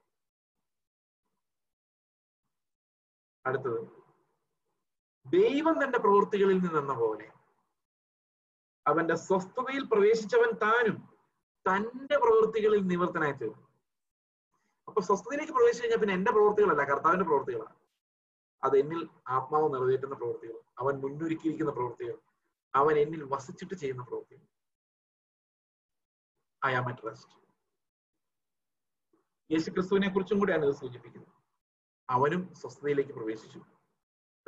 അടുത്തത്. 3.46 4.04
ദൈവം 5.26 5.84
തന്റെ 5.84 6.00
പ്രവൃത്തികളിൽ 6.00 6.58
നിന്നെന്ന 6.58 6.94
പോലെ 6.94 7.32
അവന്റെ 8.88 9.16
സ്വസ്ഥതയിൽ 9.16 9.84
പ്രവേശിച്ചവൻ 9.86 10.52
താനും 10.52 11.12
തന്റെ 11.70 12.18
പ്രവൃത്തികളിൽ 12.18 12.80
നിവർത്തനായി 12.80 13.32
തീർന്നു. 13.32 13.68
അപ്പൊ 14.88 15.01
സ്വസ്ഥതയിലേക്ക് 15.01 15.53
പ്രവേശിച്ചു 15.53 15.84
കഴിഞ്ഞാൽ 15.84 15.99
പിന്നെ 15.99 16.14
എന്റെ 16.14 16.32
പ്രവൃത്തികളല്ല 16.32 16.84
കർത്താവിന്റെ 16.84 17.26
പ്രവൃത്തികളാണ്. 17.26 17.76
അത് 18.64 18.78
എന്നിൽ 18.78 19.09
ആത്മാവ് 19.28 19.74
നിറവേറ്റുന്ന 19.74 20.16
പ്രവൃത്തികൾ 20.16 20.59
അവൻ 20.80 21.01
മുന്നൊരുക്കിയിരിക്കുന്ന 21.01 21.72
പ്രവൃത്തികൾ 21.72 22.18
അവൻ 22.76 22.97
എന്നിൽ 22.97 23.24
വസിച്ചിട്ട് 23.24 23.74
ചെയ്യുന്ന 23.74 24.03
പ്രവൃത്തികൾ. 24.03 24.45
ഐ 26.66 26.74
ആം 26.74 26.86
യേശു 29.51 29.72
ക്രിസ്തുവിനെ 29.72 30.09
കുറിച്ചും 30.09 30.39
കൂടിയാണ് 30.39 30.66
ഇത് 30.66 30.76
സൂചിപ്പിക്കുന്നത് 30.76 31.34
അവനും 32.09 32.53
സ്വസ്ഥതയിലേക്ക് 32.55 33.11
പ്രവേശിച്ചു. 33.11 33.59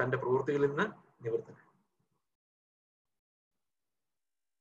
തന്റെ 0.04 0.18
പ്രവൃത്തികളിൽ 0.18 0.68
നിന്ന് 0.68 0.86
നിവർത്തനായി. 1.26 1.70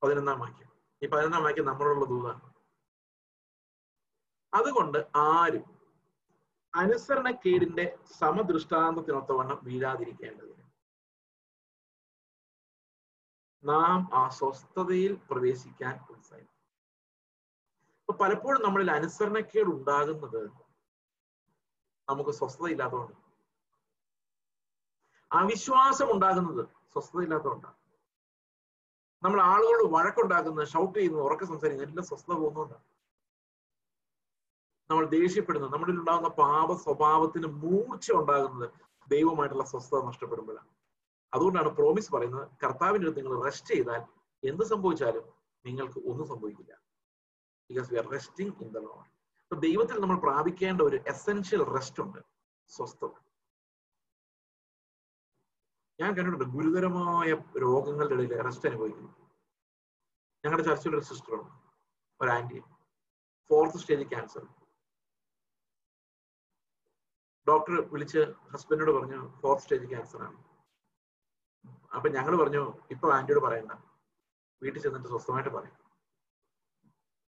പതിനൊന്നാം 0.02 0.40
വാക്യം. 0.40 0.73
ഈ 1.04 1.08
പതിനൊന്നാം 1.08 1.42
വാക്യം 1.42 1.66
നമ്മളുള്ള 1.66 2.04
ദൂതാണ്. 2.04 2.42
അതുകൊണ്ട് 4.52 4.98
ആരും 5.28 5.64
അനുസരണക്കേടിന്റെ 6.74 7.84
സമദൃഷ്ടാന്തത്തിനൊത്തവണ്ണം 8.20 9.58
വീഴാതിരിക്കേണ്ടതിന് 9.62 10.62
നാം 13.64 14.00
ആ 14.14 14.28
സ്വസ്ഥതയിൽ 14.28 15.12
പ്രവേശിക്കാൻ 15.30 15.94
ഉത്സാഹിക്കും 16.10 16.50
അപ്പൊ 18.00 18.14
പലപ്പോഴും 18.24 18.60
നമ്മളിൽ 18.62 18.90
അനുസരണക്കേട് 18.90 19.70
ഉണ്ടാകുന്നത് 19.70 20.42
നമുക്ക് 22.08 22.30
സ്വസ്ഥത 22.30 22.66
ഇല്ലാത്തതുകൊണ്ട് 22.66 23.20
അവിശ്വാസം 25.30 26.08
ഉണ്ടാകുന്നത് 26.10 26.62
സ്വസ്ഥത 26.92 27.22
ഇല്ലാത്തതുകൊണ്ടാണ് 27.22 27.78
നമ്മൾ 29.24 29.38
ആളുകളോട് 29.52 29.86
വഴക്കുണ്ടാക്കുന്നത് 29.96 30.66
ഷൗട്ട് 30.72 30.96
ചെയ്യുന്നത് 30.98 31.22
ഉറക്കെ 31.26 31.46
സംസാരിക്കുന്നത് 31.50 31.88
എല്ലാം 31.90 32.06
സ്വസ്ഥത 32.10 32.34
പോകുന്നതുകൊണ്ടാണ്. 32.40 32.84
നമ്മൾ 34.90 35.04
ദേഷ്യപ്പെടുന്നത് 35.18 35.72
നമ്മളിൽ 35.74 35.96
ഉണ്ടാകുന്ന 36.00 36.30
പാപ 36.42 36.74
സ്വഭാവത്തിന് 36.84 37.48
മൂർച്ച 37.62 38.08
ഉണ്ടാകുന്നത് 38.20 38.66
ദൈവമായിട്ടുള്ള 39.14 39.64
സ്വസ്ഥത 39.72 40.00
നഷ്ടപ്പെടുമ്പോഴാണ്. 40.10 40.70
അതുകൊണ്ടാണ് 41.32 41.70
പ്രോമിസ് 41.78 42.10
പറയുന്നത് 42.14 42.44
കർത്താവിന്റെ 42.64 43.06
അടുത്ത് 43.08 43.20
നിങ്ങൾ 43.20 43.36
റെസ്റ്റ് 43.46 43.72
ചെയ്താൽ 43.74 44.02
എന്ത് 44.42 44.64
സംഭവിച്ചാലും 44.72 45.24
നിങ്ങൾക്ക് 45.64 45.98
ഒന്നും 46.10 46.26
സംഭവിക്കില്ല. 46.32 46.72
Because 47.70 47.88
we 47.92 47.98
are 48.02 48.06
resting 48.16 48.54
in 48.64 48.70
the 48.76 48.80
Lord 48.86 49.08
അപ്പൊ 49.44 49.56
ദൈവത്തിൽ 49.66 49.96
നമ്മൾ 50.04 50.18
പ്രാപിക്കേണ്ട 50.26 50.80
ഒരു 50.88 50.98
എസെൻഷ്യൽ 51.12 51.62
റെസ്റ്റ് 51.76 52.02
ഉണ്ട് 52.04 52.20
സ്വസ്ഥത. 52.70 53.14
ഞാൻ 56.00 56.10
കണ്ടിട്ടുണ്ട് 56.14 56.46
ഗുരുതരമായ 56.54 57.30
രോഗങ്ങളുടെ 57.64 58.14
ഇടയിൽ 58.14 58.40
അറസ്റ്റ് 58.42 58.68
അനുഭവിക്കുന്നു. 58.68 59.10
ഞങ്ങളുടെ 60.44 60.64
ചർച്ചയിലൊരു 60.68 61.06
സിസ്റ്ററുണ്ട് 61.10 61.52
ഒരു 62.20 62.30
aunty 62.36 62.58
fourth 63.50 63.80
stage 63.82 64.06
cancer 64.12 64.44
doctor 67.46 67.74
വിളിച്ച് 67.92 68.20
ഹസ്ബൻഡിനോട് 68.52 68.92
പറഞ്ഞു 68.98 69.20
ഫോർത്ത് 69.40 69.62
സ്റ്റേജ് 69.64 69.88
ക്യാൻസർ 69.92 70.20
ആണ്. 70.26 70.38
അപ്പൊ 71.96 72.08
ഞങ്ങൾ 72.16 72.34
പറഞ്ഞു 72.42 72.62
ഇപ്പൊ 72.90 73.06
ആന്റിയോട് 73.16 73.42
പറയണ്ട. 73.46 73.72
വീട്ടിൽ 74.62 74.82
ചെന്നിട്ട് 74.82 75.08
സ്വസ്ഥമായിട്ട് 75.08 75.50
പറയും. 75.50 75.76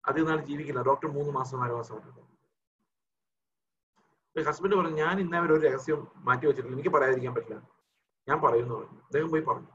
അധികം 0.04 0.28
നാൾ 0.30 0.40
ജീവിക്കില്ല. 0.50 0.82
ഡോക്ടർ 0.90 1.08
മൂന്ന് 1.18 1.32
മാസം 1.40 1.60
നാല് 1.62 1.74
മാസമായിട്ടുണ്ട് 1.80 2.24
ഹസ്ബൻഡ് 4.36 4.76
പറഞ്ഞു 4.80 4.98
ഞാൻ 5.04 5.16
ഇന്നേ 5.20 5.40
ഒരു 5.48 5.56
രഹസ്യം 5.68 6.00
മാറ്റി 6.28 6.46
വെച്ചിട്ടില്ല. 6.48 6.78
എനിക്ക് 6.78 6.94
പറയാതിരിക്കാൻ 6.96 7.34
പറ്റില്ല. 7.36 7.77
ഞാൻ 8.30 8.42
പറയുന്നു 8.42 8.76
പറഞ്ഞു. 8.76 9.02
അദ്ദേഹം 9.02 9.30
പോയി 9.30 9.42
പറഞ്ഞു. 9.42 9.68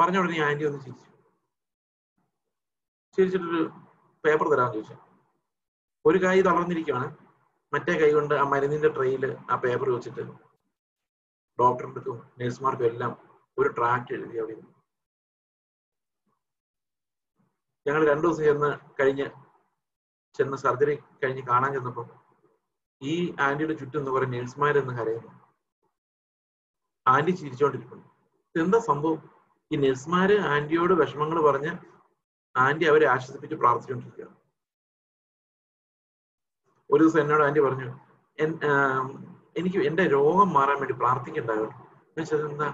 പറഞ്ഞ 0.00 0.18
ഉടനെ 0.18 0.44
ആന്റി 0.44 0.64
ഒന്ന് 0.64 0.78
ചിരിച്ചു. 0.78 1.08
ചിരിച്ചിട്ടൊരു 3.16 3.70
പേപ്പർ 4.24 4.48
തരാമെന്ന് 4.48 4.74
ചോദിച്ചു. 4.74 4.96
ഒരു 6.06 6.18
കൈ 6.18 6.42
തളർന്നിരിക്കുകയാണ് 6.42 7.16
മറ്റേ 7.72 8.00
കൈ 8.00 8.12
കൊണ്ട് 8.12 8.34
ആ 8.34 8.42
മരുന്നിന്റെ 8.42 8.88
ട്രെയിൽ 8.88 9.36
ആ 9.50 9.56
പേപ്പർ 9.56 9.90
വെച്ചിട്ട് 9.90 10.20
ഡോക്ടർക്കും 11.60 12.32
നഴ്സുമാർക്കും 12.40 12.86
എല്ലാം 12.86 13.42
ഒരു 13.58 13.68
ട്രാക്ട് 13.68 14.12
എഴുതി 14.12 14.38
അവിടെ 14.38 14.54
ഞങ്ങൾ 17.86 18.10
രണ്ടു 18.10 18.26
ദിവസം 18.26 18.44
ചെന്ന് 18.44 19.02
കഴിഞ്ഞ് 19.02 19.30
ചെന്ന് 20.34 20.56
സർജറി 20.56 20.96
കഴിഞ്ഞ് 20.96 21.42
കാണാൻ 21.42 21.72
ചെന്നപ്പോൾ 21.72 22.06
ഈ 23.02 23.34
ആന്റിയുടെ 23.40 23.74
ചുറ്റും 23.74 23.98
എന്ന് 23.98 24.10
പറയുന്ന 24.10 24.36
നഴ്സുമാരെന്ന് 24.36 24.98
കരയുന്നു. 24.98 25.41
ആന്റി 27.06 27.32
ചിരിച്ചോണ്ടിരിക്കുന്നു. 27.40 28.06
എന്താ 28.54 28.78
സംഭവം? 28.90 29.20
ഈ 29.70 29.76
നഴ്സുമാര് 29.84 30.36
ആന്റിയോട് 30.52 30.94
വിഷമങ്ങൾ 31.00 31.38
പറഞ്ഞ് 31.48 31.72
ആന്റി 32.54 32.84
അവരെ 32.90 33.06
ആശ്വസിപ്പിച്ച് 33.14 33.56
പ്രാർത്ഥിച്ചുകൊണ്ടിരിക്കുകയാണ്. 33.62 34.34
ഒരു 36.90 37.02
ദിവസം 37.04 37.20
എന്നോട് 37.24 37.42
ആന്റി 37.48 37.60
പറഞ്ഞു 37.66 37.88
എനിക്ക് 39.60 39.78
എന്റെ 39.88 40.04
രോഗം 40.16 40.48
മാറാൻ 40.56 40.76
വേണ്ടി 40.82 40.94
പ്രാർത്ഥിക്കണ്ടായോ 41.02 41.66
ചോദിച്ചത് 42.14 42.44
എന്താ? 42.50 42.68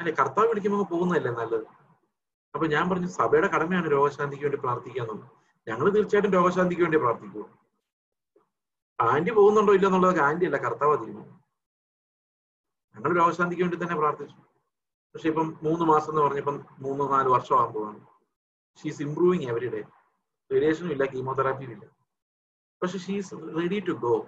അല്ലെ 0.00 0.12
കർത്താവ് 0.20 0.48
വിളിക്കുമ്പോൾ 0.50 0.86
പോകുന്നതല്ലേ 0.92 1.32
നല്ലത്. 1.40 1.66
അപ്പൊ 2.54 2.66
ഞാൻ 2.74 2.84
പറഞ്ഞു 2.90 3.08
സഭയുടെ 3.20 3.48
കടമയാണ് 3.54 3.88
രോഗശാന്തിക്ക് 3.96 4.44
വേണ്ടി 4.46 4.60
പ്രാർത്ഥിക്കുക 4.64 5.02
എന്നുള്ളത്. 5.04 5.30
ഞങ്ങൾ 5.66 5.86
തീർച്ചയായിട്ടും 5.96 6.34
രോഗശാന്തിക്ക് 6.38 6.84
വേണ്ടി 6.86 6.98
പ്രാർത്ഥിക്കൂ 7.04 7.42
ആന്റി 8.98 9.32
പോകുന്നുണ്ടോ 9.38 9.72
ഇല്ല 9.78 9.86
ആന്റി 10.28 10.44
അല്ല 10.50 10.58
കർത്താവ് 10.66 10.94
തീരുമാനം 11.02 11.34
ഞങ്ങൾ 12.96 13.16
രോഗശാന്തിക്ക് 13.16 13.62
വേണ്ടി 13.62 13.76
തന്നെ 13.76 13.96
പ്രാർത്ഥിച്ചു. 13.96 14.36
പക്ഷെ 15.14 15.28
ഇപ്പം 15.28 15.58
മൂന്ന് 15.62 15.84
മാസം 15.84 16.10
എന്ന് 16.10 16.22
പറഞ്ഞപ്പം 16.22 16.64
മൂന്ന് 16.78 17.12
നാല് 17.12 17.28
വർഷം 17.28 17.60
ആകുമ്പോഴാണ് 17.60 18.00
ഷീസ് 18.82 19.02
ഇംപ്രൂവിങ് 19.02 19.48
എവറി 19.50 19.68
ഡേ 19.68 19.82
റേഡിയേഷനും 20.52 20.92
ഇല്ല 20.92 21.04
കീമോതെറാപ്പിയും 21.04 21.72
ഇല്ല. 21.72 21.84
പക്ഷെ 22.82 22.98
she's 22.98 23.34
ready 23.34 23.80
to 23.80 23.92
go 23.92 24.26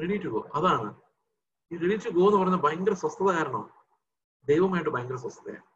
ready 0.00 0.16
to 0.24 0.28
go 0.28 0.48
അതാണ്. 0.54 0.94
ഈ 1.72 1.76
റെഡി 1.76 1.96
ടു 1.96 2.10
ഗോ 2.10 2.26
എന്ന് 2.26 2.38
പറയുന്നത് 2.38 2.62
ഭയങ്കര 2.62 2.94
സ്വസ്ഥത 2.94 3.26
കാരണം 3.26 3.70
ദൈവമായിട്ട് 4.48 4.90
ഭയങ്കര 4.90 5.16
സ്വസ്ഥതയാണ്. 5.16 5.66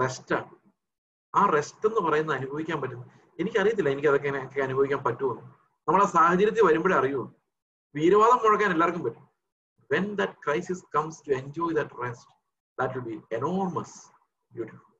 റെസ്റ്റാണ് 0.00 0.50
ആ 1.34 1.50
റെസ്റ്റ് 1.50 1.88
എന്ന് 1.88 2.00
പറയുന്നത് 2.00 2.36
അനുഭവിക്കാൻ 2.36 2.80
പറ്റുന്നു 2.80 3.06
എനിക്കറിയത്തില്ല 3.38 3.90
എനിക്ക് 3.90 4.08
അതൊക്കെ 4.08 4.60
അനുഭവിക്കാൻ 4.60 5.04
പറ്റുമെന്ന്. 5.04 5.42
നമ്മളെ 5.88 6.06
സാഹചര്യത്തിൽ 6.06 6.64
വരുമ്പോഴേ 6.66 6.96
അറിയുള്ളൂ. 6.96 7.34
വീരവാദം 7.94 8.36
മുഴക്കാൻ 8.36 8.70
എല്ലാവർക്കും 8.72 9.04
പറ്റും. 9.04 9.25
When 9.90 10.16
that 10.16 10.32
crisis 10.46 10.80
comes 10.96 11.14
to 11.20 11.30
enjoy 11.42 11.70
that 11.78 11.90
rest, 12.04 12.28
that 12.78 12.90
will 12.94 13.06
be 13.12 13.18
enormous 13.38 13.92
beautiful. 14.52 14.92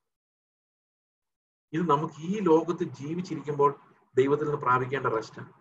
ഇത് 1.72 1.84
നമുക്ക് 1.90 2.18
ഈ 2.20 2.38
ലോകത്ത് 2.40 2.84
ജീവിച്ചിരിക്കുമ്പോൾ 3.00 3.70
ദൈവത്തിൽ 4.16 4.44
നിന്ന് 4.44 4.60
പ്രാപിക്കേണ്ട 4.60 5.06
റെസ്റ്റാണ് 5.06 5.52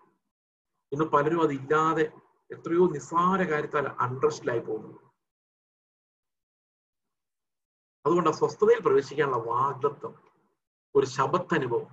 ഇന്ന് 0.92 1.06
പലരും 1.06 1.42
അതില്ലാതെ 1.42 2.06
എത്രയോ 2.52 2.84
നിസ്സാര 2.88 3.44
കാര്യത്താൽ 3.44 3.86
അൺറസ്റ്റിലായി 4.06 4.60
പോകുന്നു. 4.60 5.00
അതുകൊണ്ട് 8.06 8.30
ആ 8.30 8.34
സ്വസ്ഥതയിൽ 8.34 8.80
പ്രവേശിക്കാനുള്ള 8.80 9.38
വാഗ്ദത്വം 9.54 10.14
ഒരു 10.96 11.06
ശബത്തനുഭവം 11.06 11.92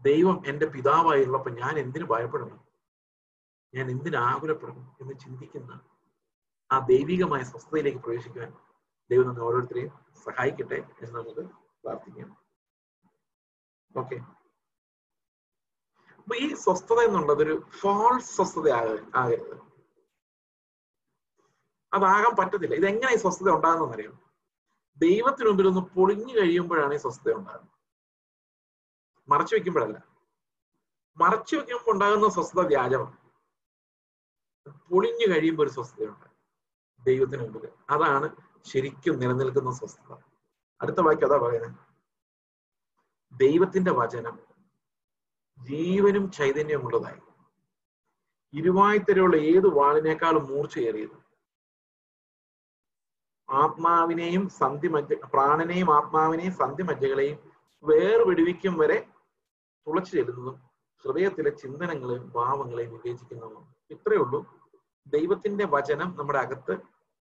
ദൈവം 0.00 0.42
എന്റെ 0.46 0.66
പിതാവായുള്ളപ്പോൾ 0.66 1.52
ഞാൻ 1.62 1.74
എന്തിനു 1.78 2.04
ഭയപ്പെടണം? 2.04 2.60
ഞാൻ 3.74 3.86
എന്തിനാകുലപ്പെടണം 3.90 4.96
എന്ന് 5.00 5.14
ചിന്തിക്കുന്ന 5.24 5.72
ആ 6.70 6.76
ദൈവികമായ 6.86 7.42
സ്വസ്ഥതയിലേക്ക് 7.42 7.98
പ്രവേശിക്കുവാൻ 7.98 8.50
ദൈവം 9.10 9.26
നമ്മെ 9.26 9.42
ഓരോരുത്തരെയും 9.42 9.92
സഹായിക്കട്ടെ 10.24 10.78
എന്ന് 11.02 11.14
നമുക്ക് 11.18 11.42
പ്രാർത്ഥിക്കാം. 11.84 12.30
ഓക്കെ 13.96 14.16
അപ്പൊ 16.18 16.34
ഈ 16.36 16.46
സ്വസ്ഥത 16.54 17.00
എന്നുള്ളത് 17.00 17.42
ഒരു 17.42 17.54
ഫോൾസ് 17.80 18.30
സ്വസ്ഥത 18.36 18.68
ആകരുത്. 19.14 19.56
അതാകാൻ 21.92 22.32
പറ്റത്തില്ല. 22.38 22.74
ഇതെങ്ങനെ 22.74 23.12
ഈ 23.14 23.16
സ്വസ്ഥത 23.16 23.48
ഉണ്ടാകുന്നതെന്ന് 23.50 23.96
അറിയാം 23.96 24.16
ദൈവത്തിന് 24.98 25.48
മുമ്പിൽ 25.48 25.68
ഒന്ന് 25.68 25.82
പൊളിഞ്ഞു 25.94 26.34
കഴിയുമ്പോഴാണ് 26.40 26.94
ഈ 26.94 26.96
സ്വസ്ഥത 26.96 27.32
ഉണ്ടാകുന്നത്. 27.32 27.74
മറച്ചു 29.28 29.54
വെക്കുമ്പോഴല്ല. 29.54 29.98
മറച്ചു 31.16 31.54
വെക്കുമ്പോൾ 31.56 31.92
ഉണ്ടാകുന്ന 31.92 32.28
സ്വസ്ഥത 32.28 32.66
വ്യാജമാണ്. 32.66 33.16
പൊളിഞ്ഞു 34.88 35.26
കഴിയുമ്പോൾ 35.34 35.62
ഒരു 35.62 35.70
സ്വസ്ഥതയുണ്ട്. 35.70 36.25
ദൈവത്തിന് 37.06 37.42
മുമ്പിൽ 37.42 37.64
അതാണ് 37.90 38.26
ശരിക്കും 38.66 39.14
നിലനിൽക്കുന്ന 39.20 39.70
സ്വസ്ഥത. 39.72 40.12
അടുത്ത 40.80 41.00
വാക്യം 41.00 41.28
അതാ 41.28 41.38
പറയുന്നത് 41.38 41.82
ദൈവത്തിന്റെ 43.32 43.92
വചനം 43.92 44.36
ജീവനും 45.58 46.24
ചൈതന്യമുള്ളതായി 46.30 47.22
ഇരുവായ്ത്തരയുള്ള 48.54 49.36
ഏത് 49.50 49.68
വാളിനേക്കാളും 49.78 50.44
മൂർച്ചയേറിയത് 50.50 51.16
ആത്മാവിനെയും 53.48 54.44
സന്ധിമജ്ജ 54.60 55.14
പ്രാണനെയും 55.32 55.88
ആത്മാവിനെയും 55.96 56.54
സന്ധിമജ്ജകളെയും 56.54 57.38
വേർവിടുവിക്കും 57.84 58.74
വരെ 58.78 58.98
തുളച്ചു 59.86 60.12
ചെല്ലുന്നതും 60.16 60.56
ഹൃദയത്തിലെ 61.04 61.50
ചിന്തനങ്ങളെയും 61.62 62.24
ഭാവങ്ങളെയും 62.30 62.92
വിവേചിക്കുന്നതും 62.94 63.64
ഇത്രയേ 63.90 64.20
ഉള്ളൂ. 64.22 64.40
ദൈവത്തിന്റെ 65.06 65.64
വചനം 65.74 66.08
നമ്മുടെ 66.18 66.38
അകത്ത് 66.38 66.74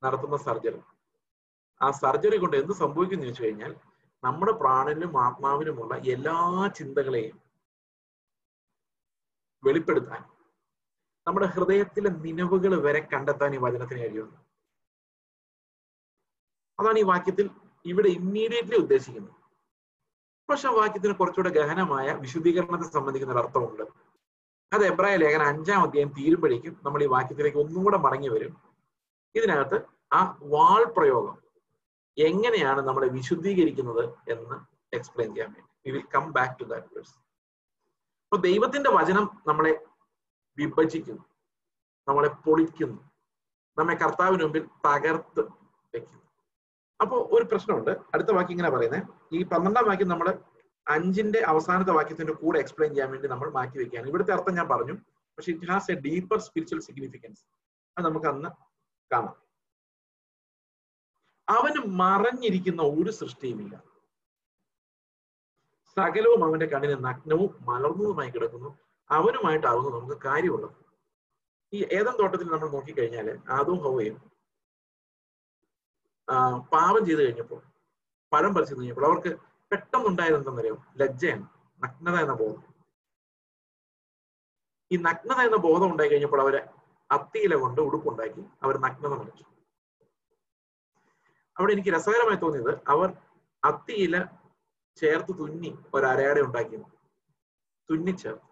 നടത്തുന്ന 0.03 0.37
സർജറി. 0.37 0.81
ആ 1.83 1.91
സർജറി 1.91 2.37
കൊണ്ട് 2.37 2.57
എന്ത് 2.57 2.73
സംഭവിക്കുന്നു 2.73 3.25
ചോദിച്ചു 3.25 3.45
കഴിഞ്ഞാൽ 3.45 3.77
നമ്മുടെ 4.25 4.53
പ്രാണനിലും 4.53 5.19
ആത്മാവിനുമുള്ള 5.25 5.95
എല്ലാ 5.97 6.69
ചിന്തകളെയും 6.77 7.43
വെളിപ്പെടുത്താൻ 9.65 10.23
നമ്മുടെ 11.27 11.47
ഹൃദയത്തിലെ 11.47 12.11
നിലവുകൾ 12.11 12.81
വരെ 12.81 13.01
കണ്ടെത്താൻ 13.01 13.55
ഈ 13.55 13.57
വചനത്തിന് 13.57 13.99
കഴിയുന്നു. 13.99 14.39
അതാണ് 16.81 16.99
ഈ 16.99 17.03
വാക്യത്തിൽ 17.03 17.51
ഇവിടെ 17.85 18.09
ഇമ്മീഡിയറ്റ്ലി 18.09 18.77
ഉദ്ദേശിക്കുന്നത്. 18.77 19.37
പക്ഷെ 20.51 20.69
ആ 20.69 20.73
വാക്യത്തിന് 20.73 21.15
കുറച്ചുകൂടെ 21.15 21.51
ഗഹനമായ 21.51 22.13
വിശുദ്ധീകരണത്തെ 22.13 22.89
സംബന്ധിക്കുന്ന 22.91 23.35
ഒരു 23.35 23.43
അർത്ഥമുണ്ട്. 23.43 23.83
അത് 24.73 24.85
എബ്രായ 24.85 25.17
ലേഖന 25.17 25.43
അഞ്ചാം 25.43 25.83
അധ്യായം 25.83 26.09
തീരുമ്പോഴേക്കും 26.09 26.81
നമ്മൾ 26.85 27.03
ഈ 27.03 27.07
വാക്യത്തിലേക്ക് 27.07 27.59
ഒന്നും 27.59 28.03
മടങ്ങി 28.03 28.29
വരും. 28.29 28.64
ഇതിനകത്ത് 29.35 29.83
ആ 30.13 30.39
വാൾ 30.43 30.85
പ്രയോഗം 30.85 31.39
എങ്ങനെയാണ് 32.19 32.81
നമ്മളെ 32.81 33.09
വിശുദ്ധീകരിക്കുന്നത് 33.09 34.05
എന്ന് 34.29 34.57
എക്സ്പ്ലെയിൻ 34.97 35.35
ചെയ്യാൻ 35.35 35.53
വേണ്ടി. 35.53 35.91
Will 35.91 36.05
come 36.15 36.33
back 36.33 36.61
to 36.61 36.65
that 36.65 36.99
അപ്പൊ 38.23 38.37
ദൈവത്തിന്റെ 38.37 38.91
വചനം 38.91 39.43
നമ്മളെ 39.47 39.85
വിഭജിക്കുന്നു. 40.59 41.23
നമ്മളെ 42.09 42.29
പൊളിക്കുന്നു. 42.29 43.11
നമ്മെ 43.79 43.95
കർത്താവിന് 43.95 44.43
മുമ്പിൽ 44.43 44.69
തകർത്ത് 44.87 45.41
വെക്കുന്നു. 45.95 46.23
അപ്പോ 47.01 47.29
ഒരു 47.33 47.45
പ്രശ്നമുണ്ട്. 47.45 47.91
അടുത്ത 47.91 48.29
വാക്യം 48.29 48.51
ഇങ്ങനെ 48.51 48.71
പറയുന്നത് 48.71 49.03
ഈ 49.33 49.45
പന്ത്രണ്ടാം 49.45 49.85
വാക്യം 49.87 50.09
നമ്മൾ 50.09 50.39
അഞ്ചിന്റെ 50.89 51.39
അവസാനത്തെ 51.39 51.93
വാക്യത്തിന്റെ 51.93 52.33
കൂടെ 52.33 52.59
എക്സ്പ്ലെയിൻ 52.59 52.95
ചെയ്യാൻ 52.95 53.11
വേണ്ടി 53.11 53.29
നമ്മൾ 53.29 53.51
മാറ്റി 53.51 53.79
വെക്കുകയാണ്. 53.79 54.09
ഇവിടുത്തെ 54.09 54.33
അർത്ഥം 54.33 54.55
ഞാൻ 54.55 54.69
പറഞ്ഞു. 54.69 54.93
പക്ഷെ 55.39 55.53
it 55.53 55.71
has 55.71 55.91
a 55.91 55.95
deeper 55.95 56.39
spiritual 56.39 56.81
significance 56.81 57.45
അത് 57.99 58.05
നമുക്ക് 58.05 58.27
അന്ന് 58.27 58.49
കാണാം. 59.13 59.37
അവന് 61.49 61.81
മറഞ്ഞിരിക്കുന്ന 61.87 62.83
ഒരു 62.83 63.11
സൃഷ്ടിയുമില്ല. 63.11 63.75
സകലവും 65.97 66.45
അവന്റെ 66.45 66.67
കണ്ണിന് 66.67 67.05
നഗ്നവും 67.05 67.51
മലർന്നതുമായി 67.61 68.31
കിടക്കുന്നു. 68.31 68.79
അവനുമായിട്ടാവുന്നു 69.11 69.91
നമുക്ക് 69.91 70.23
കാര്യമുള്ളത്. 70.23 70.77
ഈ 71.73 71.85
ഏതം 71.93 72.17
തോട്ടത്തിൽ 72.17 72.47
നമ്മൾ 72.47 72.69
നോക്കിക്കഴിഞ്ഞാൽ 72.69 73.39
ആദവും 73.51 73.79
ഹവയും 73.85 74.17
പാപം 76.73 77.07
ചെയ്തു 77.07 77.21
കഴിഞ്ഞപ്പോൾ 77.21 77.63
പഴം 78.33 78.55
പറിച്ചു 78.55 78.75
കഴിഞ്ഞപ്പോൾ 78.75 79.07
അവർക്ക് 79.07 79.41
പെട്ടെന്നുണ്ടായത് 79.73 80.35
എന്തെന്നറിയോ? 80.35 80.77
ലജ്ജയാണ്. 80.97 81.49
നഗ്നത 81.83 82.17
എന്ന 82.21 82.35
ബോധം. 82.35 82.75
ഈ 84.93 84.97
നഗ്നത 84.97 85.41
എന്ന 85.47 85.57
ബോധം 85.57 85.91
ഉണ്ടായി 85.93 86.09
കഴിഞ്ഞപ്പോൾ 86.09 86.41
അവർ 86.41 86.57
അത്തിയില 87.11 87.55
കൊണ്ട് 87.55 87.81
ഉടുപ്പുണ്ടാക്കി 87.81 88.43
അവർ 88.65 88.75
നഗ്നത 88.87 89.15
മറിച്ചു 89.21 89.45
അവിടെ 91.57 91.73
എനിക്ക് 91.73 91.93
രസകരമായി 91.95 92.39
തോന്നിയത് 92.41 92.73
അവർ 92.93 93.09
അത്തിയില 93.63 94.17
ചേർത്ത് 94.97 95.33
തുന്നി 95.39 95.71
ഒരരയാട 95.95 96.39
ഉണ്ടാക്കി 96.47 96.77
തുന്നിച്ചേർത്ത്. 97.89 98.49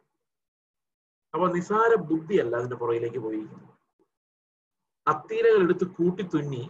അപ്പൊ 1.34 1.46
നിസാര 1.48 1.92
ബുദ്ധിയല്ല 2.10 2.56
അതിന്റെ 2.56 2.76
പുറകിലേക്ക് 2.76 3.18
പോയിരിക്കുന്നത്. 3.18 3.68
അത്തീരകൾ 5.06 5.60
എടുത്ത് 5.66 5.86
കൂട്ടി 5.98 6.22
തുന്നി 6.22 6.62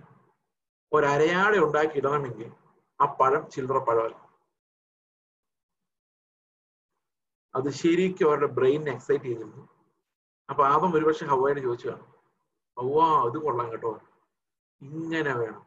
ഒരരയാടെ 0.93 1.59
ഉണ്ടാക്കി 1.59 1.97
ഇടണമെങ്കിൽ 1.99 2.51
ആ 3.01 3.07
പഴം 3.21 3.43
ചില്ലറ 3.51 3.79
പഴമല്ല. 3.89 4.17
അത് 7.55 7.69
ശരിക്കും 7.81 8.29
അവരുടെ 8.29 8.47
ബ്രെയിനിനെ 8.59 8.93
എക്സൈറ്റ് 8.97 9.25
ചെയ്തിരുന്നു. 9.25 9.63
അപ്പൊ 10.53 10.63
ആദം 10.65 10.91
ഒരുപക്ഷെ 10.97 11.27
ഹവയോട് 11.33 11.61
ചോദിച്ചു 11.67 11.87
കാണും 11.89 12.09
ഹവ 12.77 12.97
അത് 13.27 13.37
കൊള്ളാം 13.45 13.67
കേട്ടോ. 13.73 13.91
ഇങ്ങനെ 14.83 15.33
വേണം. 15.41 15.63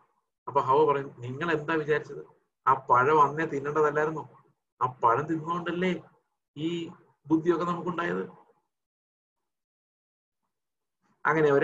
അപ്പൊ 0.47 0.59
ഹവ 0.61 0.79
പറയും 0.89 1.09
നിങ്ങൾ 1.17 1.47
എന്താ 1.57 1.73
വിചാരിച്ചത്? 1.73 2.23
ആ 2.65 2.73
പഴം 2.89 3.19
അന്നേ 3.25 3.45
തിന്നേണ്ടതല്ലായിരുന്നു? 3.45 4.23
ആ 4.81 4.88
പഴം 5.03 5.23
തിന്നുകൊണ്ടല്ലേ 5.29 5.91
ഈ 6.57 6.69
ബുദ്ധിയൊക്കെ 7.27 7.65
നമുക്കുണ്ടായത്? 7.65 8.23
അങ്ങനെ 11.25 11.47
അവർ 11.53 11.63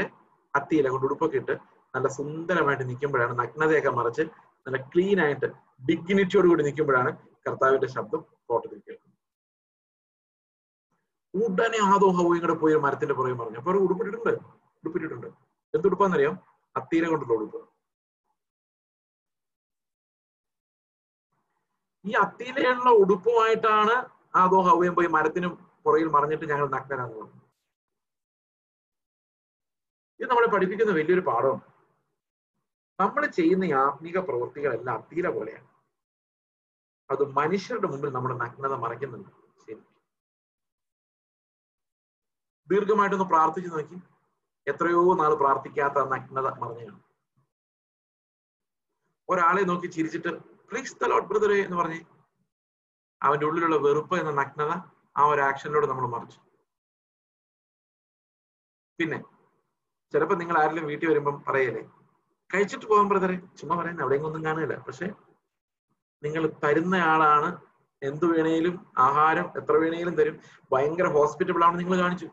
അത്തിയില 0.54 0.90
കൊണ്ട് 0.90 1.06
ഉടുപ്പൊക്കെ 1.08 1.38
ഇട്ട് 1.38 1.56
നല്ല 1.94 2.08
സുന്ദരമായിട്ട് 2.18 2.86
നിൽക്കുമ്പോഴാണ് 2.90 3.34
നഗ്നതയൊക്കെ 3.40 3.92
മറിച്ച് 4.00 4.24
നല്ല 4.68 4.78
ക്ലീൻ 4.94 5.20
ആയിട്ട് 5.26 5.48
ഡിഗ്നിറ്റിയോട് 5.90 6.48
കൂടി 6.48 6.64
നിൽക്കുമ്പോഴാണ് 6.64 7.12
കർത്താവിന്റെ 7.46 7.88
ശബ്ദം 7.88 8.22
തോട്ടത്തിൽ 8.50 8.80
കേൾക്കുന്നത്. 8.80 9.11
ഉടനെ 11.36 11.78
ആദോ 11.78 12.12
ഹവും 12.12 12.40
കൂടെ 12.40 12.54
പോയി 12.54 12.76
മരത്തിന്റെ 12.76 13.16
പുറകെ 13.16 13.34
പറഞ്ഞു 13.34 13.58
അപ്പൊ 13.58 13.72
അവർ 13.72 13.80
ഉടുപ്പിട്ടിട്ടുണ്ട്. 13.80 14.30
ഉടുപ്പിട്ടിട്ടുണ്ട്. 14.30 15.28
എന്തുടുപ്പാന്നറിയാം? 15.76 16.40
അത്തീര 16.78 17.08
കൊണ്ടുള്ള 17.08 17.34
ഉടുപ്പ്. 17.34 17.72
ഈ 22.06 22.12
അത്തിയിലുള്ള 22.12 22.90
ഉടുപ്പുമായിട്ടാണ് 22.90 24.10
ആദോ 24.36 24.62
ഹവയും 24.62 24.96
പോയി 24.96 25.08
മരത്തിന് 25.08 25.48
പുറകിൽ 25.86 26.08
മറിഞ്ഞിട്ട് 26.08 26.46
ഞങ്ങൾ 26.46 26.70
നഗ്നരാന്ന് 26.70 27.16
പറഞ്ഞു 27.16 27.42
ഇത് 30.20 30.30
നമ്മളെ 30.30 30.48
പഠിപ്പിക്കുന്ന 30.48 30.92
വലിയൊരു 30.92 31.22
പാഠമാണ് 31.22 31.62
നമ്മൾ 33.00 33.26
ചെയ്യുന്ന 33.26 33.66
ഈ 33.66 33.72
ആത്മീക 33.72 34.20
പ്രവൃത്തികളെല്ലാം 34.20 34.98
അത്തീര 34.98 35.28
പോലെയാണ്. 35.28 35.68
അത് 37.12 37.32
മനുഷ്യരുടെ 37.32 37.88
മുമ്പിൽ 37.88 38.10
നമ്മുടെ 38.10 38.36
നഗ്നത 38.36 38.74
മറയ്ക്കുന്നുണ്ട്. 38.74 39.41
ദീർഘമായിട്ടൊന്ന് 42.70 43.26
പ്രാർത്ഥിച്ചു 43.26 43.70
നോക്കി. 43.70 44.02
എത്രയോ 44.68 45.14
നാൾ 45.14 45.34
പ്രാർത്ഥിക്കാത്ത 45.34 45.98
നഗ്നത 46.14 46.48
മറിഞ്ഞാണ് 46.60 47.02
ഒരാളെ 49.30 49.62
നോക്കി 49.62 49.88
ചിരിച്ചിട്ട് 49.88 50.32
പ്ലീസ് 50.70 50.96
ദ 50.96 51.20
ബ്രദറെ 51.20 51.58
എന്ന് 51.66 51.78
പറഞ്ഞ് 51.78 52.02
അവന്റെ 53.24 53.46
ഉള്ളിലുള്ള 53.46 53.76
വെറുപ്പ് 53.76 54.16
എന്ന 54.16 54.32
നഗ്നത 54.32 54.72
ആ 55.18 55.26
ഒരു 55.26 55.42
ആക്ഷനിലൂടെ 55.42 55.88
നമ്മൾ 55.88 56.08
മറിച്ചു. 56.08 56.40
പിന്നെ 59.00 59.20
ചിലപ്പോ 60.14 60.36
നിങ്ങൾ 60.36 60.58
ആരെങ്കിലും 60.62 60.88
വീട്ടിൽ 60.88 61.10
വരുമ്പം 61.10 61.44
പറയല്ലേ 61.48 61.84
കഴിച്ചിട്ട് 62.54 62.86
പോകാൻ 62.86 63.10
ബ്രദറെ 63.10 63.36
ചുമ്മാ 63.60 63.76
പറയുന്നത് 63.76 64.04
അവിടെയും 64.04 64.26
ഒന്നും 64.26 64.46
കാണുകയില്ല. 64.46 64.78
പക്ഷെ 64.78 65.08
നിങ്ങൾ 66.24 66.52
തരുന്ന 66.64 66.96
ആളാണ്. 66.96 67.62
എന്തു 68.02 68.26
വേണേലും 68.26 68.92
ആഹാരം 68.98 69.54
എത്ര 69.56 69.72
വേണേലും 69.72 70.16
തരും. 70.16 70.42
ഭയങ്കര 70.72 71.08
ഹോസ്പിറ്റബിൾ 71.08 71.64
ആണ് 71.64 71.80
നിങ്ങൾ 71.80 72.02
കാണിച്ചു. 72.02 72.30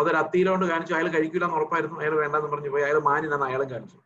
അതൊരു 0.00 0.16
അത്തിയിലോണ്ട് 0.16 0.66
കാണിച്ചു 0.66 0.94
അയാൾ 0.94 1.08
കഴിക്കില്ല 1.08 1.44
എന്ന് 1.44 1.56
ഉറപ്പായിരുന്നു 1.56 2.00
അയാൾ 2.00 2.14
വേണ്ടെന്ന് 2.14 2.48
പറഞ്ഞു 2.48 2.70
പോയി 2.70 2.82
അയാൾ 2.82 2.98
മാനിനാന്ന് 2.98 3.46
അയാളും 3.46 3.70
കാണിച്ചു. 3.70 3.98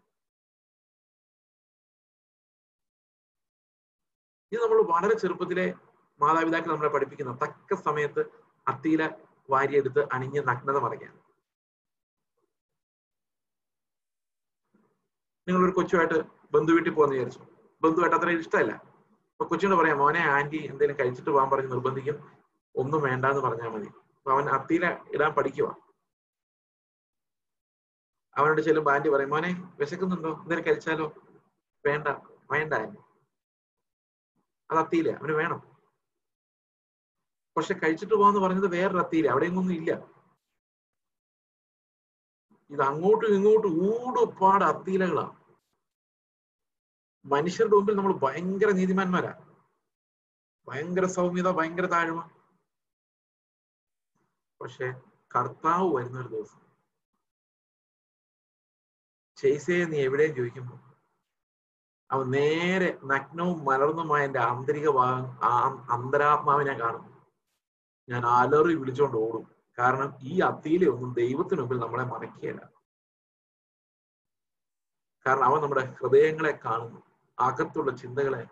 ഇത് 4.53 4.63
നമ്മൾ 4.63 4.83
വളരെ 4.83 5.15
ചെറുപ്പത്തിലെ 5.19 5.75
മാതാപിതാക്കൾ 6.21 6.71
നമ്മളെ 6.71 6.91
പഠിപ്പിക്കുന്ന 6.91 7.39
തക്ക 7.43 7.75
സമയത്ത് 7.75 8.23
അത്തിയില 8.69 9.03
വാരിയെടുത്ത് 9.51 10.09
അണിഞ്ഞ് 10.13 10.41
നഗ്നത 10.49 10.77
മറയ്ക്കാൻ. 10.77 11.13
നിങ്ങളൊരു 15.49 15.73
കൊച്ചുമായിട്ട് 15.73 16.19
ബന്ധു 16.53 16.73
വീട്ടിൽ 16.73 16.93
പോകാന്ന് 16.95 17.17
വിചാരിച്ചു. 17.17 17.41
ബന്ധുവായിട്ട് 17.83 18.17
അത്ര 18.17 18.31
ഇഷ്ടമല്ല. 18.31 18.73
അപ്പൊ 19.33 19.45
കൊച്ചിനോട് 19.45 19.81
പറയാം 19.81 19.99
മോനെ 19.99 20.21
ആന്റി 20.21 20.57
എന്തെങ്കിലും 20.57 20.99
കഴിച്ചിട്ട് 21.01 21.31
പോകാൻ 21.31 21.51
പറഞ്ഞ് 21.51 21.71
നിർബന്ധിക്കും. 21.73 22.17
ഒന്നും 22.77 23.03
വേണ്ട 23.03 23.25
എന്ന് 23.25 23.43
പറഞ്ഞാൽ 23.43 23.69
മതി. 23.69 23.89
അപ്പൊ 24.19 24.33
അവൻ 24.33 24.49
അത്തിയില 24.49 24.87
ഇടാൻ 25.15 25.33
പഠിക്കുക 25.35 25.84
അവനോട് 28.37 28.61
ചെല്ലുമ്പോ 28.61 28.93
ആന്റി 28.93 29.09
പറയും 29.09 29.31
മോനെ 29.31 29.51
വിശക്കുന്നുണ്ടോ? 29.81 30.31
എന്തെങ്കിലും 30.31 30.65
കഴിച്ചാലോ? 30.65 31.15
വേണ്ട 31.87 32.09
വേണ്ട 32.53 32.75
ആന്റി. 32.75 33.01
അത് 34.71 34.79
അത്തിയില്ല 34.79 35.11
അവന് 35.11 35.33
വേണം. 35.33 35.75
പക്ഷെ 37.57 37.75
കഴിച്ചിട്ട് 37.75 38.15
പോകാന്ന് 38.15 38.41
പറഞ്ഞത് 38.41 38.67
വേറൊരു 38.67 38.99
അത്തിയില്ല 38.99 39.31
അവിടെയൊന്നും 39.31 39.73
ഇല്ല. 39.73 40.15
ഇത് 42.71 42.83
അങ്ങോട്ടും 42.83 43.35
ഇങ്ങോട്ടും 43.35 43.73
ഊടുപാട് 43.89 44.65
അത്തിയിലകളാണ് 44.65 45.45
മനുഷ്യരുടെ 47.25 47.75
മുമ്പിൽ 47.75 47.97
നമ്മൾ 47.97 48.13
ഭയങ്കര 48.13 48.71
നീതിമാന്മാരാ. 48.71 49.47
ഭയങ്കര 50.69 51.07
സൗമ്യത 51.07 51.51
ഭയങ്കര 51.51 51.87
താഴ്മ. 51.87 52.31
പക്ഷെ 54.61 54.93
കർത്താവ് 55.37 55.97
വരുന്ന 55.97 56.21
ഒരു 56.21 56.29
ദിവസം 56.29 56.64
ചെയ്സേ 59.39 59.85
നീ 59.85 59.99
എവിടെ 59.99 60.27
ചോദിക്കുമ്പോ 60.27 60.77
അവൻ 62.11 62.31
നേരെ 62.31 62.99
നഗ്നവും 63.05 63.65
മലർന്നുമായ 63.65 64.25
എന്റെ 64.25 64.41
ആന്തരിക 64.41 64.89
ഭാഗം 64.91 65.25
അന്തരാത്മാവിനെ 65.91 66.75
കാണുന്നു. 66.79 67.11
ഞാൻ 68.09 68.27
അലറി 68.27 68.75
വിളിച്ചുകൊണ്ട് 68.75 69.17
ഓടും. 69.17 69.45
കാരണം 69.79 70.15
ഈ 70.23 70.41
അത്തിയിലെ 70.41 70.87
ഒന്നും 70.87 71.15
ദൈവത്തിന് 71.15 71.61
മുമ്പിൽ 71.61 71.79
നമ്മളെ 71.79 72.05
മറക്കുകയില്ല 72.05 72.71
കാരണം 75.27 75.45
അവൻ 75.45 75.61
നമ്മുടെ 75.63 75.85
ഹൃദയങ്ങളെ 76.01 76.53
കാണുന്നു. 76.65 77.01
അകത്തുള്ള 77.39 77.91
ചിന്തകളെ. 77.97 78.43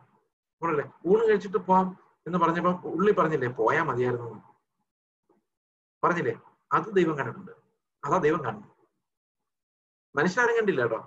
നമ്മളല്ലേ 0.63 0.85
ഊണ് 1.07 1.23
കഴിച്ചിട്ട് 1.29 1.59
പോവാം 1.59 1.99
എന്ന് 2.27 2.39
പറഞ്ഞപ്പോ 2.39 2.91
ഉള്ളി 2.91 3.13
പറഞ്ഞില്ലേ 3.13 3.49
പോയാ 3.49 3.83
മതിയായിരുന്നു 3.85 4.43
പറഞ്ഞില്ലേ 6.05 6.35
അത് 6.73 6.89
ദൈവം 6.97 7.19
കണ്ടിട്ടുണ്ട്. 7.19 7.53
അതാ 8.05 8.19
ദൈവം 8.19 8.45
കാണുന്നു 8.45 8.72
മനുഷ്യരാരും 10.17 10.57
കണ്ടില്ല 10.57 10.83
കേട്ടോ 10.83 11.01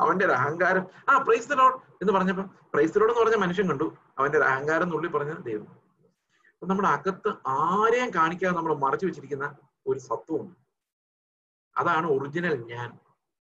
അവന്റെ 0.00 0.24
ഒരു 0.24 0.32
അഹങ്കാരം. 0.32 0.86
ആ 1.08 1.18
പ്രൈസ് 1.18 1.50
ലോഡ് 1.50 1.74
എന്ന് 1.74 2.12
പറഞ്ഞപ്പോ 2.12 2.42
പ്രൈസ് 2.42 2.98
ലോഡ് 2.98 3.10
എന്ന് 3.10 3.22
പറഞ്ഞ 3.22 3.36
മനുഷ്യൻ 3.36 3.68
കണ്ടു. 3.68 3.96
അവന്റെ 4.18 4.38
ഒരു 4.38 4.44
അഹങ്കാരം 4.44 4.82
എന്നുള്ളി 4.82 5.08
പറഞ്ഞ 5.08 5.34
ദൈവം. 5.34 5.66
അപ്പൊ 6.52 6.66
നമ്മുടെ 6.66 6.88
അകത്ത് 6.88 7.28
ആരെയും 7.46 8.10
കാണിക്കാതെ 8.14 8.56
നമ്മൾ 8.56 8.74
മറച്ചു 8.74 9.06
വെച്ചിരിക്കുന്ന 9.06 9.56
ഒരു 9.86 9.98
സത്വമുണ്ട് 9.98 10.56
അതാണ് 11.76 12.06
ഒറിജിനൽ 12.06 12.66
ഞാൻ. 12.66 12.98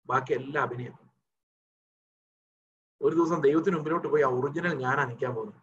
ബാക്കി 0.06 0.32
എല്ലാ 0.32 0.62
അഭിനയം. 0.62 0.94
ഒരു 3.02 3.14
ദിവസം 3.14 3.40
ദൈവത്തിന് 3.40 3.76
മുമ്പിലോട്ട് 3.76 4.08
പോയി 4.08 4.22
ആ 4.22 4.28
ഒറിജിനൽ 4.28 4.74
ഞാൻ 4.74 5.00
അനിക്കാൻ 5.00 5.34
പോകുന്നത്. 5.34 5.60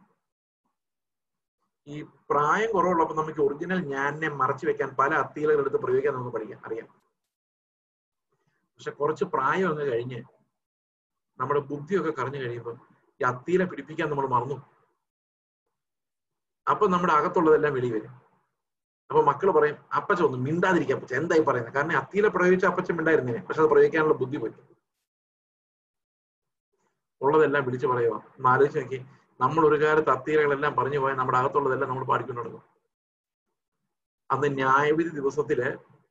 ഈ 1.88 2.01
പ്രായം 2.30 2.72
കുറവുള്ളപ്പോൾ 2.73 3.18
നമുക്ക് 3.18 3.41
ഒറിജിനൽ 3.41 3.85
ഞാനിനെ 3.85 4.30
മറച്ചു 4.30 4.65
വെക്കാൻ 4.65 4.95
പല 4.99 5.14
അത്തീലകളെടുത്ത് 5.15 5.77
പ്രയോഗിക്കാൻ 5.77 6.14
നമുക്ക് 6.14 6.38
പഠിക്കാം 6.38 6.61
അറിയാം. 6.65 7.09
പക്ഷെ 8.80 8.91
കുറച്ച് 8.91 9.26
പ്രായം 9.31 9.69
അങ്ങ് 9.69 9.85
കഴിഞ്ഞ് 9.91 10.19
നമ്മുടെ 11.39 11.61
ബുദ്ധിയൊക്കെ 11.69 12.11
കറഞ്ഞു 12.19 12.39
കഴിയുമ്പോൾ 12.43 12.76
ഈ 13.22 13.23
അത്തീനെ 13.30 13.65
പിടിപ്പിക്കാൻ 13.72 14.07
നമ്മൾ 14.10 14.27
മറന്നു. 14.34 14.57
അപ്പൊ 16.68 16.85
നമ്മുടെ 16.93 17.14
അകത്തുള്ളതെല്ലാം 17.14 17.73
വെളി 17.77 17.89
വരും. 17.95 18.14
അപ്പൊ 19.10 19.22
മക്കൾ 19.30 19.51
പറയും 19.57 19.77
അപ്പച്ച 19.97 20.22
ഒന്ന് 20.27 20.39
മിണ്ടാതിരിക്കുക 20.45 20.95
അപ്പച്ച 20.95 21.14
എന്തായി 21.22 21.43
പറയുന്നത്? 21.49 21.76
കാരണം 21.76 21.97
അത്തീനെ 22.01 22.30
പ്രയോഗിച്ച 22.38 22.65
അപ്പച്ച 22.72 22.95
മിണ്ടായിരുന്നേ 22.99 23.35
പക്ഷെ 23.47 23.61
അത് 23.64 23.69
പ്രയോഗിക്കാനുള്ള 23.73 24.18
ബുദ്ധി 24.22 24.38
പോയി. 24.38 24.53
ഉള്ളതെല്ലാം 27.22 27.65
വിളിച്ചു 27.68 27.88
പറയുക 27.88 28.15
ഒന്ന് 28.38 28.49
ആലോചിച്ച് 28.53 28.80
നോക്കി. 28.80 28.99
നമ്മൾ 29.39 29.61
ഒരു 29.69 29.77
കാലത്ത് 29.85 30.11
അത്തീരകളെല്ലാം 30.18 30.73
പറഞ്ഞു 30.80 30.99
പോയാൽ 31.03 31.18
നമ്മുടെ 31.22 31.39
അകത്തുള്ളതെല്ലാം 31.41 31.89
നമ്മൾ 31.91 32.06
പാടിക്കൊണ്ട് 32.14 32.41
നടക്കും. 32.41 32.65
അന്ന് 34.30 34.47
ന്യായവിധി 34.60 35.11
ദിവസത്തിൽ 35.22 35.61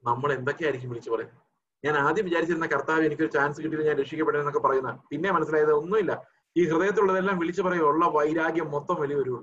നമ്മൾ 0.05 0.28
എന്തൊക്കെയായിരിക്കും 0.39 0.90
വിളിച്ചു 0.95 1.11
പറയുന്നത്? 1.11 1.45
ഞാൻ 1.84 1.94
ആദ്യം 1.96 2.24
വിചാരിച്ചിരുന്ന 2.24 2.66
കർത്താവ് 2.66 3.05
എനിക്കൊരു 3.09 3.32
ചാൻസ് 3.36 3.62
കിട്ടിയത് 3.62 3.84
ഞാൻ 3.88 3.96
രക്ഷിക്കപ്പെട്ടെന്നൊക്കെ 3.98 4.62
പറയുന്ന 4.66 4.90
പിന്നെ 5.10 5.30
മനസ്സിലായത് 5.36 5.72
ഒന്നുമില്ല. 5.72 6.12
ഈ 6.56 6.62
ഹൃദയത്തിലുള്ളതെല്ലാം 6.70 7.38
വിളിച്ചു 7.38 7.62
പറയുക 7.62 7.90
ഉള്ള 7.92 8.05
വൈരാഗ്യം 8.16 8.68
മൊത്തം 8.70 8.96
വലിയ 9.02 9.16
വരുള്ളൂ. 9.16 9.40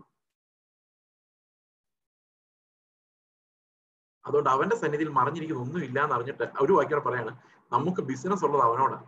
അതുകൊണ്ട് 4.26 4.50
അവന്റെ 4.50 4.76
സന്നിധിയിൽ 4.76 5.10
മറിഞ്ഞിരിക്കുന്ന 5.10 5.64
ഒന്നും 5.64 5.82
ഇല്ല 5.88 5.98
എന്ന് 6.04 6.16
അറിഞ്ഞിട്ട് 6.16 6.46
ഒരു 6.64 6.74
വാക്യോടെ 6.74 7.04
പറയാണ് 7.08 7.32
നമുക്ക് 7.74 8.02
ബിസിനസ് 8.02 8.46
ഉള്ളത് 8.46 8.64
അവനോടാണ് 8.68 9.06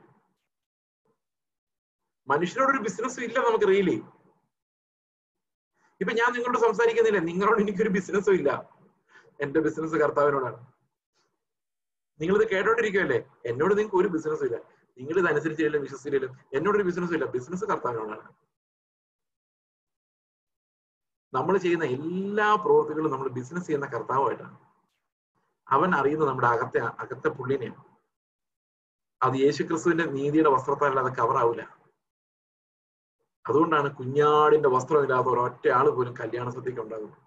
മനുഷ്യനോടൊരു 2.27 2.81
ബിസിനസ്സും 2.87 3.23
ഇല്ല 3.23 3.37
നമുക്ക് 3.49 3.67
റിയലി 3.67 3.97
ഇപ്പൊ 6.01 6.13
ഞാൻ 6.13 6.29
നിങ്ങളോട് 6.35 6.59
സംസാരിക്കുന്നില്ല 6.59 7.19
നിങ്ങളോട് 7.29 7.59
എനിക്കൊരു 7.61 7.89
ബിസിനസ്സും 7.89 8.33
ഇല്ല. 8.33 8.49
എന്റെ 9.41 9.59
ബിസിനസ് 9.59 9.95
കർത്താവിനോടാണ്. 9.95 10.59
നിങ്ങളിത് 12.19 12.45
കേട്ടോണ്ടിരിക്കുമല്ലേ 12.53 13.19
എന്നോട് 13.49 13.73
നിങ്ങൾക്ക് 13.77 13.97
ഒരു 14.01 14.09
ബിസിനസ്സും 14.15 14.45
ഇല്ല. 14.45 14.57
നിങ്ങൾ 14.97 15.15
ഇത് 15.21 15.29
അനുസരിച്ചില്ലെങ്കിലും 15.31 15.85
വിശ്വസിച്ചില്ലെങ്കിലും 15.87 16.35
എന്നോടൊരു 16.57 16.85
ബിസിനസ്സും 16.89 17.15
ഇല്ല. 17.17 17.25
ബിസിനസ് 17.35 17.65
കർത്താവിനോടാണ്. 17.71 18.27
നമ്മൾ 21.33 21.57
ചെയ്യുന്ന 21.57 21.85
എല്ലാ 21.97 22.49
പ്രവൃത്തികളും 22.63 23.11
നമ്മൾ 23.11 23.27
ബിസിനസ് 23.37 23.67
ചെയ്യുന്ന 23.67 23.87
കർത്താവുമായിട്ടാണ് 23.87 24.57
അവൻ 25.67 25.89
അറിയുന്നത് 25.95 26.29
നമ്മുടെ 26.29 26.47
അകത്തെ 26.47 26.79
അകത്തെ 27.03 27.29
പുള്ളിനെയാണ് 27.37 27.83
അത് 29.21 29.35
യേശുക്രിസ്തുവിന്റെ 29.43 30.05
നീതിയുടെ 30.17 30.49
വസ്ത്രത്താൽ 30.55 30.99
അത് 30.99 31.11
കവർ 31.19 31.37
ആവില്ല 31.43 31.63
അതുകൊണ്ടാണ് 33.45 33.89
കുഞ്ഞാടിന്റെ 33.99 34.69
വസ്ത്രമില്ലാത്ത 34.75 35.27
ഒരൊറ്റ 35.33 35.65
ആൾ 35.77 35.87
പോലും 35.89 36.13
കല്യാണ 36.19 36.47
സദ്യക്ക് 36.55 36.81
ഉണ്ടാകുന്നത്. 36.81 37.17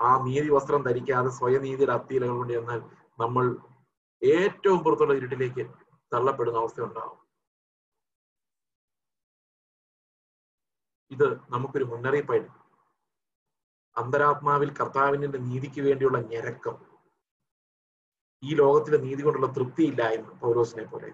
ആ 0.00 0.10
നീതി 0.26 0.48
വസ്ത്രം 0.56 0.82
ധരിക്കാതെ 0.88 1.30
സ്വയനീതിയുടെ 1.38 1.92
അത്തീലകൾ 1.92 2.36
കൊണ്ട് 2.36 2.52
ചെന്നാൽ 2.52 2.80
നമ്മൾ 3.20 3.56
ഏറ്റവും 4.22 4.84
പുറത്തുള്ള 4.84 5.14
ഇരുട്ടിലേക്ക് 5.14 5.70
തള്ളപ്പെടുന്ന 6.12 6.58
അവസ്ഥ 6.58 6.80
ഉണ്ടാവും. 6.80 7.18
ഇത് 11.10 11.40
നമുക്കൊരു 11.50 11.84
മുന്നറിയിപ്പായിട്ട് 11.84 12.50
അന്തരാത്മാവിൽ 13.96 14.70
കർത്താവിന്റെ 14.76 15.38
നീതിക്ക് 15.38 15.80
വേണ്ടിയുള്ള 15.80 16.18
ഞരക്കം. 16.18 16.76
ഈ 18.42 18.54
ലോകത്തിലെ 18.54 18.98
നീതി 18.98 19.22
കൊണ്ടുള്ള 19.22 19.46
തൃപ്തിയില്ലായിരുന്നു 19.46 20.34
പൗരോസിനെ 20.40 20.84
പോലെ. 20.84 21.10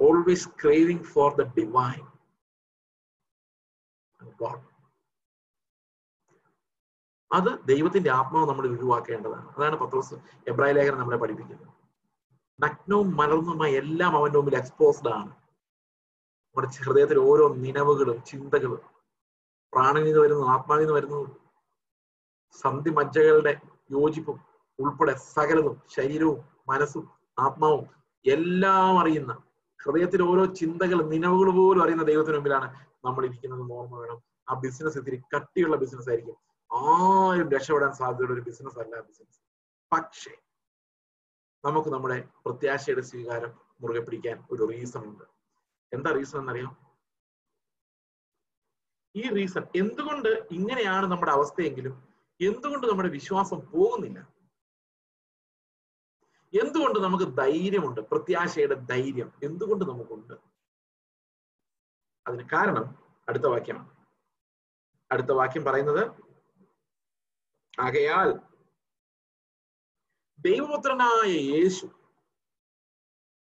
Always 0.00 0.48
craving 0.62 1.04
for 1.04 1.34
the 1.34 1.42
divine 1.54 2.04
God 4.36 4.71
അത് 7.32 7.58
ദൈവത്തിന്റെ 7.68 8.10
ആത്മാവ് 8.10 8.48
നമ്മൾ 8.48 8.66
ഒഴിവാക്കേണ്ടതാണ്. 8.66 9.48
അതാണ് 9.58 9.76
പത്രോസ് 9.76 10.14
എബ്രാഹിം 10.48 10.76
ലേഖനം 10.76 10.98
നമ്മളെ 10.98 11.16
പഠിപ്പിക്കുന്നത്. 11.16 11.68
നഗ്നവും 12.60 13.16
മലർന്നുമായി 13.16 13.74
എല്ലാം 13.74 14.16
അവന്റെ 14.16 14.38
മുമ്പിൽ 14.38 14.56
എക്സ്പോസ്ഡ് 14.56 15.08
ആണ്. 15.08 15.30
നമ്മുടെ 16.46 16.68
ഹൃദയത്തിൽ 16.86 17.18
ഓരോ 17.18 17.54
നിലവുകളും 17.54 18.22
ചിന്തകളും 18.26 18.80
പ്രാണനിൽ 19.72 20.04
നിന്ന് 20.04 20.20
വരുന്നു 20.20 20.46
ആത്മാവിൽ 20.46 20.80
നിന്ന് 20.80 20.94
വരുന്നു 20.94 21.20
സന്ധി 22.62 22.90
മജ്ജകളുടെ 22.90 23.60
യോജിപ്പും 23.90 24.40
ഉൾപ്പെടെ 24.78 25.14
സകലതും 25.14 25.82
ശരീരവും 25.96 26.44
മനസ്സും 26.68 27.10
ആത്മാവും 27.38 27.86
എല്ലാം 28.26 28.98
അറിയുന്ന 29.00 29.32
ഹൃദയത്തിൽ 29.84 30.22
ഓരോ 30.22 30.44
ചിന്തകൾ 30.44 31.02
നിലവുകൾ 31.02 31.50
പോലും 31.50 31.82
അറിയുന്ന 31.82 32.02
ദൈവത്തിന് 32.02 32.34
മുമ്പിലാണ് 32.34 32.74
നമ്മൾ 33.04 33.24
ഇരിക്കുന്നത് 33.24 33.72
ഓർമ്മ 33.72 33.98
വേണം. 33.98 34.22
ആ 34.50 34.54
ബിസിനസ് 34.54 34.98
ഇത്തിരി 34.98 35.22
കട്ടിയുള്ള 35.36 35.76
ബിസിനസ് 35.76 36.08
ആയിരിക്കും. 36.10 36.51
ആരും 36.72 37.50
രക്ഷപ്പെടാൻ 37.50 37.92
സാധ്യതയുള്ള 37.92 38.34
ഒരു 38.34 38.40
ബിസിനസ് 38.40 38.78
അല്ല 38.78 39.00
ബിസിനസ് 39.00 39.40
പക്ഷേ 39.92 40.30
നമുക്ക് 41.64 41.88
നമ്മുടെ 41.88 42.28
പ്രത്യാശയുടെ 42.46 43.00
സ്വീകാരം 43.00 43.60
മുറുകെ 43.80 44.00
പിടിക്കാൻ 44.00 44.46
ഒരു 44.50 44.68
റീസൺ 44.70 45.04
ഉണ്ട്. 45.04 45.24
എന്താ 45.92 46.10
റീസൺ 46.10 46.38
എന്നറിയാം? 46.38 46.96
ഈ 49.16 49.34
റീസൺ 49.34 49.64
എന്തുകൊണ്ട് 49.76 50.28
ഇങ്ങനെയാണ് 50.28 51.06
നമ്മുടെ 51.06 51.32
അവസ്ഥയെങ്കിലും 51.32 52.08
എന്തുകൊണ്ട് 52.40 52.86
നമ്മുടെ 52.86 53.08
വിശ്വാസം 53.08 53.60
പോകുന്നില്ല? 53.60 54.32
എന്തുകൊണ്ട് 56.60 56.98
നമുക്ക് 56.98 57.36
ധൈര്യമുണ്ട്? 57.36 58.00
പ്രത്യാശയുടെ 58.00 58.74
ധൈര്യം 58.74 59.32
എന്തുകൊണ്ട് 59.42 59.84
നമുക്കുണ്ട്? 59.84 60.34
അതിന് 62.26 62.48
കാരണം 62.52 62.98
അടുത്ത 63.28 63.44
വാക്യമാണ്. 63.44 63.90
അടുത്ത 65.12 65.32
വാക്യം 65.32 65.64
പറയുന്നത് 65.64 66.31
ആകയാൽ 67.78 68.30
ദൈവപുത്രനായ 70.38 71.28
യേശു 71.52 71.86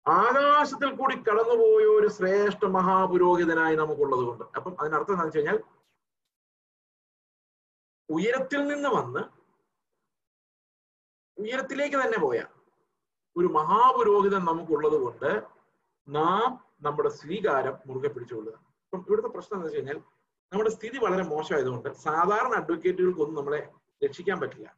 ആകാശത്തിൽ 0.07 0.91
കൂടി 0.95 1.15
കടന്നുപോയ 1.19 1.85
ഒരു 1.99 2.09
ശ്രേഷ്ഠ 2.09 2.65
മഹാപുരോഹിതനായി 2.75 3.77
നമുക്കുള്ളത് 3.77 4.25
കൊണ്ട്. 4.25 4.45
അപ്പം 4.57 4.73
അതിനർത്ഥം 4.81 5.13
എന്താണെന്ന് 5.13 5.29
വെച്ച് 5.29 5.39
കഴിഞ്ഞാൽ 5.39 5.59
ഉയരത്തിൽ 8.09 8.61
നിന്ന് 8.67 8.89
വന്ന് 8.89 9.23
ഉയരത്തിലേക്ക് 11.39 11.97
തന്നെ 11.97 12.19
പോയ 12.19 12.41
ഒരു 13.37 13.49
മഹാപുരോഹിതൻ 13.49 14.43
നമുക്കുള്ളത് 14.45 14.99
കൊണ്ട് 15.01 15.31
നാം 16.09 16.51
നമ്മുടെ 16.83 17.09
സ്വീകാരം 17.21 17.75
മുറുകെ 17.87 18.09
പിടിച്ചുകൊള്ളുക 18.09 18.57
അപ്പം 18.85 19.05
ഇവിടുത്തെ 19.09 19.29
പ്രശ്നം 19.29 19.57
എന്താ 19.57 19.67
വെച്ച് 19.67 19.79
കഴിഞ്ഞാൽ 19.79 19.99
നമ്മുടെ 20.53 20.71
സ്ഥിതി 20.71 20.99
വളരെ 20.99 21.23
മോശമായതുകൊണ്ട് 21.23 21.89
സാധാരണ 22.05 22.53
അഡ്വക്കേറ്റുകൾക്കൊന്നും 22.55 23.39
നമ്മളെ 23.41 23.63
രക്ഷിക്കാൻ 24.05 24.39
പറ്റില്ല. 24.43 24.69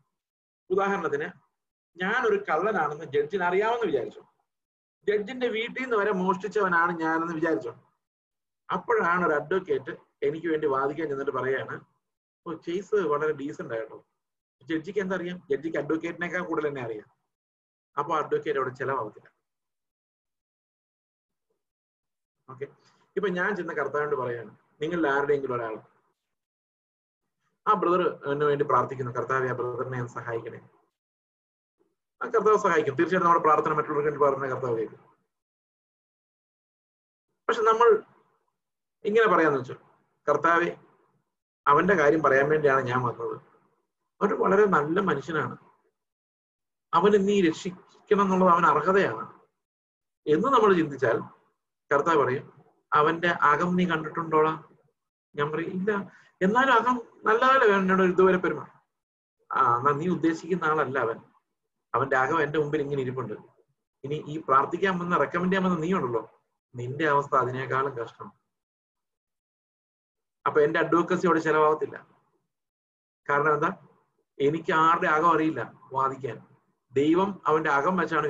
ഉദാഹരണത്തിന് 0.71 1.29
ഞാൻ 1.97 2.21
ഒരു 2.29 2.39
കള്ളനാണെന്ന് 2.49 3.07
ജഡ്ജിന് 3.15 3.45
അറിയാമെന്ന് 3.49 3.87
വിചാരിച്ചു. 3.91 4.23
ജഡ്ജിന്റെ 5.07 5.49
വീട്ടിൽ 5.57 5.83
നിന്ന് 5.83 5.97
വരെ 6.01 6.13
മോഷ്ടിച്ചവനാണ് 6.23 6.93
ഞാനെന്ന് 7.05 7.35
വിചാരിച്ചു. 7.39 7.73
അപ്പോഴാണ് 8.69 9.23
ഒരു 9.29 9.35
അഡ്വക്കേറ്റ് 9.41 9.93
എനിക്ക് 10.27 10.49
വേണ്ടി 10.53 10.67
വാദിക്കാൻ 10.75 11.07
ചെന്നിട്ട് 11.11 11.35
പറയാണ് 11.39 11.75
ഓ 12.47 12.53
കേസ് 12.67 12.97
വളരെ 13.13 13.33
ഡീസന്റ് 13.41 13.75
ആയിട്ടോ 13.77 13.99
ജഡ്ജിക്ക് 14.63 15.01
എന്തറിയാം 15.05 15.39
ജഡ്ജിക്ക് 15.51 15.79
അഡ്വക്കേറ്റിനേക്കാൾ 15.83 16.43
കൂടുതൽ 16.51 16.69
തന്നെ 16.69 16.83
അറിയാം. 16.87 17.09
അപ്പോൾ 17.97 18.15
അഡ്വക്കേറ്റ് 18.23 18.59
അവിടെ 18.61 18.73
ചെലവാകത്തില്ല 18.81 19.29
ഓക്കെ 22.49 22.67
ഇപ്പൊ 23.17 23.29
ഞാൻ 23.39 23.51
ചെന്ന 23.59 23.73
കർത്താവിനോട് 23.79 24.17
പറയാണ് 24.23 24.51
നിങ്ങളിൽ 24.83 25.07
ആരുടെയെങ്കിലും 25.13 25.55
ഒരാൾ 25.57 25.75
ആ 27.69 27.73
ബ്രദർ 27.73 28.31
എന്നെ 28.33 28.47
വേണ്ടി 28.47 28.65
പ്രാർത്ഥിക്കുന്നു. 28.65 29.13
കർത്താവ് 29.13 29.49
ആ 29.49 29.53
ബ്രദറിനെ 29.53 30.07
സഹായിക്കണേ. 30.07 30.59
ആ 32.23 32.27
കർത്താവ് 32.27 32.59
സഹായിക്കും. 32.59 32.95
തീർച്ചയായിട്ടും 32.95 33.27
നമ്മുടെ 33.27 33.43
പ്രാർത്ഥന 33.43 33.73
മറ്റുള്ളവർക്ക് 33.73 34.09
വേണ്ടി 34.09 34.21
പ്രാർത്ഥന 34.21 34.55
കർത്താവ് 34.55 34.79
കേൾക്കും. 34.79 35.17
പക്ഷെ 37.49 37.63
നമ്മൾ 37.63 38.03
ഇങ്ങനെ 39.05 39.27
പറയാന്ന് 39.35 39.59
വെച്ചു 39.59 39.75
കർത്താവെ 40.29 40.77
അവന്റെ 41.67 41.95
കാര്യം 41.95 42.23
പറയാൻ 42.23 42.49
വേണ്ടിയാണ് 42.49 42.81
ഞാൻ 42.81 43.03
വന്നത്. 43.03 43.37
അവൻ 44.21 44.41
വളരെ 44.41 44.65
നല്ല 44.67 45.01
മനുഷ്യനാണ്. 45.01 45.57
അവന് 46.95 47.29
നീ 47.29 47.49
രക്ഷിക്കണം 47.49 48.23
എന്നുള്ളത് 48.23 48.49
അവൻ 48.49 48.67
അർഹതയാണ്. 48.67 49.41
എന്ന് 50.27 50.49
നമ്മൾ 50.49 50.75
ചിന്തിച്ചാൽ 50.75 51.19
കർത്താവ് 51.95 52.25
പറയും 52.25 52.53
അവന്റെ 52.95 53.29
അകം 53.29 53.77
നീ 53.77 53.87
കണ്ടിട്ടുണ്ടോളാ 53.87 54.63
ഞാൻ 55.35 55.53
പറയും 55.53 55.71
ഇല്ല. 55.71 55.91
എന്നാലും 56.41 56.73
അകം 56.73 56.97
നല്ലപോലെ 57.25 57.67
എന്നോട് 57.75 58.03
ഇതുവരെ 58.03 58.39
പെരുമാ 58.39 58.67
ആ 59.51 59.77
എന്നാ 59.77 59.91
നീ 59.93 60.09
ഉദ്ദേശിക്കുന്ന 60.09 60.65
ആളല്ല 60.65 60.99
അവൻ. 60.99 61.19
അവന്റെ 61.95 62.17
അകം 62.17 62.43
എന്റെ 62.43 62.59
മുമ്പിൽ 62.59 62.81
ഇങ്ങനെ 62.81 63.03
ഇരിപ്പുണ്ട്. 63.03 63.35
ഇനി 64.05 64.25
ഈ 64.27 64.39
പ്രാർത്ഥിക്കാൻ 64.39 64.99
വന്ന 64.99 65.19
റെക്കമെൻഡ് 65.19 65.53
ചെയ്യാൻ 65.53 65.71
വന്ന 65.71 65.85
നീ 65.85 65.93
ഉണ്ടല്ലോ 65.95 66.23
നിന്റെ 66.75 67.07
അവസ്ഥ 67.09 67.35
അതിനേക്കാളും 67.37 67.99
കഷ്ടം. 67.99 68.29
അപ്പൊ 70.47 70.61
എന്റെ 70.61 70.79
അഡ്വക്കസി 70.81 71.27
അവിടെ 71.27 71.41
ചെലവാകത്തില്ല. 71.41 71.97
കാരണം 73.29 73.55
എന്താ? 73.55 73.71
എനിക്ക് 74.39 74.73
ആരുടെ 74.73 75.07
അകം 75.07 75.31
അറിയില്ല 75.35 75.61
വാദിക്കാൻ. 75.93 76.37
ദൈവം 76.93 77.43
അവന്റെ 77.47 77.71
അകം 77.71 77.97
വെച്ചാണ് 77.97 78.27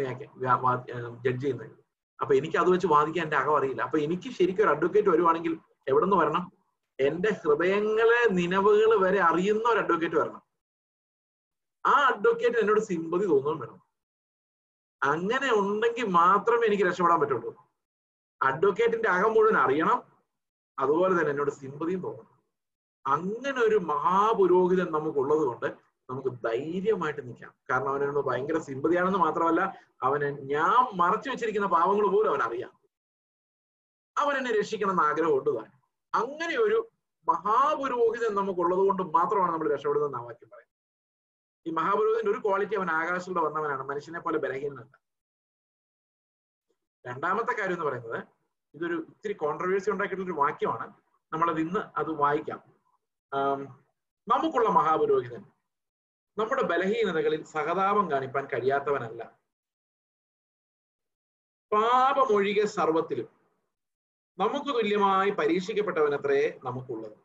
ജഡ്ജ് 1.24 1.42
ചെയ്യുന്നത്. 1.42 1.72
അപ്പൊ 2.20 2.34
എനിക്ക് 2.34 2.56
അത് 2.56 2.70
വെച്ച് 2.70 2.86
വാദിക്കാൻ 2.86 3.24
എന്റെ 3.24 3.36
അകം 3.36 3.56
അറിയില്ല. 3.56 3.82
അപ്പൊ 3.82 3.98
എനിക്ക് 3.98 4.28
ശരിക്കും 4.38 4.64
ഒരു 4.64 4.70
അഡ്വക്കേറ്റ് 4.70 5.08
വരുവാണെങ്കിൽ 5.08 5.52
എവിടെ 5.88 6.04
നിന്ന് 6.04 6.16
വരണം? 6.16 6.55
എന്റെ 7.00 7.30
ഹൃദയങ്ങളെ 7.30 8.28
നിലവുകൾ 8.30 9.06
വരെ 9.06 9.20
അറിയുന്ന 9.20 9.68
ഒരു 9.68 9.78
അഡ്വക്കേറ്റ് 9.78 10.16
വരണം. 10.16 10.42
ആ 11.86 11.90
അഡ്വക്കേറ്റ് 11.90 12.58
എന്നോട് 12.58 12.80
സിമ്പതി 12.80 13.26
തോന്നുകയും 13.26 13.58
വേണം. 13.58 13.86
അങ്ങനെ 15.02 15.54
ഉണ്ടെങ്കിൽ 15.54 16.06
മാത്രമേ 16.06 16.66
എനിക്ക് 16.66 16.84
രക്ഷപ്പെടാൻ 16.84 17.20
പറ്റുള്ളൂ. 17.20 17.66
അഡ്വക്കേറ്റിന്റെ 18.42 19.08
അകം 19.08 19.34
മുഴുവൻ 19.34 19.56
അറിയണം. 19.56 20.02
അതുപോലെ 20.78 21.12
തന്നെ 21.12 21.30
എന്നോട് 21.30 21.50
സിമ്പതിയും 21.50 22.00
തോന്നണം. 22.00 22.36
അങ്ങനെ 23.06 23.60
ഒരു 23.60 23.76
മഹാപുരോഹിതൻ 23.76 24.92
നമുക്കുള്ളത് 24.92 25.38
കൊണ്ട് 25.38 25.66
നമുക്ക് 26.10 26.28
ധൈര്യമായിട്ട് 26.28 27.28
നിൽക്കാം. 27.28 27.54
കാരണം 27.70 27.88
അവനോട് 27.88 28.26
ഭയങ്കര 28.26 28.58
സിമ്പതിയാണെന്ന് 28.58 29.18
മാത്രമല്ല 29.18 29.74
അവന് 30.02 30.38
ഞാൻ 30.50 30.96
മറച്ചു 30.96 31.30
വെച്ചിരിക്കുന്ന 31.30 31.66
പാവങ്ങൾ 31.66 32.06
പോലും 32.06 32.30
അവൻ 32.30 32.42
അറിയാം 32.42 32.72
അവൻ 34.18 34.36
എന്നെ 34.36 34.58
രക്ഷിക്കണം 34.58 34.90
എന്ന് 34.90 35.02
ആഗ്രഹമുണ്ട് 35.02 35.50
താൻ. 35.50 35.75
അങ്ങനെ 36.14 36.58
ഒരു 36.58 36.90
മഹാപുരോഹിതൻ 37.28 38.34
നമുക്കുള്ളത് 38.34 38.78
കൊണ്ട് 38.78 39.02
മാത്രമാണ് 39.02 39.52
നമ്മൾ 39.52 39.72
രക്ഷപ്പെടുന്നത് 39.72 40.16
ആ 40.16 40.24
വാക്യം 40.24 40.50
പറയുന്നത്. 40.50 40.76
ഈ 41.66 41.70
മഹാപുരോഹിതന്റെ 41.70 42.32
ഒരു 42.32 42.38
ക്വാളിറ്റി 42.38 42.74
അവൻ 42.74 42.90
ആകാശത്തിലൂടെ 42.90 43.46
വന്നവനാണ്. 43.46 43.82
മനുഷ്യനെ 43.82 44.20
പോലെ 44.20 44.38
ബലഹീനനല്ല. 44.38 45.00
രണ്ടാമത്തെ 47.06 47.52
കാര്യം 47.52 47.74
എന്ന് 47.74 47.86
പറയുന്നത് 47.86 48.24
ഇതൊരു 48.74 49.06
ഇത്തിരി 49.08 49.32
കോൺട്രവേഴ്സി 49.32 49.90
ഉണ്ടാക്കിയിട്ടുള്ള 49.90 50.34
ഒരു 50.34 50.40
വാക്യമാണ്. 50.40 50.94
നമ്മളത് 51.32 51.60
ഇന്ന് 51.60 51.80
അത് 51.98 52.12
വായിക്കാം. 52.12 52.72
നമുക്കുള്ള 54.28 54.68
മഹാപുരോഹിതൻ 54.68 55.44
നമ്മുടെ 56.38 56.62
ബലഹീനതകളിൽ 56.62 57.44
സഹതാപം 57.44 58.10
കാണിപ്പാൻ 58.10 58.46
കഴിയാത്തവനല്ല. 58.46 59.38
പാപമൊഴികെ 61.72 62.66
സർവത്തിലും 62.66 63.35
നമുക്ക് 64.38 64.70
തുല്യമായി 64.76 65.30
പരീക്ഷിക്കപ്പെട്ടവനത്രേ 65.30 66.40
നമുക്കുള്ളത്. 66.64 67.16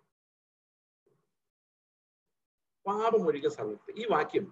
പാപമൊഴിക 2.86 3.48
സമയത്ത് 3.48 3.92
ഈ 4.02 4.06
വാക്യം 4.12 4.46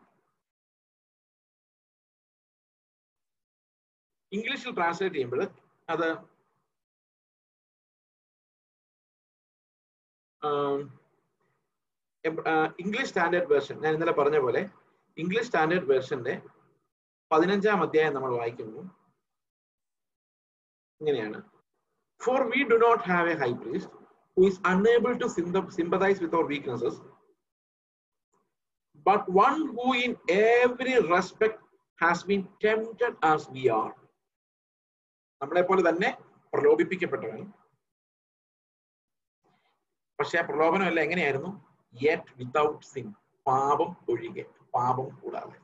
ഇംഗ്ലീഷിൽ 4.32 4.74
ട്രാൻസ്ലേറ്റ് 4.76 5.16
ചെയ്യുമ്പോൾ 5.16 5.42
അത് 5.90 6.10
ഇംഗ്ലീഷ് 12.84 13.10
സ്റ്റാൻഡേർഡ് 13.10 13.52
വേർഷൻ. 13.54 13.76
ഞാൻ 13.84 13.94
ഇന്നലെ 13.94 14.12
പറഞ്ഞ 14.12 14.38
പോലെ 14.40 14.62
ഇംഗ്ലീഷ് 15.18 15.48
സ്റ്റാൻഡേർഡ് 15.48 15.90
വേർഷന്റെ 15.92 16.34
പതിനഞ്ചാം 17.32 17.82
അധ്യായം 17.86 18.14
നമ്മൾ 18.14 18.32
വായിക്കുന്നു. 18.38 18.82
ഇങ്ങനെയാണ്. 21.02 21.40
For 22.22 22.40
we 22.50 22.62
do 22.64 22.78
not 22.78 23.00
have 23.04 23.28
a 23.28 23.38
high 23.38 23.56
priest 23.56 23.90
who 24.38 24.44
is 24.48 24.58
unable 24.66 25.14
to 25.22 25.28
sympathize 25.72 26.20
with 26.22 26.34
our 26.34 26.46
weaknesses, 26.46 26.96
but 29.06 29.22
one 29.40 29.60
who 29.68 29.94
in 30.06 30.12
every 30.58 30.96
respect 31.08 31.58
has 32.00 32.24
been 32.24 32.44
tempted 32.62 33.14
as 33.24 33.42
we 33.50 33.64
are. 33.82 33.94
നമ്മളെ 35.42 35.62
പോലെ 35.62 35.82
തന്നെ 35.82 36.10
പ്രലോഭിപ്പിക്കപ്പെട്ടവൻ 36.54 37.42
പക്ഷെ 40.20 40.38
ആ 40.38 40.46
പ്രലോഭനം 40.50 40.88
അല്ല 40.90 41.00
എങ്ങനെയായിരുന്നു 41.00 41.52
യെറ്റ് 41.96 42.34
വിതൗട്ട് 42.40 42.86
സിൻ 42.86 43.06
പാപം 43.46 43.92
ഒഴികെ 44.12 44.46
പാപം 44.74 45.08
കൂടാതെ 45.22 45.58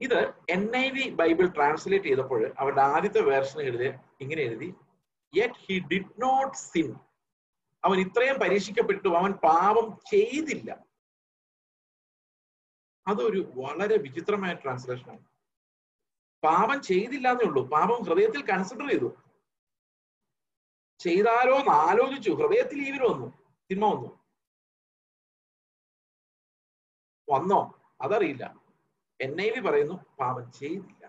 ഇത് 0.00 0.34
N 0.50 0.76
I 0.76 0.90
V 0.90 1.10
Bible 1.10 1.46
translate 1.46 2.04
ചെയ്തപ്പോൾ 2.04 2.54
അവരുടെ 2.58 2.80
ആദ്യത്തെ 2.80 3.20
വേർഷൻ 3.20 3.60
എഴുതി 3.60 3.98
ഇങ്ങനെ 4.20 4.42
എഴുതി. 4.42 4.74
Yet 5.36 5.54
he 5.54 5.78
did 5.78 6.22
not 6.22 6.56
sin 6.56 6.94
അവൻ 7.84 8.00
ഇത്രയും 8.00 8.36
പരീക്ഷിക്കപ്പെട്ടു 8.36 9.08
അവൻ 9.08 9.32
പാപം 9.32 9.98
ചെയ്തില്ല. 10.10 10.84
അതൊരു 13.06 13.52
വളരെ 13.54 13.98
വിചിത്രമായ 13.98 14.54
ട്രാൻസ്ലേഷനാണ് 14.54 15.24
പാപം 16.44 16.82
ചെയ്തില്ല 16.82 17.28
എന്നേ 17.28 17.44
ഉള്ളൂ. 17.44 17.68
പാപം 17.68 18.04
ഹൃദയത്തിൽ 18.04 18.46
കൺസിഡർ 18.46 18.88
ചെയ്തു. 18.88 19.16
ചെയ്താലോ 20.98 21.54
എന്ന് 21.56 21.70
ആലോചിച്ചു. 21.70 22.30
ഹൃദയത്തിൽ 22.30 22.88
ഈവിൽ 22.88 23.02
വന്നു. 23.02 23.26
തിന്മ 23.70 23.86
വന്നു. 23.86 24.18
വന്നോ? 27.30 27.80
അതറിയില്ല. 28.00 28.57
എൻ 29.20 29.40
ഐ 29.40 29.50
വി 29.50 29.60
പറയുന്നു 29.60 29.94
പാപം 30.20 30.52
ചെയ്തില്ല. 30.52 31.04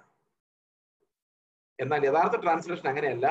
എന്നാൽ 1.80 2.06
യഥാർത്ഥ 2.06 2.41
ട്രാൻസ്ലേഷൻ 2.41 2.88
അങ്ങനെയല്ല. 2.88 3.27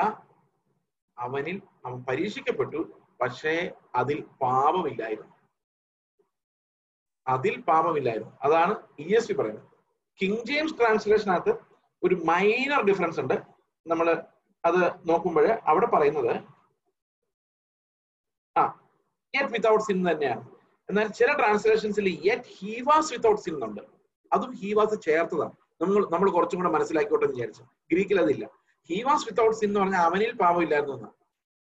അവനിൽ 1.17 1.61
അവൻ 1.85 2.03
പരീക്ഷിക്കപ്പെട്ടു 2.03 3.01
പക്ഷേ 3.21 3.71
അതിൽ 3.95 4.21
പാപമില്ലായിരുന്നു. 4.41 5.35
അതിൽ 7.27 7.61
പാപമില്ലായിരുന്നു. 7.61 8.31
അതാണ് 8.41 8.75
ഇ 8.99 9.15
എസ് 9.15 9.27
പി 9.27 9.33
പറയുന്നത്. 9.33 9.65
കിങ് 10.21 10.45
ജെയിംസ് 10.45 10.77
ട്രാൻസ്ലേഷനകത്ത് 10.77 11.53
ഒരു 12.03 12.15
മൈനർ 12.15 12.81
ഡിഫറൻസ് 12.85 13.19
ഉണ്ട്. 13.19 13.33
നമ്മൾ 13.87 14.23
അത് 14.65 15.09
നോക്കുമ്പോൾ 15.09 15.47
അവിടെ 15.47 15.85
പറയുന്നത് 15.85 16.33
ആ 18.57 18.63
യെറ്റ് 19.35 19.51
വിത്തൗട്ട് 19.51 19.83
സിൻ 19.83 20.11
തന്നെയാണ്. 20.11 20.55
എന്നാൽ 20.89 21.07
ചില 21.07 21.33
ട്രാൻസ്ലേഷൻസിൽ 21.33 22.07
yet 22.27 22.43
he 22.47 22.81
was 22.81 23.13
without 23.13 23.41
sin 23.41 23.53
എന്നുണ്ട്. 23.53 23.98
അതും 24.33 24.55
ഹി 24.55 24.73
വാസ് 24.73 25.01
ചേർത്തതാണ്. 25.01 25.55
നമ്മൾ 25.81 26.07
നമ്മൾ 26.11 26.31
കുറച്ചും 26.31 26.59
കൂടെ 26.59 26.69
മനസ്സിലാക്കിക്കോട്ടെ 26.69 27.25
എന്ന് 27.25 27.35
വിചാരിച്ചു. 27.35 27.63
ഗ്രീക്കിൽ 27.91 28.19
അതില്ല. 28.21 28.45
ഹി 28.89 29.03
വാസ് 29.03 29.25
വിത്തൗട്ട് 29.25 29.55
സിൻ 29.55 29.69
എന്ന് 29.69 29.79
പറഞ്ഞാൽ 29.79 30.01
അവനിൽ 30.01 30.31
പാപം 30.31 30.39
പാപമില്ലായിരുന്നു 30.39 30.95
എന്നാണ്. 30.95 31.15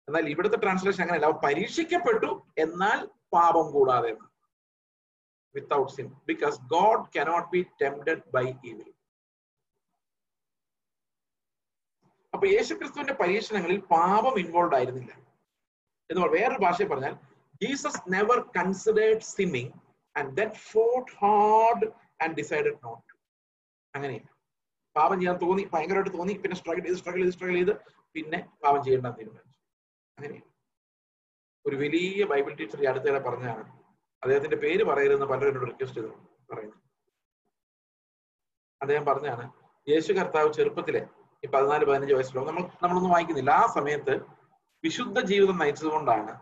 എന്നാൽ 0.08 0.28
ഇവിടുത്തെ 0.28 0.56
ട്രാൻസ്ലേഷൻ 0.56 1.02
അങ്ങനെയല്ല. 1.02 1.26
അവൻ 1.26 1.38
പരീക്ഷിക്കപ്പെട്ടു 1.44 2.46
എന്നാൽ 2.58 3.06
പാപം 3.32 3.72
കൂടാതെ 3.72 4.16
without 5.54 5.92
sin 5.92 6.12
because 6.26 6.60
God 6.60 7.18
cannot 7.18 7.48
be 7.52 7.66
tempted 7.82 8.22
by 8.34 8.46
evil 8.64 8.94
അപ്പൊ 12.34 12.46
യേശുക്രിസ്തുവിന്റെ 12.46 13.12
പരീക്ഷണങ്ങളിൽ 13.12 13.80
പാപം 13.80 14.38
ഇൻവോൾവ് 14.38 14.74
ആയിരുന്നില്ല. 14.74 15.12
എന്ന് 16.10 16.28
വേറൊരു 16.28 16.58
ഭാഷയിൽ 16.62 16.88
പറഞ്ഞാൽ 16.88 17.14
Jesus 17.62 18.12
never 18.12 18.40
considered 18.40 19.20
sinning 19.20 19.70
and 20.16 20.36
thought 20.36 21.12
hard 21.12 22.01
and 22.22 22.36
decided 22.40 22.78
not 22.86 23.10
അങ്ങനെയില്ല 23.94 24.28
പാപം 24.96 25.16
ചെയ്യാൻ 25.20 25.36
തോന്നി 25.42 25.62
ഭയങ്കരമായിട്ട് 25.74 26.12
തോന്നി 26.18 26.34
പിന്നെ 26.42 26.56
സ്ട്രഗിൾ 26.60 26.82
ചെയ്ത് 26.86 26.98
സ്ട്രഗിൾ 27.02 27.20
ചെയ്ത് 27.22 27.34
സ്ട്രഗിൾ 27.36 27.56
ചെയ്ത് 27.58 27.74
പിന്നെ 28.14 28.38
പാപം 28.64 28.80
ചെയ്യേണ്ട 28.84 29.10
തീരുമാനിച്ചു. 29.18 29.54
അങ്ങനെയാണ്. 30.18 30.48
ഒരു 31.64 31.76
വലിയ 31.82 32.24
ബൈബിൾ 32.32 32.52
ടീച്ചർ 32.60 32.80
ഈ 32.84 32.86
അടുത്തിടെ 32.90 33.20
പറഞ്ഞാണ് 33.26 33.62
അദ്ദേഹത്തിന്റെ 34.22 34.58
പേര് 34.64 34.82
പറയരുതെന്ന് 34.90 35.28
പലരും 35.32 35.50
എന്നോട് 35.50 35.68
റിക്വസ്റ്റ് 35.70 35.98
ചെയ്തു 36.00 36.12
പറയുന്നു. 36.50 36.78
അദ്ദേഹം 38.80 39.04
പറഞ്ഞാണ് 39.10 39.44
യേശു 39.86 40.10
കർത്താവ് 40.18 40.48
ചെറുപ്പത്തിലെ 40.56 41.02
ഈ 41.42 41.48
പതിനാല് 41.54 41.84
പതിനഞ്ച് 41.90 42.14
വയസ്സിലോ 42.16 42.42
നമ്മൾ 42.48 42.64
നമ്മളൊന്നും 42.82 43.12
വായിക്കുന്നില്ല. 43.14 43.52
ആ 43.62 43.66
സമയത്ത് 43.76 44.14
വിശുദ്ധ 44.84 45.18
ജീവിതം 45.30 45.56
നയിച്ചത് 45.62 45.90
കൊണ്ടാണ് 45.94 46.32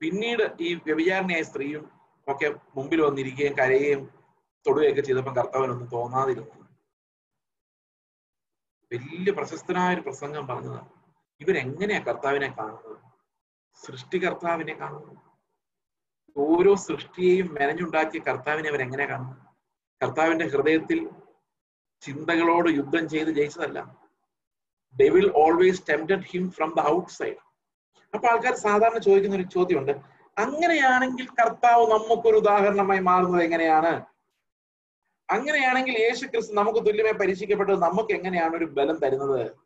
പിന്നീട് 0.00 0.44
ഈ 0.66 0.68
വ്യഭിചാരണിയായ 0.86 1.44
സ്ത്രീയും 1.50 1.84
ഒക്കെ 2.28 2.48
മുമ്പിൽ 2.76 3.00
വന്നിരിക്കുകയും 3.00 3.54
കരയുകയും 3.58 4.02
തൊടുകയൊക്കെ 4.66 5.00
ചെയ്തപ്പോൾ 5.00 5.34
കർത്താവിനൊന്നും 5.34 5.88
തോന്നാതിരുന്നു. 5.88 6.66
വലിയ 8.92 9.32
പ്രശസ്തനായ 9.32 9.94
ഒരു 9.94 10.00
പ്രസംഗം 10.00 10.46
പറഞ്ഞതാണ്. 10.46 10.90
ഇവരെങ്ങനെയാ 11.40 12.00
കർത്താവിനെ 12.00 12.48
കാണുന്നത്? 12.48 12.96
സൃഷ്ടികർത്താവിനെ 13.84 14.74
കാണുന്നു 14.74 15.14
ഓരോ 16.36 16.74
സൃഷ്ടിയെയും 16.74 17.54
മെനഞ്ഞുണ്ടാക്കിയ 17.54 18.20
കർത്താവിനെ 18.20 18.68
അവരെങ്ങനെ 18.68 19.06
കാണുന്നു? 19.06 19.36
കർത്താവിന്റെ 20.00 20.46
ഹൃദയത്തിൽ 20.46 20.98
ചിന്തകളോട് 22.02 22.68
യുദ്ധം 22.68 23.08
ചെയ്ത് 23.08 23.30
ജയിച്ചതല്ല. 23.30 23.78
Devil 24.96 25.32
always 25.34 25.82
tempted 25.88 26.26
him 26.26 26.50
from 26.50 26.70
the 26.76 26.80
outside 27.12 27.40
അപ്പൊ 28.14 28.28
ആൾക്കാർ 28.28 28.54
സാധാരണ 28.54 28.98
ചോദിക്കുന്ന 28.98 29.36
ഒരു 29.36 29.42
ചോദ്യമുണ്ട് 29.42 30.15
അങ്ങനെയാണെങ്കിൽ 30.38 31.26
കർത്താവ് 31.26 31.86
നമുക്കൊരു 31.86 32.36
ഉദാഹരണമായി 32.36 33.00
മാറുന്നത് 33.00 33.42
എങ്ങനെയാണ്? 33.42 34.04
അങ്ങനെയാണെങ്കിൽ 35.30 35.98
യേശു 35.98 36.26
ക്രിസ്തു 36.26 36.54
നമുക്ക് 36.54 36.78
തുല്യമായി 36.78 37.14
പരീക്ഷിക്കപ്പെട്ടത് 37.14 37.82
നമുക്ക് 37.82 38.12
എങ്ങനെയാണ് 38.12 38.56
ഒരു 38.56 38.64
ബലം 38.64 38.96
തരുന്നത്? 38.96 39.56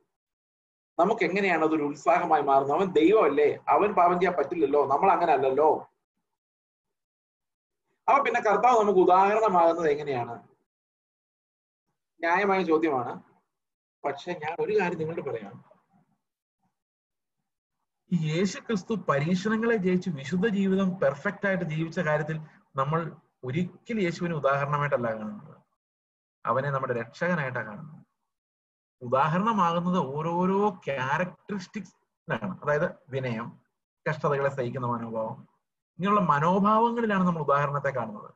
നമുക്ക് 0.99 1.25
എങ്ങനെയാണ് 1.25 1.65
അതൊരു 1.65 1.83
ഉത്സാഹമായി 1.83 2.43
മാറുന്നത്? 2.43 2.77
അവൻ 2.77 2.93
ദൈവമല്ലേ? 2.93 3.59
അവൻ 3.69 3.93
പാപം 3.95 4.21
ചെയ്യാൻ 4.21 4.35
പറ്റില്ലല്ലോ? 4.37 4.87
നമ്മൾ 4.87 5.11
അങ്ങനെ 5.11 5.33
അല്ലല്ലോ 5.33 5.87
അപ്പൊ 8.09 8.25
പിന്നെ 8.25 8.41
കർത്താവ് 8.41 8.81
നമുക്ക് 8.81 8.99
ഉദാഹരണമാകുന്നത് 8.99 9.91
എങ്ങനെയാണ്? 9.91 10.49
ന്യായമായ 12.21 12.63
ചോദ്യമാണ്. 12.63 13.23
പക്ഷെ 14.05 14.33
ഞാൻ 14.33 14.57
ഒരു 14.61 14.81
കാര്യം 14.81 14.99
നിങ്ങളോട് 14.99 15.31
പറയാം. 15.31 15.70
യേശു 18.11 18.59
ക്രിസ്തു 18.59 18.95
പരീക്ഷണങ്ങളെ 19.09 19.77
ജയിച്ച് 19.77 20.11
വിശുദ്ധ 20.11 20.47
ജീവിതം 20.49 21.01
പെർഫെക്റ്റ് 21.01 21.47
ആയിട്ട് 21.47 21.65
ജീവിച്ച 21.65 22.01
കാര്യത്തിൽ 22.01 22.41
നമ്മൾ 22.77 23.13
ഒരിക്കലും 23.45 24.03
യേശുവിനെ 24.03 24.35
ഉദാഹരണമായിട്ടല്ല 24.35 25.07
കാണുന്നത്. 25.07 25.55
അവനെ 26.47 26.71
നമ്മുടെ 26.71 26.93
രക്ഷകനായിട്ടാണ് 26.93 27.67
കാണുന്നത്. 27.67 28.05
ഉദാഹരണമാകുന്നത് 29.03 29.99
ഓരോരോ 29.99 30.71
ക്യാരക്ടറിസ്റ്റിക്സ് 30.87 31.95
ആണ് 32.29 32.61
അതായത് 32.63 32.89
വിനയം 33.11 33.47
കഷ്ടതകളെ 34.09 34.49
സഹിക്കുന്ന 34.49 34.87
മനോഭാവം 34.87 35.39
ഇങ്ങനെയുള്ള 35.99 36.21
മനോഭാവങ്ങളിലാണ് 36.21 37.27
നമ്മൾ 37.27 37.43
ഉദാഹരണത്തെ 37.43 37.91
കാണുന്നത്. 37.91 38.31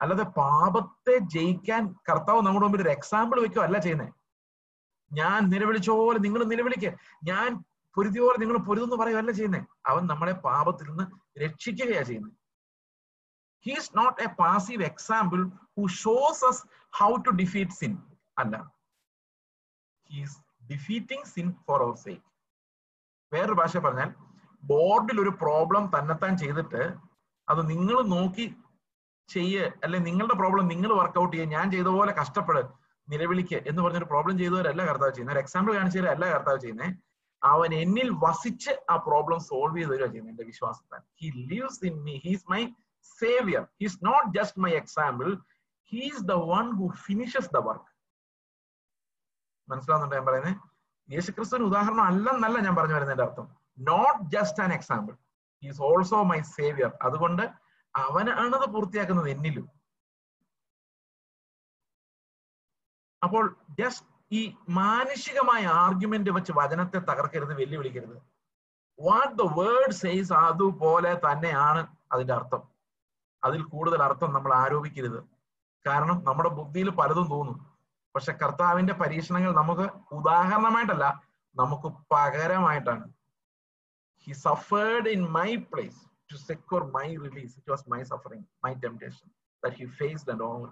അല്ലാതെ 0.00 0.22
പാപത്തെ 0.22 1.18
ജയിക്കാൻ 1.18 1.82
കർത്താവ് 2.08 2.40
നമ്മുടെ 2.46 2.66
മുമ്പിൽ 2.66 2.82
ഒരു 2.82 2.88
എക്സാമ്പിൾ 2.88 3.40
വെക്കുക 3.40 3.62
അല്ല 3.62 3.78
ചെയ്യുന്നത് 3.78 4.12
ഞാൻ 5.12 5.48
നിലവിളിച്ച 5.48 5.90
പോലെ 5.90 6.18
നിങ്ങൾ 6.18 6.44
നിലവിളിക്കുക 6.44 6.92
ഞാൻ 7.24 7.64
പൊരുതിയ 7.96 8.22
പോലെ 8.22 8.38
നിങ്ങൾ 8.38 8.56
പൊരുതെന്ന് 8.66 8.96
പറയുകയല്ല 8.96 9.32
ചെയ്യുന്നത് 9.32 9.66
അവൻ 9.86 10.02
നമ്മളെ 10.06 10.34
പാപത്തിൽ 10.46 10.86
നിന്ന് 10.90 11.06
രക്ഷിക്കുകയാണ് 11.42 12.06
ചെയ്യുന്നത് 12.06 12.34
he's 13.66 13.90
not 13.96 14.18
a 14.22 14.28
passive 14.38 14.84
example 14.84 15.40
who 15.76 15.84
shows 15.98 16.44
us 16.44 16.62
how 16.92 17.10
to 17.24 17.32
defeat 17.38 17.76
sin 17.78 17.92
അല്ല. 18.36 18.54
He's 20.10 20.36
defeating 20.70 21.26
sin 21.32 21.46
for 21.64 21.80
our 21.82 21.96
sake 22.02 22.24
വേറൊരു 23.32 23.56
ഭാഷ 23.60 23.76
പറഞ്ഞാൽ 23.84 24.10
ബോർഡിൽ 24.62 25.16
ഒരു 25.20 25.32
പ്രോബ്ലം 25.40 25.84
തന്നെത്താൻ 25.94 26.32
ചെയ്തിട്ട് 26.38 26.82
അത് 27.48 27.60
നിങ്ങൾ 27.70 27.96
നോക്കി 28.12 28.44
ചെയ്യ് 29.28 29.64
അല്ലെ 29.84 29.98
നിങ്ങളുടെ 30.06 30.36
പ്രോബ്ലം 30.40 30.66
നിങ്ങൾ 30.72 30.90
വർക്ക്ഔട്ട് 30.98 31.32
ചെയ്യുക 31.34 31.54
ഞാൻ 31.54 31.66
ചെയ്ത 31.72 31.88
പോലെ 31.96 32.12
കഷ്ടപ്പെട് 32.18 32.60
നിലവിളിക്ക് 33.08 33.58
എന്ന് 33.68 33.80
പറഞ്ഞൊരു 33.82 34.08
പ്രോബ്ലം 34.12 34.36
ചെയ്തവരല്ല 34.40 34.82
കർത്താവ് 34.88 35.12
ചെയ്യുന്നത് 35.12 35.34
ഒരു 35.34 35.42
എക്സാമ്പിൾ 35.44 35.72
കാണിച്ചവരല്ല 35.76 36.24
കർത്താവ് 36.34 36.60
ചെയ്യുന്നത് 36.60 36.92
അവൻ 37.44 37.74
എന്നിൽ 37.74 38.08
വസിച്ച് 38.24 38.72
ആ 38.90 38.96
പ്രോബ്ലം 38.96 39.40
സോൾവ് 39.40 39.76
ചെയ്ത് 39.78 39.90
തരിക 39.90 40.06
ചെയ്യും 40.06 40.28
എന്റെ 40.28 40.44
വിശ്വാസത്താൽ. 40.44 41.02
He 41.22 41.28
lives 41.52 41.86
in 41.86 42.02
me 42.02 42.14
he's 42.16 42.50
my 42.50 42.60
saviour 43.20 43.62
he's 43.82 43.98
not 44.04 44.38
just 44.38 44.60
my 44.60 44.70
example 44.70 45.28
he's 45.92 46.22
the 46.22 46.32
one 46.32 46.70
who 46.76 46.88
finishes 47.06 47.50
the 47.54 47.56
work 47.56 47.90
മനസ്സിലാവുന്നുണ്ടോ 49.68 50.16
ഞാൻ 50.16 50.26
പറയുന്നത്? 50.26 50.56
യേശുക്രിസ്തുവിന് 51.12 51.66
ഉദാഹരണം 51.66 52.04
അല്ലെന്നല്ല 52.04 52.58
ഞാൻ 52.58 52.76
പറഞ്ഞു 52.76 52.94
വരുന്നതിന്റെ 52.94 53.24
അർത്ഥം. 53.24 53.46
Not 53.78 54.30
just 54.30 54.62
an 54.62 54.72
example 54.72 55.14
is 55.62 55.82
also 55.82 56.22
my 56.22 56.40
saviour 56.40 56.92
അതുകൊണ്ട് 57.02 57.42
അവനാണത് 57.94 58.66
പൂർത്തിയാക്കുന്നത് 58.74 59.30
എന്നിലും. 59.30 59.66
അപ്പോൾ 63.22 63.44
ജസ്റ്റ് 63.80 64.13
ഈ 64.30 64.40
മാനുഷികമായ 64.68 65.64
ആർഗ്യുമെന്റ് 65.66 66.30
വെച്ച് 66.30 66.52
വചനത്തെ 66.52 66.98
തകർക്കരുത് 66.98 67.54
വെല്ലുവിളിക്കരുത്. 67.60 68.16
വാട്ട് 68.98 69.34
ദ 69.38 69.44
വേർഡ് 69.58 69.96
സെയ്സ് 70.02 70.32
അതുപോലെ 70.32 71.12
തന്നെയാണ് 71.26 71.82
അതിന്റെ 72.12 72.34
അർത്ഥം. 72.34 72.62
അതിൽ 73.42 73.62
കൂടുതൽ 73.62 74.02
അർത്ഥം 74.02 74.32
നമ്മൾ 74.32 74.52
ആരോപിക്കരുത്. 74.54 75.20
കാരണം 75.86 76.24
നമ്മുടെ 76.24 76.48
ബുദ്ധിയിൽ 76.48 76.88
പലതും 76.90 77.26
തോന്നും. 77.30 77.58
പക്ഷെ 78.14 78.32
കർത്താവിന്റെ 78.32 78.94
പരീക്ഷണങ്ങൾ 78.94 79.52
നമുക്ക് 79.52 79.86
ഉദാഹരണമായിട്ടല്ല 80.18 81.06
നമുക്ക് 81.56 81.88
പകരമായിട്ടാണ്. 82.12 83.06
He 84.26 84.32
suffered 84.32 85.08
in 85.08 85.22
my 85.38 85.50
place 85.56 86.00
to 86.32 86.36
secure 86.48 86.82
my 86.96 87.08
release 87.16 87.54
it 87.58 87.70
was 87.70 87.84
my 87.88 88.02
suffering 88.02 88.46
my 88.64 88.72
temptation 88.74 89.26
that 89.62 89.76
he 89.76 89.86
faced 90.00 90.30
and 90.30 90.42
over 90.42 90.70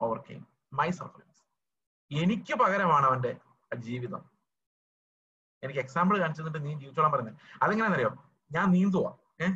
overcame 0.00 0.46
my 0.72 0.88
sufferings 0.90 1.25
എനിക്ക് 2.10 2.54
പകരമാണ് 2.54 3.06
അവന്റെ 3.06 3.40
ജീവിതം. 3.76 4.30
എനിക്ക് 5.62 5.80
എക്സാമ്പിൾ 5.80 6.18
കാണിച്ചു 6.18 6.42
തന്നിട്ട് 6.42 6.66
നീ 6.66 6.78
ജീവിച്ചോളാൻ 6.78 7.12
പറയുന്നത് 7.12 7.34
അതെങ്ങനെയാണെന്നറിയോ? 7.62 8.30
ഞാൻ 8.52 8.70
നീന്തുവാ. 8.70 9.16
ഏഹ് 9.40 9.52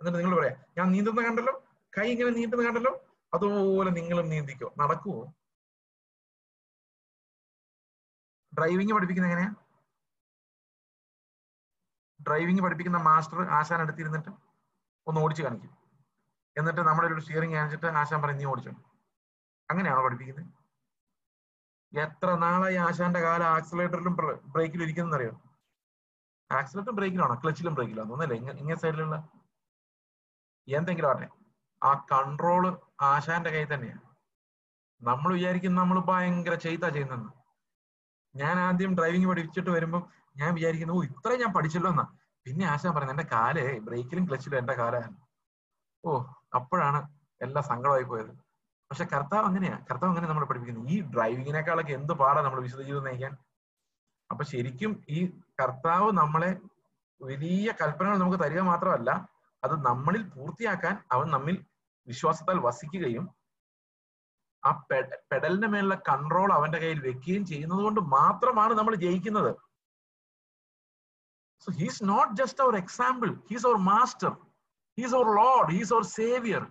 എന്നിട്ട് 0.00 0.18
നിങ്ങൾ 0.18 0.40
പറയാം 0.40 0.56
ഞാൻ 0.78 0.92
നീന്തുന്ന 0.92 1.22
കണ്ടല്ലോ? 1.22 1.62
കൈ 1.98 2.10
ഇങ്ങനെ 2.10 2.30
നീന്തുന്ന 2.30 2.64
കണ്ടല്ലോ? 2.64 3.04
അതുപോലെ 3.34 3.90
നിങ്ങളും 3.90 4.28
നീന്തിക്കോ. 4.28 4.74
നടക്കുവോ? 4.78 5.24
ഡ്രൈവിംഗ് 8.58 8.92
പഠിപ്പിക്കുന്നത് 8.92 9.32
എങ്ങനെയാ? 9.32 9.54
ഡ്രൈവിംഗ് 12.26 12.62
പഠിപ്പിക്കുന്ന 12.62 12.98
മാസ്റ്റർ 12.98 13.42
ആശാൻ 13.42 13.82
എടുത്തിരുന്നിട്ട് 13.82 14.28
ഒന്ന് 15.06 15.20
ഓടിച്ചു 15.20 15.42
കാണിക്കും. 15.42 15.76
എന്നിട്ട് 16.58 16.80
നമ്മുടെ 16.80 17.08
ഒരു 17.08 17.20
സ്റ്റിയറിംഗ് 17.20 17.54
കാണിച്ചിട്ട് 17.54 17.86
ആശാൻ 17.86 18.22
പറയും 18.22 18.38
നീ 18.38 18.44
ഓടിച്ചോ. 18.44 18.70
അങ്ങനെയാണോ 19.70 20.04
പഠിപ്പിക്കുന്നത്? 20.04 20.55
എത്ര 21.96 22.28
നാളായി 22.36 22.76
ആശാന്റെ 22.86 23.20
കാലം 23.20 23.48
ആക്സിലേറ്ററിലും 23.56 24.14
ബ്രേക്കിലും 24.54 24.84
ഇരിക്കുന്ന 24.86 25.18
അറിയോ 25.18 25.34
ആക്സിലേറ്ററും 26.50 26.96
ബ്രേക്കിലാണോ 26.98 27.36
ക്ലച്ചിലും 27.42 27.74
ബ്രേക്കിലാണോ 27.74 28.12
ഒന്നല്ലേ 28.14 28.36
ഇങ്ങനെ 28.62 28.78
സൈഡിലുള്ള 28.84 29.16
എന്തെങ്കിലും 30.68 31.10
ആട്ടെ 31.10 31.28
ആ 31.82 31.92
കൺട്രോൾ 32.12 32.64
ആശാന്റെ 33.10 33.50
കയ്യിൽ 33.50 33.70
തന്നെയാണ് 33.72 34.02
നമ്മൾ 35.00 35.30
വിചാരിക്കും 35.34 35.72
നമ്മൾ 35.74 35.98
ഭയങ്കര 36.00 36.54
ചെയ്താ 36.66 36.88
ചെയ്യുന്നെന്ന് 36.88 37.30
ഞാൻ 38.34 38.56
ആദ്യം 38.58 38.92
ഡ്രൈവിംഗ് 38.96 39.28
പഠിച്ചിട്ട് 39.30 39.70
വരുമ്പോൾ 39.70 40.02
ഞാൻ 40.36 40.50
വിചാരിക്കുന്നു 40.54 40.94
ഓ 40.94 41.02
ഇത്രയും 41.02 41.40
ഞാൻ 41.40 41.52
പഠിച്ചല്ലോ 41.52 41.90
എന്നാ. 41.90 42.04
പിന്നെ 42.46 42.64
ആശാൻ 42.66 42.92
പറയുന്നത് 42.94 43.14
എന്റെ 43.16 43.28
കാലേ 43.34 43.78
ബ്രേക്കിലും 43.86 44.24
ക്ലച്ചിലും 44.28 44.58
എന്റെ 44.58 44.74
കാലാണ്. 44.74 45.14
ഓ 46.04 46.10
അപ്പോഴാണ് 46.54 47.00
എല്ലാം 47.40 47.64
സങ്കടമായി 47.64 48.04
പോയത്. 48.04 48.32
പക്ഷെ 48.90 49.04
കർത്താവ് 49.04 49.44
അങ്ങനെയാ. 49.46 49.76
കർത്താവ് 49.88 50.10
അങ്ങനെ 50.12 50.28
നമ്മളെ 50.28 50.46
പഠിപ്പിക്കുന്നത് 50.46 50.90
ഈ 50.94 50.96
ഡ്രൈവിങ്ങിനേക്കാളൊക്കെ 51.14 51.92
എന്ത് 51.92 52.12
പാടാ 52.12 52.40
നമ്മൾ 52.42 52.60
വിശുദ്ധ 52.60 52.82
ജീവിതം 52.82 53.04
നയിക്കാൻ? 53.04 53.32
അപ്പൊ 54.30 54.44
ശരിക്കും 54.44 54.92
ഈ 55.08 55.18
കർത്താവ് 55.60 56.12
നമ്മളെ 56.12 56.50
വലിയ 57.20 57.68
കൽപ്പനകൾ 57.80 58.16
നമുക്ക് 58.18 58.44
തരിക 58.44 58.60
മാത്രമല്ല 58.60 59.10
അത് 59.62 59.74
നമ്മളിൽ 59.86 60.22
പൂർത്തിയാക്കാൻ 60.34 60.94
അവൻ 61.12 61.26
നമ്മിൽ 61.30 61.56
വിശ്വാസത്താൽ 62.08 62.58
വസിക്കുകയും 62.58 63.24
ആ 64.62 64.70
പെഡലിന്റെ 65.30 65.68
മേലുള്ള 65.68 65.94
കൺട്രോൾ 66.08 66.52
അവന്റെ 66.52 66.78
കയ്യിൽ 66.78 67.00
വെക്കുകയും 67.00 67.46
ചെയ്യുന്നത് 67.46 67.82
കൊണ്ട് 67.82 68.00
മാത്രമാണ് 68.00 68.74
നമ്മൾ 68.74 68.94
ജയിക്കുന്നത്. 68.94 69.52
So 71.60 71.72
he's 71.72 72.08
not 72.08 72.32
just 72.36 72.62
our 72.64 72.76
example 72.76 73.30
he's 73.50 73.66
our 73.66 73.78
master 73.90 74.32
he's 74.98 75.14
our 75.14 75.28
Lord 75.40 75.70
he's 75.72 75.92
our 75.92 76.04
saviour 76.18 76.64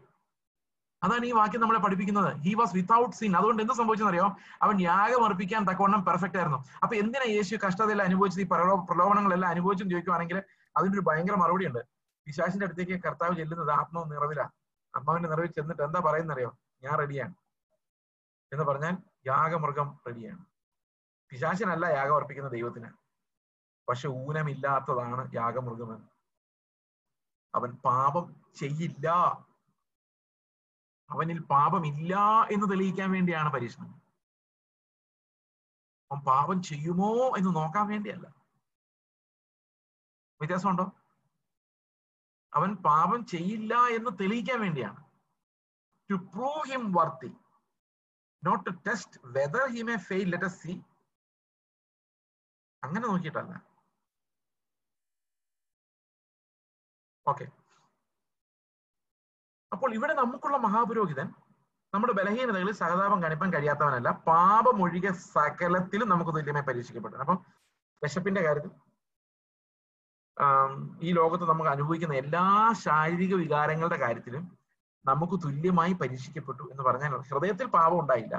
അതാണ് 1.05 1.25
ഈ 1.25 1.31
വാക്യം 1.31 1.61
നമ്മളെ 1.61 1.79
പഠിപ്പിക്കുന്നത്. 1.79 2.35
ഹി 2.35 2.53
വാസ് 2.53 2.75
വിത്തൗട്ട് 2.75 3.15
സീൻ 3.15 3.37
അതുകൊണ്ട് 3.37 3.63
എന്ത് 3.63 3.73
സംഭവിച്ചെന്നറിയോ? 3.73 4.37
അവൻ 4.61 4.81
യാഗം 4.81 5.25
അർപ്പിക്കാൻ 5.25 5.65
തക്കവണ്ണം 5.65 6.05
പെർഫെക്റ്റ് 6.05 6.37
ആയിരുന്നു. 6.37 6.65
അപ്പൊ 6.83 6.95
എന്തിനാ 6.95 7.31
യേശു 7.31 7.55
കഷ്ടതയെല്ലാം 7.55 8.05
അനുഭവിച്ചത്? 8.05 8.41
ഈ 8.41 8.47
പ്രലോ 8.51 8.85
പ്രലോഭനങ്ങളെല്ലാം 8.89 9.49
അനുഭവിച്ചെന്ന് 9.49 9.93
ചോദിക്കുവാണെങ്കിൽ 9.93 10.43
അതിനൊരു 10.77 10.99
ഭയങ്കര 10.99 11.35
മറുപടി 11.35 11.67
ഉണ്ട്. 11.67 11.79
വിശ്വാസിന്റെ 12.27 12.65
അടുത്തേക്ക് 12.65 13.03
കർത്താവ് 13.03 13.35
ചെല്ലുന്നത് 13.35 13.71
ആത്മാവ് 13.71 14.11
നിറവില. 14.11 14.41
ആത്മാവിന്റെ 14.95 15.29
നിറവിൽ 15.29 15.47
ചെന്നിട്ട് 15.47 15.83
എന്താ 15.83 15.99
പറയുന്നറിയോ? 15.99 16.57
ഞാൻ 16.83 16.99
റെഡിയാണ് 16.99 17.33
എന്ന് 18.53 18.65
പറഞ്ഞാൽ 18.65 18.97
യാഗമൃഗം 19.27 19.99
റെഡിയാണ് 20.07 20.45
പിശാശനല്ല 21.29 21.85
യാഗം 21.85 22.15
അർപ്പിക്കുന്ന 22.15 22.49
ദൈവത്തിന്. 22.49 22.89
പക്ഷെ 23.89 24.07
ഊനമില്ലാത്തതാണ് 24.07 25.35
യാഗമൃഗമെന്ന്. 25.35 26.07
അവൻ 27.55 27.71
പാപം 27.85 28.35
ചെയ്യില്ല. 28.55 29.07
അവനിൽ 31.09 31.39
പാപമില്ല 31.43 32.13
എന്ന് 32.53 32.71
തെളിയിക്കാൻ 32.71 33.11
വേണ്ടിയാണ് 33.11 33.49
പരീക്ഷണം 33.49 33.91
അവൻ 36.11 36.21
പാപം 36.25 36.63
ചെയ്യുമോ 36.63 37.11
എന്ന് 37.37 37.55
നോക്കാൻ 37.55 37.87
വേണ്ടിയല്ല. 37.87 38.27
വ്യത്യാസമുണ്ടോ? 40.41 40.85
അവൻ 42.53 42.75
പാപം 42.75 43.25
ചെയ്യില്ല 43.25 43.73
എന്ന് 43.97 44.11
തെളിയിക്കാൻ 44.19 44.59
വേണ്ടിയാണ്. 44.61 45.01
To 46.09 46.15
prove 46.33 46.71
him 46.71 46.83
worthy 46.93 47.31
not 48.43 48.65
to 48.65 48.73
test 48.87 49.19
whether 49.25 49.65
he 49.75 49.81
may 49.81 49.95
fail 50.09 50.29
let 50.29 50.45
see 50.45 50.73
അങ്ങനെ 52.83 53.07
നോക്കിയിട്ടല്ല. 53.07 53.53
ഓക്കെ 57.27 57.45
അപ്പോൾ 59.71 59.93
ഇവിടെ 59.93 60.13
നമുക്കുള്ള 60.13 60.57
മഹാപുരോഹിതൻ 60.57 61.27
നമ്മുടെ 61.93 62.13
ബലഹീനതകളിൽ 62.13 62.71
സഹതാപം 62.71 63.23
കാണിപ്പാൻ 63.23 63.53
കഴിയാത്തവനല്ല. 63.53 64.09
പാപമൊഴികെ 64.27 65.11
സകലത്തിലും 65.35 66.09
നമുക്ക് 66.09 66.31
തുല്യമായി 66.31 66.65
പരീക്ഷിക്കപ്പെട്ടു 66.69 67.17
അപ്പം 67.17 67.37
വിശപ്പിന്റെ 68.03 68.41
കാര്യത്തിൽ 68.41 68.71
ഈ 71.01 71.11
ലോകത്ത് 71.13 71.45
നമുക്ക് 71.49 71.69
അനുഭവിക്കുന്ന 71.69 72.15
എല്ലാ 72.15 72.73
ശാരീരിക 72.85 73.33
വികാരങ്ങളുടെ 73.35 73.97
കാര്യത്തിലും 73.97 74.43
നമുക്ക് 75.05 75.35
തുല്യമായി 75.43 75.93
പരീക്ഷിക്കപ്പെട്ടു 75.93 76.63
എന്ന് 76.71 76.83
പറഞ്ഞാൽ 76.83 77.15
ഹൃദയത്തിൽ 77.29 77.67
പാപം 77.67 77.97
ഉണ്ടായില്ല. 77.99 78.35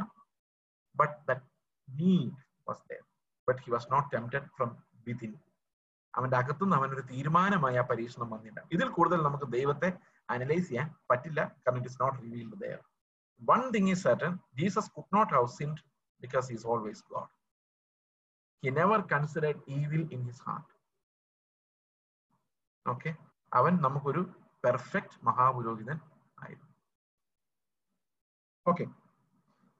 But 0.94 1.40
was 2.69 2.98
but 3.48 3.61
he 3.65 3.70
was 3.70 3.89
not 3.93 4.40
from 4.57 4.70
within 5.07 5.32
അവന്റെ 6.15 6.36
അകത്തുനിന്ന് 6.36 6.77
അവനൊരു 6.77 7.05
തീരുമാനമായി 7.12 7.77
ആ 7.77 7.82
പരീക്ഷണം 7.82 8.28
വന്നില്ല. 8.31 8.61
ഇതിൽ 8.73 8.89
കൂടുതൽ 8.89 9.23
നമുക്ക് 9.23 9.47
ദൈവത്തെ 9.53 9.89
അനലൈസ് 10.28 10.66
ചെയ്യാൻ 10.70 10.89
പറ്റില്ല. 11.11 11.40
കാരണം 11.62 11.78
it 11.81 11.90
is 11.93 12.01
not 12.03 12.16
revealed 12.24 12.59
there 12.62 12.81
one 13.51 13.62
thing 13.74 13.90
is 13.94 14.03
certain 14.07 14.32
Jesus 14.61 14.90
could 14.97 15.12
not 15.16 15.32
have 15.36 15.51
sinned 15.59 15.81
because 16.23 16.47
is 16.57 16.66
always 16.73 17.05
God 17.12 17.31
he 18.62 18.70
never 18.81 19.01
considered 19.15 19.62
evil 19.78 20.03
in 20.16 20.20
his 20.28 20.44
heart 20.48 20.70
okay 22.86 23.11
അവൻ 23.53 23.73
നമുക്കൊരു 23.86 24.23
പെർഫെക്റ്റ് 24.65 25.19
മഹാപുരോഹിതൻ 25.27 25.98
ആയിരുന്നു. 26.44 26.73
ഓക്കെ 28.66 28.85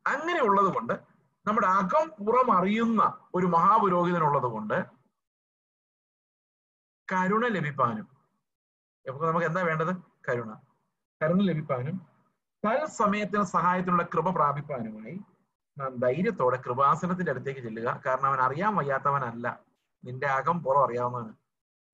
അങ്ങനെ 0.05 0.41
ഉള്ളത് 0.49 0.69
കൊണ്ട് 0.75 0.95
നമ്മുടെ 1.47 1.69
അകം 1.79 2.05
പുറം 2.27 2.49
അറിയുന്ന 2.59 3.03
ഒരു 3.37 3.47
മഹാപുരോഹിതൻ 3.55 4.23
ഉള്ളത് 4.29 4.49
കൊണ്ട് 4.55 4.77
കരുണ 7.09 7.45
ലഭിപ്പാനും. 7.57 8.07
നമുക്ക് 9.07 9.47
എന്താ 9.49 9.63
വേണ്ടത്? 9.71 9.93
കരുണ. 10.29 10.53
കരുണ 11.23 11.43
ലഭിപ്പാനും 11.43 11.97
തൽസമയത്തിന് 12.65 13.43
സഹായത്തിനുള്ള 13.43 14.03
കൃപ 14.15 14.31
പ്രാപിപ്പാനുമായി 14.31 15.21
നാം 15.79 15.97
ധൈര്യത്തോടെ 15.97 16.63
കൃപാസനത്തിന്റെ 16.67 17.33
അടുത്തേക്ക് 17.33 17.61
ചെല്ലുക. 17.61 18.03
കാരണം 18.07 18.27
അവൻ 18.27 18.41
അറിയാൻ 18.41 18.77
വയ്യാത്തവനല്ല. 18.77 19.61
നിന്റെ 20.05 20.27
അകം 20.27 20.63
പുറം 20.63 20.85
അറിയാവുന്നവന് 20.85 21.33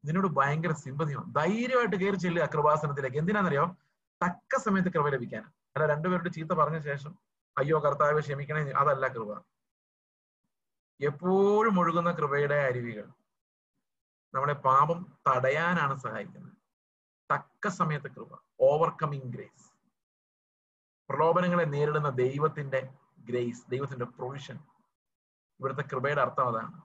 ഇതിനോട് 0.05 0.27
ഭയങ്കര 0.27 0.73
സിമ്പതിയാണ്. 0.73 1.35
ധൈര്യമായിട്ട് 1.35 1.97
കയറി 1.97 2.17
ചെല്ലുക 2.17 2.45
കൃപാസനത്തിലേക്ക്. 2.45 3.17
എന്തിനാണെന്നറിയോ? 3.17 3.77
തക്ക 4.21 4.59
സമയത്ത് 4.59 4.89
കൃപ 4.89 5.09
ലഭിക്കാൻ. 5.09 5.43
അല്ല 5.43 5.87
രണ്ടുപേരുടെ 5.87 6.29
ചീത്ത 6.29 6.49
പറഞ്ഞ 6.49 6.79
ശേഷം 6.79 7.19
അയ്യോ 7.59 7.81
കർത്താവ് 7.81 8.21
ക്ഷമിക്കണേ 8.21 8.71
അതല്ല 8.71 9.09
കൃപ. 9.09 9.43
എപ്പോഴും 11.01 11.81
ഒഴുകുന്ന 11.81 12.11
കൃപയുടെ 12.13 12.55
അരുവികൾ 12.55 13.07
നമ്മളെ 14.35 14.53
പാപം 14.53 15.07
തടയാനാണ് 15.29 15.99
സഹായിക്കുന്നത്. 15.99 16.62
തക്ക 17.33 17.69
സമയത്ത് 17.69 18.09
കൃപ 18.15 18.39
ഓവർകമ്മിങ് 18.61 19.33
ഗ്രേസ് 19.33 19.73
പ്രലോഭനങ്ങളെ 21.09 21.65
നേരിടുന്ന 21.65 22.09
ദൈവത്തിന്റെ 22.09 22.95
ഗ്രേസ് 23.19 23.71
ദൈവത്തിന്റെ 23.71 24.05
പ്രൊവിഷൻ 24.05 24.59
ഇവിടുത്തെ 25.61 25.83
കൃപയുടെ 25.83 26.21
അർത്ഥം 26.21 26.49
അതാണ്. 26.49 26.83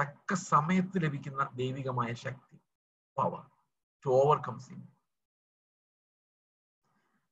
തക്ക 0.00 0.34
സമയത്ത് 0.34 0.92
ലഭിക്കുന്ന 0.96 1.50
ദൈവികമായ 1.54 2.14
ശക്തി 2.14 2.60
പവർ 3.18 3.42
ടു 4.06 4.08
ഓവർകം 4.08 4.58
സിൻ 4.58 4.88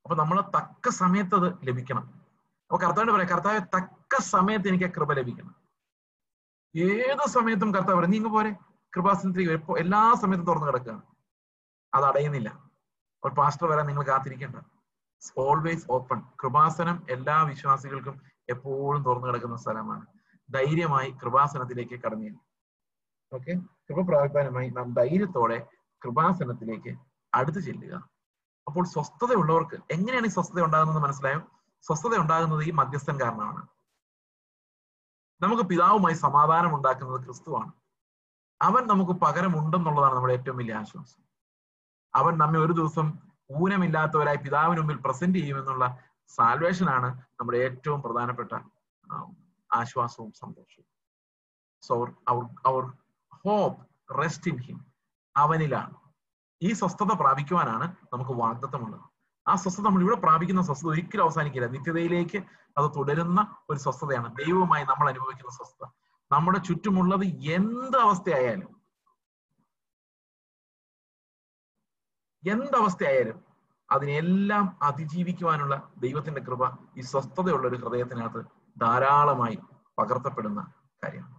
അപ്പൊ 0.05 0.15
നമ്മൾ 0.15 0.41
തക്ക 0.41 0.89
സമയത്ത് 0.89 1.35
അത് 1.35 1.69
ലഭിക്കണം. 1.69 2.21
അപ്പൊ 2.63 2.77
കർത്താവിന്റെ 2.77 3.13
പറയാം 3.13 3.29
കർത്താവ് 3.29 3.61
തക്ക 3.61 4.21
സമയത്ത് 4.21 4.69
എനിക്ക് 4.69 4.85
കൃപ 4.85 5.13
ലഭിക്കണം. 5.13 5.55
ഏത് 6.77 7.29
സമയത്തും 7.29 7.75
കർത്താവ് 7.75 7.99
പറയും 7.99 8.11
നീങ്ങ 8.11 8.29
പോരെ. 8.29 8.53
കൃപാസനത്തിലേക്ക് 8.97 9.79
എല്ലാ 9.79 10.15
സമയത്തും 10.21 10.47
തുറന്നു 10.47 10.67
കിടക്കുകയാണ്. 10.67 11.10
അത് 11.95 12.05
അടയുന്നില്ല 12.05 12.71
ഒരു 13.25 13.35
പാസ്റ്റർ 13.35 13.67
വരാൻ 13.67 13.87
നിങ്ങൾ 13.87 14.03
കാത്തിരിക്കേണ്ട. 14.03 14.57
ഓൾവേസ് 15.39 15.87
ഓപ്പൺ 15.91 16.21
കൃപാസനം 16.43 17.07
എല്ലാ 17.11 17.43
വിശ്വാസികൾക്കും 17.43 18.23
എപ്പോഴും 18.49 19.05
തുറന്നു 19.05 19.27
കിടക്കുന്ന 19.27 19.57
സ്ഥലമാണ്. 19.57 20.07
ധൈര്യമായി 20.49 21.11
കൃപാസനത്തിലേക്ക് 21.11 22.01
കടന്നു 22.03 22.41
ഓക്കെ 23.33 23.53
കൃപ 23.89 24.07
പ്രാപിപ്പാനുമായി 24.07 24.69
നാം 24.69 24.95
ധൈര്യത്തോടെ 24.95 25.67
കൃപാസനത്തിലേക്ക് 26.03 26.99
അടുത്തു 27.35 27.59
ചെല്ലുക. 27.59 28.11
അപ്പോൾ 28.67 28.87
സ്വസ്ഥതയുള്ളവർക്ക് 28.87 29.77
എങ്ങനെയാണ് 29.91 30.27
ഈ 30.27 30.29
സ്വസ്ഥത 30.29 30.61
ഉണ്ടാകുന്നത് 30.61 31.03
മനസ്സിലായോ? 31.03 31.41
സ്വസ്ഥത 31.83 32.17
ഉണ്ടാകുന്നത് 32.17 32.63
ഈ 32.63 32.71
മധ്യസ്ഥൻ 32.71 33.21
കാരണമാണ്. 33.21 33.69
നമുക്ക് 35.41 35.63
പിതാവുമായി 35.63 36.15
സമാധാനം 36.15 36.77
ഉണ്ടാക്കുന്നത് 36.77 37.25
ക്രിസ്തുവാണ്. 37.25 37.73
അവൻ 38.63 38.87
നമുക്ക് 38.87 39.13
പകരമുണ്ടെന്നുള്ളതാണ് 39.13 40.15
നമ്മുടെ 40.15 40.35
ഏറ്റവും 40.35 40.57
വലിയ 40.57 40.75
ആശ്വാസം. 40.75 41.30
അവൻ 42.15 42.39
നമ്മെ 42.39 42.61
ഒരു 42.61 42.73
ദിവസം 42.73 43.19
ഊനമില്ലാത്തവരായി 43.51 44.37
പിതാവിന് 44.37 44.81
മുമ്പിൽ 44.81 44.97
പ്രസന്റ് 45.05 45.39
ചെയ്യുമെന്നുള്ള 45.39 45.99
സാൽവേഷൻ 46.29 46.91
ആണ് 46.91 47.19
നമ്മുടെ 47.41 47.59
ഏറ്റവും 47.59 48.03
പ്രധാനപ്പെട്ട 48.03 48.53
ആശ്വാസവും 49.73 50.33
സന്തോഷവും. 50.33 50.87
So 51.83 52.09
our 52.29 52.45
our 52.67 52.93
hope 53.35 53.87
rest 54.23 54.51
in 54.51 54.59
him 54.59 54.87
അവനിലാണ്. 55.37 55.95
ഈ 56.63 56.73
സ്വസ്ഥത 56.73 57.13
പ്രാപിക്കുവാനാണ് 57.13 57.97
നമുക്ക് 58.13 58.31
വാഗ്ദത്തമുള്ളത്. 58.31 59.01
ആ 59.49 59.55
സ്വസ്ഥത 59.55 59.85
നമ്മൾ 59.85 60.01
ഇവിടെ 60.01 60.17
പ്രാപിക്കുന്ന 60.17 60.63
സ്വസ്ഥത 60.63 60.89
ഒരിക്കലും 60.89 61.23
അവസാനിക്കില്ല. 61.23 61.67
നിത്യതയിലേക്ക് 61.67 62.45
അത് 62.79 62.91
തുടരുന്ന 62.97 63.57
ഒരു 63.71 63.79
സ്വസ്ഥതയാണ്. 63.79 64.37
ദൈവമായി 64.37 64.85
നമ്മൾ 64.85 65.09
അനുഭവിക്കുന്ന 65.09 65.51
സ്വസ്ഥത. 65.51 65.87
നമ്മുടെ 66.33 66.59
ചുറ്റുമുള്ളത് 66.59 67.25
എന്ത് 67.25 67.99
അവസ്ഥയായാലും 67.99 68.80
എന്തവസ്ഥയായാലും 72.47 73.45
അതിനെല്ലാം 73.93 74.79
അതിജീവിക്കുവാനുള്ള 74.83 75.91
ദൈവത്തിന്റെ 75.99 76.41
കൃപ 76.41 76.79
ഈ 76.97 77.01
സ്വസ്ഥതയുള്ള 77.01 77.69
ഒരു 77.69 77.77
ഹൃദയത്തിനകത്ത് 77.77 78.45
ധാരാളമായി 78.81 79.59
പകർത്തപ്പെടുന്ന 79.99 80.73
കാര്യമാണ്. 81.05 81.35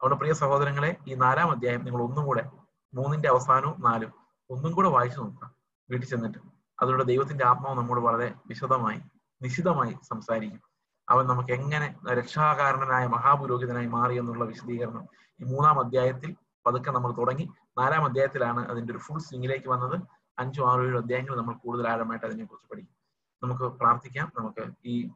അതുകൊണ്ട് 0.00 0.16
പ്രിയ 0.16 0.32
സഹോദരങ്ങളെ 0.32 0.96
ഈ 1.08 1.14
നാലാം 1.14 1.50
അധ്യായം 1.50 1.84
നിങ്ങൾ 1.84 2.02
ഒന്നും 2.02 2.24
കൂടെ 2.26 2.50
മൂന്നിന്റെ 2.94 3.28
അവസാനവും 3.28 3.80
നാലും 3.80 4.12
ഒന്നും 4.50 4.72
കൂടെ 4.72 4.88
വായിച്ചു 4.88 5.20
നോക്കുക. 5.20 5.54
വീട്ടിൽ 5.90 6.08
ചെന്നിട്ട് 6.08 6.38
അതിലൂടെ 6.82 7.02
ദൈവത്തിന്റെ 7.02 7.46
ആത്മാവ് 7.46 7.78
നമ്മോട് 7.78 8.00
വളരെ 8.00 8.34
വിശദമായി 8.46 9.00
നിശിതമായി 9.42 9.98
സംസാരിക്കും. 10.10 10.62
അവൻ 11.08 11.26
നമുക്ക് 11.26 11.52
എങ്ങനെ 11.52 11.96
രക്ഷാകാരണനായ 12.12 13.06
മഹാപുരോഹിതനായി 13.06 13.86
മാറി 13.86 14.18
എന്നുള്ള 14.18 14.44
വിശദീകരണം 14.44 15.08
ഈ 15.40 15.44
മൂന്നാം 15.44 15.80
അധ്യായത്തിൽ 15.80 16.36
പതുക്കെ 16.66 16.90
നമ്മൾ 16.90 17.12
തുടങ്ങി. 17.12 17.48
നാലാം 17.78 18.04
അധ്യായത്തിലാണ് 18.04 18.70
അതിന്റെ 18.70 18.92
ഒരു 18.92 18.98
ഫുൾ 18.98 19.18
സ്വിങ്ങിലേക്ക് 19.18 19.68
വന്നത്. 19.68 19.96
അഞ്ചും 20.38 20.72
ആറും 20.72 20.86
ഏഴും 20.86 20.98
അധ്യായങ്ങൾ 20.98 21.36
നമ്മൾ 21.36 21.54
കൂടുതൽ 21.54 21.88
ആഴമായിട്ട് 21.88 22.26
അതിനെക്കുറിച്ച് 22.26 22.68
പഠിക്കും. 22.70 22.96
നമുക്ക് 23.42 23.62
പ്രാർത്ഥിക്കാം. 23.62 24.32
നമുക്ക് 24.38 24.72
ഈ 24.84 25.10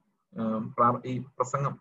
ഈ 1.05 1.19
പ്രസംഗം 1.19 1.79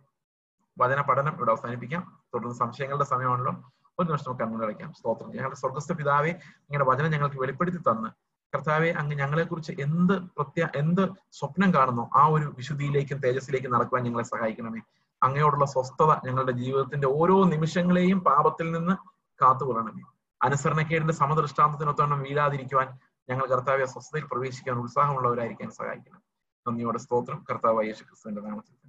വചന 0.80 1.02
പഠനം 1.02 1.34
ഇവിടെ 1.36 1.52
അവസാനിപ്പിക്കാം. 1.52 2.22
തുടർന്ന് 2.34 2.56
സംശയങ്ങളുടെ 2.56 3.06
സമയമാണല്ലോ. 3.06 3.54
ഒരു 4.00 4.08
നിമിഷം 4.08 4.24
നമുക്ക് 4.28 4.44
കണ്ണുകളടയ്ക്കാം 4.44 4.94
സ്തോത്രം. 4.94 5.36
ഞങ്ങളുടെ 5.36 5.56
സ്വർഗസ്ഥ 5.56 5.94
പിതാവെ 5.94 6.32
നിങ്ങളുടെ 6.32 6.92
വചനം 6.92 7.12
ഞങ്ങൾക്ക് 7.12 7.42
വെളിപ്പെടുത്തി 7.42 7.78
തന്ന്. 7.78 8.10
കർത്താവെ 8.54 8.90
അങ്ങ് 8.90 9.16
ഞങ്ങളെക്കുറിച്ച് 9.16 9.72
എന്ത് 9.72 10.14
പ്രത്യ 10.14 10.70
എന്ത് 10.76 11.02
സ്വപ്നം 11.32 11.74
കാണുന്നോ 11.74 12.10
ആ 12.16 12.28
ഒരു 12.28 12.54
വിശുദ്ധിയിലേക്കും 12.58 13.18
തേജസ്സിലേക്കും 13.18 13.72
നടക്കുവാൻ 13.72 14.04
ഞങ്ങളെ 14.04 14.24
സഹായിക്കണമേ. 14.24 14.82
അങ്ങയോടുള്ള 15.24 15.66
സ്വസ്ഥത 15.66 16.28
ഞങ്ങളുടെ 16.28 16.52
ജീവിതത്തിന്റെ 16.52 17.08
ഓരോ 17.08 17.44
നിമിഷങ്ങളെയും 17.44 18.20
പാപത്തിൽ 18.20 18.72
നിന്ന് 18.72 19.15
കാത്തുകൊള്ളണമേ. 19.42 20.04
അനുസരണക്കേടിന്റെ 20.42 21.14
സമദൃഷ്ടാന്തത്തിനൊത്തവണ്ണം 21.14 22.22
വീഴാതിരിക്കുവാൻ 22.22 23.00
ഞങ്ങൾ 23.30 23.46
കർത്താവെ 23.46 23.86
സ്വസ്ഥതയിൽ 23.86 24.26
പ്രവേശിക്കാൻ 24.26 24.78
ഉത്സാഹമുള്ളവരായിരിക്കാൻ 24.78 25.72
സഹായിക്കണം. 25.72 26.22
നന്ദിയോടെ 26.68 26.98
സ്തോത്രം. 26.98 27.46
കർത്താവ് 27.50 27.86
യേശു 27.86 28.04
ക്രിസ്തുവിന്റെ 28.04 28.42
നാമത്തിൽ 28.42 28.85